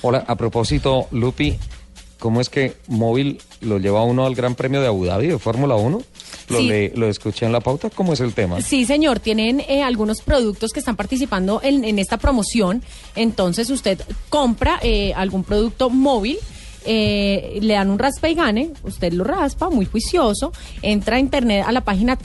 Hola, 0.00 0.24
a 0.26 0.34
propósito, 0.36 1.08
Lupi, 1.10 1.58
¿cómo 2.18 2.40
es 2.40 2.48
que 2.48 2.78
móvil 2.88 3.38
lo 3.60 3.76
lleva 3.76 4.02
uno 4.02 4.24
al 4.24 4.34
Gran 4.34 4.54
Premio 4.54 4.80
de 4.80 4.86
Abu 4.86 5.04
Dhabi 5.04 5.26
de 5.26 5.38
Fórmula 5.38 5.74
1? 5.74 6.15
Lo, 6.48 6.58
Sí. 6.58 6.68
le- 6.68 6.92
lo 6.94 7.08
escuché 7.08 7.44
en 7.46 7.52
la 7.52 7.60
pauta, 7.60 7.90
¿cómo 7.90 8.12
es 8.12 8.20
el 8.20 8.32
tema? 8.34 8.60
Sí, 8.60 8.84
señor, 8.84 9.18
tienen 9.20 9.60
eh, 9.68 9.82
algunos 9.82 10.20
productos 10.22 10.70
que 10.72 10.78
están 10.80 10.94
participando 10.96 11.60
en, 11.62 11.84
en 11.84 11.98
esta 11.98 12.16
promoción. 12.18 12.82
Entonces 13.16 13.68
usted 13.70 14.00
compra 14.28 14.78
eh, 14.82 15.12
algún 15.14 15.42
producto 15.44 15.90
móvil. 15.90 16.38
eh, 16.88 17.58
le 17.62 17.74
dan 17.74 17.90
un 17.90 17.98
raspa 17.98 18.28
y 18.28 18.34
gane, 18.36 18.70
usted 18.84 19.12
lo 19.12 19.24
raspa, 19.24 19.68
muy 19.70 19.86
juicioso, 19.86 20.52
entra 20.82 21.16
a 21.16 21.18
internet 21.18 21.64
a 21.66 21.72
la 21.72 21.80
página 21.80 22.16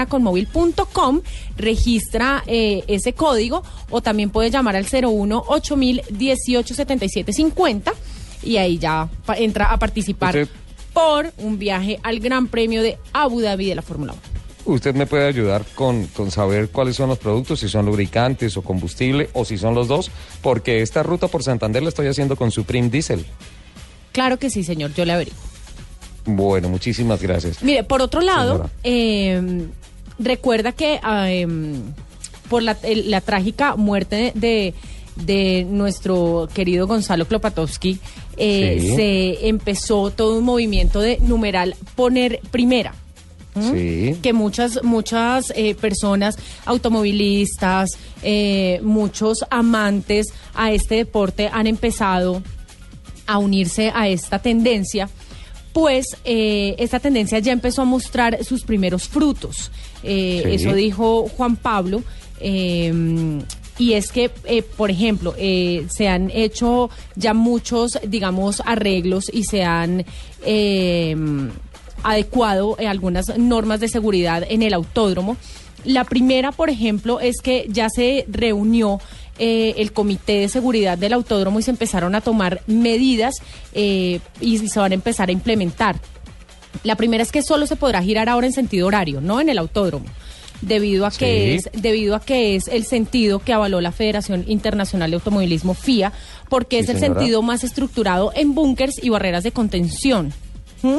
www.participayganaconmóvil.com, 0.00 1.20
registra 1.56 2.42
eh, 2.46 2.82
ese 2.88 3.12
código 3.12 3.62
o 3.90 4.00
también 4.00 4.30
puede 4.30 4.50
llamar 4.50 4.74
al 4.76 4.84
01 4.90 5.44
8000 5.46 6.02
18 6.10 6.74
77 6.74 7.32
50 7.32 7.92
y 8.42 8.56
ahí 8.56 8.78
ya 8.78 9.08
entra 9.36 9.70
a 9.70 9.78
participar 9.78 10.34
Usted- 10.36 10.48
por 10.92 11.32
un 11.38 11.58
viaje 11.58 11.98
al 12.02 12.20
Gran 12.20 12.48
Premio 12.48 12.82
de 12.82 12.98
Abu 13.12 13.40
Dhabi 13.40 13.66
de 13.66 13.74
la 13.74 13.82
Fórmula 13.82 14.12
1. 14.12 14.74
Usted 14.74 14.94
me 14.94 15.06
puede 15.06 15.26
ayudar 15.26 15.64
con, 15.74 16.06
con 16.08 16.30
saber 16.30 16.68
cuáles 16.68 16.96
son 16.96 17.08
los 17.08 17.18
productos, 17.18 17.60
si 17.60 17.68
son 17.68 17.86
lubricantes 17.86 18.56
o 18.56 18.62
combustible 18.62 19.30
o 19.32 19.44
si 19.44 19.56
son 19.56 19.74
los 19.74 19.88
dos, 19.88 20.10
porque 20.42 20.82
esta 20.82 21.02
ruta 21.02 21.28
por 21.28 21.42
Santander 21.42 21.82
la 21.82 21.88
estoy 21.88 22.06
haciendo 22.08 22.36
con 22.36 22.50
Supreme 22.50 22.88
Diesel. 22.88 23.24
Claro 24.12 24.38
que 24.38 24.50
sí, 24.50 24.62
señor, 24.62 24.92
yo 24.94 25.04
le 25.04 25.12
averiguo. 25.12 25.38
Bueno, 26.26 26.68
muchísimas 26.68 27.22
gracias. 27.22 27.62
Mire, 27.62 27.84
por 27.84 28.02
otro 28.02 28.20
lado, 28.20 28.70
eh, 28.84 29.66
recuerda 30.18 30.72
que 30.72 31.00
em, 31.02 31.80
por 32.48 32.62
la 32.62 33.20
trágica 33.22 33.76
muerte 33.76 34.32
de, 34.34 34.74
de 35.24 35.64
nuestro 35.68 36.48
querido 36.52 36.86
Gonzalo 36.86 37.26
Klopatowski, 37.26 37.98
eh, 38.36 38.78
Sí. 38.80 38.96
se 38.96 39.48
empezó 39.48 40.10
todo 40.10 40.38
un 40.38 40.44
movimiento 40.44 41.00
de 41.00 41.18
numeral 41.20 41.74
poner 41.96 42.40
primera. 42.50 42.94
¿m? 43.56 43.72
Sí. 44.14 44.18
que 44.22 44.32
muchas 44.32 44.84
muchas 44.84 45.52
eh, 45.56 45.74
personas 45.74 46.36
automovilistas 46.66 47.90
eh, 48.22 48.80
muchos 48.84 49.38
amantes 49.50 50.28
a 50.54 50.70
este 50.70 50.94
deporte 50.94 51.50
han 51.52 51.66
empezado 51.66 52.44
a 53.26 53.38
unirse 53.38 53.90
a 53.92 54.06
esta 54.08 54.38
tendencia 54.38 55.08
pues 55.72 56.06
eh, 56.24 56.76
esta 56.78 57.00
tendencia 57.00 57.40
ya 57.40 57.50
empezó 57.52 57.82
a 57.82 57.86
mostrar 57.86 58.44
sus 58.44 58.62
primeros 58.62 59.08
frutos 59.08 59.72
Sí. 60.02 60.42
eso 60.44 60.72
dijo 60.72 61.26
Juan 61.36 61.56
Pablo 61.56 62.04
y 63.80 63.94
es 63.94 64.12
que, 64.12 64.30
eh, 64.44 64.62
por 64.62 64.90
ejemplo, 64.90 65.34
eh, 65.38 65.86
se 65.90 66.06
han 66.06 66.30
hecho 66.30 66.90
ya 67.16 67.32
muchos, 67.32 67.98
digamos, 68.06 68.62
arreglos 68.66 69.30
y 69.32 69.44
se 69.44 69.64
han 69.64 70.04
eh, 70.44 71.16
adecuado 72.02 72.76
eh, 72.78 72.86
algunas 72.86 73.38
normas 73.38 73.80
de 73.80 73.88
seguridad 73.88 74.44
en 74.46 74.62
el 74.62 74.74
autódromo. 74.74 75.38
La 75.84 76.04
primera, 76.04 76.52
por 76.52 76.68
ejemplo, 76.68 77.20
es 77.20 77.40
que 77.42 77.66
ya 77.70 77.88
se 77.88 78.26
reunió 78.28 79.00
eh, 79.38 79.74
el 79.78 79.92
comité 79.92 80.40
de 80.40 80.50
seguridad 80.50 80.98
del 80.98 81.14
autódromo 81.14 81.58
y 81.58 81.62
se 81.62 81.70
empezaron 81.70 82.14
a 82.14 82.20
tomar 82.20 82.60
medidas 82.66 83.36
eh, 83.72 84.20
y 84.42 84.58
se 84.58 84.78
van 84.78 84.92
a 84.92 84.94
empezar 84.94 85.30
a 85.30 85.32
implementar. 85.32 85.98
La 86.84 86.96
primera 86.96 87.22
es 87.22 87.32
que 87.32 87.42
solo 87.42 87.66
se 87.66 87.76
podrá 87.76 88.02
girar 88.02 88.28
ahora 88.28 88.46
en 88.46 88.52
sentido 88.52 88.86
horario, 88.86 89.22
no 89.22 89.40
en 89.40 89.48
el 89.48 89.56
autódromo, 89.56 90.04
debido 90.60 91.06
a 91.06 91.10
que 91.10 91.58
Sí. 91.60 91.68
es 91.74 91.82
debido 91.82 92.14
a 92.14 92.20
que 92.20 92.56
es 92.56 92.68
el 92.68 92.84
sentido 92.84 93.38
que 93.38 93.52
avaló 93.52 93.80
la 93.80 93.92
Federación 93.92 94.44
Internacional 94.48 95.10
de 95.10 95.16
Automovilismo 95.16 95.74
FIA, 95.74 96.12
porque 96.48 96.76
Sí, 96.78 96.84
es 96.84 96.88
el 96.90 96.98
señora. 97.00 97.20
sentido 97.20 97.42
más 97.42 97.64
estructurado 97.64 98.32
en 98.34 98.54
búnkers 98.54 99.02
y 99.02 99.08
barreras 99.08 99.42
de 99.44 99.52
contención. 99.52 100.32
¿Mm? 100.82 100.98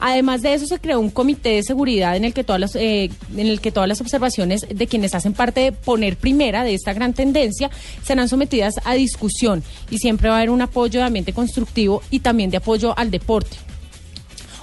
Además 0.00 0.42
de 0.42 0.54
eso 0.54 0.64
se 0.66 0.78
creó 0.78 1.00
un 1.00 1.10
comité 1.10 1.48
de 1.50 1.62
seguridad 1.64 2.16
en 2.16 2.24
el 2.24 2.32
que 2.32 2.44
todas 2.44 2.60
las 2.60 2.76
eh, 2.76 3.10
en 3.36 3.46
el 3.48 3.60
que 3.60 3.72
todas 3.72 3.88
las 3.88 4.00
observaciones 4.00 4.64
de 4.72 4.86
quienes 4.86 5.12
hacen 5.16 5.32
parte 5.32 5.58
de 5.60 5.72
poner 5.72 6.16
primera 6.16 6.62
de 6.62 6.72
esta 6.74 6.92
gran 6.92 7.14
tendencia 7.14 7.68
serán 8.04 8.28
sometidas 8.28 8.74
a 8.84 8.94
discusión 8.94 9.64
y 9.90 9.98
siempre 9.98 10.28
va 10.28 10.36
a 10.36 10.38
haber 10.38 10.50
un 10.50 10.62
apoyo 10.62 11.00
de 11.00 11.06
ambiente 11.06 11.32
constructivo 11.32 12.00
y 12.10 12.20
también 12.20 12.48
de 12.50 12.58
apoyo 12.58 12.96
al 12.96 13.10
deporte. 13.10 13.56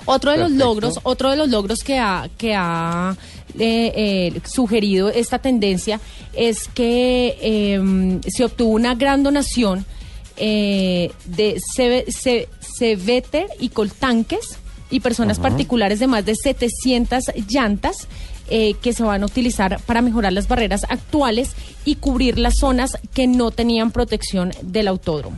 Otro 0.06 0.32
de 0.32 0.38
los 0.38 0.51
logros, 0.51 0.99
otro 1.03 1.32
de 1.32 1.38
los 1.38 1.49
logros 1.49 1.80
que 1.84 1.97
ha, 1.99 2.30
que 2.38 2.53
ha 2.56 3.16
eh, 3.58 3.91
eh, 4.36 4.41
sugerido 4.45 5.10
esta 5.10 5.39
tendencia 5.39 5.99
es 6.34 6.68
que 6.68 7.38
eh, 7.41 8.20
se 8.28 8.43
obtuvo 8.43 8.70
una 8.74 8.93
gran 8.95 9.24
donación 9.24 9.86
eh, 10.38 11.12
de 11.26 11.58
ceve- 11.76 12.06
ce- 12.12 12.49
ceveter 12.78 13.47
y 13.60 13.70
coltanques 13.70 14.58
y 14.91 14.99
personas 14.99 15.39
particulares 15.39 15.99
de 15.99 16.08
más 16.08 16.26
de 16.26 16.36
700 16.36 17.24
llantas 17.49 18.08
eh, 18.49 18.76
que 18.82 18.93
se 18.93 19.01
van 19.03 19.24
a 19.24 19.26
utilizar 19.26 19.80
para 19.88 20.01
mejorar 20.03 20.32
las 20.34 20.47
barreras 20.47 20.86
actuales 20.89 21.51
y 21.86 21.95
cubrir 21.95 22.38
las 22.38 22.56
zonas 22.60 22.97
que 23.14 23.26
no 23.28 23.49
tenían 23.51 23.91
protección 23.91 24.51
del 24.62 24.88
autódromo. 24.88 25.38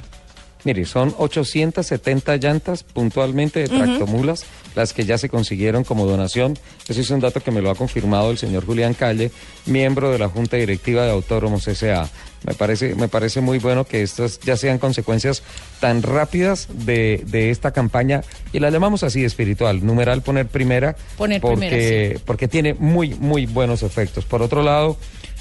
Mire, 0.68 0.84
son 0.84 1.15
870 1.18 2.36
llantas 2.36 2.84
puntualmente 2.84 3.61
de 3.61 3.70
tractomulas 3.70 4.43
las 4.76 4.91
que 4.91 5.05
ya 5.05 5.18
se 5.18 5.30
consiguieron 5.30 5.86
como 5.86 6.05
donación. 6.05 6.59
Ese 6.89 6.99
es 6.99 7.09
un 7.09 7.22
dato 7.22 7.39
que 7.39 7.51
me 7.51 7.61
lo 7.61 7.70
ha 7.70 7.76
confirmado 7.76 8.32
el 8.32 8.38
señor 8.38 8.65
Julián 8.65 8.93
Calle, 8.93 9.32
miembro 9.65 10.11
de 10.11 10.20
la 10.20 10.28
Junta 10.28 10.57
Directiva 10.57 11.05
de 11.05 11.11
Autódromos 11.11 11.65
S.A. 11.70 12.09
Me 12.45 12.53
parece, 12.53 12.95
me 12.95 13.07
parece 13.07 13.39
muy 13.39 13.59
bueno 13.59 13.86
que 13.86 14.03
estas 14.03 14.41
ya 14.41 14.57
sean 14.57 14.78
consecuencias 14.78 15.41
tan 15.80 16.03
rápidas 16.03 16.68
de, 16.74 17.24
de 17.28 17.49
esta 17.49 17.72
campaña, 17.72 18.24
y 18.51 18.59
la 18.59 18.70
llamamos 18.70 19.03
así 19.03 19.24
espiritual, 19.24 19.86
numeral 19.86 20.22
poner 20.22 20.47
primera, 20.47 20.97
Poner 21.18 21.39
porque, 21.39 21.57
primera, 21.57 22.20
porque 22.26 22.47
tiene 22.49 22.74
muy, 22.74 23.15
muy 23.15 23.45
buenos 23.45 23.84
efectos. 23.84 24.26
Por 24.26 24.41
otro 24.41 24.63
lado, 24.63 24.97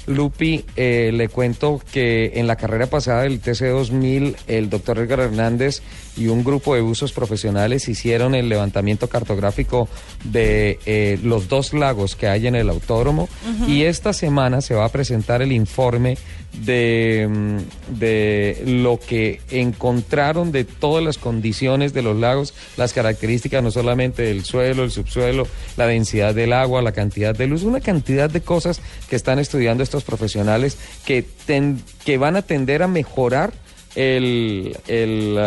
Lupi, 0.07 0.63
eh, 0.75 1.11
le 1.13 1.29
cuento 1.29 1.81
que 1.91 2.31
en 2.35 2.47
la 2.47 2.55
carrera 2.55 2.87
pasada 2.87 3.23
del 3.23 3.41
TC2000, 3.41 4.35
el 4.47 4.69
doctor 4.69 4.99
Edgar 4.99 5.19
Hernández 5.19 5.81
y 6.17 6.27
un 6.27 6.43
grupo 6.43 6.73
de 6.75 6.81
usos 6.81 7.11
profesionales 7.13 7.87
hicieron 7.87 8.33
el 8.35 8.49
levantamiento 8.49 9.07
cartográfico 9.07 9.87
de 10.23 10.79
eh, 10.85 11.19
los 11.23 11.47
dos 11.47 11.73
lagos 11.73 12.15
que 12.15 12.27
hay 12.27 12.47
en 12.47 12.55
el 12.55 12.69
autódromo. 12.69 13.29
Y 13.67 13.83
esta 13.83 14.13
semana 14.13 14.61
se 14.61 14.73
va 14.73 14.85
a 14.85 14.89
presentar 14.89 15.41
el 15.41 15.51
informe 15.51 16.17
de, 16.65 17.27
mm, 17.29 17.97
de 17.99 18.63
lo 18.65 18.99
que 18.99 19.41
encontraron 19.51 20.51
de 20.51 20.63
todas 20.63 21.03
las 21.03 21.17
condiciones 21.17 21.93
de 21.93 22.01
los 22.01 22.17
lagos, 22.17 22.53
las 22.77 22.93
características 22.93 23.61
no 23.63 23.69
solamente 23.71 24.23
del 24.23 24.43
suelo, 24.43 24.83
el 24.83 24.91
subsuelo, 24.91 25.47
la 25.77 25.85
densidad 25.87 26.33
del 26.33 26.53
agua, 26.53 26.81
la 26.81 26.93
cantidad 26.93 27.35
de 27.35 27.47
luz, 27.47 27.63
una 27.63 27.79
cantidad 27.81 28.29
de 28.29 28.41
cosas 28.41 28.81
que 29.09 29.15
están 29.15 29.37
estudiando 29.39 29.83
estos 29.83 30.03
profesionales 30.03 30.77
que, 31.05 31.23
ten- 31.45 31.81
que 32.05 32.17
van 32.17 32.35
a 32.35 32.41
tender 32.41 32.81
a 32.81 32.87
mejorar 32.87 33.53
el, 33.97 34.77
el, 34.87 35.37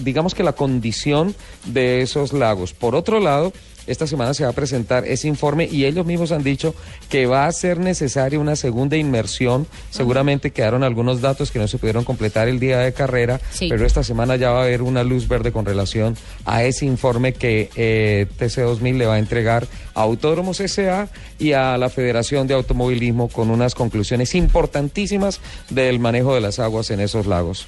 digamos 0.00 0.34
que 0.34 0.42
la 0.42 0.52
condición 0.52 1.34
de 1.64 2.02
esos 2.02 2.32
lagos. 2.32 2.74
Por 2.74 2.94
otro 2.94 3.20
lado, 3.20 3.52
esta 3.88 4.06
semana 4.06 4.34
se 4.34 4.44
va 4.44 4.50
a 4.50 4.52
presentar 4.52 5.04
ese 5.06 5.26
informe 5.28 5.68
y 5.70 5.84
ellos 5.84 6.06
mismos 6.06 6.30
han 6.32 6.42
dicho 6.44 6.74
que 7.08 7.26
va 7.26 7.46
a 7.46 7.52
ser 7.52 7.78
necesaria 7.78 8.38
una 8.38 8.54
segunda 8.56 8.96
inmersión. 8.96 9.66
Seguramente 9.90 10.50
quedaron 10.52 10.84
algunos 10.84 11.20
datos 11.20 11.50
que 11.50 11.58
no 11.58 11.66
se 11.68 11.78
pudieron 11.78 12.04
completar 12.04 12.48
el 12.48 12.60
día 12.60 12.78
de 12.78 12.92
carrera, 12.92 13.40
Sí. 13.50 13.68
pero 13.68 13.84
esta 13.86 14.02
semana 14.04 14.36
ya 14.36 14.50
va 14.50 14.60
a 14.60 14.64
haber 14.64 14.82
una 14.82 15.02
luz 15.02 15.26
verde 15.28 15.52
con 15.52 15.64
relación 15.64 16.16
a 16.44 16.62
ese 16.64 16.86
informe 16.86 17.32
que 17.32 17.70
eh, 17.76 18.26
TC2000 18.38 18.96
le 18.96 19.06
va 19.06 19.14
a 19.14 19.18
entregar 19.18 19.66
a 19.94 20.02
Autódromos 20.02 20.60
SA 20.60 21.08
y 21.38 21.52
a 21.52 21.76
la 21.78 21.88
Federación 21.88 22.46
de 22.46 22.54
Automovilismo 22.54 23.28
con 23.28 23.50
unas 23.50 23.74
conclusiones 23.74 24.34
importantísimas 24.34 25.40
del 25.70 25.98
manejo 25.98 26.34
de 26.34 26.40
las 26.40 26.58
aguas 26.58 26.90
en 26.90 27.00
esos 27.00 27.26
lagos. 27.26 27.66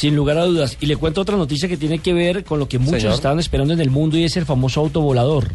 Sin 0.00 0.16
lugar 0.16 0.38
a 0.38 0.46
dudas. 0.46 0.78
Y 0.80 0.86
le 0.86 0.96
cuento 0.96 1.20
otra 1.20 1.36
noticia 1.36 1.68
que 1.68 1.76
tiene 1.76 1.98
que 1.98 2.14
ver 2.14 2.42
con 2.42 2.58
lo 2.58 2.66
que 2.66 2.78
muchos 2.78 3.02
Señor. 3.02 3.14
estaban 3.14 3.38
esperando 3.38 3.74
en 3.74 3.80
el 3.82 3.90
mundo 3.90 4.16
y 4.16 4.24
es 4.24 4.34
el 4.38 4.46
famoso 4.46 4.80
autovolador. 4.80 5.48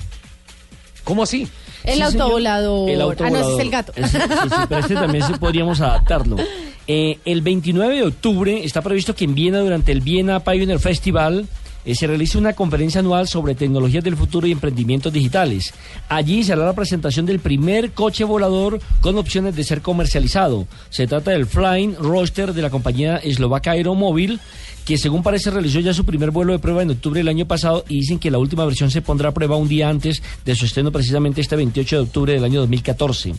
¿Cómo 1.03 1.23
así? 1.23 1.47
El 1.83 1.95
Sí, 1.95 2.01
autovolador. 2.03 2.87
El 2.89 3.01
Ah, 3.01 3.05
no, 3.05 3.11
ese 3.11 3.23
es 3.23 3.27
autovolador. 3.31 3.61
el 3.61 3.69
gato. 3.71 3.91
Ese- 3.95 4.19
sí, 4.19 4.27
sí, 4.49 4.55
pero 4.69 4.81
este 4.81 4.93
también 4.93 5.23
sí 5.25 5.33
podríamos 5.39 5.81
adaptarlo. 5.81 6.35
Eh, 6.87 7.17
el 7.25 7.41
29 7.41 7.95
de 7.95 8.03
octubre 8.03 8.63
está 8.63 8.83
previsto 8.83 9.15
que 9.15 9.25
en 9.25 9.33
Viena, 9.33 9.59
durante 9.61 9.91
el 9.91 10.01
Viena 10.01 10.39
Pioneer 10.43 10.79
Festival, 10.79 11.47
eh, 11.85 11.95
se 11.95 12.07
realiza 12.07 12.37
una 12.37 12.53
conferencia 12.53 12.99
anual 12.99 13.27
sobre 13.27 13.55
tecnologías 13.55 14.03
del 14.03 14.17
futuro 14.17 14.47
y 14.47 14.51
emprendimientos 14.51 15.13
digitales. 15.13 15.73
Allí 16.09 16.43
se 16.43 16.53
hará 16.53 16.65
la 16.65 16.73
presentación 16.73 17.25
del 17.25 17.39
primer 17.39 17.91
coche 17.91 18.23
volador 18.23 18.79
con 19.01 19.17
opciones 19.17 19.55
de 19.55 19.63
ser 19.63 19.81
comercializado. 19.81 20.67
Se 20.89 21.07
trata 21.07 21.31
del 21.31 21.45
Flying 21.45 21.95
Roadster 21.95 22.53
de 22.53 22.61
la 22.61 22.69
compañía 22.69 23.17
eslovaca 23.17 23.71
Aeromóvil 23.71 24.39
que 24.85 24.97
según 24.99 25.23
parece 25.23 25.49
realizó 25.49 25.79
ya 25.79 25.93
su 25.93 26.05
primer 26.05 26.29
vuelo 26.29 26.53
de 26.53 26.59
prueba 26.59 26.83
en 26.83 26.91
octubre 26.91 27.19
del 27.19 27.27
año 27.27 27.47
pasado 27.47 27.83
y 27.89 28.01
dicen 28.01 28.19
que 28.19 28.29
la 28.29 28.37
última 28.37 28.65
versión 28.65 28.91
se 28.91 29.01
pondrá 29.01 29.29
a 29.29 29.33
prueba 29.33 29.55
un 29.57 29.67
día 29.67 29.89
antes 29.89 30.21
de 30.45 30.55
su 30.55 30.65
estreno 30.65 30.91
precisamente 30.91 31.41
este 31.41 31.55
28 31.55 31.95
de 31.95 32.01
octubre 32.03 32.33
del 32.33 32.43
año 32.43 32.59
2014. 32.61 33.33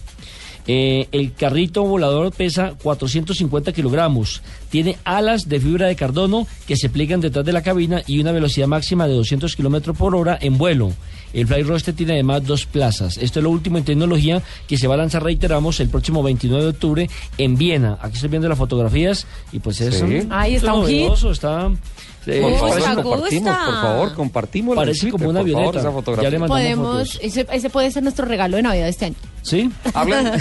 Eh, 0.69 1.07
el 1.13 1.33
carrito 1.33 1.85
volador 1.85 2.33
pesa 2.33 2.75
450 2.83 3.73
kilogramos, 3.73 4.43
tiene 4.69 4.97
alas 5.05 5.49
de 5.49 5.61
fibra 5.61 5.87
de 5.87 5.95
cardono 5.95 6.47
que 6.67 6.77
se 6.77 6.89
pliegan 6.89 7.21
detrás 7.21 7.45
de 7.45 7.53
la 7.53 7.63
cabina 7.63 8.03
y 8.07 8.21
una 8.21 8.33
velocidad 8.33 8.67
máxima 8.67 9.07
de 9.07 9.15
200 9.15 9.55
kilómetros 9.55 9.97
por 9.97 10.17
hora 10.17 10.37
en 10.41 10.59
vuelo. 10.59 10.93
El 11.41 11.47
Fly 11.47 11.63
Roster 11.63 11.95
tiene 11.95 12.15
además 12.15 12.45
dos 12.45 12.67
plazas. 12.67 13.17
Esto 13.19 13.39
es 13.41 13.45
lo 13.45 13.51
último 13.51 13.79
en 13.79 13.85
tecnología 13.85 14.43
que 14.67 14.77
se 14.79 14.87
va 14.89 14.95
a 14.95 14.99
lanzar, 14.99 15.23
reiteramos, 15.23 15.79
el 15.81 15.89
próximo 15.89 16.23
29 16.23 16.63
de 16.65 16.71
octubre 16.71 17.11
en 17.39 17.57
Viena. 17.57 17.99
Aquí 18.01 18.15
estoy 18.15 18.31
viendo 18.31 18.49
las 18.49 18.59
fotografías 18.59 19.27
y 19.53 19.59
pues 19.61 19.81
es 19.81 20.01
un- 20.03 20.29
Ahí 20.33 20.55
está 20.57 20.73
un 20.75 20.87
hit. 20.87 21.11
está... 21.31 21.71
eh, 22.27 22.41
Por 22.41 22.55
favor, 22.59 22.75
gusta, 22.75 22.95
compartimos, 23.03 23.57
por 23.67 23.75
favor, 23.75 24.15
compartimos 24.15 24.75
la 24.77 24.81
Parece 24.83 25.11
como 25.11 25.29
una 25.29 25.41
favor, 25.41 25.55
avioneta. 25.57 25.79
esa 25.79 25.93
fotografía. 25.93 26.29
Ya 26.29 26.31
le 26.31 26.39
mandamos 26.41 26.63
Podemos, 26.63 27.09
fotos. 27.13 27.21
ese, 27.23 27.47
ese 27.53 27.71
puede 27.71 27.91
ser 27.93 28.03
nuestro 28.03 28.25
regalo 28.25 28.57
de 28.57 28.63
Navidad 28.63 28.89
este 28.89 29.05
año. 29.05 29.15
¿Sí? 29.43 29.71
¿Hablan, 29.95 30.33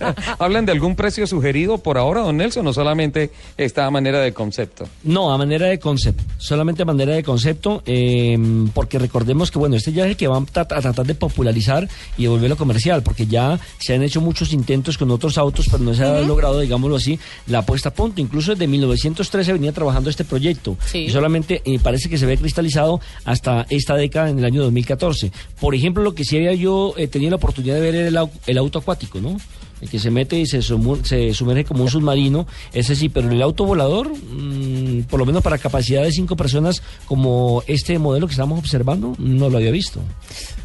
¿Hablan 0.38 0.64
de 0.64 0.72
algún 0.72 0.96
precio 0.96 1.26
sugerido 1.26 1.76
por 1.78 1.98
ahora, 1.98 2.22
don 2.22 2.38
Nelson, 2.38 2.66
o 2.66 2.72
solamente 2.72 3.30
está 3.58 3.84
a 3.84 3.90
manera 3.90 4.18
de 4.20 4.32
concepto? 4.32 4.88
No, 5.02 5.30
a 5.32 5.36
manera 5.36 5.66
de 5.66 5.78
concepto, 5.78 6.22
solamente 6.38 6.82
a 6.82 6.86
manera 6.86 7.12
de 7.12 7.22
concepto, 7.22 7.82
eh, 7.84 8.38
porque 8.72 8.98
recordemos 8.98 9.50
que 9.50 9.58
bueno, 9.58 9.76
este 9.76 9.92
ya 9.92 10.04
es 10.04 10.10
el 10.12 10.16
que 10.20 10.28
van 10.28 10.42
a, 10.42 10.46
tra- 10.46 10.76
a 10.76 10.80
tratar 10.82 11.06
de 11.06 11.14
popularizar 11.14 11.88
y 12.18 12.24
devolverlo 12.24 12.56
comercial, 12.58 13.02
porque 13.02 13.26
ya 13.26 13.58
se 13.78 13.94
han 13.94 14.02
hecho 14.02 14.20
muchos 14.20 14.52
intentos 14.52 14.98
con 14.98 15.10
otros 15.10 15.38
autos, 15.38 15.66
pero 15.70 15.82
no 15.82 15.94
se 15.94 16.04
ha 16.04 16.20
logrado, 16.20 16.60
digámoslo 16.60 16.96
así, 16.96 17.18
la 17.46 17.62
puesta 17.64 17.88
a 17.88 17.94
punto. 17.94 18.20
Incluso 18.20 18.52
desde 18.52 18.66
1913 18.66 19.54
venía 19.54 19.72
trabajando 19.72 20.10
este 20.10 20.24
proyecto 20.24 20.76
Sí. 20.84 20.98
y 20.98 21.10
solamente 21.10 21.62
eh, 21.64 21.78
parece 21.82 22.10
que 22.10 22.18
se 22.18 22.26
ve 22.26 22.36
cristalizado 22.36 23.00
hasta 23.24 23.64
esta 23.70 23.96
década 23.96 24.28
en 24.28 24.38
el 24.38 24.44
año 24.44 24.62
2014. 24.62 25.32
Por 25.58 25.74
ejemplo, 25.74 26.02
lo 26.02 26.14
que 26.14 26.24
sí 26.24 26.36
había 26.36 26.52
yo 26.52 26.92
eh, 26.98 27.08
tenido 27.08 27.30
la 27.30 27.36
oportunidad 27.36 27.76
de 27.76 27.80
ver 27.80 27.94
era 27.94 28.08
el, 28.08 28.28
el 28.46 28.58
auto 28.58 28.78
acuático, 28.80 29.20
¿no? 29.20 29.38
El 29.80 29.88
que 29.88 29.98
se 29.98 30.10
mete 30.10 30.38
y 30.38 30.46
se, 30.46 30.60
se 30.62 31.34
sumerge 31.34 31.64
como 31.64 31.84
un 31.84 31.90
submarino, 31.90 32.46
ese 32.72 32.94
sí, 32.94 33.08
pero 33.08 33.30
el 33.30 33.40
auto 33.42 33.64
volador, 33.64 34.12
mm, 34.12 35.04
por 35.04 35.18
lo 35.18 35.26
menos 35.26 35.42
para 35.42 35.58
capacidad 35.58 36.02
de 36.02 36.12
cinco 36.12 36.36
personas, 36.36 36.82
como 37.06 37.62
este 37.66 37.98
modelo 37.98 38.26
que 38.26 38.32
estamos 38.32 38.58
observando, 38.58 39.14
no 39.18 39.48
lo 39.48 39.56
había 39.56 39.70
visto. 39.70 40.00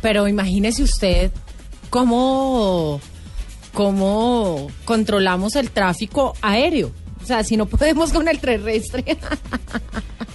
Pero 0.01 0.27
imagínese 0.27 0.83
usted 0.83 1.31
cómo, 1.89 2.99
cómo 3.73 4.67
controlamos 4.83 5.55
el 5.55 5.71
tráfico 5.71 6.33
aéreo. 6.41 6.91
O 7.23 7.25
sea, 7.25 7.43
si 7.43 7.57
no 7.57 7.65
podemos 7.65 8.11
con 8.11 8.27
el 8.27 8.39
terrestre. 8.39 9.03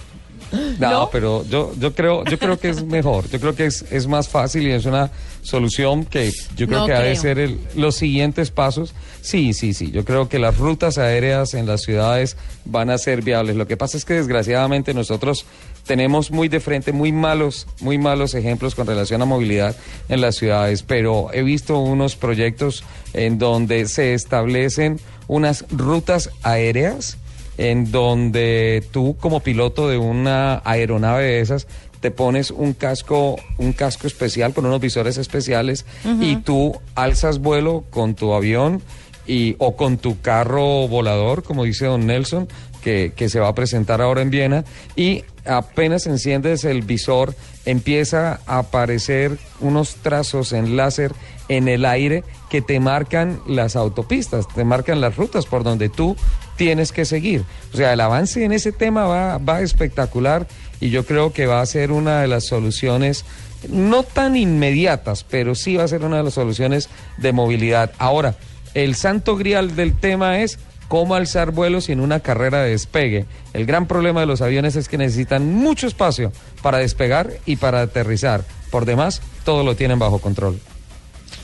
No, 0.79 0.91
¿No? 0.91 1.09
pero 1.11 1.45
yo, 1.45 1.71
yo 1.79 1.93
creo, 1.93 2.23
yo 2.25 2.37
creo 2.37 2.59
que 2.59 2.69
es 2.69 2.83
mejor, 2.85 3.29
yo 3.29 3.39
creo 3.39 3.55
que 3.55 3.65
es, 3.65 3.85
es 3.91 4.07
más 4.07 4.27
fácil 4.29 4.67
y 4.67 4.71
es 4.71 4.85
una 4.85 5.09
solución 5.43 6.05
que 6.05 6.31
yo 6.55 6.67
creo 6.67 6.79
No 6.81 6.85
que 6.87 6.93
ha 6.93 6.99
de 7.01 7.15
ser 7.15 7.39
el- 7.39 7.59
los 7.75 7.95
siguientes 7.95 8.51
pasos. 8.51 8.93
Sí, 9.21 9.53
sí, 9.53 9.73
sí, 9.73 9.91
yo 9.91 10.03
creo 10.05 10.27
que 10.29 10.39
las 10.39 10.57
rutas 10.57 10.97
aéreas 10.97 11.53
en 11.53 11.67
las 11.67 11.81
ciudades 11.81 12.37
van 12.65 12.89
a 12.89 12.97
ser 12.97 13.21
viables. 13.21 13.55
Lo 13.55 13.67
que 13.67 13.77
pasa 13.77 13.97
es 13.97 14.05
que 14.05 14.15
desgraciadamente 14.15 14.93
nosotros 14.93 15.45
tenemos 15.85 16.31
muy 16.31 16.47
de 16.47 16.59
frente 16.59 16.91
muy 16.91 17.11
malos, 17.11 17.67
muy 17.79 17.97
malos 17.97 18.33
ejemplos 18.35 18.75
con 18.75 18.85
relación 18.87 19.21
a 19.21 19.25
movilidad 19.25 19.75
en 20.09 20.21
las 20.21 20.35
ciudades, 20.35 20.83
pero 20.83 21.29
he 21.33 21.43
visto 21.43 21.77
unos 21.79 22.15
proyectos 22.15 22.83
en 23.13 23.37
donde 23.39 23.87
se 23.87 24.13
establecen 24.13 24.99
unas 25.27 25.65
rutas 25.71 26.29
aéreas 26.43 27.17
en 27.61 27.91
donde 27.91 28.83
tú 28.91 29.15
como 29.19 29.41
piloto 29.41 29.87
de 29.87 29.99
una 29.99 30.63
aeronave 30.65 31.25
de 31.25 31.41
esas 31.41 31.67
te 31.99 32.09
pones 32.09 32.49
un 32.49 32.73
casco, 32.73 33.35
un 33.59 33.73
casco 33.73 34.07
especial 34.07 34.55
con 34.55 34.65
unos 34.65 34.81
visores 34.81 35.19
especiales 35.19 35.85
y 36.19 36.37
tú 36.37 36.73
alzas 36.95 37.37
vuelo 37.37 37.83
con 37.91 38.15
tu 38.15 38.33
avión 38.33 38.81
y, 39.27 39.55
o 39.59 39.75
con 39.75 39.99
tu 39.99 40.19
carro 40.21 40.87
volador, 40.87 41.43
como 41.43 41.63
dice 41.63 41.85
don 41.85 42.07
Nelson, 42.07 42.47
que, 42.83 43.13
que 43.15 43.29
se 43.29 43.39
va 43.39 43.49
a 43.49 43.53
presentar 43.53 44.01
ahora 44.01 44.23
en 44.23 44.31
Viena, 44.31 44.65
y 44.95 45.23
apenas 45.45 46.07
enciendes 46.07 46.65
el 46.65 46.81
visor, 46.81 47.35
empieza 47.65 48.39
a 48.47 48.57
aparecer 48.57 49.37
unos 49.59 49.97
trazos 49.97 50.51
en 50.51 50.75
láser 50.75 51.13
en 51.51 51.67
el 51.67 51.83
aire 51.83 52.23
que 52.49 52.61
te 52.61 52.79
marcan 52.79 53.41
las 53.45 53.75
autopistas, 53.75 54.47
te 54.47 54.63
marcan 54.63 55.01
las 55.01 55.17
rutas 55.17 55.45
por 55.45 55.63
donde 55.63 55.89
tú 55.89 56.15
tienes 56.55 56.93
que 56.93 57.03
seguir. 57.03 57.43
O 57.73 57.77
sea, 57.77 57.91
el 57.91 57.99
avance 57.99 58.45
en 58.45 58.53
ese 58.53 58.71
tema 58.71 59.05
va, 59.05 59.37
va 59.37 59.59
espectacular 59.59 60.47
y 60.79 60.91
yo 60.91 61.05
creo 61.05 61.33
que 61.33 61.47
va 61.47 61.59
a 61.59 61.65
ser 61.65 61.91
una 61.91 62.21
de 62.21 62.29
las 62.29 62.45
soluciones, 62.45 63.25
no 63.67 64.03
tan 64.03 64.37
inmediatas, 64.37 65.25
pero 65.25 65.53
sí 65.53 65.75
va 65.75 65.83
a 65.83 65.89
ser 65.89 66.05
una 66.05 66.17
de 66.17 66.23
las 66.23 66.35
soluciones 66.35 66.87
de 67.17 67.33
movilidad. 67.33 67.91
Ahora, 67.97 68.35
el 68.73 68.95
santo 68.95 69.35
grial 69.35 69.75
del 69.75 69.93
tema 69.99 70.39
es 70.39 70.57
cómo 70.87 71.15
alzar 71.15 71.51
vuelos 71.51 71.85
sin 71.85 71.99
una 71.99 72.21
carrera 72.21 72.63
de 72.63 72.69
despegue. 72.69 73.25
El 73.51 73.65
gran 73.65 73.87
problema 73.87 74.21
de 74.21 74.25
los 74.25 74.41
aviones 74.41 74.77
es 74.77 74.87
que 74.87 74.97
necesitan 74.97 75.53
mucho 75.53 75.85
espacio 75.85 76.31
para 76.61 76.77
despegar 76.77 77.29
y 77.45 77.57
para 77.57 77.81
aterrizar. 77.81 78.45
Por 78.69 78.85
demás, 78.85 79.21
todo 79.43 79.65
lo 79.65 79.75
tienen 79.75 79.99
bajo 79.99 80.19
control. 80.19 80.57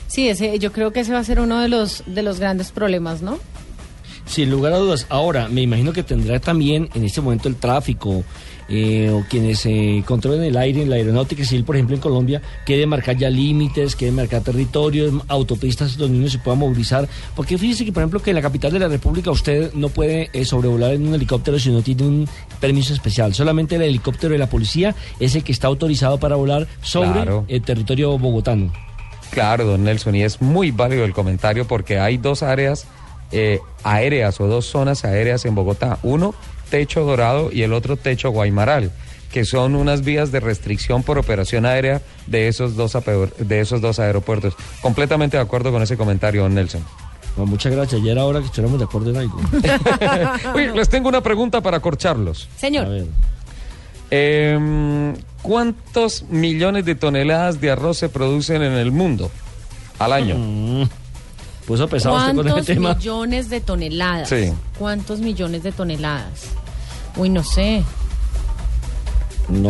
Sí, 0.08 0.28
ese, 0.28 0.58
yo 0.58 0.72
creo 0.72 0.92
que 0.92 1.00
ese 1.00 1.12
va 1.12 1.20
a 1.20 1.24
ser 1.24 1.38
uno 1.38 1.60
de 1.60 1.68
los, 1.68 2.02
de 2.06 2.22
los 2.22 2.40
grandes 2.40 2.72
problemas, 2.72 3.22
¿no? 3.22 3.38
Sin 4.26 4.50
lugar 4.50 4.72
a 4.72 4.78
dudas. 4.78 5.06
Ahora, 5.08 5.48
me 5.48 5.62
imagino 5.62 5.92
que 5.92 6.02
tendrá 6.02 6.38
también 6.38 6.88
en 6.94 7.04
este 7.04 7.20
momento 7.22 7.48
el 7.48 7.56
tráfico 7.56 8.24
eh, 8.68 9.08
o 9.10 9.24
quienes 9.26 9.64
eh, 9.64 10.02
controlen 10.06 10.42
el 10.42 10.56
aire 10.58 10.82
en 10.82 10.90
la 10.90 10.96
aeronáutica 10.96 11.44
civil, 11.46 11.64
por 11.64 11.76
ejemplo, 11.76 11.94
en 11.96 12.02
Colombia, 12.02 12.42
que 12.66 12.74
debe 12.74 12.86
marcar 12.86 13.16
ya 13.16 13.30
límites, 13.30 13.96
que 13.96 14.04
debe 14.06 14.18
marcar 14.18 14.42
territorios, 14.42 15.14
autopistas 15.28 15.96
donde 15.96 16.18
uno 16.18 16.28
se 16.28 16.38
pueda 16.38 16.56
movilizar. 16.58 17.08
Porque 17.34 17.56
fíjese 17.56 17.86
que, 17.86 17.92
por 17.92 18.02
ejemplo, 18.02 18.20
que 18.20 18.30
en 18.30 18.36
la 18.36 18.42
capital 18.42 18.70
de 18.72 18.80
la 18.80 18.88
República 18.88 19.30
usted 19.30 19.72
no 19.72 19.88
puede 19.88 20.28
eh, 20.34 20.44
sobrevolar 20.44 20.92
en 20.92 21.06
un 21.08 21.14
helicóptero 21.14 21.58
si 21.58 21.70
no 21.70 21.80
tiene 21.80 22.02
un 22.02 22.28
permiso 22.60 22.92
especial. 22.92 23.32
Solamente 23.34 23.76
el 23.76 23.82
helicóptero 23.82 24.32
de 24.32 24.38
la 24.38 24.50
policía 24.50 24.94
es 25.20 25.34
el 25.36 25.42
que 25.42 25.52
está 25.52 25.68
autorizado 25.68 26.18
para 26.18 26.36
volar 26.36 26.66
sobre 26.82 27.12
Claro. 27.12 27.44
el 27.48 27.62
territorio 27.62 28.18
bogotano. 28.18 28.70
Claro, 29.30 29.64
don 29.64 29.84
Nelson, 29.84 30.14
y 30.14 30.22
es 30.22 30.40
muy 30.40 30.70
válido 30.70 31.04
el 31.04 31.12
comentario 31.12 31.66
porque 31.66 31.98
hay 31.98 32.16
dos 32.16 32.42
áreas 32.42 32.86
eh, 33.30 33.60
aéreas 33.84 34.40
o 34.40 34.46
dos 34.46 34.66
zonas 34.66 35.04
aéreas 35.04 35.44
en 35.44 35.54
Bogotá. 35.54 35.98
Uno, 36.02 36.34
Techo 36.70 37.04
Dorado 37.04 37.50
y 37.52 37.62
el 37.62 37.72
otro, 37.72 37.96
Techo 37.96 38.30
Guaymaral, 38.30 38.90
que 39.32 39.44
son 39.44 39.74
unas 39.74 40.02
vías 40.02 40.32
de 40.32 40.40
restricción 40.40 41.02
por 41.02 41.18
operación 41.18 41.66
aérea 41.66 42.00
de 42.26 42.48
esos 42.48 42.76
dos, 42.76 42.96
de 43.38 43.60
esos 43.60 43.80
dos 43.80 43.98
aeropuertos. 43.98 44.54
Completamente 44.80 45.36
de 45.36 45.42
acuerdo 45.42 45.72
con 45.72 45.82
ese 45.82 45.96
comentario, 45.96 46.42
don 46.42 46.54
Nelson. 46.54 46.82
Bueno, 47.36 47.52
muchas 47.52 47.72
gracias. 47.72 48.02
Ya 48.02 48.12
era 48.12 48.24
hora 48.24 48.40
que 48.40 48.46
estuviéramos 48.46 48.78
de 48.78 48.84
acuerdo 48.84 49.10
en 49.10 49.16
algo. 49.18 49.40
Oye, 50.54 50.72
les 50.72 50.88
tengo 50.88 51.08
una 51.08 51.20
pregunta 51.20 51.60
para 51.60 51.80
corcharlos. 51.80 52.48
Señor. 52.56 52.88
Em, 54.10 55.14
¿Cuántos 55.42 56.24
millones 56.24 56.84
de 56.84 56.94
toneladas 56.94 57.60
de 57.60 57.70
arroz 57.70 57.98
se 57.98 58.08
producen 58.08 58.62
en 58.62 58.72
el 58.72 58.90
mundo 58.92 59.30
al 59.98 60.12
año? 60.12 60.88
Puso 61.66 61.88
pesado 61.88 62.16
usted 62.16 62.34
con 62.34 62.44
¿Cuántos 62.44 62.62
ese 62.62 62.74
tema. 62.74 62.94
millones 62.94 63.48
de 63.50 63.60
toneladas? 63.60 64.28
Sí. 64.28 64.52
¿Cuántos 64.78 65.20
millones 65.20 65.62
de 65.62 65.72
toneladas? 65.72 66.44
Uy, 67.16 67.28
no 67.30 67.44
sé. 67.44 67.82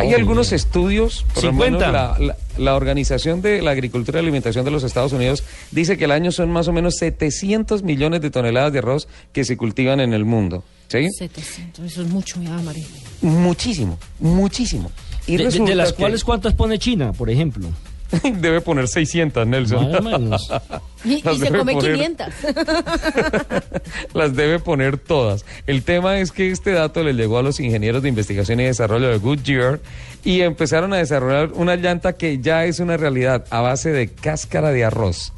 Hay 0.01 0.13
algunos 0.13 0.51
estudios, 0.51 1.25
por 1.33 1.43
lo 1.45 1.51
50. 1.51 1.77
menos 1.87 1.93
la, 1.93 2.25
la- 2.27 2.37
la 2.57 2.75
Organización 2.75 3.41
de 3.41 3.61
la 3.61 3.71
Agricultura 3.71 4.19
y 4.19 4.23
Alimentación 4.23 4.65
de 4.65 4.71
los 4.71 4.83
Estados 4.83 5.13
Unidos 5.13 5.43
dice 5.71 5.97
que 5.97 6.03
al 6.03 6.11
año 6.11 6.33
son 6.33 6.51
más 6.51 6.67
o 6.67 6.73
menos 6.73 6.95
700 6.97 7.83
millones 7.83 8.19
de 8.19 8.29
toneladas 8.29 8.73
de 8.73 8.79
arroz 8.79 9.07
que 9.31 9.45
se 9.45 9.55
cultivan 9.55 10.01
en 10.01 10.11
el 10.13 10.25
mundo. 10.25 10.65
¿Sí? 10.89 11.07
700, 11.17 11.85
eso 11.85 12.01
es 12.01 12.09
mucho, 12.09 12.37
María. 12.41 12.85
Muchísimo, 13.21 13.97
muchísimo. 14.19 14.91
Y 15.29 15.37
De- 15.37 15.37
de, 15.37 15.43
de 15.43 15.49
resulta 15.51 15.75
las 15.75 15.93
que- 15.93 15.99
cuales, 15.99 16.23
¿cuántas 16.23 16.53
pone 16.53 16.77
China, 16.79 17.13
por 17.13 17.29
ejemplo? 17.29 17.67
Debe 18.23 18.59
poner 18.61 18.87
600, 18.87 19.45
Nelson. 19.45 19.91
Más 19.91 19.99
o 19.99 20.03
menos. 20.03 20.51
Y, 21.05 21.21
se 21.21 21.31
debe 21.45 21.59
come 21.59 21.73
poner- 21.75 21.93
500. 21.95 22.27
Las 24.13 24.35
debe 24.35 24.59
poner 24.59 24.97
todas. 24.97 25.45
El 25.67 25.83
tema 25.83 26.17
es 26.19 26.31
que 26.31 26.51
este 26.51 26.71
dato 26.71 27.03
le 27.03 27.13
llegó 27.13 27.37
a 27.37 27.43
los 27.43 27.59
ingenieros 27.59 28.03
de 28.03 28.09
investigación 28.09 28.59
y 28.59 28.63
desarrollo 28.65 29.07
de 29.09 29.17
Goodyear 29.17 29.79
y 30.25 30.41
empezaron 30.41 30.91
a 30.93 30.97
desarrollar 30.97 31.51
una 31.53 31.75
llanta 31.77 32.13
que 32.13 32.39
ya 32.39 32.65
es 32.65 32.79
una 32.79 32.97
realidad 32.97 33.45
a 33.49 33.61
base 33.61 33.91
de 33.91 34.09
cáscara 34.09 34.71
de 34.71 34.83
arroz. 34.83 35.31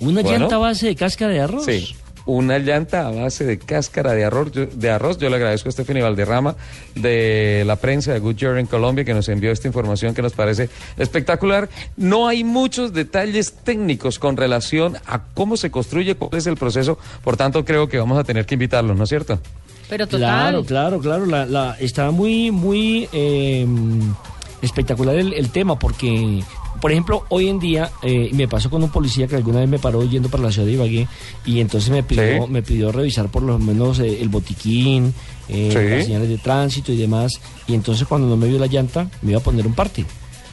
¿Una 0.00 0.22
Bueno. 0.22 0.38
llanta 0.40 0.56
a 0.56 0.58
base 0.58 0.86
de 0.86 0.96
cáscara 0.96 1.32
de 1.32 1.40
arroz? 1.40 1.64
Sí, 1.64 1.94
una 2.26 2.58
llanta 2.58 3.06
a 3.06 3.10
base 3.10 3.44
de 3.44 3.58
cáscara 3.58 4.12
de 4.12 4.24
arroz. 4.24 4.52
Yo, 4.52 4.66
de 4.66 4.90
arroz. 4.90 5.18
Yo 5.18 5.28
le 5.30 5.36
agradezco 5.36 5.68
a 5.68 5.72
Stephanie 5.72 6.02
Valderrama 6.02 6.56
de 6.94 7.64
la 7.66 7.76
prensa 7.76 8.12
de 8.12 8.18
Goodyear 8.18 8.58
en 8.58 8.66
Colombia 8.66 9.04
que 9.04 9.14
nos 9.14 9.28
envió 9.28 9.50
esta 9.50 9.68
información 9.68 10.14
que 10.14 10.22
nos 10.22 10.32
parece 10.32 10.68
espectacular. 10.96 11.68
No 11.96 12.28
hay 12.28 12.44
muchos 12.44 12.92
detalles 12.92 13.52
técnicos 13.52 14.18
con 14.18 14.36
relación 14.36 14.96
a 15.06 15.22
cómo 15.34 15.56
se 15.56 15.70
construye, 15.70 16.14
cuál 16.14 16.38
es 16.38 16.46
el 16.46 16.56
proceso. 16.56 16.98
Por 17.22 17.36
tanto, 17.36 17.64
creo 17.64 17.88
que 17.88 17.98
vamos 17.98 18.18
a 18.18 18.24
tener 18.24 18.46
que 18.46 18.54
invitarlos, 18.54 18.96
¿no 18.96 19.04
es 19.04 19.10
cierto? 19.10 19.38
Pero 19.88 20.06
total. 20.06 20.20
Claro, 20.20 20.64
claro, 20.64 21.00
claro. 21.00 21.26
La, 21.26 21.46
la, 21.46 21.76
está 21.78 22.10
muy, 22.10 22.50
muy 22.50 23.08
eh, 23.12 23.66
espectacular 24.62 25.16
el, 25.16 25.32
el, 25.34 25.50
tema 25.50 25.78
porque, 25.78 26.42
por 26.84 26.92
ejemplo, 26.92 27.24
hoy 27.30 27.48
en 27.48 27.58
día 27.58 27.92
eh, 28.02 28.28
me 28.34 28.46
pasó 28.46 28.68
con 28.68 28.82
un 28.82 28.90
policía 28.90 29.26
que 29.26 29.36
alguna 29.36 29.60
vez 29.60 29.68
me 29.70 29.78
paró 29.78 30.04
yendo 30.04 30.28
para 30.28 30.42
la 30.42 30.52
ciudad 30.52 30.66
de 30.66 30.74
Ibagué 30.74 31.08
y 31.46 31.60
entonces 31.60 31.88
me 31.88 32.02
pidió, 32.02 32.44
¿Sí? 32.44 32.50
me 32.50 32.62
pidió 32.62 32.92
revisar 32.92 33.30
por 33.30 33.42
lo 33.42 33.58
menos 33.58 34.00
eh, 34.00 34.18
el 34.20 34.28
botiquín, 34.28 35.14
¿Sí? 35.48 35.70
las 35.72 36.04
señales 36.04 36.28
de 36.28 36.36
tránsito 36.36 36.92
y 36.92 36.98
demás. 36.98 37.40
Y 37.66 37.72
entonces 37.72 38.06
cuando 38.06 38.28
no 38.28 38.36
me 38.36 38.48
vio 38.48 38.58
la 38.58 38.66
llanta, 38.66 39.08
me 39.22 39.30
iba 39.30 39.40
a 39.40 39.42
poner 39.42 39.66
un 39.66 39.72
parte. 39.72 40.04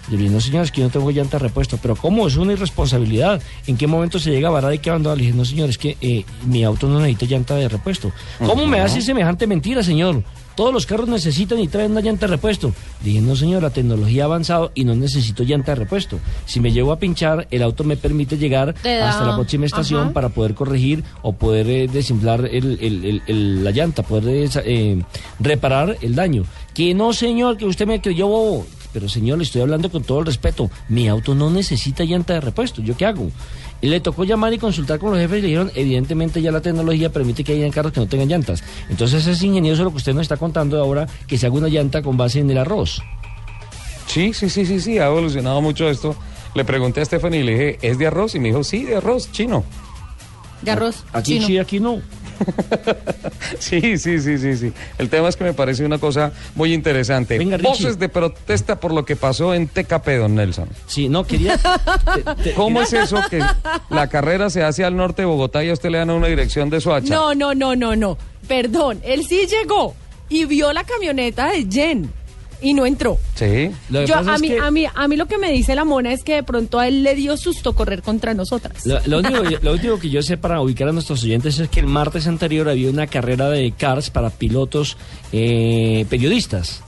Yo 0.07 0.15
le 0.15 0.19
dije, 0.19 0.33
no 0.33 0.39
señores, 0.39 0.71
que 0.71 0.79
yo 0.79 0.87
no 0.87 0.93
tengo 0.93 1.11
llanta 1.11 1.35
de 1.35 1.43
repuesto. 1.43 1.77
Pero 1.81 1.97
¿cómo? 1.97 2.25
Es 2.25 2.37
una 2.37 2.53
irresponsabilidad. 2.53 3.41
¿En 3.67 3.75
qué 3.75 3.87
momento 3.87 4.17
se 4.17 4.31
llega 4.31 4.47
a 4.47 4.51
varar 4.51 4.73
y 4.73 4.79
qué 4.79 4.89
abandonar? 4.89 5.17
Le 5.17 5.25
dije, 5.25 5.37
no 5.37 5.43
señores, 5.43 5.77
que 5.77 5.97
eh, 5.99 6.23
mi 6.45 6.63
auto 6.63 6.87
no 6.87 7.01
necesita 7.01 7.25
llanta 7.25 7.55
de 7.55 7.67
repuesto. 7.67 8.09
¿Cómo 8.39 8.63
uh 8.63 8.65
-huh. 8.67 8.69
me 8.69 8.79
hace 8.79 9.01
semejante 9.01 9.47
mentira, 9.47 9.83
señor? 9.83 10.23
Todos 10.61 10.75
los 10.75 10.85
carros 10.85 11.09
necesitan 11.09 11.57
y 11.59 11.67
traen 11.67 11.89
una 11.89 12.01
llanta 12.01 12.27
de 12.27 12.33
repuesto. 12.33 12.71
Dije, 13.03 13.19
no 13.19 13.35
señor, 13.35 13.63
la 13.63 13.71
tecnología 13.71 14.21
ha 14.21 14.25
avanzado 14.27 14.71
y 14.75 14.83
no 14.83 14.93
necesito 14.93 15.41
llanta 15.41 15.71
de 15.71 15.77
repuesto. 15.77 16.19
Si 16.45 16.59
me 16.59 16.71
llevo 16.71 16.91
a 16.91 16.99
pinchar, 16.99 17.47
el 17.49 17.63
auto 17.63 17.83
me 17.83 17.97
permite 17.97 18.37
llegar 18.37 18.75
hasta 18.77 19.25
la 19.25 19.33
próxima 19.33 19.65
estación 19.65 20.01
Ajá. 20.01 20.13
para 20.13 20.29
poder 20.29 20.53
corregir 20.53 21.03
o 21.23 21.33
poder 21.33 21.67
eh, 21.67 21.87
desinflar 21.87 22.45
el, 22.45 22.77
el, 22.79 23.23
el, 23.25 23.63
la 23.63 23.71
llanta, 23.71 24.03
poder 24.03 24.51
eh, 24.63 25.01
reparar 25.39 25.97
el 25.99 26.13
daño. 26.13 26.43
Que 26.75 26.93
no, 26.93 27.11
señor, 27.11 27.57
que 27.57 27.65
usted 27.65 27.87
me 27.87 27.99
creyó 27.99 28.27
bobo 28.27 28.67
pero 28.93 29.07
señor, 29.07 29.37
le 29.37 29.45
estoy 29.45 29.61
hablando 29.61 29.89
con 29.89 30.03
todo 30.03 30.19
el 30.19 30.25
respeto, 30.25 30.69
mi 30.89 31.07
auto 31.07 31.33
no 31.33 31.49
necesita 31.49 32.03
llanta 32.03 32.33
de 32.33 32.41
repuesto, 32.41 32.81
¿yo 32.81 32.97
qué 32.97 33.05
hago? 33.05 33.31
Y 33.81 33.87
le 33.87 33.99
tocó 33.99 34.23
llamar 34.23 34.53
y 34.53 34.59
consultar 34.59 34.99
con 34.99 35.11
los 35.11 35.19
jefes 35.19 35.39
y 35.39 35.41
le 35.41 35.47
dijeron, 35.47 35.71
evidentemente 35.73 36.41
ya 36.41 36.51
la 36.51 36.61
tecnología 36.61 37.11
permite 37.11 37.43
que 37.43 37.53
hayan 37.53 37.71
carros 37.71 37.91
que 37.91 37.99
no 37.99 38.07
tengan 38.07 38.27
llantas. 38.27 38.63
Entonces 38.89 39.25
es 39.25 39.41
ingenioso 39.41 39.83
lo 39.83 39.89
que 39.89 39.97
usted 39.97 40.13
nos 40.13 40.21
está 40.21 40.37
contando 40.37 40.79
ahora, 40.79 41.07
que 41.27 41.37
se 41.37 41.47
haga 41.47 41.55
una 41.55 41.67
llanta 41.67 42.01
con 42.01 42.15
base 42.15 42.39
en 42.39 42.49
el 42.51 42.59
arroz. 42.59 43.01
Sí, 44.05 44.33
sí, 44.33 44.49
sí, 44.49 44.65
sí, 44.65 44.79
sí, 44.79 44.99
ha 44.99 45.07
evolucionado 45.07 45.61
mucho 45.61 45.89
esto. 45.89 46.15
Le 46.53 46.65
pregunté 46.65 47.01
a 47.01 47.05
Stephanie 47.05 47.39
y 47.39 47.43
le 47.43 47.51
dije, 47.53 47.79
¿es 47.81 47.97
de 47.97 48.07
arroz? 48.07 48.35
Y 48.35 48.39
me 48.39 48.49
dijo, 48.49 48.63
sí, 48.63 48.83
de 48.83 48.97
arroz, 48.97 49.31
chino. 49.31 49.63
De 50.61 50.71
arroz. 50.71 51.05
Aquí 51.13 51.35
chino. 51.35 51.47
sí, 51.47 51.57
aquí 51.57 51.79
no. 51.79 52.01
sí, 53.59 53.97
sí, 53.97 54.19
sí, 54.19 54.37
sí, 54.37 54.57
sí. 54.57 54.73
El 54.97 55.09
tema 55.09 55.29
es 55.29 55.35
que 55.35 55.43
me 55.43 55.53
parece 55.53 55.85
una 55.85 55.97
cosa 55.97 56.31
muy 56.55 56.73
interesante. 56.73 57.37
Venga, 57.37 57.57
Voces 57.57 57.99
de 57.99 58.09
protesta 58.09 58.79
por 58.79 58.93
lo 58.93 59.05
que 59.05 59.15
pasó 59.15 59.53
en 59.53 59.67
TKP, 59.67 60.07
don 60.17 60.35
Nelson. 60.35 60.69
Sí, 60.87 61.09
no, 61.09 61.25
quería... 61.25 61.57
te, 62.15 62.43
te, 62.43 62.53
¿Cómo 62.53 62.81
es 62.81 62.93
eso 62.93 63.19
que 63.29 63.43
la 63.89 64.07
carrera 64.07 64.49
se 64.49 64.63
hace 64.63 64.83
al 64.83 64.95
norte 64.95 65.21
de 65.23 65.25
Bogotá 65.25 65.63
y 65.63 65.69
a 65.69 65.73
usted 65.73 65.89
le 65.89 65.99
dan 65.99 66.09
una 66.09 66.27
dirección 66.27 66.69
de 66.69 66.81
Soacha? 66.81 67.13
No, 67.13 67.33
no, 67.35 67.53
no, 67.53 67.75
no, 67.75 67.95
no. 67.95 68.17
Perdón, 68.47 68.99
él 69.03 69.25
sí 69.25 69.47
llegó 69.47 69.95
y 70.29 70.45
vio 70.45 70.73
la 70.73 70.83
camioneta 70.83 71.51
de 71.51 71.67
Jen 71.69 72.20
y 72.61 72.73
no 72.73 72.85
entró. 72.85 73.17
Sí. 73.35 73.71
Yo, 73.89 74.15
a, 74.17 74.37
mí, 74.37 74.49
que... 74.49 74.59
a, 74.59 74.71
mí, 74.71 74.85
a 74.93 75.07
mí 75.07 75.15
lo 75.15 75.25
que 75.27 75.37
me 75.37 75.51
dice 75.51 75.75
la 75.75 75.85
mona 75.85 76.13
es 76.13 76.23
que 76.23 76.35
de 76.35 76.43
pronto 76.43 76.79
a 76.79 76.87
él 76.87 77.03
le 77.03 77.15
dio 77.15 77.37
susto 77.37 77.73
correr 77.73 78.01
contra 78.01 78.33
nosotras. 78.33 78.85
Lo, 78.85 78.99
lo, 79.05 79.19
único, 79.19 79.43
lo 79.61 79.71
último 79.73 79.99
que 79.99 80.09
yo 80.09 80.21
sé 80.21 80.37
para 80.37 80.61
ubicar 80.61 80.87
a 80.87 80.91
nuestros 80.91 81.23
oyentes 81.23 81.59
es 81.59 81.69
que 81.69 81.79
el 81.79 81.87
martes 81.87 82.27
anterior 82.27 82.69
había 82.69 82.89
una 82.89 83.07
carrera 83.07 83.49
de 83.49 83.71
cars 83.71 84.09
para 84.09 84.29
pilotos 84.29 84.97
eh, 85.31 86.05
periodistas. 86.09 86.83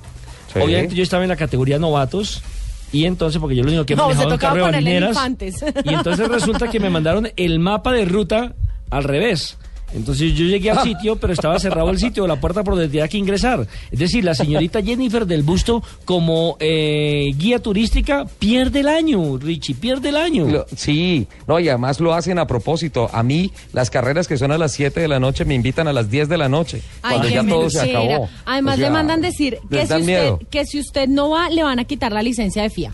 Sí. 0.53 0.59
Obviamente 0.59 0.95
yo 0.95 1.03
estaba 1.03 1.23
en 1.23 1.29
la 1.29 1.35
categoría 1.35 1.79
novatos. 1.79 2.43
Y 2.91 3.05
entonces, 3.05 3.41
porque 3.41 3.55
yo 3.55 3.63
lo 3.63 3.69
único 3.69 3.85
que 3.87 3.93
he 3.93 3.95
no, 3.95 4.03
manejado 4.03 4.33
en 4.33 4.37
carro 4.37 4.71
de. 4.71 5.53
Y 5.83 5.93
entonces 5.95 6.27
resulta 6.27 6.69
que 6.69 6.79
me 6.79 6.91
mandaron 6.91 7.27
el 7.35 7.57
mapa 7.57 7.91
de 7.91 8.05
ruta 8.05 8.53
al 8.91 9.03
revés. 9.03 9.57
Entonces 9.93 10.33
yo 10.33 10.45
llegué 10.45 10.71
al 10.71 10.83
sitio, 10.83 11.15
pero 11.15 11.33
estaba 11.33 11.59
cerrado 11.59 11.89
el 11.89 11.99
sitio, 11.99 12.27
la 12.27 12.39
puerta 12.39 12.63
por 12.63 12.75
donde 12.75 12.89
tenía 12.89 13.07
que 13.07 13.17
ingresar. 13.17 13.67
Es 13.91 13.99
decir, 13.99 14.23
la 14.23 14.33
señorita 14.33 14.81
Jennifer 14.83 15.25
del 15.25 15.43
Busto, 15.43 15.83
como 16.05 16.57
eh, 16.59 17.31
guía 17.35 17.59
turística, 17.59 18.25
pierde 18.39 18.81
el 18.81 18.87
año, 18.87 19.37
Richie, 19.37 19.75
pierde 19.75 20.09
el 20.09 20.17
año. 20.17 20.45
Lo, 20.47 20.65
sí, 20.75 21.27
no, 21.47 21.59
y 21.59 21.69
además 21.69 21.99
lo 21.99 22.13
hacen 22.13 22.39
a 22.39 22.47
propósito. 22.47 23.09
A 23.13 23.23
mí, 23.23 23.51
las 23.71 23.89
carreras 23.89 24.27
que 24.27 24.37
son 24.37 24.51
a 24.51 24.57
las 24.57 24.71
7 24.73 24.99
de 24.99 25.07
la 25.07 25.19
noche 25.19 25.45
me 25.45 25.55
invitan 25.55 25.87
a 25.87 25.93
las 25.93 26.09
10 26.09 26.29
de 26.29 26.37
la 26.37 26.49
noche, 26.49 26.81
Ay, 27.01 27.17
cuando 27.17 27.29
ya 27.29 27.47
todo 27.47 27.69
se 27.69 27.81
acabó. 27.81 28.29
Además, 28.45 28.75
o 28.75 28.77
sea, 28.77 28.87
le 28.87 28.93
mandan 28.93 29.21
decir 29.21 29.57
que 29.69 29.85
si, 29.85 29.93
usted, 29.93 30.33
que 30.49 30.65
si 30.65 30.79
usted 30.79 31.07
no 31.07 31.29
va, 31.29 31.49
le 31.49 31.63
van 31.63 31.79
a 31.79 31.85
quitar 31.85 32.11
la 32.11 32.21
licencia 32.21 32.63
de 32.63 32.69
FIA. 32.69 32.93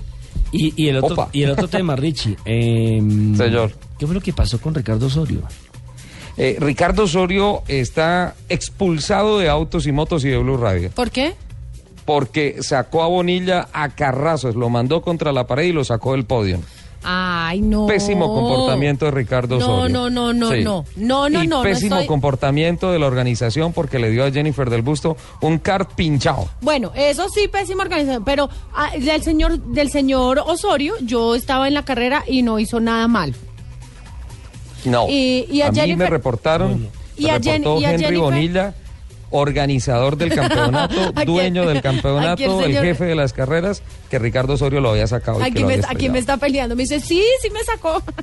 Y, 0.52 0.74
y, 0.76 0.88
el, 0.90 0.98
otro, 0.98 1.30
y 1.32 1.44
el 1.44 1.52
otro 1.52 1.68
tema, 1.70 1.96
Richie. 1.96 2.36
Eh, 2.46 3.00
Señor. 3.38 3.72
¿Qué 3.98 4.06
fue 4.06 4.16
lo 4.16 4.22
que 4.22 4.34
pasó 4.34 4.60
con 4.60 4.74
Ricardo 4.74 5.08
Osorio? 5.08 5.42
Eh, 6.42 6.56
Ricardo 6.58 7.04
Osorio 7.04 7.64
está 7.68 8.34
expulsado 8.48 9.40
de 9.40 9.50
autos 9.50 9.86
y 9.88 9.92
motos 9.92 10.24
y 10.24 10.30
de 10.30 10.38
Blue 10.38 10.56
Radio. 10.56 10.90
¿Por 10.92 11.12
qué? 11.12 11.36
Porque 12.06 12.64
sacó 12.64 13.04
a 13.04 13.08
Bonilla 13.08 13.68
a 13.74 13.90
carrazos, 13.90 14.56
lo 14.56 14.70
mandó 14.70 15.02
contra 15.02 15.34
la 15.34 15.48
pared 15.48 15.66
y 15.66 15.74
lo 15.74 15.84
sacó 15.84 16.14
del 16.14 16.26
podio. 16.26 16.60
Ay, 17.04 17.60
no. 17.62 17.88
Pésimo 17.88 18.34
comportamiento 18.34 19.06
de 19.06 19.12
Ricardo 19.12 19.60
no, 19.60 19.66
Osorio. 19.66 19.90
No, 19.90 20.10
no, 20.10 20.34
no, 20.34 20.52
sí. 20.52 20.64
no, 20.64 20.86
no, 20.96 21.30
no, 21.30 21.44
y 21.44 21.48
no. 21.48 21.62
Pésimo 21.62 21.96
no 21.96 21.96
estoy... 21.98 22.08
comportamiento 22.08 22.92
de 22.92 23.00
la 23.00 23.08
organización 23.08 23.74
porque 23.74 24.00
le 24.00 24.10
dio 24.10 24.26
a 24.26 24.32
Jennifer 24.32 24.70
del 24.70 24.82
Busto 24.82 25.18
un 25.42 25.60
kart 25.60 25.94
pinchado. 25.94 26.48
Bueno, 26.62 26.92
eso 26.96 27.28
sí, 27.30 27.50
pésima 27.50 27.84
organización, 27.84 28.24
pero 28.24 28.50
ah, 28.74 28.92
del 28.98 29.24
señor, 29.24 29.60
del 29.60 29.90
señor 29.90 30.40
Osorio, 30.40 30.96
yo 31.02 31.36
estaba 31.36 31.68
en 31.68 31.74
la 31.74 31.84
carrera 31.84 32.24
y 32.28 32.44
no 32.44 32.60
hizo 32.60 32.80
nada 32.80 33.08
mal. 33.10 33.36
No. 34.86 35.08
Y, 35.10 35.48
y 35.50 35.62
a, 35.62 35.68
a 35.68 35.74
Jennifer, 35.74 35.88
mí 35.88 35.96
me 35.96 36.10
reportaron, 36.10 36.90
y 37.18 37.30
a, 37.30 37.40
Jen, 37.40 37.64
y 37.64 37.86
a 37.86 37.92
Henry 37.92 38.06
Jennifer, 38.06 38.18
Bonilla, 38.18 38.74
organizador 39.32 40.18
del 40.18 40.34
campeonato, 40.34 41.12
dueño 41.26 41.68
del 41.68 41.82
campeonato, 41.82 42.64
el, 42.64 42.76
el, 42.76 42.84
jefe 42.84 43.06
de 43.06 43.16
las 43.16 43.34
carreras, 43.34 43.84
que 44.10 44.20
Ricardo 44.20 44.54
Osorio 44.54 44.82
lo 44.82 44.92
había 44.92 45.08
sacado. 45.08 45.44
Aquí, 45.44 45.64
me, 45.64 45.80
aquí 45.88 46.10
me 46.10 46.20
está 46.20 46.38
peleando, 46.38 46.76
me 46.76 46.84
dice, 46.84 47.00
sí, 47.00 47.24
sí 47.42 47.50
me 47.50 47.64
sacó. 47.64 48.02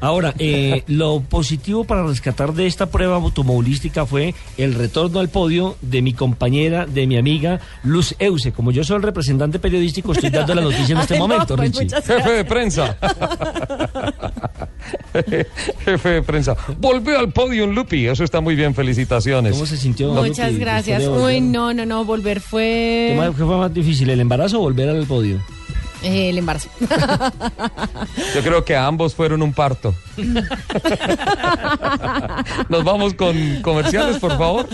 Ahora, 0.00 0.34
eh, 0.38 0.82
lo 0.88 1.20
positivo 1.20 1.84
para 1.84 2.04
rescatar 2.04 2.52
de 2.52 2.66
esta 2.66 2.86
prueba 2.86 3.16
automovilística 3.16 4.04
fue 4.06 4.34
el 4.58 4.74
retorno 4.74 5.20
al 5.20 5.28
podio 5.28 5.76
de 5.80 6.02
mi 6.02 6.12
compañera, 6.12 6.86
de 6.86 7.06
mi 7.06 7.16
amiga 7.16 7.60
Luz 7.82 8.14
Euse. 8.18 8.52
Como 8.52 8.72
yo 8.72 8.84
soy 8.84 8.96
el 8.96 9.02
representante 9.02 9.58
periodístico, 9.58 10.12
estoy 10.12 10.30
dando 10.30 10.54
la 10.54 10.62
noticia 10.62 10.94
en 10.94 11.00
este 11.02 11.14
Ay, 11.14 11.20
momento, 11.20 11.56
no, 11.56 11.62
pues 11.62 11.78
Richie. 11.78 12.02
Jefe 12.02 12.30
de 12.30 12.44
prensa. 12.44 12.96
Jefe 15.84 16.08
de 16.08 16.22
prensa. 16.22 16.56
Volvió 16.78 17.18
al 17.18 17.32
podio 17.32 17.64
en 17.64 17.74
Lupi. 17.74 18.06
Eso 18.06 18.24
está 18.24 18.40
muy 18.40 18.54
bien. 18.54 18.74
Felicitaciones. 18.74 19.52
¿Cómo 19.52 19.66
se 19.66 19.76
sintió? 19.76 20.12
Muchas 20.12 20.52
Lupi, 20.52 20.60
gracias. 20.60 21.04
Uy, 21.04 21.40
no, 21.40 21.72
no, 21.72 21.86
no. 21.86 22.04
Volver 22.04 22.40
fue. 22.40 23.12
¿Qué, 23.12 23.16
más, 23.16 23.30
¿Qué 23.34 23.44
fue 23.44 23.56
más 23.56 23.72
difícil, 23.72 24.10
el 24.10 24.20
embarazo 24.20 24.58
o 24.58 24.60
volver 24.60 24.90
al 24.90 25.06
podio? 25.06 25.40
Eh, 26.02 26.30
el 26.30 26.38
embarazo. 26.38 26.68
Yo 28.34 28.42
creo 28.42 28.64
que 28.64 28.76
ambos 28.76 29.14
fueron 29.14 29.42
un 29.42 29.52
parto. 29.52 29.94
Nos 32.68 32.84
vamos 32.84 33.14
con 33.14 33.62
comerciales, 33.62 34.18
por 34.18 34.36
favor. 34.36 34.68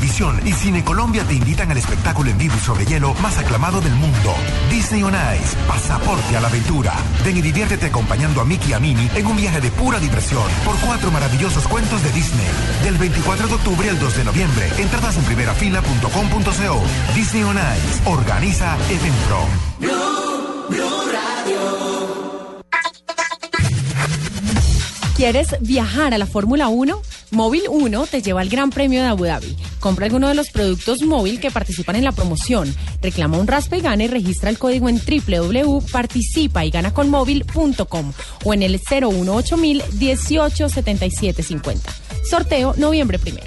Televisión 0.00 0.40
y 0.46 0.52
Cine 0.54 0.82
Colombia 0.82 1.24
te 1.24 1.34
invitan 1.34 1.70
al 1.70 1.76
espectáculo 1.76 2.30
en 2.30 2.38
vivo 2.38 2.54
y 2.56 2.60
sobre 2.60 2.86
hielo 2.86 3.12
más 3.20 3.36
aclamado 3.36 3.82
del 3.82 3.94
mundo. 3.96 4.34
Disney 4.70 5.02
on 5.02 5.12
Ice, 5.12 5.54
pasaporte 5.68 6.34
a 6.34 6.40
la 6.40 6.48
aventura. 6.48 6.94
Ven 7.22 7.36
y 7.36 7.42
diviértete 7.42 7.86
acompañando 7.86 8.40
a 8.40 8.46
Mickey 8.46 8.70
y 8.70 8.72
a 8.72 8.78
Minnie 8.78 9.10
en 9.14 9.26
un 9.26 9.36
viaje 9.36 9.60
de 9.60 9.70
pura 9.70 9.98
diversión 9.98 10.42
por 10.64 10.74
cuatro 10.76 11.10
maravillosos 11.10 11.68
cuentos 11.68 12.02
de 12.02 12.12
Disney. 12.12 12.48
Del 12.82 12.96
24 12.96 13.46
de 13.46 13.54
octubre 13.54 13.90
al 13.90 13.98
2 13.98 14.16
de 14.16 14.24
noviembre. 14.24 14.70
Entradas 14.78 15.18
en 15.18 15.24
primerafila.com.co. 15.24 16.82
Disney 17.14 17.42
on 17.42 17.58
Ice. 17.58 18.00
Organiza 18.06 18.78
Eventpro. 18.88 19.46
¿Quieres 25.14 25.56
viajar 25.60 26.14
a 26.14 26.18
la 26.18 26.24
Fórmula 26.24 26.68
1? 26.68 27.02
Móvil 27.30 27.62
1 27.68 28.06
te 28.06 28.22
lleva 28.22 28.40
al 28.40 28.48
Gran 28.48 28.70
Premio 28.70 29.02
de 29.02 29.08
Abu 29.08 29.24
Dhabi. 29.24 29.56
Compra 29.78 30.06
alguno 30.06 30.28
de 30.28 30.34
los 30.34 30.50
productos 30.50 31.02
móvil 31.02 31.40
que 31.40 31.50
participan 31.50 31.96
en 31.96 32.04
la 32.04 32.12
promoción. 32.12 32.74
Reclama 33.00 33.38
un 33.38 33.46
raspa 33.46 33.76
y 33.76 33.80
gana 33.80 34.04
y 34.04 34.08
registra 34.08 34.50
el 34.50 34.58
código 34.58 34.88
en 34.88 35.00
www.participa 35.00 36.64
y 36.64 36.70
gana 36.70 36.92
con 36.92 37.10
móvil.com 37.10 38.12
o 38.44 38.54
en 38.54 38.62
el 38.62 38.80
018 38.80 39.56
187750. 39.56 41.92
Sorteo 42.28 42.74
noviembre 42.76 43.18
primero. 43.18 43.46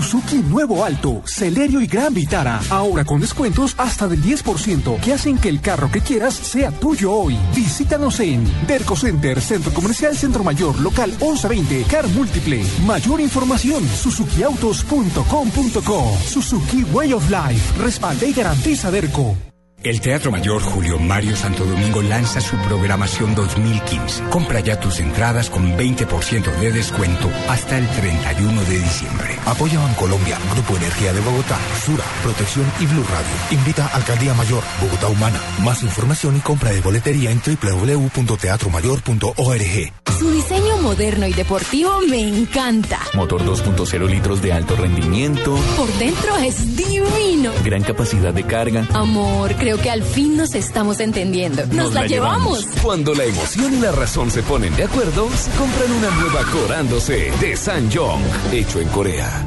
Suzuki 0.00 0.36
Nuevo 0.36 0.82
Alto, 0.82 1.20
Celerio 1.26 1.82
y 1.82 1.86
Gran 1.86 2.14
Vitara. 2.14 2.58
Ahora 2.70 3.04
con 3.04 3.20
descuentos 3.20 3.74
hasta 3.76 4.08
del 4.08 4.22
10% 4.22 4.98
que 4.98 5.12
hacen 5.12 5.36
que 5.36 5.50
el 5.50 5.60
carro 5.60 5.90
que 5.90 6.00
quieras 6.00 6.32
sea 6.34 6.70
tuyo 6.70 7.12
hoy. 7.12 7.38
Visítanos 7.54 8.18
en 8.20 8.50
Derco 8.66 8.96
Center, 8.96 9.38
Centro 9.42 9.74
Comercial 9.74 10.16
Centro 10.16 10.42
Mayor, 10.42 10.80
local 10.80 11.10
1120, 11.10 11.82
Car 11.82 12.08
Múltiple. 12.08 12.64
Mayor 12.86 13.20
información, 13.20 13.86
suzukiautos.com.co. 13.86 16.18
Suzuki 16.26 16.82
Way 16.84 17.12
of 17.12 17.28
Life. 17.28 17.82
Respalda 17.82 18.24
y 18.24 18.32
garantiza 18.32 18.90
Derco. 18.90 19.49
El 19.82 20.02
Teatro 20.02 20.30
Mayor 20.30 20.60
Julio 20.60 20.98
Mario 20.98 21.34
Santo 21.34 21.64
Domingo 21.64 22.02
lanza 22.02 22.42
su 22.42 22.54
programación 22.58 23.34
2015. 23.34 24.24
Compra 24.24 24.60
ya 24.60 24.78
tus 24.78 25.00
entradas 25.00 25.48
con 25.48 25.74
20% 25.74 26.54
de 26.58 26.70
descuento 26.70 27.30
hasta 27.48 27.78
el 27.78 27.88
31 27.88 28.62
de 28.64 28.78
diciembre. 28.78 29.38
Apoya 29.46 29.80
Colombia, 29.96 30.38
Grupo 30.52 30.76
Energía 30.76 31.14
de 31.14 31.20
Bogotá, 31.20 31.58
Sura, 31.82 32.04
Protección 32.22 32.70
y 32.78 32.84
Blue 32.84 33.04
Radio. 33.04 33.30
Invita 33.52 33.86
a 33.86 33.96
Alcaldía 33.96 34.34
Mayor, 34.34 34.62
Bogotá 34.82 35.08
Humana. 35.08 35.40
Más 35.64 35.82
información 35.82 36.36
y 36.36 36.40
compra 36.40 36.72
de 36.72 36.82
boletería 36.82 37.30
en 37.30 37.40
www.teatromayor.org. 37.40 39.92
Su 40.20 40.30
diseño 40.30 40.76
moderno 40.82 41.26
y 41.26 41.32
deportivo 41.32 41.98
me 42.06 42.20
encanta. 42.20 42.98
Motor 43.14 43.42
2.0 43.42 44.06
litros 44.06 44.42
de 44.42 44.52
alto 44.52 44.76
rendimiento. 44.76 45.56
Por 45.78 45.90
dentro 45.94 46.36
es 46.36 46.76
divino. 46.76 47.52
Gran 47.64 47.82
capacidad 47.82 48.34
de 48.34 48.44
carga. 48.44 48.86
Amor, 48.92 49.54
creo 49.70 49.82
que 49.82 49.90
al 49.90 50.02
fin 50.02 50.36
nos 50.36 50.56
estamos 50.56 50.98
entendiendo. 50.98 51.64
Nos, 51.66 51.92
la, 51.92 52.04
llevamos. 52.04 52.66
Cuando 52.82 53.14
la 53.14 53.22
emoción 53.22 53.72
y 53.72 53.76
la 53.76 53.92
razón 53.92 54.28
se 54.28 54.42
ponen 54.42 54.74
de 54.74 54.82
acuerdo, 54.82 55.30
se 55.30 55.50
compran 55.52 55.92
una 55.92 56.10
nueva 56.10 56.42
Corándose 56.50 57.30
de 57.40 57.56
Sanjong, 57.56 58.20
hecho 58.52 58.80
en 58.80 58.88
Corea. 58.88 59.46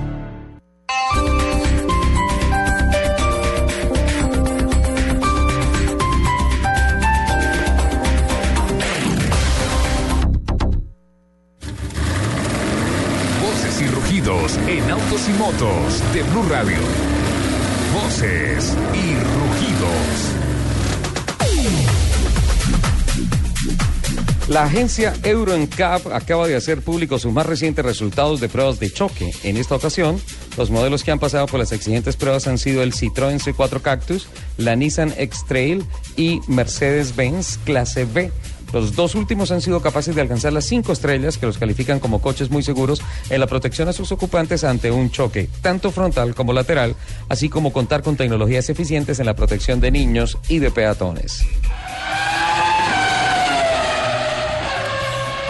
Voces 13.41 13.81
y 13.81 13.87
rugidos 13.87 14.57
en 14.67 14.89
autos 14.89 15.27
y 15.27 15.33
motos 15.33 16.13
de 16.13 16.23
Blue 16.23 16.43
Radio. 16.49 17.32
Voces 17.93 18.75
y 18.93 19.15
rugidos. 19.15 20.33
La 24.49 24.63
agencia 24.63 25.13
EuroNCAP 25.23 26.07
acaba 26.07 26.47
de 26.47 26.55
hacer 26.55 26.81
públicos 26.81 27.21
sus 27.21 27.31
más 27.31 27.45
recientes 27.45 27.85
resultados 27.85 28.41
de 28.41 28.49
pruebas 28.49 28.79
de 28.79 28.91
choque. 28.91 29.31
En 29.43 29.57
esta 29.57 29.75
ocasión, 29.75 30.19
los 30.57 30.69
modelos 30.69 31.03
que 31.03 31.11
han 31.11 31.19
pasado 31.19 31.45
por 31.47 31.59
las 31.59 31.71
exigentes 31.71 32.15
pruebas 32.15 32.47
han 32.47 32.57
sido 32.57 32.83
el 32.83 32.93
Citroën 32.93 33.39
C4 33.39 33.81
Cactus, 33.81 34.27
la 34.57 34.75
Nissan 34.75 35.13
X-Trail 35.17 35.85
y 36.17 36.41
Mercedes-Benz 36.47 37.59
Clase 37.63 38.05
B. 38.05 38.31
Los 38.73 38.95
dos 38.95 39.13
últimos 39.13 39.51
han 39.51 39.61
sido 39.61 39.81
capaces 39.81 40.15
de 40.15 40.21
alcanzar 40.21 40.51
las 40.51 40.65
cinco 40.65 40.93
estrellas 40.93 41.37
que 41.37 41.45
los 41.45 41.59
califican 41.59 41.99
como 41.99 42.21
coches 42.21 42.49
muy 42.49 42.63
seguros 42.63 43.01
en 43.29 43.39
la 43.39 43.45
protección 43.45 43.87
a 43.87 43.93
sus 43.93 44.11
ocupantes 44.11 44.63
ante 44.63 44.89
un 44.89 45.11
choque, 45.11 45.47
tanto 45.61 45.91
frontal 45.91 46.33
como 46.33 46.53
lateral, 46.53 46.95
así 47.29 47.49
como 47.49 47.71
contar 47.71 48.01
con 48.01 48.17
tecnologías 48.17 48.69
eficientes 48.71 49.19
en 49.19 49.27
la 49.27 49.35
protección 49.35 49.79
de 49.79 49.91
niños 49.91 50.39
y 50.49 50.57
de 50.57 50.71
peatones. 50.71 51.45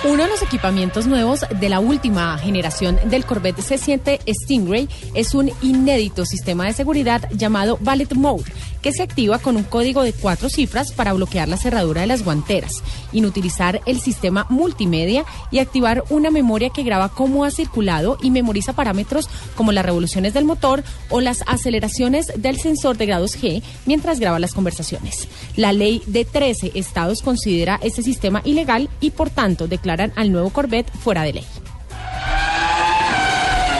Uno 0.05 0.23
de 0.23 0.29
los 0.29 0.41
equipamientos 0.41 1.07
nuevos 1.07 1.45
de 1.61 1.69
la 1.69 1.79
última 1.79 2.37
generación 2.37 2.99
del 3.05 3.23
Corvette 3.23 3.59
C7 3.59 4.19
Stingray 4.43 4.89
es 5.13 5.33
un 5.33 5.49
inédito 5.61 6.25
sistema 6.25 6.65
de 6.65 6.73
seguridad 6.73 7.29
llamado 7.31 7.77
Ballet 7.79 8.13
Mode, 8.13 8.43
que 8.83 8.91
se 8.91 9.01
activa 9.01 9.39
con 9.39 9.55
un 9.55 9.63
código 9.63 10.03
de 10.03 10.13
cuatro 10.13 10.49
cifras 10.49 10.91
para 10.91 11.13
bloquear 11.13 11.47
la 11.47 11.57
cerradura 11.57 12.01
de 12.01 12.07
las 12.07 12.23
guanteras, 12.23 12.83
inutilizar 13.13 13.81
el 13.87 13.99
sistema 13.99 14.45
multimedia 14.49 15.25
y 15.49 15.57
activar 15.57 16.03
una 16.09 16.29
memoria 16.29 16.69
que 16.69 16.83
graba 16.83 17.09
cómo 17.09 17.45
ha 17.45 17.49
circulado 17.49 18.17
y 18.21 18.29
memoriza 18.29 18.73
parámetros 18.73 19.29
como 19.55 19.71
las 19.71 19.85
revoluciones 19.85 20.35
del 20.35 20.45
motor 20.45 20.83
o 21.09 21.21
las 21.21 21.43
aceleraciones 21.47 22.31
del 22.35 22.59
sensor 22.59 22.97
de 22.97 23.07
grados 23.07 23.41
G 23.41 23.63
mientras 23.85 24.19
graba 24.19 24.37
las 24.37 24.53
conversaciones. 24.53 25.27
La 25.55 25.71
ley 25.71 26.03
de 26.05 26.25
13 26.25 26.73
estados 26.75 27.21
considera 27.21 27.79
este 27.81 28.03
sistema 28.03 28.41
ilegal 28.43 28.89
y 28.99 29.11
por 29.11 29.29
tanto 29.29 29.67
declaran 29.67 30.11
al 30.15 30.31
nuevo 30.31 30.49
Corvette 30.49 30.91
fuera 30.91 31.23
de 31.23 31.33
ley. 31.33 31.62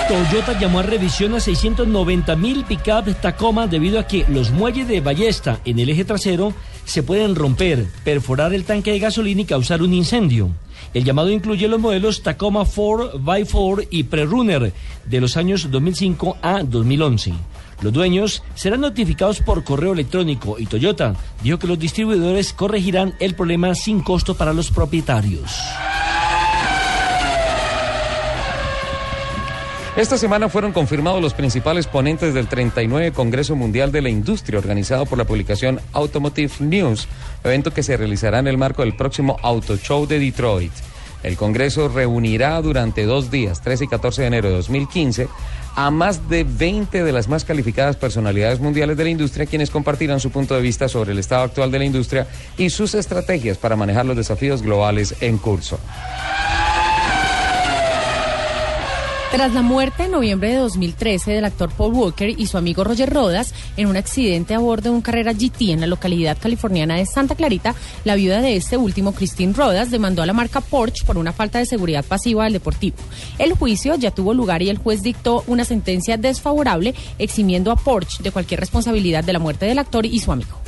Toyota 0.08 0.60
llamó 0.60 0.80
a 0.80 0.84
revisión 0.84 1.34
a 1.34 1.40
690 1.40 2.36
mil 2.36 2.66
pickup 2.66 3.06
Tacoma 3.22 3.68
debido 3.68 4.00
a 4.00 4.08
que 4.08 4.26
los 4.28 4.52
muelles 4.52 4.88
de 4.88 5.00
ballesta 5.00 5.62
en 5.64 5.80
el 5.80 5.90
eje 5.90 6.04
trasero 6.04 6.54
se 6.84 7.04
pueden 7.04 7.36
romper, 7.36 7.88
perforar 8.04 8.54
el 8.54 8.66
tanque 8.66 8.92
de 8.92 9.00
gasolina 9.00 9.42
y 9.42 9.46
causar 9.46 9.82
un 9.82 9.94
incendio. 9.94 10.50
El 10.94 11.06
llamado 11.06 11.30
incluye 11.32 11.68
los 11.70 11.80
modelos 11.80 12.22
Tacoma 12.22 12.66
4x4 12.66 13.88
y 13.92 14.04
Prerunner 14.04 14.74
de 15.06 15.22
los 15.22 15.38
años 15.38 15.72
2005 15.72 16.38
a 16.42 16.64
2011. 16.64 17.34
Los 17.82 17.94
dueños 17.94 18.44
serán 18.56 18.82
notificados 18.82 19.40
por 19.40 19.64
correo 19.64 19.94
electrónico 19.94 20.58
y 20.60 20.66
Toyota 20.66 21.16
dijo 21.42 21.60
que 21.60 21.68
los 21.68 21.80
distribuidores 21.80 22.52
corregirán 22.54 23.16
el 23.20 23.36
problema 23.36 23.74
sin 23.74 24.02
costo 24.02 24.36
para 24.36 24.54
los 24.54 24.70
propietarios. 24.70 25.52
Esta 29.96 30.18
semana 30.18 30.50
fueron 30.50 30.72
confirmados 30.72 31.22
los 31.22 31.36
principales 31.36 31.86
ponentes 31.86 32.34
del 32.34 32.48
39 32.48 33.12
Congreso 33.12 33.56
Mundial 33.56 33.92
de 33.92 34.02
la 34.02 34.10
Industria 34.10 34.58
organizado 34.58 35.06
por 35.06 35.20
la 35.20 35.26
publicación 35.26 35.80
Automotive 35.92 36.52
News, 36.62 37.08
evento 37.44 37.72
que 37.72 37.84
se 37.84 37.96
realizará 37.96 38.40
en 38.40 38.48
el 38.48 38.58
marco 38.58 38.82
del 38.82 38.96
próximo 38.96 39.38
Auto 39.44 39.78
Show 39.78 40.08
de 40.08 40.18
Detroit. 40.18 40.72
El 41.22 41.38
Congreso 41.38 41.90
reunirá 41.90 42.60
durante 42.64 43.06
dos 43.06 43.30
días, 43.30 43.62
13 43.62 43.84
y 43.84 43.88
14 43.88 44.22
de 44.24 44.28
enero 44.30 44.50
de 44.50 44.56
2015, 44.56 45.28
a 45.76 45.92
más 45.92 46.28
de 46.28 46.44
20 46.44 47.04
de 47.04 47.12
las 47.12 47.28
más 47.28 47.46
calificadas 47.46 47.96
personalidades 47.96 48.60
mundiales 48.60 48.98
de 48.98 49.04
la 49.04 49.12
industria, 49.12 49.46
quienes 49.46 49.70
compartirán 49.70 50.20
su 50.20 50.32
punto 50.32 50.56
de 50.56 50.62
vista 50.62 50.90
sobre 50.90 51.12
el 51.12 51.20
estado 51.20 51.44
actual 51.44 51.70
de 51.70 51.78
la 51.78 51.86
industria 51.86 52.28
y 52.58 52.72
sus 52.72 52.96
estrategias 52.96 53.60
para 53.60 53.76
manejar 53.76 54.08
los 54.08 54.18
desafíos 54.18 54.64
globales 54.64 55.14
en 55.22 55.38
curso. 55.38 55.80
Tras 59.34 59.52
la 59.52 59.64
muerte 59.64 60.04
en 60.04 60.12
noviembre 60.12 60.50
de 60.50 60.58
2013 60.58 61.32
del 61.32 61.46
actor 61.46 61.72
Paul 61.72 61.96
Walker 61.96 62.30
y 62.30 62.46
su 62.46 62.56
amigo 62.56 62.84
Roger 62.84 63.12
Rodas 63.12 63.52
en 63.78 63.88
un 63.88 63.98
accidente 63.98 64.54
a 64.54 64.60
bordo 64.60 64.84
de 64.84 64.90
un 64.92 65.02
carrera 65.02 65.34
GT 65.34 65.72
en 65.72 65.82
la 65.82 65.88
localidad 65.88 66.38
californiana 66.40 66.98
de 66.98 67.08
Santa 67.08 67.34
Clarita, 67.34 67.74
la 68.04 68.14
viuda 68.14 68.42
de 68.42 68.56
este 68.56 68.78
último, 68.78 69.12
Christine 69.12 69.54
Rodas, 69.54 69.90
demandó 69.90 70.22
a 70.22 70.28
la 70.28 70.34
marca 70.34 70.62
Porsche 70.62 71.04
por 71.04 71.18
una 71.18 71.34
falta 71.34 71.58
de 71.58 71.66
seguridad 71.66 72.06
pasiva 72.06 72.44
del 72.44 72.54
deportivo. 72.54 72.98
El 73.40 73.54
juicio 73.54 73.96
ya 73.96 74.12
tuvo 74.12 74.36
lugar 74.36 74.62
y 74.62 74.70
el 74.70 74.78
juez 74.78 75.02
dictó 75.02 75.44
una 75.48 75.66
sentencia 75.66 76.16
desfavorable 76.16 76.94
eximiendo 77.18 77.72
a 77.72 77.76
Porsche 77.76 78.22
de 78.22 78.30
cualquier 78.30 78.60
responsabilidad 78.60 79.24
de 79.24 79.34
la 79.34 79.40
muerte 79.40 79.66
del 79.66 79.80
actor 79.80 80.06
y 80.06 80.20
su 80.20 80.32
amigo. 80.32 80.63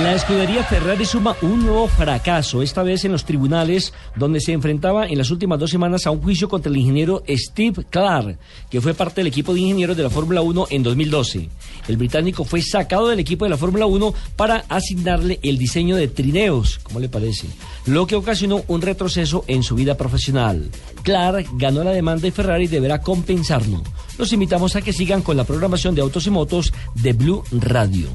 La 0.00 0.14
escudería 0.14 0.64
Ferrari 0.64 1.04
suma 1.04 1.36
un 1.42 1.66
nuevo 1.66 1.86
fracaso, 1.86 2.62
esta 2.62 2.82
vez 2.82 3.04
en 3.04 3.12
los 3.12 3.26
tribunales, 3.26 3.92
donde 4.16 4.40
se 4.40 4.52
enfrentaba 4.52 5.06
en 5.06 5.18
las 5.18 5.30
últimas 5.30 5.58
dos 5.58 5.70
semanas 5.70 6.06
a 6.06 6.10
un 6.10 6.22
juicio 6.22 6.48
contra 6.48 6.70
el 6.70 6.78
ingeniero 6.78 7.22
Steve 7.28 7.84
Clark, 7.90 8.38
que 8.70 8.80
fue 8.80 8.94
parte 8.94 9.20
del 9.20 9.26
equipo 9.26 9.52
de 9.52 9.60
ingenieros 9.60 9.94
de 9.94 10.02
la 10.02 10.08
Fórmula 10.08 10.40
1 10.40 10.68
en 10.70 10.82
2012. 10.82 11.46
El 11.88 11.98
británico 11.98 12.44
fue 12.44 12.62
sacado 12.62 13.08
del 13.08 13.20
equipo 13.20 13.44
de 13.44 13.50
la 13.50 13.58
Fórmula 13.58 13.84
1 13.84 14.14
para 14.34 14.64
asignarle 14.70 15.38
el 15.42 15.58
diseño 15.58 15.96
de 15.96 16.08
trineos, 16.08 16.80
¿cómo 16.82 16.98
le 16.98 17.10
parece? 17.10 17.48
Lo 17.84 18.06
que 18.06 18.16
ocasionó 18.16 18.64
un 18.68 18.80
retroceso 18.80 19.44
en 19.46 19.62
su 19.62 19.74
vida 19.74 19.98
profesional. 19.98 20.70
Clark 21.02 21.48
ganó 21.58 21.84
la 21.84 21.90
demanda 21.90 22.26
y 22.26 22.30
Ferrari 22.30 22.66
deberá 22.66 23.02
compensarlo. 23.02 23.82
Los 24.16 24.32
invitamos 24.32 24.74
a 24.74 24.80
que 24.80 24.94
sigan 24.94 25.20
con 25.20 25.36
la 25.36 25.44
programación 25.44 25.94
de 25.94 26.00
autos 26.00 26.26
y 26.26 26.30
motos 26.30 26.72
de 26.94 27.12
Blue 27.12 27.44
Radio. 27.50 28.08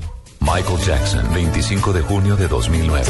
Michael 0.48 0.80
Jackson, 0.80 1.26
25 1.34 1.92
de 1.92 2.02
junio 2.02 2.38
de 2.38 2.48
2009. 2.48 3.04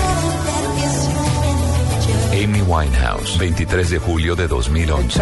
Amy 2.31 2.61
Winehouse, 2.63 3.37
23 3.37 3.89
de 3.91 3.99
julio 3.99 4.35
de 4.35 4.47
2011. 4.47 5.21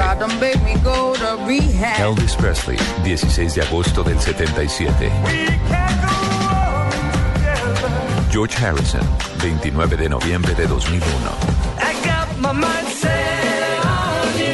Elvis 1.99 2.35
Presley, 2.35 2.77
16 3.03 3.55
de 3.55 3.61
agosto 3.63 4.01
del 4.01 4.17
77. 4.17 5.11
George 8.31 8.65
Harrison, 8.65 9.01
29 9.43 9.97
de 9.97 10.07
noviembre 10.07 10.55
de 10.55 10.67
2001. 10.67 11.05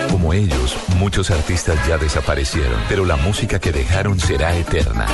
Como 0.09 0.33
ellos, 0.33 0.77
muchos 0.97 1.29
artistas 1.29 1.77
ya 1.87 1.99
desaparecieron, 1.99 2.81
pero 2.89 3.05
la 3.05 3.17
música 3.17 3.59
que 3.59 3.71
dejaron 3.71 4.19
será 4.19 4.55
eterna. 4.57 5.05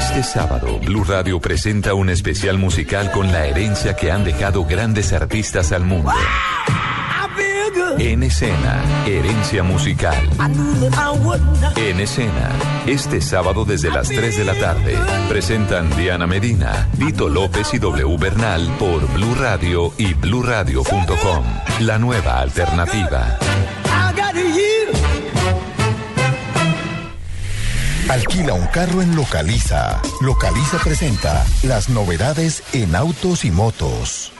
Este 0.00 0.22
sábado, 0.22 0.78
Blue 0.78 1.04
Radio 1.04 1.38
presenta 1.40 1.92
un 1.92 2.08
especial 2.08 2.56
musical 2.56 3.12
con 3.12 3.30
la 3.30 3.44
herencia 3.44 3.94
que 3.94 4.10
han 4.10 4.24
dejado 4.24 4.64
grandes 4.64 5.12
artistas 5.12 5.72
al 5.72 5.84
mundo. 5.84 6.10
En 7.98 8.22
escena, 8.22 8.82
herencia 9.06 9.62
musical. 9.62 10.16
En 11.76 12.00
escena, 12.00 12.48
este 12.86 13.20
sábado 13.20 13.66
desde 13.66 13.90
las 13.90 14.08
3 14.08 14.38
de 14.38 14.44
la 14.46 14.54
tarde, 14.54 14.96
presentan 15.28 15.94
Diana 15.94 16.26
Medina, 16.26 16.88
Vito 16.94 17.28
López 17.28 17.74
y 17.74 17.78
W 17.78 18.16
Bernal 18.16 18.74
por 18.78 19.06
Blue 19.12 19.34
Radio 19.34 19.92
y 19.98 20.14
bluradio.com. 20.14 21.44
La 21.80 21.98
nueva 21.98 22.40
alternativa. 22.40 23.38
Alquila 28.10 28.54
un 28.54 28.66
carro 28.66 29.02
en 29.02 29.14
Localiza. 29.14 30.02
Localiza 30.20 30.78
presenta 30.82 31.46
las 31.62 31.88
novedades 31.88 32.60
en 32.72 32.96
autos 32.96 33.44
y 33.44 33.52
motos. 33.52 34.32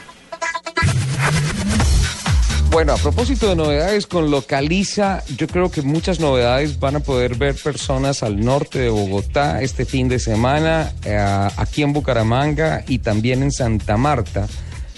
Bueno, 2.73 2.95
a 2.95 2.97
propósito 2.97 3.49
de 3.49 3.55
novedades 3.55 4.09
con 4.09 4.33
Localiza, 4.33 5.23
yo 5.37 5.47
creo 5.47 5.71
que 5.71 5.83
muchas 5.83 6.19
novedades 6.19 6.81
van 6.81 6.97
a 6.97 7.01
poder 7.01 7.37
ver 7.37 7.55
personas 7.55 8.25
al 8.25 8.45
norte 8.45 8.81
de 8.81 8.89
Bogotá 8.89 9.63
este 9.63 9.85
fin 9.85 10.09
de 10.09 10.19
semana, 10.19 10.93
eh, 11.05 11.17
aquí 11.57 11.85
en 11.85 11.93
Bucaramanga 11.93 12.83
y 12.89 12.99
también 12.99 13.45
en 13.45 13.53
Santa 13.53 13.97
Marta, 13.97 14.49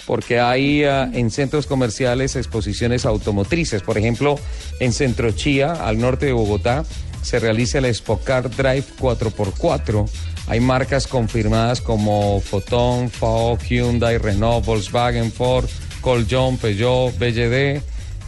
porque 0.07 0.39
hay 0.39 0.83
eh, 0.83 1.09
en 1.13 1.29
centros 1.29 1.67
comerciales 1.67 2.35
exposiciones 2.35 3.05
automotrices. 3.05 3.83
Por 3.83 3.99
ejemplo, 3.99 4.39
en 4.79 4.93
Centro 4.93 5.31
Chía, 5.31 5.73
al 5.73 5.99
norte 5.99 6.25
de 6.25 6.33
Bogotá, 6.33 6.85
se 7.23 7.39
realiza 7.39 7.79
el 7.79 7.93
Spocar 7.93 8.49
Drive 8.49 8.85
4x4. 8.99 10.07
Hay 10.47 10.59
marcas 10.59 11.07
confirmadas 11.07 11.81
como 11.81 12.39
Photon, 12.41 13.09
FAO, 13.09 13.57
Hyundai, 13.57 14.17
Renault, 14.17 14.65
Volkswagen, 14.65 15.31
Ford, 15.31 15.67
Coljon, 16.01 16.57
Peugeot, 16.57 17.17
BYD, 17.17 17.81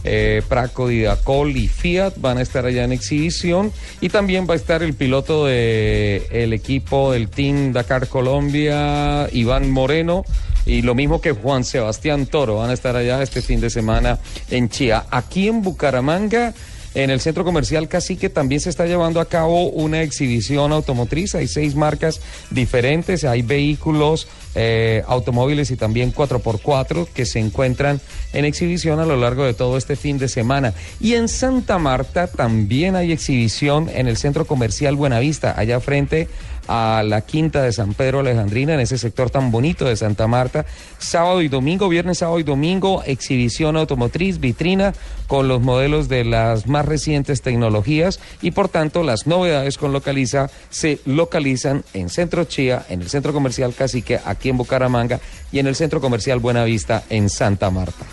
eh, 0.08 0.40
Praco, 0.48 0.88
Didacol 0.88 1.56
y 1.56 1.68
Fiat 1.68 2.14
van 2.18 2.38
a 2.38 2.42
estar 2.42 2.64
allá 2.64 2.84
en 2.84 2.92
exhibición 2.92 3.72
y 4.00 4.08
también 4.08 4.46
va 4.48 4.54
a 4.54 4.56
estar 4.56 4.82
el 4.82 4.94
piloto 4.94 5.46
del 5.46 6.22
el 6.30 6.52
equipo 6.52 7.12
del 7.12 7.28
Team 7.28 7.72
Dakar 7.72 8.08
Colombia, 8.08 9.28
Iván 9.32 9.70
Moreno. 9.70 10.24
Y 10.64 10.82
lo 10.82 10.96
mismo 10.96 11.20
que 11.20 11.30
Juan 11.30 11.62
Sebastián 11.62 12.26
Toro 12.26 12.56
van 12.56 12.70
a 12.70 12.72
estar 12.72 12.96
allá 12.96 13.22
este 13.22 13.40
fin 13.40 13.60
de 13.60 13.70
semana 13.70 14.18
en 14.50 14.68
Chía. 14.68 15.06
Aquí 15.10 15.46
en 15.46 15.62
Bucaramanga 15.62 16.54
en 16.96 17.10
el 17.10 17.20
centro 17.20 17.44
comercial 17.44 17.88
Cacique 17.88 18.30
también 18.30 18.58
se 18.58 18.70
está 18.70 18.86
llevando 18.86 19.20
a 19.20 19.26
cabo 19.26 19.68
una 19.68 20.00
exhibición 20.00 20.72
automotriz. 20.72 21.34
Hay 21.34 21.46
seis 21.46 21.74
marcas 21.74 22.22
diferentes, 22.50 23.24
hay 23.24 23.42
vehículos, 23.42 24.26
eh, 24.54 25.02
automóviles 25.06 25.70
y 25.70 25.76
también 25.76 26.14
4x4 26.14 27.06
que 27.12 27.26
se 27.26 27.38
encuentran 27.38 28.00
en 28.32 28.46
exhibición 28.46 28.98
a 28.98 29.04
lo 29.04 29.16
largo 29.16 29.44
de 29.44 29.52
todo 29.52 29.76
este 29.76 29.94
fin 29.94 30.16
de 30.16 30.28
semana. 30.28 30.72
Y 30.98 31.16
en 31.16 31.28
Santa 31.28 31.78
Marta 31.78 32.28
también 32.28 32.96
hay 32.96 33.12
exhibición 33.12 33.90
en 33.90 34.08
el 34.08 34.16
centro 34.16 34.46
comercial 34.46 34.96
Buenavista, 34.96 35.52
allá 35.54 35.78
frente 35.80 36.28
a 36.68 37.02
la 37.04 37.20
quinta 37.20 37.62
de 37.62 37.72
San 37.72 37.94
Pedro 37.94 38.20
Alejandrina, 38.20 38.74
en 38.74 38.80
ese 38.80 38.98
sector 38.98 39.30
tan 39.30 39.50
bonito 39.50 39.84
de 39.84 39.96
Santa 39.96 40.26
Marta. 40.26 40.66
Sábado 40.98 41.42
y 41.42 41.48
domingo, 41.48 41.88
viernes, 41.88 42.18
sábado 42.18 42.38
y 42.38 42.42
domingo, 42.42 43.02
exhibición 43.04 43.76
automotriz, 43.76 44.40
vitrina 44.40 44.92
con 45.26 45.48
los 45.48 45.60
modelos 45.60 46.08
de 46.08 46.24
las 46.24 46.66
más 46.66 46.84
recientes 46.86 47.42
tecnologías 47.42 48.20
y 48.42 48.52
por 48.52 48.68
tanto 48.68 49.02
las 49.02 49.26
novedades 49.26 49.78
con 49.78 49.92
Localiza 49.92 50.50
se 50.70 51.00
localizan 51.04 51.84
en 51.94 52.08
Centro 52.08 52.44
Chía, 52.44 52.84
en 52.88 53.02
el 53.02 53.08
Centro 53.08 53.32
Comercial 53.32 53.74
Cacique, 53.74 54.20
aquí 54.24 54.48
en 54.48 54.56
Bucaramanga 54.56 55.20
y 55.52 55.58
en 55.58 55.66
el 55.66 55.76
Centro 55.76 56.00
Comercial 56.00 56.38
Buenavista 56.38 57.04
en 57.10 57.28
Santa 57.28 57.70
Marta. 57.70 58.04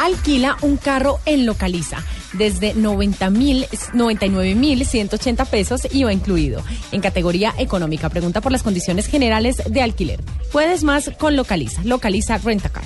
Alquila 0.00 0.56
un 0.62 0.76
carro 0.76 1.20
en 1.24 1.46
Localiza 1.46 2.02
desde 2.34 2.74
90 2.74 3.30
mil, 3.30 3.66
99 3.92 4.54
mil 4.54 4.84
180 4.84 5.44
pesos 5.46 5.88
IVA 5.92 6.12
incluido. 6.12 6.62
En 6.92 7.00
categoría 7.00 7.54
económica, 7.58 8.08
pregunta 8.08 8.40
por 8.40 8.52
las 8.52 8.62
condiciones 8.62 9.06
generales 9.06 9.62
de 9.68 9.82
alquiler. 9.82 10.20
Puedes 10.52 10.84
más 10.84 11.10
con 11.18 11.36
Localiza. 11.36 11.82
Localiza 11.84 12.38
Rentacar. 12.38 12.84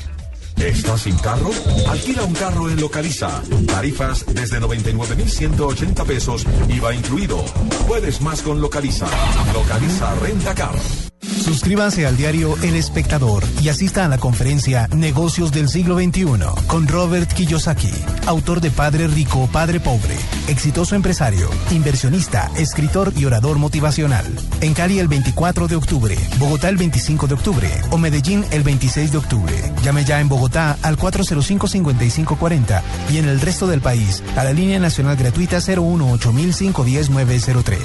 ¿Estás 0.56 1.02
sin 1.02 1.16
carro? 1.18 1.50
Alquila 1.88 2.24
un 2.24 2.34
carro 2.34 2.68
en 2.68 2.80
Localiza. 2.80 3.42
Tarifas 3.66 4.26
desde 4.34 4.58
99,180 4.58 6.04
pesos, 6.04 6.46
IVA 6.68 6.94
incluido. 6.94 7.44
Puedes 7.86 8.20
más 8.20 8.42
con 8.42 8.60
Localiza. 8.60 9.06
Localiza 9.54 10.14
Renta 10.16 11.07
Car. 11.20 11.28
Suscríbanse 11.48 12.06
al 12.06 12.16
diario 12.16 12.56
El 12.62 12.76
Espectador 12.76 13.42
y 13.62 13.70
asista 13.70 14.04
a 14.04 14.08
la 14.08 14.18
conferencia 14.18 14.86
Negocios 14.94 15.50
del 15.50 15.68
siglo 15.68 15.98
XXI 15.98 16.26
con 16.66 16.86
Robert 16.86 17.32
Kiyosaki, 17.32 17.90
autor 18.26 18.60
de 18.60 18.70
Padre 18.70 19.08
Rico, 19.08 19.48
Padre 19.50 19.80
Pobre, 19.80 20.16
exitoso 20.46 20.94
empresario, 20.94 21.48
inversionista, 21.70 22.50
escritor 22.56 23.12
y 23.16 23.24
orador 23.24 23.58
motivacional. 23.58 24.26
En 24.60 24.74
Cali 24.74 24.98
el 24.98 25.08
24 25.08 25.68
de 25.68 25.76
octubre, 25.76 26.16
Bogotá 26.38 26.68
el 26.68 26.76
25 26.76 27.26
de 27.26 27.34
octubre 27.34 27.70
o 27.90 27.98
Medellín 27.98 28.44
el 28.50 28.62
26 28.62 29.12
de 29.12 29.18
octubre. 29.18 29.72
Llame 29.82 30.04
ya 30.04 30.20
en 30.20 30.28
Bogotá 30.28 30.76
al 30.82 30.98
405-5540 30.98 32.82
y 33.10 33.16
en 33.16 33.26
el 33.26 33.40
resto 33.40 33.66
del 33.66 33.80
país 33.80 34.22
a 34.36 34.44
la 34.44 34.52
línea 34.52 34.78
nacional 34.78 35.16
gratuita 35.16 35.60
018 35.60 36.32
903 36.32 37.80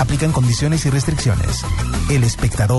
Aplican 0.00 0.32
condiciones 0.32 0.84
y 0.84 0.90
restricciones. 0.90 1.64
El 2.10 2.24
Espectador. 2.24 2.73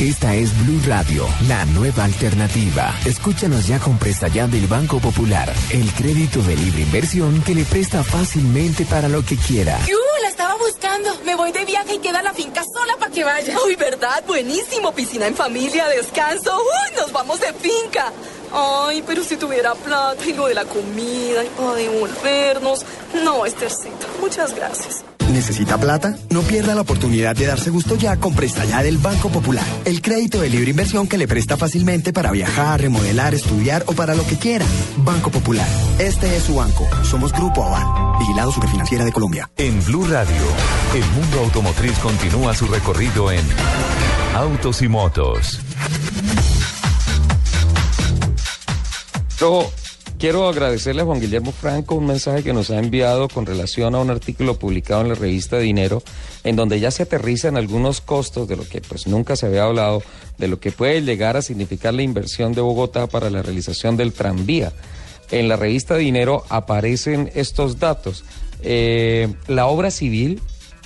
Esta 0.00 0.34
es 0.34 0.50
Blue 0.64 0.80
Radio, 0.86 1.26
la 1.46 1.66
nueva 1.66 2.04
alternativa. 2.04 2.94
Escúchanos 3.04 3.66
ya 3.66 3.78
con 3.78 3.98
Presta 3.98 4.28
Ya 4.28 4.46
del 4.46 4.66
Banco 4.66 4.98
Popular, 4.98 5.52
el 5.70 5.92
crédito 5.92 6.40
de 6.42 6.56
libre 6.56 6.82
inversión 6.82 7.42
que 7.42 7.54
le 7.54 7.64
presta 7.64 8.02
fácilmente 8.02 8.86
para 8.86 9.10
lo 9.10 9.22
que 9.22 9.36
quiera. 9.36 9.78
¡Yu! 9.86 9.96
La 10.22 10.28
estaba 10.28 10.54
buscando. 10.54 11.10
Me 11.26 11.34
voy 11.34 11.52
de 11.52 11.66
viaje 11.66 11.96
y 11.96 11.98
queda 11.98 12.22
la 12.22 12.32
finca 12.32 12.62
sola 12.64 12.96
para 12.98 13.12
que 13.12 13.24
vaya. 13.24 13.58
Uy, 13.66 13.76
¿verdad? 13.76 14.24
Buenísimo. 14.26 14.94
Piscina 14.94 15.26
en 15.26 15.34
familia, 15.34 15.86
descanso. 15.88 16.56
Uy, 16.56 16.96
nos 16.96 17.12
vamos 17.12 17.40
de 17.40 17.52
finca. 17.52 18.10
Ay, 18.52 19.04
pero 19.06 19.22
si 19.22 19.36
tuviera 19.36 19.74
plata 19.74 20.24
y 20.24 20.32
lo 20.32 20.46
de 20.46 20.54
la 20.54 20.64
comida 20.64 21.44
y 21.44 21.48
para 21.48 21.74
devolvernos. 21.74 22.86
No, 23.22 23.44
Estercita, 23.44 24.06
muchas 24.18 24.54
gracias. 24.54 25.04
¿Necesita 25.32 25.78
plata? 25.78 26.16
No 26.30 26.42
pierda 26.42 26.74
la 26.74 26.82
oportunidad 26.82 27.34
de 27.36 27.46
darse 27.46 27.70
gusto 27.70 27.96
ya 27.96 28.16
con 28.16 28.34
Presta 28.34 28.64
Ya 28.64 28.82
del 28.82 28.98
Banco 28.98 29.28
Popular. 29.30 29.64
El 29.84 30.02
crédito 30.02 30.40
de 30.40 30.50
libre 30.50 30.70
inversión 30.70 31.06
que 31.06 31.18
le 31.18 31.26
presta 31.28 31.56
fácilmente 31.56 32.12
para 32.12 32.30
viajar, 32.30 32.80
remodelar, 32.80 33.34
estudiar 33.34 33.84
o 33.86 33.92
para 33.92 34.14
lo 34.14 34.26
que 34.26 34.36
quiera. 34.36 34.64
Banco 34.98 35.30
Popular. 35.30 35.66
Este 35.98 36.36
es 36.36 36.44
su 36.44 36.56
banco. 36.56 36.88
Somos 37.02 37.32
Grupo 37.32 37.64
Aval. 37.64 38.18
Vigilado 38.18 38.52
Superfinanciera 38.52 39.04
de 39.04 39.12
Colombia. 39.12 39.50
En 39.56 39.82
Blue 39.84 40.06
Radio, 40.06 40.44
el 40.94 41.04
mundo 41.20 41.40
automotriz 41.40 41.98
continúa 41.98 42.54
su 42.54 42.66
recorrido 42.66 43.30
en 43.30 43.44
Autos 44.34 44.82
y 44.82 44.88
Motos. 44.88 45.60
Quiero 50.24 50.48
agradecerle 50.48 51.02
a 51.02 51.04
Juan 51.04 51.20
Guillermo 51.20 51.52
Franco 51.52 51.96
un 51.96 52.06
mensaje 52.06 52.42
que 52.42 52.54
nos 52.54 52.70
ha 52.70 52.78
enviado 52.78 53.28
con 53.28 53.44
relación 53.44 53.94
a 53.94 53.98
un 53.98 54.08
artículo 54.08 54.58
publicado 54.58 55.02
en 55.02 55.10
la 55.10 55.14
revista 55.14 55.58
Dinero, 55.58 56.02
en 56.44 56.56
donde 56.56 56.80
ya 56.80 56.90
se 56.90 57.02
aterrizan 57.02 57.58
algunos 57.58 58.00
costos 58.00 58.48
de 58.48 58.56
lo 58.56 58.66
que 58.66 58.80
pues 58.80 59.06
nunca 59.06 59.36
se 59.36 59.44
había 59.44 59.64
hablado, 59.64 60.02
de 60.38 60.48
lo 60.48 60.58
que 60.58 60.72
puede 60.72 61.02
llegar 61.02 61.36
a 61.36 61.42
significar 61.42 61.92
la 61.92 62.00
inversión 62.00 62.54
de 62.54 62.62
Bogotá 62.62 63.06
para 63.06 63.28
la 63.28 63.42
realización 63.42 63.98
del 63.98 64.14
tranvía. 64.14 64.72
En 65.30 65.46
la 65.46 65.56
revista 65.56 65.94
Dinero 65.94 66.44
aparecen 66.48 67.30
estos 67.34 67.78
datos. 67.78 68.24
Eh, 68.62 69.30
la 69.46 69.66
obra 69.66 69.90
civil 69.90 70.40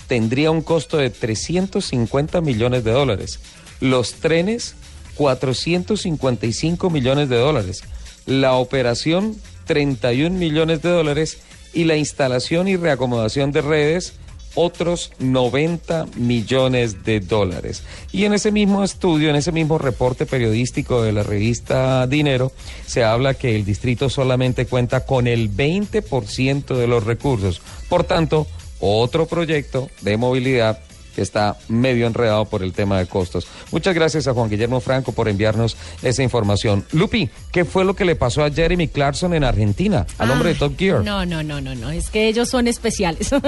tendría 0.08 0.50
un 0.50 0.62
costo 0.62 0.96
de 0.96 1.10
350 1.10 2.40
millones 2.40 2.82
de 2.82 2.90
dólares. 2.90 3.38
Los 3.78 4.14
trenes, 4.14 4.74
455 5.14 6.90
millones 6.90 7.28
de 7.28 7.36
dólares 7.36 7.84
la 8.28 8.54
operación 8.54 9.36
31 9.66 10.36
millones 10.38 10.82
de 10.82 10.90
dólares 10.90 11.38
y 11.72 11.84
la 11.84 11.96
instalación 11.96 12.68
y 12.68 12.76
reacomodación 12.76 13.52
de 13.52 13.62
redes 13.62 14.14
otros 14.54 15.12
90 15.18 16.06
millones 16.16 17.04
de 17.04 17.20
dólares. 17.20 17.84
Y 18.12 18.24
en 18.24 18.32
ese 18.32 18.50
mismo 18.50 18.82
estudio, 18.82 19.30
en 19.30 19.36
ese 19.36 19.52
mismo 19.52 19.78
reporte 19.78 20.26
periodístico 20.26 21.02
de 21.02 21.12
la 21.12 21.22
revista 21.22 22.06
Dinero, 22.06 22.52
se 22.86 23.04
habla 23.04 23.34
que 23.34 23.54
el 23.54 23.64
distrito 23.64 24.10
solamente 24.10 24.66
cuenta 24.66 25.06
con 25.06 25.26
el 25.26 25.54
20% 25.54 26.76
de 26.76 26.86
los 26.86 27.04
recursos. 27.04 27.62
Por 27.88 28.04
tanto, 28.04 28.46
otro 28.80 29.26
proyecto 29.26 29.90
de 30.00 30.16
movilidad 30.16 30.80
que 31.18 31.22
está 31.22 31.56
medio 31.66 32.06
enredado 32.06 32.44
por 32.44 32.62
el 32.62 32.72
tema 32.72 32.96
de 33.00 33.06
costos. 33.06 33.48
Muchas 33.72 33.92
gracias 33.92 34.28
a 34.28 34.34
Juan 34.34 34.48
Guillermo 34.48 34.78
Franco 34.78 35.10
por 35.10 35.28
enviarnos 35.28 35.76
esa 36.00 36.22
información. 36.22 36.84
Lupi, 36.92 37.28
¿qué 37.50 37.64
fue 37.64 37.84
lo 37.84 37.96
que 37.96 38.04
le 38.04 38.14
pasó 38.14 38.44
a 38.44 38.50
Jeremy 38.52 38.86
Clarkson 38.86 39.34
en 39.34 39.42
Argentina, 39.42 40.06
al 40.16 40.30
hombre 40.30 40.50
de 40.50 40.54
Top 40.60 40.78
Gear? 40.78 41.02
No, 41.02 41.26
no, 41.26 41.42
no, 41.42 41.60
no, 41.60 41.74
no, 41.74 41.90
es 41.90 42.08
que 42.10 42.28
ellos 42.28 42.48
son 42.48 42.68
especiales. 42.68 43.30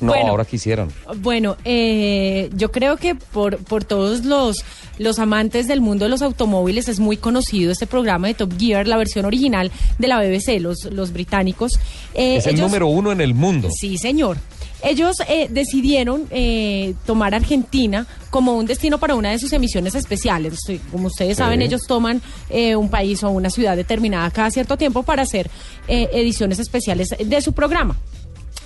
No, 0.00 0.12
Bueno. 0.12 0.28
ahora 0.28 0.44
quisieron. 0.44 0.92
Bueno, 1.16 1.56
eh, 1.64 2.48
yo 2.54 2.70
creo 2.70 2.96
que 2.96 3.16
por, 3.16 3.56
por 3.58 3.82
todos 3.82 4.24
los, 4.24 4.58
los 4.98 5.18
amantes 5.18 5.66
del 5.66 5.80
mundo 5.80 6.04
de 6.04 6.10
los 6.10 6.22
automóviles 6.22 6.86
es 6.88 7.00
muy 7.00 7.16
conocido 7.16 7.72
este 7.72 7.88
programa 7.88 8.28
de 8.28 8.34
Top 8.34 8.52
Gear, 8.56 8.86
la 8.86 8.96
versión 8.96 9.24
original 9.24 9.72
de 9.98 10.06
la 10.06 10.20
BBC, 10.20 10.60
los, 10.60 10.84
los 10.92 11.12
británicos. 11.12 11.72
Eh, 12.14 12.36
es 12.36 12.46
el 12.46 12.54
ellos- 12.54 12.66
número 12.68 12.86
uno 12.86 13.10
en 13.10 13.20
el 13.20 13.34
mundo. 13.34 13.68
Sí, 13.76 13.98
señor. 13.98 14.36
Ellos 14.82 15.16
eh, 15.28 15.48
decidieron 15.50 16.26
eh, 16.30 16.94
tomar 17.06 17.34
Argentina 17.34 18.06
como 18.30 18.52
un 18.54 18.66
destino 18.66 18.98
para 18.98 19.14
una 19.16 19.30
de 19.30 19.38
sus 19.38 19.52
emisiones 19.52 19.94
especiales. 19.94 20.58
Como 20.92 21.08
ustedes 21.08 21.36
Sí. 21.36 21.42
saben, 21.42 21.62
ellos 21.62 21.82
toman 21.88 22.22
eh, 22.50 22.76
un 22.76 22.88
país 22.88 23.22
o 23.24 23.30
una 23.30 23.50
ciudad 23.50 23.76
determinada 23.76 24.30
cada 24.30 24.50
cierto 24.50 24.76
tiempo 24.76 25.02
para 25.02 25.22
hacer 25.22 25.50
eh, 25.88 26.08
ediciones 26.12 26.58
especiales 26.58 27.08
de 27.18 27.40
su 27.40 27.52
programa. 27.52 27.96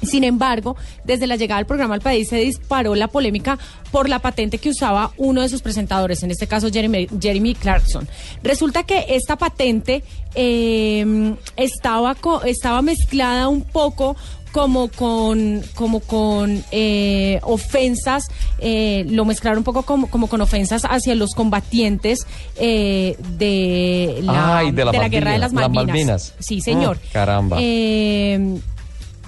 Sin 0.02 0.24
embargo, 0.24 0.74
desde 1.04 1.28
la 1.28 1.36
llegada 1.36 1.60
del 1.60 1.66
programa 1.66 1.94
al 1.94 2.00
país 2.00 2.28
se 2.28 2.36
disparó 2.38 2.96
la 2.96 3.06
polémica 3.06 3.56
por 3.92 4.08
la 4.08 4.18
patente 4.18 4.58
que 4.58 4.70
usaba 4.70 5.12
uno 5.16 5.42
de 5.42 5.48
sus 5.48 5.62
presentadores, 5.62 6.24
en 6.24 6.32
este 6.32 6.48
caso 6.48 6.70
Jeremy, 6.72 7.06
Jeremy 7.20 7.54
Clarkson. 7.54 8.08
Resulta 8.42 8.82
que 8.82 9.06
esta 9.10 9.36
patente 9.36 10.02
eh, 10.34 11.34
estaba, 11.56 12.16
co- 12.16 12.42
estaba 12.42 12.82
mezclada 12.82 13.46
un 13.46 13.62
poco 13.62 14.16
como 14.52 14.88
con 14.88 15.62
como 15.74 16.00
con 16.00 16.62
eh, 16.70 17.40
ofensas 17.42 18.28
eh, 18.58 19.04
lo 19.08 19.24
mezclaron 19.24 19.58
un 19.58 19.64
poco 19.64 19.82
como, 19.82 20.08
como 20.08 20.28
con 20.28 20.40
ofensas 20.40 20.82
hacia 20.84 21.14
los 21.14 21.30
combatientes 21.34 22.26
eh, 22.56 23.16
de 23.38 24.20
la, 24.22 24.58
Ay, 24.58 24.70
de 24.70 24.84
la 24.84 25.08
guerra 25.08 25.32
de 25.32 25.38
Malvinas, 25.38 25.52
las 25.52 25.70
Malvinas. 25.70 26.34
Sí, 26.38 26.60
señor. 26.60 26.98
Mm, 26.98 27.12
caramba. 27.12 27.56
Eh, 27.60 28.58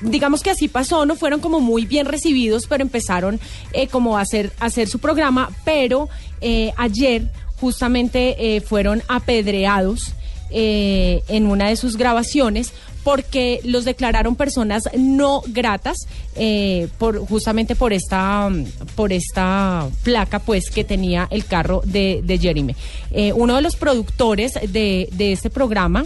digamos 0.00 0.42
que 0.42 0.50
así 0.50 0.68
pasó, 0.68 1.06
no 1.06 1.16
fueron 1.16 1.40
como 1.40 1.60
muy 1.60 1.86
bien 1.86 2.06
recibidos, 2.06 2.66
pero 2.68 2.82
empezaron 2.82 3.40
eh, 3.72 3.88
como 3.88 4.18
a 4.18 4.20
hacer, 4.20 4.52
a 4.60 4.66
hacer 4.66 4.88
su 4.88 4.98
programa, 4.98 5.50
pero 5.64 6.08
eh, 6.40 6.72
ayer 6.76 7.30
justamente 7.60 8.56
eh, 8.56 8.60
fueron 8.60 9.02
apedreados 9.08 10.12
eh, 10.50 11.22
en 11.28 11.46
una 11.46 11.68
de 11.68 11.76
sus 11.76 11.96
grabaciones 11.96 12.72
porque 13.04 13.60
los 13.64 13.84
declararon 13.84 14.34
personas 14.34 14.88
no 14.96 15.42
gratas 15.46 15.98
eh, 16.34 16.88
justamente 17.28 17.76
por 17.76 17.92
esta 17.92 18.50
por 18.96 19.12
esta 19.12 19.88
placa 20.02 20.38
pues 20.40 20.70
que 20.70 20.82
tenía 20.82 21.28
el 21.30 21.44
carro 21.44 21.82
de, 21.84 22.38
Jeremy. 22.40 22.74
Eh, 23.12 23.32
uno 23.32 23.54
de 23.54 23.62
los 23.62 23.76
productores 23.76 24.54
de, 24.54 25.08
este 25.18 25.50
programa 25.50 26.04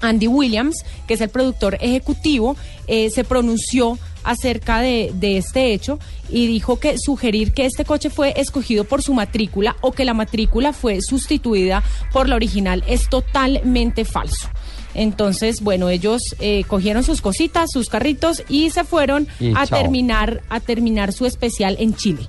Andy 0.00 0.26
Williams, 0.26 0.84
que 1.06 1.14
es 1.14 1.20
el 1.20 1.28
productor 1.28 1.76
ejecutivo, 1.80 2.56
eh, 2.86 3.10
se 3.10 3.24
pronunció 3.24 3.98
acerca 4.24 4.80
de 4.80 5.10
este 5.36 5.72
hecho 5.72 5.98
y 6.32 6.46
dijo 6.46 6.80
que 6.80 6.96
sugerir 6.98 7.52
que 7.52 7.66
este 7.66 7.84
coche 7.84 8.08
fue 8.08 8.32
escogido 8.40 8.84
por 8.84 9.02
su 9.02 9.14
matrícula 9.14 9.76
o 9.80 9.92
que 9.92 10.04
la 10.04 10.14
matrícula 10.14 10.72
fue 10.72 11.00
sustituida 11.02 11.82
por 12.12 12.28
la 12.28 12.36
original 12.36 12.82
es 12.88 13.08
totalmente 13.08 14.04
falso. 14.04 14.48
Entonces, 14.94 15.60
bueno, 15.62 15.88
ellos 15.88 16.20
eh, 16.40 16.64
cogieron 16.66 17.02
sus 17.04 17.20
cositas, 17.20 17.70
sus 17.72 17.88
carritos 17.88 18.42
y 18.48 18.70
se 18.70 18.84
fueron 18.84 19.28
Y 19.40 19.50
a 19.56 19.66
chao. 19.66 19.80
terminar 19.80 20.42
a 20.48 20.60
terminar 20.60 21.12
su 21.12 21.26
especial 21.26 21.76
en 21.78 21.94
Chile. 21.94 22.28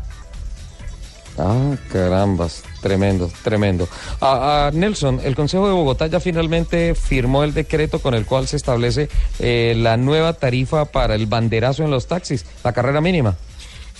Ah, 1.37 1.75
carambas, 1.91 2.61
tremendo, 2.81 3.31
tremendo. 3.43 3.87
Ah, 4.21 4.67
ah, 4.67 4.71
Nelson, 4.71 5.19
el 5.23 5.35
Consejo 5.35 5.67
de 5.67 5.73
Bogotá 5.73 6.05
ya 6.05 6.19
finalmente 6.19 6.93
firmó 6.93 7.43
el 7.43 7.55
decreto 7.55 7.99
con 7.99 8.13
el 8.13 8.25
cual 8.25 8.47
se 8.47 8.55
establece 8.57 9.09
eh, 9.39 9.73
la 9.75 9.97
nueva 9.97 10.33
tarifa 10.33 10.85
para 10.85 11.15
el 11.15 11.25
banderazo 11.25 11.83
en 11.83 11.89
los 11.89 12.05
taxis, 12.05 12.45
la 12.63 12.71
carrera 12.71 13.01
mínima. 13.01 13.35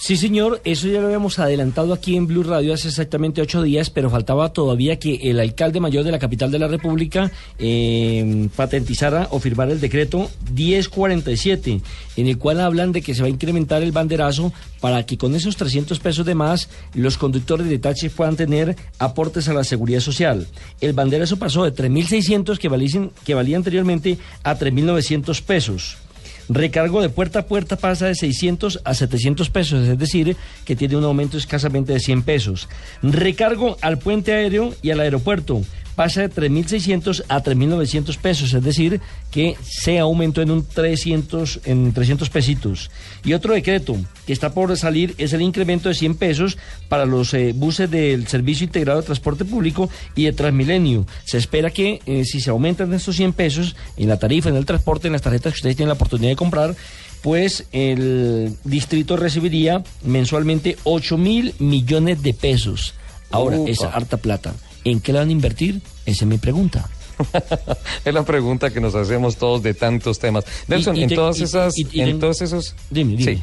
Sí, 0.03 0.17
señor, 0.17 0.59
eso 0.65 0.89
ya 0.89 0.99
lo 0.99 1.05
habíamos 1.05 1.39
adelantado 1.39 1.93
aquí 1.93 2.17
en 2.17 2.27
Blue 2.27 2.43
Radio 2.43 2.73
hace 2.73 2.89
exactamente 2.89 3.41
ocho 3.41 3.61
días, 3.61 3.89
pero 3.89 4.09
faltaba 4.09 4.51
todavía 4.51 4.99
que 4.99 5.15
el 5.31 5.39
alcalde 5.39 5.79
mayor 5.79 6.03
de 6.03 6.11
la 6.11 6.19
capital 6.19 6.51
de 6.51 6.59
la 6.59 6.67
República 6.67 7.31
eh, 7.57 8.49
patentizara 8.53 9.29
o 9.31 9.39
firmara 9.39 9.71
el 9.71 9.79
decreto 9.79 10.29
1047, 10.53 11.79
en 12.17 12.27
el 12.27 12.37
cual 12.37 12.59
hablan 12.59 12.91
de 12.91 13.01
que 13.01 13.15
se 13.15 13.21
va 13.21 13.27
a 13.27 13.31
incrementar 13.31 13.81
el 13.81 13.93
banderazo 13.93 14.51
para 14.81 15.05
que 15.05 15.17
con 15.17 15.35
esos 15.35 15.55
300 15.55 15.97
pesos 16.01 16.25
de 16.25 16.35
más 16.35 16.67
los 16.93 17.17
conductores 17.17 17.69
de 17.69 17.79
taxis 17.79 18.11
puedan 18.11 18.35
tener 18.35 18.75
aportes 18.99 19.47
a 19.47 19.53
la 19.53 19.63
seguridad 19.63 20.01
social. 20.01 20.47
El 20.81 20.91
banderazo 20.91 21.37
pasó 21.37 21.63
de 21.63 21.73
3.600 21.73 22.57
que, 22.57 23.09
que 23.23 23.35
valía 23.35 23.55
anteriormente 23.55 24.17
a 24.43 24.59
3.900 24.59 25.41
pesos. 25.43 26.02
Recargo 26.49 27.01
de 27.01 27.09
puerta 27.09 27.39
a 27.39 27.45
puerta 27.45 27.77
pasa 27.77 28.07
de 28.07 28.15
600 28.15 28.81
a 28.83 28.93
700 28.93 29.49
pesos, 29.49 29.87
es 29.87 29.97
decir, 29.97 30.35
que 30.65 30.75
tiene 30.75 30.97
un 30.97 31.03
aumento 31.03 31.37
escasamente 31.37 31.93
de 31.93 31.99
100 31.99 32.23
pesos. 32.23 32.67
Recargo 33.01 33.77
al 33.81 33.99
puente 33.99 34.33
aéreo 34.33 34.73
y 34.81 34.91
al 34.91 34.99
aeropuerto 34.99 35.61
pasa 35.95 36.21
de 36.21 36.29
3.600 36.29 37.23
a 37.27 37.43
3.900 37.43 38.17
pesos, 38.17 38.53
es 38.53 38.63
decir, 38.63 39.01
que 39.31 39.55
se 39.61 39.99
aumentó 39.99 40.41
en 40.41 40.51
un 40.51 40.65
300, 40.65 41.61
en 41.65 41.93
300 41.93 42.29
pesitos. 42.29 42.91
Y 43.23 43.33
otro 43.33 43.53
decreto 43.53 43.95
que 44.25 44.33
está 44.33 44.53
por 44.53 44.75
salir 44.77 45.15
es 45.17 45.33
el 45.33 45.41
incremento 45.41 45.89
de 45.89 45.95
100 45.95 46.15
pesos 46.15 46.57
para 46.89 47.05
los 47.05 47.33
eh, 47.33 47.53
buses 47.55 47.89
del 47.89 48.27
Servicio 48.27 48.65
Integrado 48.65 48.99
de 48.99 49.05
Transporte 49.05 49.45
Público 49.45 49.89
y 50.15 50.25
de 50.25 50.33
Transmilenio. 50.33 51.05
Se 51.25 51.37
espera 51.37 51.69
que 51.71 52.01
eh, 52.05 52.25
si 52.25 52.41
se 52.41 52.49
aumentan 52.49 52.93
estos 52.93 53.15
100 53.15 53.33
pesos 53.33 53.75
en 53.97 54.09
la 54.09 54.17
tarifa, 54.17 54.49
en 54.49 54.55
el 54.55 54.65
transporte, 54.65 55.07
en 55.07 55.13
las 55.13 55.21
tarjetas 55.21 55.53
que 55.53 55.57
ustedes 55.57 55.75
tienen 55.75 55.89
la 55.89 55.95
oportunidad 55.95 56.29
de 56.29 56.35
comprar, 56.35 56.75
pues 57.21 57.65
el 57.71 58.57
distrito 58.65 59.15
recibiría 59.15 59.83
mensualmente 60.03 60.77
8 60.83 61.17
mil 61.17 61.55
millones 61.59 62.21
de 62.21 62.33
pesos. 62.33 62.95
Ahora, 63.31 63.57
Upa. 63.57 63.71
esa 63.71 63.87
harta 63.87 64.17
plata. 64.17 64.53
¿En 64.83 64.99
qué 64.99 65.13
la 65.13 65.19
van 65.19 65.29
a 65.29 65.31
invertir? 65.31 65.81
Esa 66.05 66.25
es 66.25 66.27
mi 66.29 66.37
pregunta. 66.37 66.89
es 68.05 68.13
la 68.13 68.23
pregunta 68.23 68.69
que 68.71 68.81
nos 68.81 68.95
hacemos 68.95 69.37
todos 69.37 69.61
de 69.63 69.73
tantos 69.73 70.19
temas. 70.19 70.45
Nelson, 70.67 70.95
Y- 70.95 70.99
y 70.99 71.03
en 71.03 71.09
te- 71.09 71.15
todas 71.15 71.39
y- 71.39 71.43
esas, 71.43 71.73
en 71.77 71.87
ten- 71.89 72.19
todos 72.19 72.41
esos, 72.41 72.75
Dime, 72.89 73.15
dime. 73.15 73.35
Sí. 73.35 73.41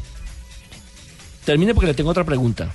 Termine 1.44 1.74
porque 1.74 1.86
le 1.88 1.94
tengo 1.94 2.10
otra 2.10 2.24
pregunta. 2.24 2.74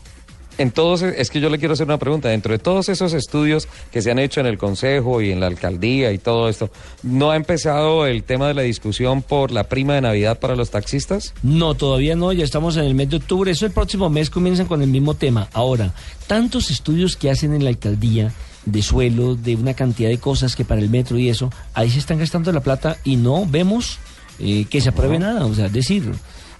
En 0.57 0.71
todos, 0.71 1.01
es 1.01 1.29
que 1.29 1.41
yo 1.41 1.49
le 1.49 1.59
quiero 1.59 1.73
hacer 1.73 1.85
una 1.85 1.97
pregunta. 1.99 2.29
Dentro 2.29 2.53
de 2.53 2.59
todos 2.59 2.87
esos 2.87 3.11
estudios 3.13 3.67
que 3.91 4.01
se 4.01 4.09
han 4.09 4.19
hecho 4.19 4.39
en 4.39 4.45
el 4.45 4.57
Consejo 4.57 5.21
y 5.21 5.31
en 5.33 5.41
la 5.41 5.47
alcaldía 5.47 6.13
y 6.13 6.17
todo 6.17 6.47
esto, 6.47 6.71
¿no 7.03 7.31
ha 7.31 7.35
empezado 7.35 8.05
el 8.07 8.23
tema 8.23 8.47
de 8.47 8.53
la 8.53 8.61
discusión 8.61 9.21
por 9.21 9.51
la 9.51 9.65
prima 9.65 9.95
de 9.95 10.01
Navidad 10.01 10.39
para 10.39 10.55
los 10.55 10.69
taxistas? 10.69 11.33
No, 11.43 11.73
todavía 11.73 12.15
no, 12.15 12.31
ya 12.31 12.45
estamos 12.45 12.77
en 12.77 12.85
el 12.85 12.95
mes 12.95 13.09
de 13.09 13.17
octubre. 13.17 13.51
Eso 13.51 13.65
el 13.65 13.73
próximo 13.73 14.09
mes 14.09 14.29
comienzan 14.29 14.65
con 14.65 14.81
el 14.81 14.87
mismo 14.87 15.13
tema. 15.15 15.49
Ahora, 15.51 15.93
tantos 16.25 16.71
estudios 16.71 17.17
que 17.17 17.29
hacen 17.29 17.53
en 17.53 17.65
la 17.65 17.69
alcaldía 17.69 18.31
de 18.65 18.81
suelo, 18.81 19.35
de 19.35 19.55
una 19.55 19.73
cantidad 19.73 20.09
de 20.09 20.17
cosas 20.17 20.55
que 20.55 20.65
para 20.65 20.81
el 20.81 20.89
metro 20.89 21.17
y 21.17 21.29
eso, 21.29 21.51
ahí 21.73 21.89
se 21.89 21.99
están 21.99 22.19
gastando 22.19 22.51
la 22.51 22.61
plata 22.61 22.97
y 23.03 23.15
no 23.15 23.45
vemos 23.45 23.99
eh, 24.39 24.65
que 24.65 24.81
se 24.81 24.89
apruebe 24.89 25.19
nada. 25.19 25.45
O 25.45 25.53
sea, 25.53 25.67
es 25.67 25.73
decir, 25.73 26.11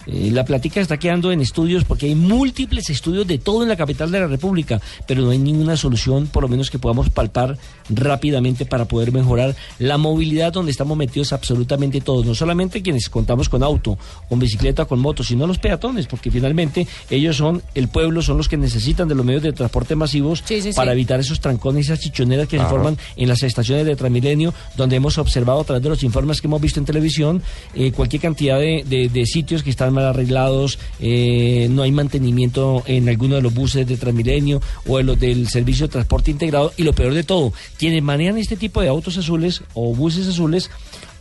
eh, 0.06 0.30
la 0.32 0.44
plática 0.44 0.80
está 0.80 0.98
quedando 0.98 1.32
en 1.32 1.40
estudios 1.40 1.84
porque 1.84 2.06
hay 2.06 2.14
múltiples 2.14 2.90
estudios 2.90 3.26
de 3.26 3.38
todo 3.38 3.62
en 3.62 3.68
la 3.68 3.76
capital 3.76 4.10
de 4.10 4.20
la 4.20 4.26
República, 4.26 4.80
pero 5.06 5.22
no 5.22 5.30
hay 5.30 5.38
ninguna 5.38 5.76
solución, 5.76 6.26
por 6.28 6.42
lo 6.42 6.48
menos 6.48 6.70
que 6.70 6.78
podamos 6.78 7.10
palpar 7.10 7.58
rápidamente 7.90 8.66
para 8.66 8.84
poder 8.86 9.12
mejorar 9.12 9.54
la 9.78 9.96
movilidad 9.98 10.52
donde 10.52 10.70
estamos 10.70 10.96
metidos 10.96 11.32
absolutamente 11.32 12.00
todos, 12.00 12.26
no 12.26 12.34
solamente 12.34 12.82
quienes 12.82 13.08
contamos 13.08 13.48
con 13.48 13.62
auto, 13.62 13.98
con 14.28 14.38
bicicleta, 14.38 14.84
con 14.84 14.98
moto, 15.00 15.22
sino 15.24 15.46
los 15.46 15.58
peatones, 15.58 16.06
porque 16.06 16.30
finalmente 16.30 16.86
ellos 17.10 17.36
son, 17.36 17.62
el 17.74 17.88
pueblo 17.88 18.22
son 18.22 18.36
los 18.36 18.48
que 18.48 18.56
necesitan 18.56 19.08
de 19.08 19.14
los 19.14 19.24
medios 19.24 19.42
de 19.42 19.52
transporte 19.52 19.94
masivos 19.96 20.42
para 20.76 20.92
evitar 20.92 21.20
esos 21.20 21.40
trancones 21.40 21.88
y 21.88 21.92
esas 21.92 22.00
chichoneras 22.00 22.48
que 22.48 22.56
Claro. 22.56 22.70
se 22.70 22.74
forman 22.74 22.98
en 23.16 23.28
las 23.28 23.42
estaciones 23.42 23.84
de 23.86 23.96
Transmilenio, 23.96 24.54
donde 24.76 24.96
hemos 24.96 25.18
observado 25.18 25.60
a 25.60 25.64
través 25.64 25.82
de 25.82 25.88
los 25.90 26.02
informes 26.02 26.40
que 26.40 26.46
hemos 26.46 26.60
visto 26.60 26.80
en 26.80 26.86
televisión, 26.86 27.42
eh, 27.74 27.92
cualquier 27.92 28.22
cantidad 28.22 28.58
de, 28.58 28.84
de- 28.86 29.08
de 29.08 29.26
sitios 29.26 29.62
que 29.62 29.70
están 29.70 29.95
mal 29.96 30.04
arreglados, 30.06 30.78
eh, 31.00 31.66
no 31.70 31.82
hay 31.82 31.90
mantenimiento 31.90 32.82
en 32.86 33.08
alguno 33.08 33.34
de 33.36 33.42
los 33.42 33.52
buses 33.52 33.86
de 33.86 33.96
Transmilenio 33.96 34.60
o 34.86 35.00
en 35.00 35.06
los 35.06 35.18
del 35.18 35.48
servicio 35.48 35.86
de 35.86 35.92
transporte 35.92 36.30
integrado, 36.30 36.72
y 36.76 36.82
lo 36.84 36.92
peor 36.92 37.12
de 37.14 37.24
todo, 37.24 37.52
quienes 37.78 38.02
manejan 38.02 38.38
este 38.38 38.56
tipo 38.56 38.80
de 38.80 38.88
autos 38.88 39.16
azules 39.18 39.62
o 39.74 39.94
buses 39.94 40.28
azules, 40.28 40.70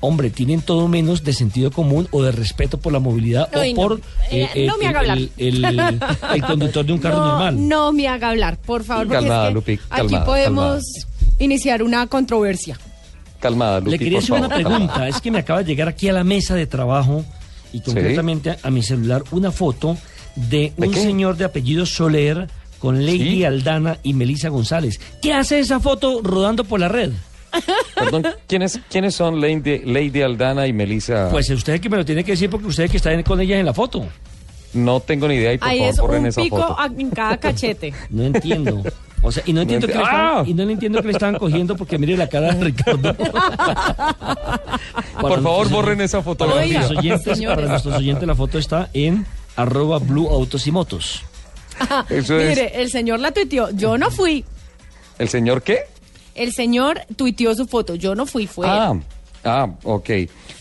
hombre, 0.01 0.29
tienen 0.29 0.61
todo 0.61 0.87
menos 0.87 1.23
de 1.23 1.33
sentido 1.33 1.71
común 1.71 2.07
o 2.11 2.21
de 2.21 2.31
respeto 2.31 2.77
por 2.77 2.93
la 2.93 2.99
movilidad 2.99 3.49
Ay, 3.53 3.71
o 3.71 3.75
no. 3.75 3.81
por 3.81 3.91
no 3.99 4.01
me 4.31 4.51
el- 4.53 4.69
haga 4.89 4.99
hablar. 4.99 5.17
el- 5.17 5.31
el- 5.37 5.99
el 6.33 6.41
conductor 6.47 6.85
de 6.85 6.93
un 6.93 6.99
carro 6.99 7.17
no, 7.17 7.27
normal. 7.27 7.67
No 7.67 7.91
me 7.91 8.07
haga 8.07 8.29
hablar, 8.29 8.57
por 8.57 8.83
favor, 8.83 9.07
porque 9.07 9.19
Calmada, 9.25 9.43
es 9.43 9.49
que 9.49 9.53
Lupi, 9.55 9.71
aquí 9.73 9.81
calmada, 9.89 10.25
podemos 10.25 10.83
iniciar 11.39 11.81
una 11.81 12.05
controversia. 12.07 12.77
Calmada, 13.39 13.79
Lupi, 13.79 13.91
Le 13.91 13.99
quería 13.99 14.19
por 14.19 14.23
hacer 14.23 14.31
una 14.39 14.49
favor, 14.49 14.55
pregunta. 14.63 14.93
calmada. 14.93 15.09
Es 15.09 15.21
que 15.21 15.31
me 15.31 15.39
acaba 15.39 15.59
de 15.63 15.65
llegar 15.65 15.87
aquí 15.87 16.07
a 16.09 16.13
la 16.13 16.23
mesa 16.23 16.55
de 16.55 16.65
trabajo 16.67 17.23
y 17.75 17.81
concretamente 17.81 18.51
a, 18.51 18.57
a 18.63 18.71
mi 18.71 18.81
celular 18.83 19.23
una 19.31 19.51
foto 19.51 19.97
de 20.35 20.73
¿De 20.77 20.87
un 20.87 20.93
qué? 20.93 21.01
señor 21.01 21.37
de 21.37 21.45
apellido 21.45 21.85
Soler 21.85 22.47
con 22.79 23.05
Lady 23.05 23.37
¿Sí? 23.37 23.43
Aldana 23.45 23.97
y 24.03 24.13
Melissa 24.13 24.49
González. 24.49 24.99
¿Qué 25.21 25.33
hace 25.33 25.59
esa 25.59 25.79
foto 25.79 26.21
rodando 26.23 26.63
por 26.63 26.79
la 26.79 26.87
red? 26.87 27.11
Perdón, 27.95 28.25
¿quiénes, 28.47 28.79
¿quiénes 28.89 29.15
son 29.15 29.39
Lady, 29.39 29.79
Lady 29.85 30.21
Aldana 30.21 30.67
y 30.67 30.73
Melissa? 30.73 31.29
Pues 31.31 31.49
usted 31.49 31.79
que 31.79 31.89
me 31.89 31.97
lo 31.97 32.03
tiene 32.05 32.23
que 32.23 32.31
decir 32.33 32.49
porque 32.49 32.67
usted 32.67 32.89
que 32.89 32.97
está 32.97 33.23
con 33.23 33.39
ellas 33.39 33.59
en 33.59 33.65
la 33.65 33.73
foto. 33.73 34.05
No 34.73 34.99
tengo 34.99 35.27
ni 35.29 35.35
idea 35.35 35.53
y 35.53 35.57
por 35.57 35.67
Ahí 35.69 35.77
favor 35.79 35.89
es 35.93 35.99
borren 35.99 36.21
un 36.21 36.27
esa 36.27 36.41
pico 36.41 36.57
foto. 36.57 36.77
en 36.99 37.09
cada 37.11 37.37
cachete. 37.37 37.93
No 38.09 38.23
entiendo. 38.23 38.83
O 39.25 39.31
sea, 39.31 39.41
y 39.45 39.53
no 39.53 39.61
entiendo, 39.61 39.87
enti- 39.87 39.91
que 39.91 39.97
le 39.97 40.03
estaban, 40.03 40.37
¡Ah! 40.37 40.43
y 40.45 40.53
no 40.53 40.65
le 40.65 40.73
entiendo 40.73 41.01
que 41.01 41.07
le 41.07 41.13
estaban 41.13 41.35
cogiendo 41.37 41.75
porque 41.75 41.97
mire 41.97 42.15
la 42.15 42.29
cara 42.29 42.53
de 42.53 42.63
Ricardo. 42.63 43.15
Por 45.19 45.41
favor, 45.43 45.69
borren 45.69 46.01
esa 46.01 46.17
Para 46.19 46.23
fotografía. 46.23 46.79
nuestros, 46.79 46.99
oyentes, 46.99 47.41
para 47.45 47.67
nuestros 47.67 47.95
oyentes, 47.95 48.27
la 48.27 48.35
foto 48.35 48.57
está 48.59 48.89
en 48.93 49.25
arroba 49.55 49.99
blue 49.99 50.29
autos 50.29 50.67
y 50.67 50.71
motos. 50.71 51.23
Eso 52.09 52.37
es- 52.39 52.49
Mire, 52.49 52.81
el 52.81 52.89
señor 52.89 53.19
la 53.19 53.31
tuiteó. 53.31 53.69
Yo 53.71 53.97
no 53.97 54.11
fui. 54.11 54.45
¿El 55.17 55.29
señor 55.29 55.61
qué? 55.63 55.79
El 56.35 56.51
señor 56.53 57.01
tuiteó 57.15 57.55
su 57.55 57.65
foto. 57.65 57.95
Yo 57.95 58.15
no 58.15 58.25
fui, 58.25 58.45
fue. 58.47 58.67
él. 58.67 58.73
Ah, 58.73 58.93
ah, 59.45 59.67
ok. 59.83 60.09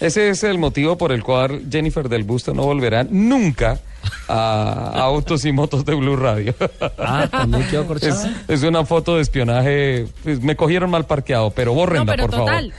Ese 0.01 0.29
es 0.31 0.45
el 0.45 0.59
motivo 0.59 0.97
por 0.97 1.13
el 1.13 1.23
cual 1.23 1.63
Jennifer 1.71 2.09
del 2.09 2.25
Busto 2.25 2.55
no 2.55 2.63
volverá 2.65 3.05
nunca 3.05 3.81
a, 4.29 4.93
Autos 5.03 5.45
y 5.45 5.53
Motos 5.53 5.85
de 5.85 5.95
Blue 5.95 6.17
Radio. 6.17 6.55
Ah, 6.99 7.29
también 7.31 7.67
quedó 7.69 7.83
es, 7.83 7.87
corchada. 7.89 8.45
es 8.49 8.63
una 8.63 8.85
foto 8.85 9.17
de 9.17 9.23
espionaje. 9.23 10.07
pues, 10.23 10.41
me 10.43 10.57
cogieron 10.57 10.91
mal 10.91 11.07
parqueado, 11.07 11.51
pero 11.51 11.73
No, 11.73 11.77
bórrenla, 11.77 12.13
pero 12.13 12.27
por 12.29 12.39
total. 12.41 12.73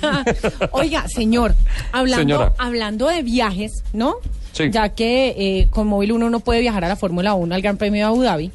favor. 0.00 0.68
Oiga, 0.72 1.06
señor, 1.08 1.54
hablando, 1.92 2.22
Señora. 2.22 2.52
hablando 2.58 3.08
de 3.08 3.22
viajes, 3.22 3.82
¿no? 3.92 4.16
Sí. 4.52 4.64
Ya 4.70 4.90
que 4.90 5.34
eh, 5.38 5.68
con 5.70 5.86
móvil 5.86 6.12
uno 6.12 6.28
no 6.30 6.40
puede 6.40 6.60
viajar 6.60 6.84
a 6.84 6.88
la 6.88 6.96
Fórmula 6.96 7.34
1, 7.34 7.54
al 7.54 7.62
Gran 7.62 7.76
Premio 7.78 8.00
de 8.00 8.04
Abu 8.08 8.22
Dhabi. 8.22 8.50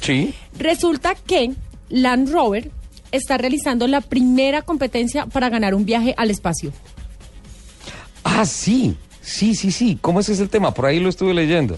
Sí. 0.00 0.34
Resulta 0.58 1.14
que 1.14 1.52
Land 1.88 2.30
Rover 2.30 2.70
está 3.12 3.36
realizando 3.36 3.88
la 3.88 4.00
primera 4.00 4.62
competencia 4.62 5.26
para 5.26 5.48
ganar 5.48 5.74
un 5.74 5.84
viaje 5.84 6.14
al 6.16 6.30
espacio. 6.30 6.72
Ah, 8.22 8.44
sí. 8.46 8.96
Sí, 9.22 9.54
sí, 9.54 9.70
sí. 9.70 9.98
¿Cómo 10.00 10.20
ese 10.20 10.32
es 10.32 10.40
el 10.40 10.48
tema? 10.48 10.72
Por 10.72 10.86
ahí 10.86 10.98
lo 10.98 11.08
estuve 11.08 11.34
leyendo. 11.34 11.76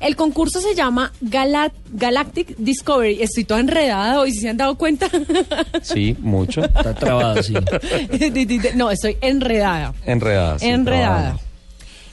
El 0.00 0.16
concurso 0.16 0.60
se 0.60 0.74
llama 0.74 1.12
Gala- 1.20 1.72
Galactic 1.92 2.56
Discovery. 2.56 3.22
Estoy 3.22 3.44
toda 3.44 3.60
enredada 3.60 4.20
hoy, 4.20 4.32
si 4.32 4.40
se 4.40 4.48
han 4.50 4.56
dado 4.56 4.76
cuenta. 4.76 5.08
Sí, 5.82 6.16
mucho. 6.20 6.64
Está 6.64 6.94
trabada, 6.94 7.42
sí. 7.42 7.54
no, 8.74 8.90
estoy 8.90 9.16
enredada. 9.20 9.94
Enredada. 10.06 10.58
sí, 10.58 10.66
enredada. 10.66 11.38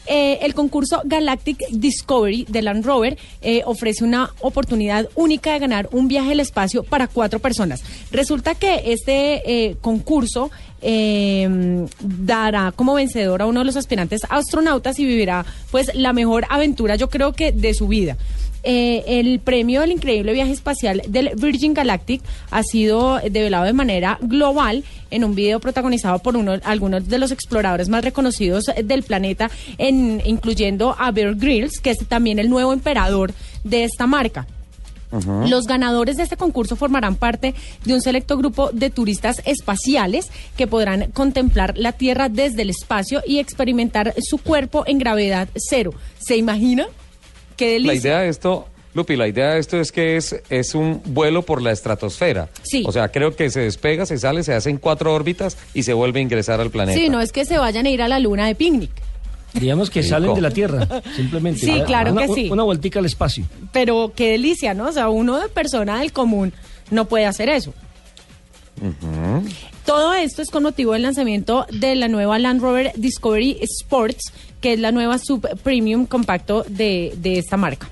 Eh, 0.08 0.40
el 0.42 0.56
concurso 0.56 1.02
Galactic 1.06 1.60
Discovery 1.70 2.46
de 2.50 2.62
Land 2.64 2.84
Rover 2.86 3.18
eh, 3.42 3.62
ofrece 3.66 4.04
una 4.04 4.32
oportunidad 4.42 5.08
única 5.16 5.54
de 5.54 5.60
ganar 5.60 5.90
un 5.92 6.08
viaje 6.08 6.32
al 6.32 6.40
espacio 6.40 6.84
para 6.84 7.08
cuatro 7.08 7.40
personas. 7.40 7.84
Resulta 8.12 8.56
que 8.56 8.92
este 8.92 9.42
eh, 9.70 9.78
concurso 9.80 10.50
eh, 10.82 11.86
dará 12.00 12.72
como 12.76 12.96
vencedor 12.96 13.42
a 13.42 13.46
uno 13.46 13.60
de 13.60 13.66
los 13.66 13.76
aspirantes 13.76 14.22
astronautas 14.30 15.00
y 15.00 15.06
vivirá 15.06 15.46
pues 15.70 15.92
la 15.94 16.14
mejor 16.14 16.46
aventura 16.50 16.96
yo 16.96 17.10
creo 17.10 17.34
que 17.34 17.52
de 17.52 17.74
su 17.74 17.88
vida. 17.88 18.18
Eh, 18.64 19.04
el 19.20 19.40
premio 19.40 19.82
del 19.82 19.92
increíble 19.92 20.34
viaje 20.34 20.52
espacial 20.52 21.02
del 21.08 21.32
Virgin 21.36 21.74
Galactic 21.74 22.22
ha 22.52 22.62
sido 22.62 23.20
develado 23.20 23.66
de 23.66 23.74
manera 23.74 24.20
global 24.22 24.84
en 25.10 25.24
un 25.24 25.34
video 25.34 25.60
protagonizado 25.60 26.20
por 26.20 26.38
uno, 26.38 26.60
algunos 26.64 27.08
de 27.10 27.18
los 27.18 27.32
exploradores 27.32 27.90
más 27.90 28.04
reconocidos 28.04 28.66
del 28.84 29.02
planeta, 29.02 29.50
en, 29.80 30.22
incluyendo 30.26 30.96
a 30.98 31.10
Bear 31.12 31.36
Grylls, 31.36 31.80
que 31.82 31.90
es 31.90 32.08
también 32.08 32.38
el 32.38 32.52
nuevo 32.52 32.72
emperador 32.72 33.34
de 33.64 33.84
esta 33.84 34.06
marca. 34.06 34.46
Los 35.48 35.66
ganadores 35.66 36.18
de 36.18 36.24
este 36.24 36.38
concurso 36.38 36.76
formarán 36.76 37.16
parte 37.16 37.54
de 37.84 37.94
un 37.94 38.02
selecto 38.02 38.38
grupo 38.38 38.70
de 38.72 38.90
turistas 38.90 39.42
espaciales 39.46 40.30
que 40.58 40.68
podrán 40.68 41.12
contemplar 41.12 41.78
la 41.78 41.92
Tierra 41.92 42.30
desde 42.30 42.62
el 42.62 42.70
espacio 42.70 43.22
y 43.26 43.40
experimentar 43.40 44.14
su 44.22 44.38
cuerpo 44.38 44.84
en 44.88 45.00
gravedad 45.00 45.50
cero. 45.56 45.94
¿Se 46.20 46.38
imagina? 46.38 46.88
Qué 47.58 47.74
delicia. 47.74 47.94
La 47.94 48.00
idea 48.00 48.20
de 48.20 48.30
esto, 48.30 48.68
Lupi, 48.94 49.16
la 49.16 49.28
idea 49.28 49.52
de 49.52 49.60
esto 49.60 49.80
es 49.80 49.92
que 49.92 50.18
es, 50.18 50.36
es 50.50 50.76
un 50.76 51.02
vuelo 51.06 51.44
por 51.44 51.62
la 51.62 51.72
estratosfera. 51.72 52.50
Sí. 52.64 52.84
O 52.86 52.92
sea, 52.92 53.10
creo 53.10 53.36
que 53.36 53.50
se 53.50 53.62
despega, 53.62 54.06
se 54.06 54.18
sale, 54.18 54.44
se 54.44 54.54
hacen 54.54 54.78
cuatro 54.78 55.14
órbitas 55.14 55.58
y 55.74 55.84
se 55.84 55.94
vuelve 55.94 56.20
a 56.20 56.24
ingresar 56.24 56.60
al 56.60 56.72
planeta. 56.72 56.98
Sí, 56.98 57.10
no 57.10 57.22
es 57.22 57.32
que 57.32 57.46
se 57.46 57.58
vayan 57.58 57.86
a 57.86 57.90
ir 57.90 58.02
a 58.02 58.08
la 58.08 58.20
luna 58.20 58.48
de 58.48 58.56
picnic, 58.56 58.92
Digamos 59.54 59.90
que 59.90 60.02
Rico. 60.02 60.10
salen 60.10 60.34
de 60.34 60.42
la 60.42 60.52
Tierra, 60.52 60.88
simplemente. 61.16 61.60
Sí, 61.62 61.82
claro 61.86 62.12
Una- 62.14 62.26
que 62.28 62.34
sí. 62.34 62.50
Una 62.50 62.64
vueltica 62.64 63.00
al 63.00 63.06
espacio. 63.06 63.46
pero 63.72 64.14
qué 64.16 64.32
delicia, 64.32 64.74
¿no? 64.74 64.88
O 64.88 64.92
sea, 64.92 65.10
uno 65.10 65.40
de 65.40 65.50
persona 65.50 66.00
del 66.00 66.12
común 66.14 66.54
no 66.90 67.06
puede 67.06 67.26
hacer 67.26 67.50
eso. 67.50 67.74
Todo 69.86 70.14
esto 70.14 70.42
es 70.42 70.50
con 70.50 70.64
motivo 70.64 70.94
del 70.94 71.02
lanzamiento 71.04 71.66
de 71.72 71.96
la 71.96 72.08
nueva 72.08 72.40
Land 72.40 72.62
Rover 72.62 72.92
Discovery 72.96 73.58
Sports, 73.62 74.32
que 74.60 74.74
es 74.74 74.80
la 74.80 74.92
nueva 74.92 75.18
sub 75.20 75.48
premium 75.64 76.06
compacto 76.06 76.64
de, 76.68 77.14
de 77.18 77.38
esta 77.40 77.58
marca. 77.58 77.90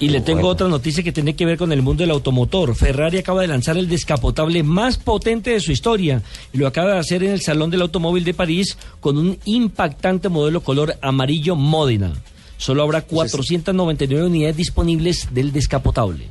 Y 0.00 0.08
le 0.08 0.20
tengo 0.20 0.40
Bueno. 0.40 0.52
otra 0.52 0.68
noticia 0.68 1.02
que 1.02 1.12
tiene 1.12 1.34
que 1.34 1.44
ver 1.46 1.58
con 1.58 1.72
el 1.72 1.82
mundo 1.82 2.02
del 2.02 2.10
automotor. 2.10 2.74
Ferrari 2.74 3.18
acaba 3.18 3.42
de 3.42 3.48
lanzar 3.48 3.76
el 3.76 3.88
descapotable 3.88 4.62
más 4.62 4.96
potente 4.98 5.50
de 5.50 5.60
su 5.60 5.72
historia 5.72 6.22
y 6.52 6.58
lo 6.58 6.66
acaba 6.66 6.92
de 6.94 6.98
hacer 6.98 7.22
en 7.22 7.32
el 7.32 7.40
Salón 7.40 7.70
del 7.70 7.82
Automóvil 7.82 8.24
de 8.24 8.34
París 8.34 8.78
con 9.00 9.18
un 9.18 9.38
impactante 9.44 10.28
modelo 10.28 10.62
color 10.62 10.96
amarillo 11.02 11.56
Modena. 11.56 12.12
Solo 12.56 12.82
habrá 12.82 13.02
499 13.02 14.26
unidades 14.26 14.56
disponibles 14.56 15.28
del 15.32 15.52
descapotable. 15.52 16.26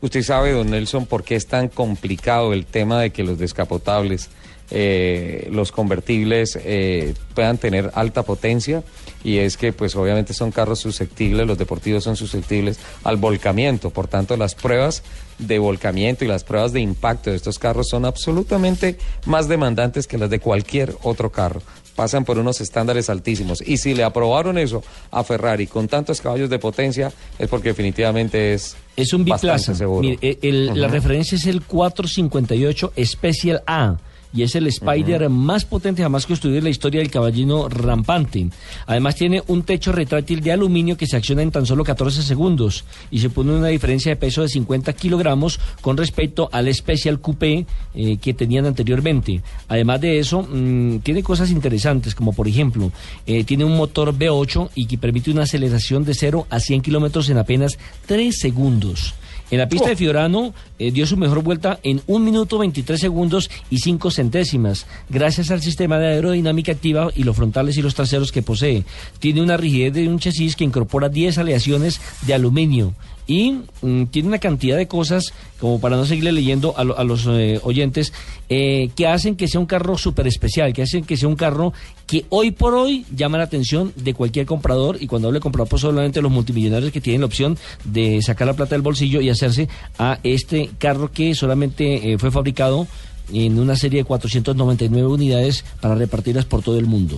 Usted 0.00 0.22
sabe, 0.22 0.52
don 0.52 0.70
Nelson, 0.70 1.04
por 1.04 1.24
qué 1.24 1.36
es 1.36 1.46
tan 1.46 1.68
complicado 1.68 2.54
el 2.54 2.64
tema 2.64 3.00
de 3.00 3.10
que 3.10 3.22
los 3.22 3.38
descapotables, 3.38 4.30
eh, 4.70 5.48
los 5.52 5.72
convertibles 5.72 6.58
eh, 6.62 7.14
puedan 7.34 7.58
tener 7.58 7.90
alta 7.94 8.22
potencia 8.22 8.82
y 9.24 9.38
es 9.38 9.56
que 9.56 9.72
pues 9.72 9.96
obviamente 9.96 10.32
son 10.32 10.50
carros 10.50 10.78
susceptibles, 10.78 11.46
los 11.46 11.58
deportivos 11.58 12.04
son 12.04 12.16
susceptibles 12.16 12.78
al 13.04 13.16
volcamiento, 13.16 13.90
por 13.90 14.06
tanto 14.08 14.36
las 14.36 14.54
pruebas 14.54 15.02
de 15.38 15.58
volcamiento 15.58 16.24
y 16.24 16.28
las 16.28 16.44
pruebas 16.44 16.72
de 16.72 16.80
impacto 16.80 17.30
de 17.30 17.36
estos 17.36 17.58
carros 17.58 17.88
son 17.88 18.04
absolutamente 18.04 18.96
más 19.26 19.48
demandantes 19.48 20.06
que 20.06 20.18
las 20.18 20.30
de 20.30 20.38
cualquier 20.40 20.94
otro 21.02 21.30
carro. 21.30 21.62
Pasan 21.96 22.24
por 22.24 22.38
unos 22.38 22.60
estándares 22.62 23.10
altísimos. 23.10 23.60
Y 23.66 23.76
si 23.76 23.92
le 23.94 24.04
aprobaron 24.04 24.56
eso 24.56 24.82
a 25.10 25.22
Ferrari 25.22 25.66
con 25.66 25.86
tantos 25.88 26.20
caballos 26.22 26.48
de 26.48 26.58
potencia, 26.58 27.12
es 27.38 27.48
porque 27.48 27.70
definitivamente 27.70 28.54
es, 28.54 28.76
Es 28.96 29.12
un 29.12 29.24
biplaza. 29.24 29.74
seguro. 29.74 30.00
Mire, 30.02 30.18
eh, 30.22 30.38
el- 30.42 30.80
La 30.80 30.88
referencia 30.88 31.36
es 31.36 31.44
el 31.46 31.60
458 31.62 32.92
Special 33.04 33.62
A. 33.66 33.96
Y 34.32 34.42
es 34.42 34.54
el 34.54 34.66
Spider 34.68 35.28
más 35.28 35.64
potente 35.64 36.02
jamás 36.02 36.26
construido 36.26 36.58
en 36.58 36.64
la 36.64 36.70
historia 36.70 37.00
del 37.00 37.10
caballino 37.10 37.68
rampante. 37.68 38.48
Además 38.86 39.16
tiene 39.16 39.42
un 39.48 39.62
techo 39.62 39.92
retráctil 39.92 40.40
de 40.40 40.52
aluminio 40.52 40.96
que 40.96 41.06
se 41.06 41.16
acciona 41.16 41.42
en 41.42 41.50
tan 41.50 41.66
solo 41.66 41.84
14 41.84 42.22
segundos 42.22 42.84
y 43.10 43.18
se 43.18 43.30
pone 43.30 43.52
una 43.52 43.68
diferencia 43.68 44.10
de 44.10 44.16
peso 44.16 44.42
de 44.42 44.48
50 44.48 44.92
kilogramos 44.92 45.58
con 45.80 45.96
respecto 45.96 46.48
al 46.52 46.72
Special 46.72 47.20
Coupé 47.20 47.66
eh, 47.94 48.18
que 48.18 48.34
tenían 48.34 48.66
anteriormente. 48.66 49.42
Además 49.68 50.00
de 50.00 50.18
eso, 50.18 50.42
mm, 50.42 50.98
tiene 50.98 51.22
cosas 51.22 51.50
interesantes 51.50 52.14
como 52.14 52.32
por 52.32 52.48
ejemplo, 52.48 52.92
eh, 53.26 53.44
tiene 53.44 53.64
un 53.64 53.76
motor 53.76 54.14
V8 54.16 54.70
y 54.74 54.86
que 54.86 54.98
permite 54.98 55.30
una 55.30 55.42
aceleración 55.42 56.04
de 56.04 56.14
0 56.14 56.46
a 56.50 56.60
100 56.60 56.82
kilómetros 56.82 57.28
en 57.28 57.38
apenas 57.38 57.78
3 58.06 58.38
segundos. 58.38 59.14
En 59.50 59.58
la 59.58 59.68
pista 59.68 59.88
de 59.88 59.96
Fiorano 59.96 60.54
eh, 60.78 60.92
dio 60.92 61.06
su 61.06 61.16
mejor 61.16 61.42
vuelta 61.42 61.80
en 61.82 62.00
1 62.06 62.24
minuto 62.24 62.58
23 62.58 63.00
segundos 63.00 63.50
y 63.68 63.78
5 63.78 64.10
centésimas, 64.10 64.86
gracias 65.08 65.50
al 65.50 65.60
sistema 65.60 65.98
de 65.98 66.06
aerodinámica 66.06 66.72
activa 66.72 67.08
y 67.16 67.24
los 67.24 67.36
frontales 67.36 67.76
y 67.76 67.82
los 67.82 67.94
traseros 67.94 68.30
que 68.30 68.42
posee. 68.42 68.84
Tiene 69.18 69.42
una 69.42 69.56
rigidez 69.56 69.92
de 69.94 70.08
un 70.08 70.20
chasis 70.20 70.54
que 70.54 70.64
incorpora 70.64 71.08
10 71.08 71.38
aleaciones 71.38 72.00
de 72.26 72.34
aluminio 72.34 72.94
y 73.30 73.52
mm, 73.82 74.06
tiene 74.06 74.26
una 74.28 74.38
cantidad 74.38 74.76
de 74.76 74.88
cosas, 74.88 75.32
como 75.60 75.80
para 75.80 75.96
no 75.96 76.04
seguirle 76.04 76.32
leyendo 76.32 76.76
a, 76.76 76.82
lo- 76.82 76.98
a 76.98 77.04
los 77.04 77.26
eh, 77.28 77.60
oyentes, 77.62 78.12
eh, 78.48 78.90
que 78.96 79.06
hacen 79.06 79.36
que 79.36 79.46
sea 79.46 79.60
un 79.60 79.66
carro 79.66 79.96
súper 79.96 80.26
especial, 80.26 80.72
que 80.72 80.82
hacen 80.82 81.04
que 81.04 81.16
sea 81.16 81.28
un 81.28 81.36
carro 81.36 81.72
que 82.08 82.24
hoy 82.30 82.50
por 82.50 82.74
hoy 82.74 83.06
llama 83.14 83.38
la 83.38 83.44
atención 83.44 83.92
de 83.94 84.14
cualquier 84.14 84.46
comprador, 84.46 84.96
y 85.00 85.06
cuando 85.06 85.28
hablo 85.28 85.38
de 85.38 85.42
comprador, 85.42 85.68
pues 85.68 85.82
solamente 85.82 86.20
los 86.20 86.32
multimillonarios 86.32 86.90
que 86.90 87.00
tienen 87.00 87.20
la 87.20 87.26
opción 87.28 87.56
de 87.84 88.20
sacar 88.20 88.48
la 88.48 88.54
plata 88.54 88.74
del 88.74 88.82
bolsillo 88.82 89.20
y 89.20 89.30
hacerse 89.30 89.68
a 89.96 90.18
este 90.24 90.70
carro 90.78 91.12
que 91.12 91.36
solamente 91.36 92.12
eh, 92.12 92.18
fue 92.18 92.32
fabricado 92.32 92.88
en 93.32 93.60
una 93.60 93.76
serie 93.76 94.00
de 94.00 94.04
499 94.04 95.06
unidades 95.06 95.64
para 95.80 95.94
repartirlas 95.94 96.46
por 96.46 96.62
todo 96.62 96.78
el 96.80 96.86
mundo. 96.86 97.16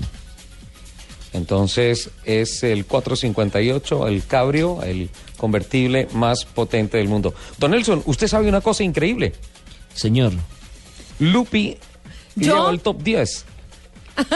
Entonces 1.33 2.11
es 2.25 2.63
el 2.63 2.85
458, 2.85 4.07
el 4.09 4.25
cabrio, 4.27 4.83
el 4.83 5.09
convertible 5.37 6.09
más 6.13 6.45
potente 6.45 6.99
del 6.99 7.09
mundo. 7.09 7.35
Don 7.59 7.71
Nelson, 7.71 8.03
usted 8.07 8.29
sabe 8.29 8.49
una 8.49 8.61
cosa 8.61 8.85
increíble. 8.85 9.33
Señor. 9.95 10.33
Lupi 11.19 11.77
¿Yo? 12.37 12.55
lleva 12.57 12.71
el 12.71 12.81
top 12.81 13.03
10. 13.03 13.45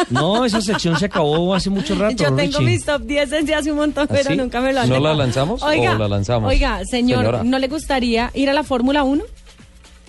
No, 0.09 0.45
esa 0.47 0.63
sección 0.63 0.99
se 0.99 1.05
acabó 1.05 1.55
hace 1.55 1.69
mucho 1.69 1.95
rato. 1.95 2.17
Yo 2.17 2.35
tengo 2.35 2.59
Richie. 2.59 2.65
mis 2.65 2.85
top 2.85 3.03
10 3.03 3.29
desde 3.31 3.55
hace 3.55 3.71
un 3.71 3.77
montón, 3.77 4.07
¿Ah, 4.09 4.13
pero 4.15 4.31
sí? 4.31 4.37
nunca 4.37 4.61
me 4.63 4.73
lo 4.73 4.81
han 4.81 4.89
¿No 4.89 4.99
la 4.99 5.13
lanzamos 5.15 5.63
o 5.63 5.67
Oiga, 5.67 5.95
la 5.99 6.09
lanzamos? 6.09 6.49
Oiga, 6.51 6.81
señor, 6.91 7.19
Señora. 7.25 7.45
¿no 7.45 7.59
le 7.59 7.69
gustaría 7.69 8.31
ir 8.33 8.49
a 8.49 8.55
la 8.55 8.65
Fórmula 8.65 9.03
1? 9.05 9.23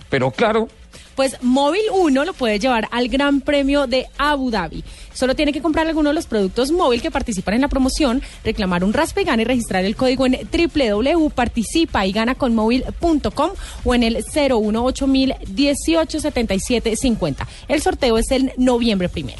Pero 0.10 0.32
claro, 0.32 0.70
Pues 1.16 1.36
Móvil 1.42 1.82
1 1.92 2.24
lo 2.26 2.34
puede 2.34 2.60
llevar 2.60 2.88
al 2.92 3.10
Gran 3.10 3.42
Premio 3.42 3.88
de 3.88 4.08
Abu 4.18 4.52
Dhabi. 4.52 4.84
Solo 5.18 5.34
tiene 5.34 5.52
que 5.52 5.64
comprar 5.64 5.88
alguno 5.88 6.10
de 6.10 6.14
los 6.14 6.28
productos 6.28 6.72
móvil 6.72 7.02
que 7.02 7.10
participan 7.10 7.56
en 7.56 7.62
la 7.62 7.70
promoción, 7.70 8.22
reclamar 8.44 8.84
un 8.84 8.94
raspa 8.94 9.22
y 9.22 9.24
gana 9.24 9.42
y 9.42 9.46
registrar 9.46 9.84
el 9.84 9.96
código 9.96 10.28
en 10.28 10.38
www.participa 10.52 12.06
y 12.06 12.12
gana 12.12 12.36
con 12.36 12.54
móvil.com 12.54 13.50
o 13.84 13.96
en 13.96 14.04
el 14.04 14.24
018 14.24 15.08
18 15.48 16.20
77 16.20 16.96
50. 16.96 17.48
El 17.68 17.82
sorteo 17.82 18.20
es 18.20 18.30
el 18.30 18.52
noviembre 18.58 19.10
primero. 19.10 19.40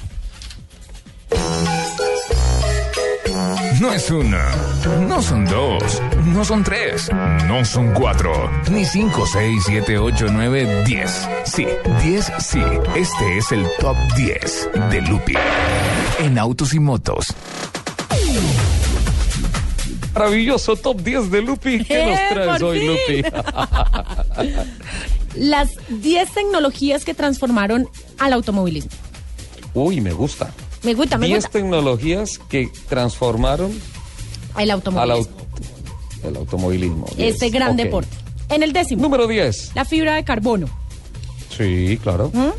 No 3.80 3.94
es 3.94 4.10
una, 4.10 4.50
no 5.08 5.22
son 5.22 5.46
dos, 5.46 6.02
no 6.26 6.44
son 6.44 6.64
tres, 6.64 7.10
no 7.48 7.64
son 7.64 7.94
cuatro, 7.94 8.50
ni 8.72 8.84
cinco, 8.86 9.26
seis, 9.32 9.64
siete, 9.68 9.98
ocho, 10.00 10.28
nueve, 10.32 10.84
diez. 10.86 11.28
Sí, 11.46 11.68
diez, 12.04 12.32
sí. 12.40 12.62
Este 12.96 13.38
es 13.38 13.52
el 13.52 13.68
top 13.80 13.96
10 14.16 14.70
de 14.90 15.02
Lupi 15.02 15.34
en 16.20 16.40
autos 16.40 16.74
y 16.74 16.80
motos. 16.80 17.28
Maravilloso 20.14 20.76
top 20.76 21.00
10 21.02 21.30
de 21.30 21.42
Lupi. 21.44 21.84
¿Qué 21.84 22.06
nos 22.06 22.18
Eh, 22.18 22.28
traes 22.32 22.60
por 22.60 22.64
hoy, 22.70 22.80
fin. 22.80 22.88
Lupi? 22.88 23.24
Las 25.36 25.70
10 25.90 26.32
tecnologías 26.34 27.06
que 27.06 27.14
transformaron 27.14 27.88
al 28.18 28.34
automovilismo. 28.34 28.90
Uy, 29.76 30.02
me 30.02 30.12
gusta. 30.14 30.50
Me 30.88 30.94
gusta, 30.94 31.18
me 31.18 31.28
10 31.28 31.40
gusta. 31.44 31.50
tecnologías 31.60 32.40
que 32.50 32.70
transformaron 32.88 33.72
El 33.72 34.62
al 34.62 34.72
automovilismo. 34.72 35.36
au- 35.36 36.28
el 36.30 36.36
automovilismo. 36.38 37.06
Este 37.18 37.46
10. 37.46 37.52
gran 37.52 37.72
Ok. 37.72 37.76
deporte. 37.76 38.16
En 38.50 38.64
el 38.64 38.72
décimo. 38.72 39.02
Número 39.02 39.28
10. 39.28 39.72
La 39.76 39.84
fibra 39.84 40.16
de 40.16 40.24
carbono. 40.24 40.68
Sí, 41.56 42.00
claro. 42.02 42.32
¿Mm? 42.34 42.52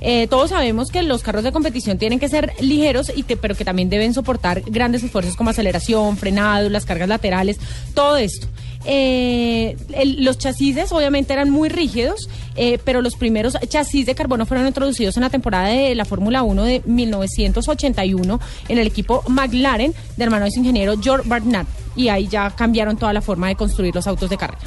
Eh, 0.00 0.26
todos 0.28 0.50
sabemos 0.50 0.90
que 0.90 1.02
los 1.02 1.22
carros 1.22 1.42
de 1.42 1.50
competición 1.50 1.98
tienen 1.98 2.20
que 2.20 2.28
ser 2.28 2.52
ligeros, 2.60 3.10
y 3.16 3.22
te- 3.24 3.36
pero 3.36 3.56
que 3.56 3.64
también 3.64 3.88
deben 3.90 4.14
soportar 4.14 4.60
grandes 4.66 5.02
esfuerzos 5.02 5.34
como 5.34 5.50
aceleración, 5.50 6.16
frenado, 6.16 6.68
las 6.68 6.84
cargas 6.84 7.08
laterales, 7.08 7.56
todo 7.94 8.16
esto. 8.18 8.46
Eh, 8.86 9.76
el- 9.94 10.24
los 10.24 10.38
chasis 10.38 10.76
obviamente 10.92 11.32
eran 11.32 11.50
muy 11.50 11.68
rígidos, 11.68 12.28
eh, 12.56 12.78
pero 12.84 13.00
los 13.02 13.14
primeros 13.16 13.56
chasis 13.68 14.06
de 14.06 14.14
carbono 14.14 14.46
fueron 14.46 14.66
introducidos 14.66 15.16
en 15.16 15.22
la 15.22 15.30
temporada 15.30 15.68
de 15.68 15.94
la 15.94 16.04
Fórmula 16.04 16.42
1 16.42 16.62
de 16.64 16.82
1981 16.84 18.40
en 18.68 18.78
el 18.78 18.86
equipo 18.86 19.22
McLaren 19.28 19.94
de 20.16 20.24
hermano 20.24 20.44
de 20.44 20.50
su 20.50 20.60
ingeniero 20.60 20.94
George 21.00 21.28
Barnard. 21.28 21.66
Y 21.96 22.08
ahí 22.08 22.28
ya 22.28 22.50
cambiaron 22.50 22.96
toda 22.96 23.12
la 23.12 23.20
forma 23.22 23.48
de 23.48 23.54
construir 23.56 23.94
los 23.94 24.06
autos 24.06 24.28
de 24.30 24.36
carrera. 24.36 24.60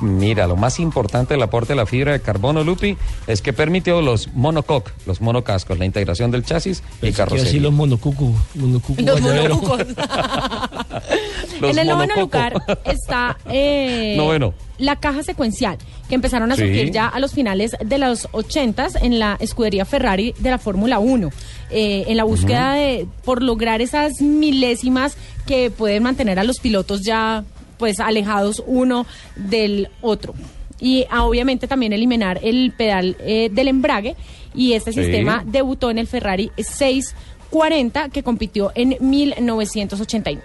Mira, 0.00 0.48
lo 0.48 0.56
más 0.56 0.80
importante 0.80 1.34
del 1.34 1.42
aporte 1.44 1.74
de 1.74 1.76
la 1.76 1.86
fibra 1.86 2.10
de 2.10 2.20
carbono, 2.20 2.64
Lupi, 2.64 2.96
es 3.28 3.40
que 3.40 3.52
permitió 3.52 4.02
los 4.02 4.32
monocoque, 4.34 4.90
los 5.06 5.20
monocascos, 5.20 5.78
la 5.78 5.84
integración 5.84 6.32
del 6.32 6.44
chasis 6.44 6.82
y 7.00 7.12
carrocería. 7.12 7.44
decir 7.44 7.62
los 7.62 7.72
monocucu. 7.72 8.34
monocucu 8.56 9.00
Los 9.00 9.20
monocucos. 9.20 9.80
En 11.70 11.78
el 11.78 11.86
noveno 11.88 12.14
lugar 12.16 12.54
está 12.84 13.36
eh, 13.50 14.14
Noveno. 14.16 14.54
la 14.78 14.96
caja 14.96 15.22
secuencial, 15.22 15.78
que 16.08 16.14
empezaron 16.14 16.50
a 16.52 16.56
Sí. 16.56 16.62
surgir 16.62 16.90
ya 16.90 17.06
a 17.08 17.18
los 17.20 17.32
finales 17.32 17.76
de 17.84 17.98
los 17.98 18.28
80 18.32 18.88
en 19.02 19.18
la 19.18 19.36
escudería 19.40 19.84
Ferrari 19.84 20.34
de 20.38 20.50
la 20.50 20.58
Fórmula 20.58 20.98
1. 20.98 21.30
eh, 21.74 22.04
en 22.08 22.16
la 22.18 22.24
búsqueda 22.24 22.74
de 22.74 23.06
por 23.24 23.42
lograr 23.42 23.80
esas 23.80 24.20
milésimas 24.20 25.16
que 25.46 25.70
pueden 25.70 26.02
mantener 26.02 26.38
a 26.38 26.44
los 26.44 26.58
pilotos 26.60 27.02
ya 27.02 27.44
pues 27.78 27.98
alejados 27.98 28.62
uno 28.66 29.06
del 29.36 29.88
otro. 30.02 30.34
Y 30.78 31.06
ah, 31.10 31.24
obviamente 31.24 31.66
también 31.68 31.92
eliminar 31.92 32.40
el 32.42 32.72
pedal 32.76 33.16
eh, 33.20 33.48
del 33.52 33.68
embrague 33.68 34.16
y 34.54 34.74
este 34.74 34.92
Sí. 34.92 35.02
sistema 35.02 35.44
debutó 35.46 35.90
en 35.90 35.98
el 35.98 36.06
Ferrari 36.06 36.50
640 36.58 38.08
que 38.10 38.22
compitió 38.22 38.70
en 38.74 38.96
1989. 39.00 40.42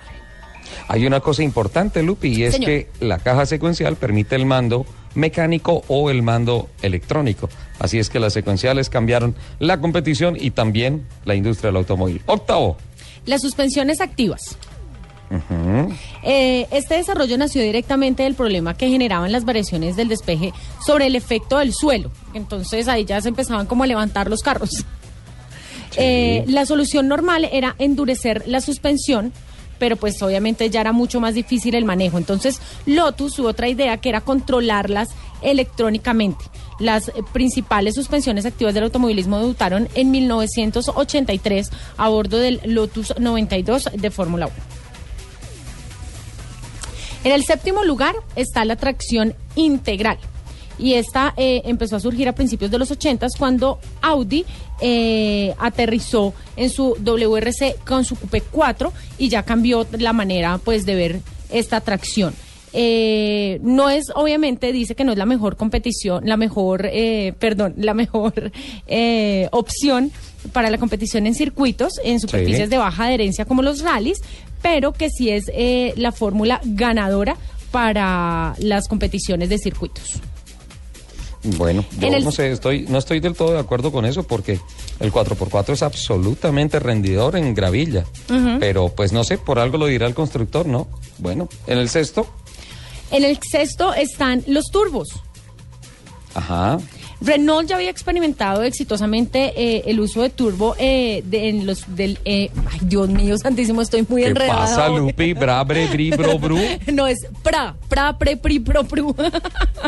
Hay 0.88 1.06
una 1.06 1.20
cosa 1.20 1.44
importante, 1.44 2.04
Lupi, 2.04 2.30
y 2.30 2.44
es 2.44 2.54
Señor. 2.54 2.68
que 2.70 2.88
la 3.00 3.20
caja 3.20 3.46
secuencial 3.46 3.96
permite 3.96 4.36
el 4.36 4.46
mando 4.46 4.86
mecánico 5.16 5.84
o 5.88 6.10
el 6.10 6.22
mando 6.22 6.70
electrónico. 6.82 7.50
Así 7.80 8.00
es 8.00 8.10
que 8.10 8.20
las 8.20 8.34
secuenciales 8.34 8.90
cambiaron 8.90 9.36
la 9.60 9.80
competición 9.80 10.38
y 10.40 10.52
también 10.52 11.06
la 11.26 11.36
industria 11.36 11.70
del 11.70 11.78
automóvil. 11.78 12.22
Octavo. 12.26 12.78
Las 13.26 13.42
suspensiones 13.42 14.00
activas. 14.00 14.58
Eh, 16.24 16.68
este 16.72 16.96
desarrollo 16.96 17.38
nació 17.38 17.62
directamente 17.62 18.24
del 18.24 18.36
problema 18.36 18.76
que 18.76 18.88
generaban 18.88 19.32
las 19.32 19.44
variaciones 19.44 19.96
del 19.96 20.08
despeje 20.08 20.54
sobre 20.86 21.08
el 21.08 21.16
efecto 21.16 21.58
del 21.58 21.74
suelo. 21.74 22.12
Entonces 22.34 22.88
ahí 22.88 23.04
ya 23.04 23.20
se 23.22 23.30
empezaban 23.30 23.66
como 23.66 23.84
a 23.84 23.88
levantar 23.88 24.30
los 24.30 24.42
carros. 24.42 24.86
Eh, 25.98 26.46
la 26.48 26.66
solución 26.66 27.08
normal 27.08 27.50
era 27.52 27.76
endurecer 27.80 28.44
la 28.46 28.62
suspensión, 28.62 29.34
pero 29.78 29.96
pues 29.96 30.22
obviamente 30.22 30.70
ya 30.70 30.82
era 30.82 30.92
mucho 30.92 31.20
más 31.20 31.34
difícil 31.34 31.76
el 31.76 31.86
manejo. 31.86 32.18
Entonces 32.18 32.62
Lotus 32.86 33.36
tuvo 33.36 33.50
otra 33.50 33.68
idea 33.68 33.98
que 33.98 34.10
era 34.10 34.22
controlarlas 34.22 35.10
electrónicamente. 35.42 36.46
Las 36.80 37.10
eh, 37.10 37.14
principales 37.34 37.96
suspensiones 37.96 38.46
activas 38.46 38.74
del 38.74 38.86
automovilismo 38.86 39.40
debutaron 39.40 39.88
en 39.96 40.12
1983 40.12 41.70
a 41.98 42.10
bordo 42.10 42.38
del 42.38 42.62
Lotus 42.66 43.14
92 43.20 43.90
de 43.94 44.12
Fórmula 44.12 44.48
1. 44.48 44.56
En 47.24 47.32
el 47.32 47.44
séptimo 47.44 47.84
lugar 47.84 48.16
está 48.36 48.64
la 48.64 48.76
tracción 48.76 49.36
integral. 49.56 50.18
Y 50.80 50.94
esta 50.94 51.34
eh, 51.38 51.62
empezó 51.66 51.96
a 51.96 52.00
surgir 52.00 52.28
a 52.30 52.34
principios 52.34 52.72
de 52.72 52.78
los 52.78 52.92
80 52.92 53.28
cuando 53.38 53.80
Audi 54.02 54.46
eh, 54.82 55.54
aterrizó 55.58 56.34
en 56.56 56.70
su 56.70 56.96
WRC 57.00 57.84
con 57.86 58.06
su 58.06 58.16
Coupe 58.16 58.42
4 58.42 58.94
y 59.18 59.30
ya 59.30 59.44
cambió 59.44 59.88
la 59.98 60.14
manera 60.14 60.60
pues 60.60 60.86
de 60.86 60.96
ver 60.96 61.20
esta 61.50 61.82
tracción. 61.82 62.34
Eh, 62.74 63.60
no 63.64 63.90
es, 63.90 64.12
obviamente, 64.14 64.72
dice 64.72 64.94
que 64.96 65.04
no 65.04 65.12
es 65.12 65.18
la 65.18 65.26
mejor 65.26 65.56
competición, 65.56 66.28
la 66.28 66.38
mejor, 66.38 66.88
eh, 66.92 67.34
perdón, 67.40 67.74
la 67.78 67.94
mejor 67.94 68.52
eh, 68.88 69.48
opción 69.52 70.12
para 70.52 70.70
la 70.70 70.78
competición 70.78 71.28
en 71.28 71.34
circuitos, 71.34 71.94
en 72.04 72.20
superficies 72.20 72.70
de 72.70 72.78
baja 72.78 73.06
adherencia 73.06 73.46
como 73.46 73.62
los 73.62 73.82
rallies, 73.82 74.20
pero 74.62 74.92
que 74.94 75.10
sí 75.10 75.30
es 75.30 75.50
eh, 75.54 75.94
la 75.98 76.12
fórmula 76.12 76.62
ganadora 76.64 77.36
para 77.72 78.54
las 78.60 78.88
competiciones 78.88 79.50
de 79.50 79.58
circuitos. 79.58 80.22
Bueno, 81.44 81.86
yo 82.00 82.08
el- 82.08 82.24
no 82.24 82.32
sé, 82.32 82.52
estoy, 82.52 82.82
no 82.90 82.98
estoy 82.98 83.20
del 83.20 83.36
todo 83.36 83.54
de 83.54 83.60
acuerdo 83.60 83.92
con 83.92 84.06
eso 84.06 84.24
porque 84.24 84.60
el 85.00 85.12
4x4 85.12 85.74
es 85.74 85.84
absolutamente 85.84 86.80
rendidor 86.80 87.36
en 87.36 87.54
gravilla. 87.54 88.06
Pero 88.60 88.90
pues 88.90 89.14
no 89.14 89.24
sé, 89.24 89.38
por 89.38 89.60
algo 89.60 89.78
lo 89.78 89.86
dirá 89.86 90.08
el 90.08 90.14
constructor, 90.16 90.66
¿no? 90.66 90.88
Bueno, 91.20 91.48
en 91.68 91.78
el 91.78 91.90
sexto, 91.90 92.28
En 93.12 93.24
el 93.24 93.40
sexto 93.50 93.94
están 93.94 94.44
los 94.48 94.66
turbos. 94.72 95.08
ajá. 96.34 96.78
Renault 97.20 97.68
ya 97.68 97.76
había 97.78 97.90
experimentado 97.90 98.62
exitosamente 98.64 99.54
eh, 99.56 99.84
el 99.88 100.00
uso 100.00 100.22
de 100.22 100.30
turbo 100.30 100.76
eh, 100.78 101.24
de- 101.26 101.50
en 101.50 101.66
los 101.66 101.84
del 101.96 102.20
eh, 102.26 102.52
ay 102.72 102.80
Dios 102.84 103.10
mío 103.10 103.38
santísimo 103.42 103.82
estoy 103.82 104.06
muy 104.08 104.22
¿Qué 104.22 104.28
enredada 104.30 104.60
pasa. 104.62 104.90
Lupi? 104.90 105.34
Brabre, 105.34 105.88
bri, 105.88 106.12
bro, 106.12 106.38
bru. 106.38 106.58
no 106.94 107.08
es 107.08 107.18
pra 107.44 107.76
pra 107.90 108.18
pre 108.18 108.38
pri 108.38 108.60
pro 108.60 108.84
pru 108.84 109.16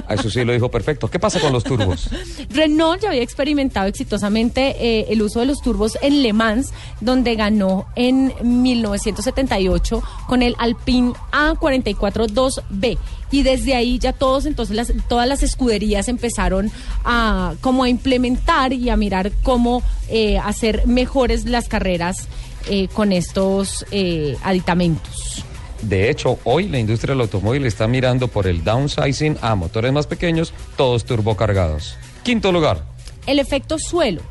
Ah, 0.07 0.15
Eso 0.15 0.29
sí 0.29 0.43
lo 0.43 0.53
dijo 0.53 0.69
perfecto. 0.71 1.07
¿Qué 1.09 1.19
pasa 1.19 1.39
con 1.39 1.51
los 1.53 1.63
turbos? 1.63 2.09
Renault 2.49 3.01
ya 3.01 3.09
había 3.09 3.21
experimentado 3.23 3.87
exitosamente 3.87 4.75
eh, 4.79 5.05
el 5.09 5.21
uso 5.21 5.39
de 5.39 5.45
los 5.45 5.61
turbos 5.61 5.97
en 6.01 6.23
Le 6.23 6.33
Mans, 6.33 6.71
donde 7.01 7.35
ganó 7.35 7.85
en 7.95 8.33
1978 8.41 10.01
con 10.27 10.41
el 10.41 10.55
Alpine 10.57 11.13
A442B. 11.31 12.97
Y 13.31 13.43
desde 13.43 13.75
ahí 13.75 13.99
ya 13.99 14.13
todos, 14.13 14.45
entonces 14.45 14.75
las, 14.75 14.93
todas 15.07 15.27
las 15.27 15.43
escuderías 15.43 16.07
empezaron 16.07 16.71
a 17.05 17.53
como 17.61 17.83
a 17.83 17.89
implementar 17.89 18.73
y 18.73 18.89
a 18.89 18.97
mirar 18.97 19.31
cómo 19.43 19.83
eh, 20.09 20.37
hacer 20.39 20.87
mejores 20.87 21.45
las 21.45 21.67
carreras 21.67 22.27
eh, 22.69 22.87
con 22.87 23.11
estos 23.11 23.85
eh, 23.91 24.35
aditamentos. 24.43 25.43
De 25.81 26.09
hecho, 26.09 26.39
hoy 26.43 26.67
la 26.67 26.79
industria 26.79 27.13
del 27.13 27.21
automóvil 27.21 27.65
está 27.65 27.87
mirando 27.87 28.27
por 28.27 28.47
el 28.47 28.63
downsizing 28.63 29.37
a 29.41 29.55
motores 29.55 29.93
más 29.93 30.07
pequeños, 30.07 30.53
todos 30.75 31.05
turbocargados. 31.05 31.95
Quinto 32.23 32.51
lugar. 32.51 32.83
El 33.25 33.39
efecto 33.39 33.79
suelo. 33.79 34.21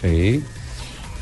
Sí. 0.00 0.42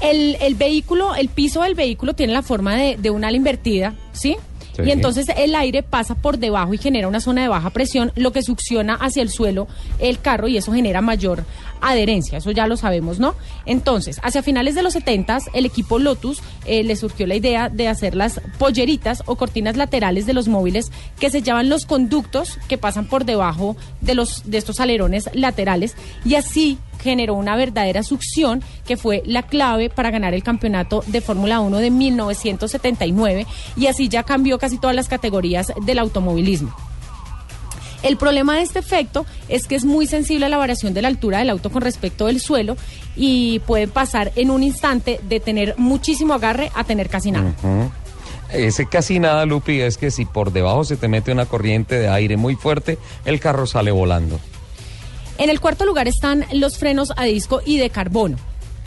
El, 0.01 0.37
el 0.41 0.55
vehículo, 0.55 1.15
el 1.15 1.29
piso 1.29 1.63
del 1.63 1.75
vehículo 1.75 2.15
tiene 2.15 2.33
la 2.33 2.43
forma 2.43 2.77
de, 2.77 2.97
de 2.97 3.11
una 3.11 3.29
ala 3.29 3.37
invertida, 3.37 3.95
¿sí? 4.13 4.37
Y 4.85 4.91
entonces 4.91 5.27
el 5.37 5.55
aire 5.55 5.83
pasa 5.83 6.15
por 6.15 6.39
debajo 6.39 6.75
y 6.75 6.79
genera 6.79 7.09
una 7.09 7.21
zona 7.21 7.43
de 7.43 7.49
baja 7.49 7.71
presión, 7.71 8.13
lo 8.17 8.33
que 8.33 8.43
succiona 8.43 8.95
hacia 8.95 9.23
el 9.23 9.31
suelo 9.31 9.69
el 9.99 10.21
carro 10.21 10.49
y 10.49 10.57
eso 10.57 10.73
genera 10.73 11.01
mayor 11.01 11.45
adherencia, 11.81 12.39
eso 12.39 12.51
ya 12.51 12.67
lo 12.67 12.77
sabemos, 12.77 13.19
¿no? 13.19 13.35
Entonces, 13.65 14.21
hacia 14.23 14.43
finales 14.43 14.75
de 14.75 14.83
los 14.83 14.93
70 14.93 15.31
el 15.55 15.67
equipo 15.67 15.99
Lotus 15.99 16.43
eh, 16.67 16.83
le 16.83 16.97
surgió 16.97 17.27
la 17.27 17.35
idea 17.35 17.69
de 17.69 17.89
hacer 17.89 18.15
las 18.15 18.41
polleritas 18.59 19.23
o 19.27 19.37
cortinas 19.37 19.77
laterales 19.77 20.27
de 20.27 20.33
los 20.33 20.49
móviles 20.49 20.91
que 21.19 21.31
se 21.31 21.43
llaman 21.43 21.69
los 21.69 21.87
conductos 21.87 22.59
que 22.69 22.79
pasan 22.79 23.07
por 23.07 23.25
debajo 23.25 23.77
de 24.01 24.15
los 24.15 24.51
de 24.51 24.59
estos 24.59 24.81
alerones 24.81 25.31
laterales 25.33 25.95
y 26.25 26.35
así 26.35 26.79
generó 27.03 27.35
una 27.35 27.57
verdadera 27.57 28.03
succión 28.03 28.63
que 28.87 28.97
fue 28.97 29.23
la 29.27 29.43
clave 29.43 29.91
para 29.91 30.11
ganar 30.11 30.35
el 30.35 30.43
campeonato 30.43 31.03
de 31.07 31.21
Fórmula 31.21 31.61
1 31.61 31.79
de 31.79 31.91
1979 31.91 33.47
y 33.77 33.87
así 33.87 34.09
ya 34.09 34.23
cambió 34.23 34.59
casi 34.59 34.79
todas 34.79 34.97
las 34.97 35.09
categorías 35.09 35.73
del 35.85 35.99
automovilismo. 35.99 36.75
El 38.03 38.17
problema 38.17 38.57
de 38.57 38.63
este 38.63 38.79
efecto 38.79 39.27
es 39.49 39.67
que 39.67 39.75
es 39.75 39.85
muy 39.85 40.07
sensible 40.07 40.47
a 40.47 40.49
la 40.49 40.57
variación 40.57 40.95
de 40.95 41.03
la 41.03 41.09
altura 41.09 41.39
del 41.39 41.51
auto 41.51 41.71
con 41.71 41.83
respecto 41.83 42.27
del 42.27 42.41
suelo 42.41 42.77
y 43.15 43.59
puede 43.61 43.89
pasar 43.89 44.33
en 44.37 44.51
un 44.51 44.63
instante 44.63 45.21
de 45.29 45.41
tener 45.41 45.75
muchísimo 45.77 46.33
agarre 46.33 46.71
a 46.75 46.85
tener 46.85 47.11
casi 47.11 47.31
nada. 47.31 47.53
Ese 48.53 48.87
casi 48.87 49.19
nada, 49.19 49.45
Lupi, 49.47 49.81
es 49.81 49.97
que 49.97 50.11
si 50.11 50.25
por 50.25 50.53
debajo 50.53 50.85
se 50.85 50.97
te 50.97 51.09
mete 51.09 51.31
una 51.31 51.47
corriente 51.47 51.97
de 51.97 52.09
aire 52.09 52.37
muy 52.37 52.57
fuerte, 52.57 52.99
el 53.25 53.39
carro 53.39 53.67
sale 53.67 53.91
volando. 53.91 54.41
En 55.41 55.51
el 55.51 55.59
cuarto 55.61 55.85
lugar 55.85 56.07
están 56.07 56.45
los 56.53 56.79
frenos 56.79 57.13
a 57.17 57.25
disco 57.25 57.61
y 57.65 57.79
de 57.79 57.91
carbono. 57.91 58.37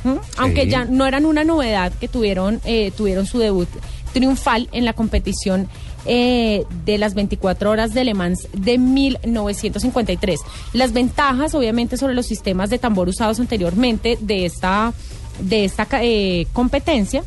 ¿m? 0.06 0.20
Aunque 0.38 0.64
Sí. 0.64 0.70
ya 0.70 0.86
no 0.86 1.06
eran 1.06 1.26
una 1.26 1.44
novedad 1.44 1.92
que 2.00 2.08
tuvieron, 2.08 2.62
eh, 2.66 2.92
tuvieron 2.96 3.26
su 3.26 3.40
debut 3.40 3.68
triunfal 4.14 4.70
en 4.72 4.86
la 4.86 4.94
competición 4.94 5.68
eh, 6.06 6.66
de 6.86 6.98
las 6.98 7.14
24 7.14 7.72
horas 7.72 7.94
de 7.94 8.04
Le 8.04 8.14
Mans 8.14 8.50
de 8.52 8.78
1953. 8.78 10.42
Las 10.74 10.92
ventajas, 10.92 11.56
obviamente, 11.56 11.96
sobre 11.98 12.14
los 12.14 12.26
sistemas 12.26 12.70
de 12.70 12.78
tambor 12.78 13.08
usados 13.08 13.40
anteriormente 13.40 14.18
de 14.20 14.46
esta, 14.46 14.94
de 15.40 15.64
esta 15.64 15.86
ca- 15.86 16.04
eh, 16.04 16.46
competencia 16.52 17.24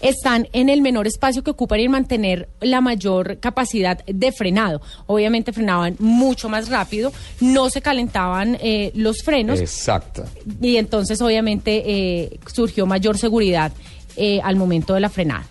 están 0.00 0.48
en 0.52 0.68
el 0.68 0.82
menor 0.82 1.06
espacio 1.06 1.42
que 1.42 1.50
ocupan 1.50 1.80
y 1.80 1.84
en 1.84 1.90
mantener 1.90 2.48
la 2.60 2.80
mayor 2.80 3.38
capacidad 3.38 4.04
de 4.06 4.32
frenado. 4.32 4.80
Obviamente 5.06 5.52
frenaban 5.52 5.96
mucho 5.98 6.48
más 6.48 6.68
rápido, 6.68 7.12
no 7.40 7.70
se 7.70 7.82
calentaban 7.82 8.58
eh, 8.60 8.92
los 8.94 9.22
frenos 9.22 9.60
Exacto. 9.60 10.24
y 10.60 10.76
entonces 10.76 11.20
obviamente 11.20 11.82
eh, 11.86 12.40
surgió 12.52 12.86
mayor 12.86 13.18
seguridad 13.18 13.72
eh, 14.16 14.40
al 14.42 14.56
momento 14.56 14.94
de 14.94 15.00
la 15.00 15.08
frenada. 15.08 15.44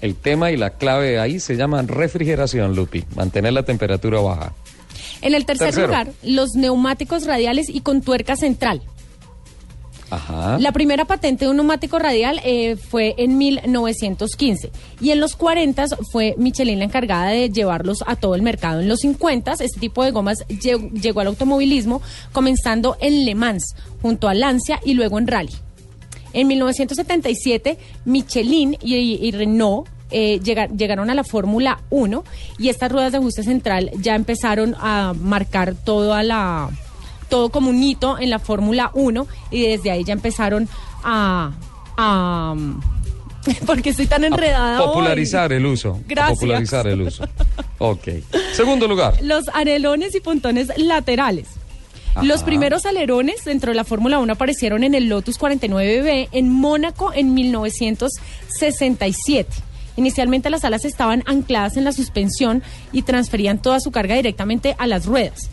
El 0.00 0.16
tema 0.16 0.50
y 0.50 0.56
la 0.56 0.70
clave 0.70 1.18
ahí 1.18 1.40
se 1.40 1.56
llama 1.56 1.80
refrigeración, 1.80 2.76
Lupi. 2.76 3.04
Mantener 3.16 3.54
la 3.54 3.62
temperatura 3.62 4.20
baja. 4.20 4.52
En 5.22 5.34
el 5.34 5.46
tercer 5.46 5.68
Tercero. 5.68 5.86
lugar, 5.86 6.08
los 6.22 6.54
neumáticos 6.54 7.24
radiales 7.24 7.70
y 7.70 7.80
con 7.80 8.02
tuerca 8.02 8.36
central. 8.36 8.82
La 10.60 10.72
primera 10.72 11.04
patente 11.04 11.44
de 11.44 11.50
un 11.50 11.56
neumático 11.56 11.98
radial 11.98 12.40
eh, 12.44 12.76
fue 12.76 13.14
en 13.18 13.36
1915 13.38 14.70
y 15.00 15.10
en 15.10 15.20
los 15.20 15.36
40 15.36 15.86
fue 16.12 16.34
Michelin 16.38 16.78
la 16.78 16.84
encargada 16.86 17.28
de 17.28 17.50
llevarlos 17.50 18.04
a 18.06 18.16
todo 18.16 18.34
el 18.34 18.42
mercado. 18.42 18.80
En 18.80 18.88
los 18.88 19.00
50 19.00 19.52
este 19.52 19.80
tipo 19.80 20.04
de 20.04 20.10
gomas 20.10 20.44
lle- 20.48 20.90
llegó 20.92 21.20
al 21.20 21.28
automovilismo 21.28 22.02
comenzando 22.32 22.96
en 23.00 23.24
Le 23.24 23.34
Mans 23.34 23.74
junto 24.02 24.28
a 24.28 24.34
Lancia 24.34 24.80
y 24.84 24.94
luego 24.94 25.18
en 25.18 25.26
Rally. 25.26 25.52
En 26.32 26.48
1977 26.48 27.78
Michelin 28.04 28.76
y, 28.82 29.30
Renault 29.30 29.88
eh, 30.10 30.40
llega- 30.42 30.66
llegaron 30.68 31.10
a 31.10 31.14
la 31.14 31.24
Fórmula 31.24 31.80
1 31.90 32.24
y 32.58 32.68
estas 32.68 32.90
ruedas 32.92 33.12
de 33.12 33.18
ajuste 33.18 33.42
central 33.42 33.90
ya 34.00 34.14
empezaron 34.14 34.74
a 34.78 35.12
marcar 35.18 35.74
toda 35.74 36.22
la 36.22 36.70
todo 37.34 37.48
como 37.48 37.70
un 37.70 37.82
hito 37.82 38.16
en 38.16 38.30
la 38.30 38.38
Fórmula 38.38 38.92
1 38.94 39.26
y 39.50 39.62
desde 39.62 39.90
ahí 39.90 40.04
ya 40.04 40.12
empezaron 40.12 40.68
a... 41.02 41.50
a 41.96 42.54
porque 43.66 43.90
estoy 43.90 44.06
tan 44.06 44.22
enredada 44.22 44.80
hoy. 44.80 44.86
Popularizar 44.86 45.52
el 45.52 45.66
uso. 45.66 45.98
Gracias. 46.06 46.38
Popularizar 46.38 46.86
el 46.86 47.02
uso. 47.02 47.24
Ok. 47.78 48.06
Segundo 48.52 48.86
lugar. 48.86 49.20
Los 49.20 49.48
alerones 49.48 50.14
y 50.14 50.20
pontones 50.20 50.68
laterales. 50.76 51.48
Ajá. 52.14 52.24
Los 52.24 52.44
primeros 52.44 52.86
alerones 52.86 53.44
dentro 53.44 53.72
de 53.72 53.74
la 53.74 53.82
Fórmula 53.82 54.20
1 54.20 54.32
aparecieron 54.32 54.84
en 54.84 54.94
el 54.94 55.08
Lotus 55.08 55.40
49B 55.40 56.28
en 56.30 56.52
Mónaco 56.52 57.12
en 57.12 57.34
1967. 57.34 59.50
Inicialmente 59.96 60.50
las 60.50 60.64
alas 60.64 60.84
estaban 60.84 61.24
ancladas 61.26 61.76
en 61.76 61.82
la 61.82 61.90
suspensión 61.90 62.62
y 62.92 63.02
transferían 63.02 63.60
toda 63.60 63.80
su 63.80 63.90
carga 63.90 64.14
directamente 64.14 64.76
a 64.78 64.86
las 64.86 65.06
ruedas. 65.06 65.50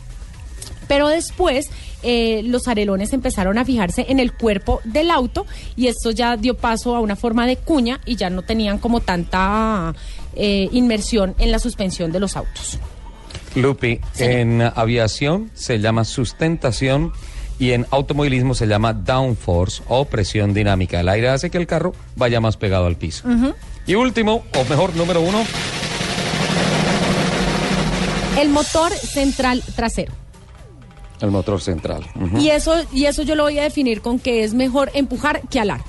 Pero 0.88 1.08
después 1.08 1.68
eh, 2.02 2.42
los 2.44 2.68
arelones 2.68 3.12
empezaron 3.12 3.58
a 3.58 3.64
fijarse 3.64 4.06
en 4.08 4.18
el 4.18 4.32
cuerpo 4.32 4.80
del 4.84 5.10
auto 5.10 5.46
y 5.76 5.86
esto 5.86 6.10
ya 6.10 6.36
dio 6.36 6.56
paso 6.56 6.96
a 6.96 7.00
una 7.00 7.16
forma 7.16 7.46
de 7.46 7.56
cuña 7.56 8.00
y 8.04 8.16
ya 8.16 8.30
no 8.30 8.42
tenían 8.42 8.78
como 8.78 9.00
tanta 9.00 9.94
eh, 10.34 10.68
inmersión 10.72 11.34
en 11.38 11.52
la 11.52 11.58
suspensión 11.58 12.12
de 12.12 12.20
los 12.20 12.36
autos. 12.36 12.78
Lupi, 13.54 14.00
en 14.18 14.62
aviación 14.62 15.50
se 15.54 15.78
llama 15.78 16.04
sustentación 16.04 17.12
y 17.58 17.72
en 17.72 17.86
automovilismo 17.90 18.54
se 18.54 18.66
llama 18.66 18.94
downforce 18.94 19.82
o 19.88 20.06
presión 20.06 20.54
dinámica. 20.54 21.00
El 21.00 21.08
aire 21.08 21.28
hace 21.28 21.50
que 21.50 21.58
el 21.58 21.66
carro 21.66 21.92
vaya 22.16 22.40
más 22.40 22.56
pegado 22.56 22.86
al 22.86 22.96
piso. 22.96 23.28
Y 23.86 23.94
último, 23.94 24.44
o 24.56 24.64
mejor, 24.64 24.96
número 24.96 25.20
uno, 25.20 25.44
El 28.38 28.48
motor 28.48 28.90
central 28.92 29.62
trasero. 29.76 30.21
El 31.22 31.30
motor 31.30 31.60
central. 31.62 32.02
Y 32.38 32.50
eso, 32.50 32.74
y 32.92 33.06
eso 33.06 33.22
yo 33.22 33.34
lo 33.34 33.44
voy 33.44 33.58
a 33.58 33.62
definir 33.62 34.02
con 34.02 34.18
que 34.18 34.44
es 34.44 34.52
mejor 34.52 34.90
empujar 34.94 35.40
que 35.48 35.58
alar. 35.60 35.80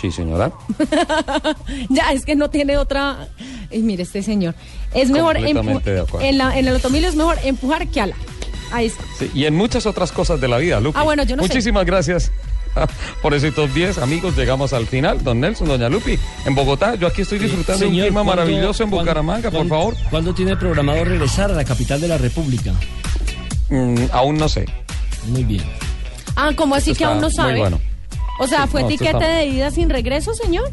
Sí, 0.00 0.10
señora. 0.12 0.52
ya, 1.88 2.12
es 2.12 2.24
que 2.24 2.34
no 2.36 2.50
tiene 2.50 2.76
otra. 2.76 3.28
Ay, 3.70 3.82
mire, 3.82 4.02
este 4.02 4.22
señor. 4.22 4.54
Es 4.94 5.10
mejor 5.10 5.36
en, 5.36 6.38
la- 6.38 6.58
en 6.58 6.66
el 6.68 6.74
automóvil 6.74 7.04
es 7.04 7.14
mejor 7.14 7.38
empujar 7.44 7.88
que 7.88 8.00
alar. 8.00 8.16
Ahí 8.72 8.86
está. 8.86 9.04
Sí, 9.18 9.30
y 9.34 9.44
en 9.44 9.54
muchas 9.54 9.86
otras 9.86 10.12
cosas 10.12 10.40
de 10.40 10.48
la 10.48 10.56
vida, 10.58 10.80
Lupi. 10.80 10.98
Ah, 10.98 11.04
bueno, 11.04 11.22
yo 11.24 11.36
no 11.36 11.42
sé. 11.42 11.48
Muchísimas 11.48 11.84
gracias 11.84 12.32
por 13.22 13.34
ese 13.34 13.52
top 13.52 13.70
10. 13.72 13.98
Amigos, 13.98 14.34
llegamos 14.36 14.72
al 14.72 14.86
final. 14.86 15.22
Don 15.22 15.40
Nelson, 15.40 15.68
doña 15.68 15.88
Lupi, 15.88 16.18
en 16.46 16.54
Bogotá. 16.54 16.94
Yo 16.96 17.06
aquí 17.06 17.22
estoy 17.22 17.38
disfrutando 17.38 17.80
de 17.80 17.86
un 17.86 17.92
clima 17.92 18.24
¿cuándo- 18.24 18.42
maravilloso 18.42 18.82
en 18.82 18.90
Bucaramanga, 18.90 19.50
por 19.50 19.68
favor. 19.68 19.94
¿Cuándo 20.10 20.34
tiene 20.34 20.56
programado 20.56 21.04
regresar 21.04 21.50
a 21.50 21.54
la 21.54 21.64
capital 21.64 22.00
de 22.00 22.08
la 22.08 22.18
República? 22.18 22.72
Mm, 23.72 24.04
aún 24.12 24.36
no 24.36 24.48
sé. 24.48 24.66
Muy 25.28 25.44
bien. 25.44 25.64
Ah, 26.36 26.50
¿cómo 26.54 26.74
así 26.74 26.90
Esto 26.92 26.98
que 26.98 27.04
aún 27.06 27.20
no 27.20 27.26
está 27.28 27.42
muy 27.42 27.50
sabe? 27.52 27.60
bueno. 27.60 27.80
O 28.40 28.46
sea, 28.46 28.64
Sí, 28.64 28.68
¿fue 28.70 28.82
no, 28.82 28.88
está- 28.88 29.18
de 29.18 29.46
ida 29.46 29.70
sin 29.70 29.88
regreso, 29.90 30.34
señor? 30.34 30.70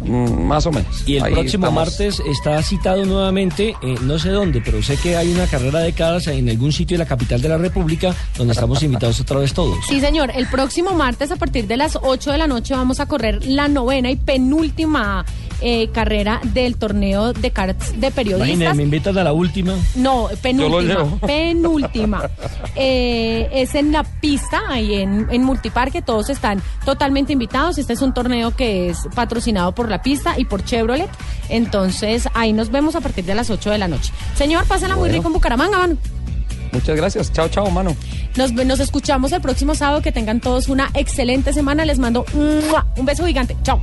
Mm, 0.00 0.42
más 0.46 0.64
o 0.64 0.70
menos. 0.70 1.02
Y 1.06 1.16
el 1.16 1.24
Ahí 1.24 1.32
próximo 1.32 1.66
estamos. 1.66 1.86
martes 1.86 2.20
está 2.20 2.62
citado 2.62 3.04
nuevamente, 3.04 3.74
eh, 3.82 3.94
no 4.02 4.16
sé 4.18 4.30
dónde, 4.30 4.60
pero 4.60 4.80
sé 4.80 4.96
que 4.96 5.16
hay 5.16 5.30
una 5.32 5.46
carrera 5.48 5.80
de 5.80 5.92
caras 5.92 6.26
en 6.28 6.48
algún 6.48 6.72
sitio 6.72 6.96
de 6.96 7.02
la 7.04 7.08
capital 7.08 7.42
de 7.42 7.48
la 7.48 7.58
República 7.58 8.14
donde 8.36 8.52
estamos 8.52 8.80
invitados 8.84 9.20
otra 9.20 9.38
vez 9.40 9.52
todos. 9.52 9.76
Sí, 9.88 10.00
señor. 10.00 10.30
El 10.34 10.46
próximo 10.46 10.92
martes 10.94 11.32
a 11.32 11.36
partir 11.36 11.66
de 11.66 11.76
las 11.76 11.98
8 12.00 12.30
de 12.30 12.38
la 12.38 12.46
noche 12.46 12.74
vamos 12.74 13.00
a 13.00 13.06
correr 13.06 13.44
la 13.44 13.66
novena 13.66 14.08
y 14.10 14.16
penúltima 14.16 15.24
eh, 15.60 15.88
carrera 15.92 16.40
del 16.42 16.76
torneo 16.76 17.32
de 17.32 17.50
karts 17.50 18.00
de 18.00 18.10
periodistas. 18.10 18.48
Imagínate, 18.48 18.76
me 18.76 18.82
invitan 18.84 19.18
a 19.18 19.24
la 19.24 19.32
última. 19.32 19.74
No, 19.96 20.30
Yo 20.30 20.36
penúltima. 20.36 20.68
lo 20.68 20.80
llevo. 20.82 21.18
Penúltima. 21.18 22.30
Eh, 22.80 23.48
es 23.52 23.74
en 23.74 23.90
la 23.90 24.04
pista, 24.04 24.60
ahí 24.68 24.94
en, 24.94 25.26
en 25.30 25.42
Multiparque. 25.42 26.00
Todos 26.00 26.30
están 26.30 26.62
totalmente 26.84 27.32
invitados. 27.32 27.76
Este 27.78 27.92
es 27.92 28.02
un 28.02 28.14
torneo 28.14 28.54
que 28.54 28.90
es 28.90 29.08
patrocinado 29.16 29.74
por 29.74 29.88
la 29.88 30.00
pista 30.00 30.38
y 30.38 30.44
por 30.44 30.64
Chevrolet. 30.64 31.10
Entonces, 31.48 32.28
ahí 32.34 32.52
nos 32.52 32.70
vemos 32.70 32.94
a 32.94 33.00
partir 33.00 33.24
de 33.24 33.34
las 33.34 33.50
8 33.50 33.70
de 33.70 33.78
la 33.78 33.88
noche. 33.88 34.12
Señor, 34.36 34.64
pásenla 34.66 34.94
muy 34.94 35.08
rico 35.08 35.26
en 35.26 35.32
Bucaramanga, 35.32 35.78
mano. 35.78 35.96
Muchas 36.72 36.96
gracias. 36.96 37.32
Chao, 37.32 37.48
chao, 37.48 37.68
mano. 37.70 37.96
Nos, 38.36 38.52
nos 38.52 38.78
escuchamos 38.78 39.32
el 39.32 39.40
próximo 39.40 39.74
sábado. 39.74 40.00
Que 40.02 40.12
tengan 40.12 40.40
todos 40.40 40.68
una 40.68 40.90
excelente 40.94 41.52
semana. 41.52 41.84
Les 41.84 41.98
mando 41.98 42.24
un 42.34 43.04
beso 43.06 43.26
gigante. 43.26 43.56
Chao. 43.64 43.82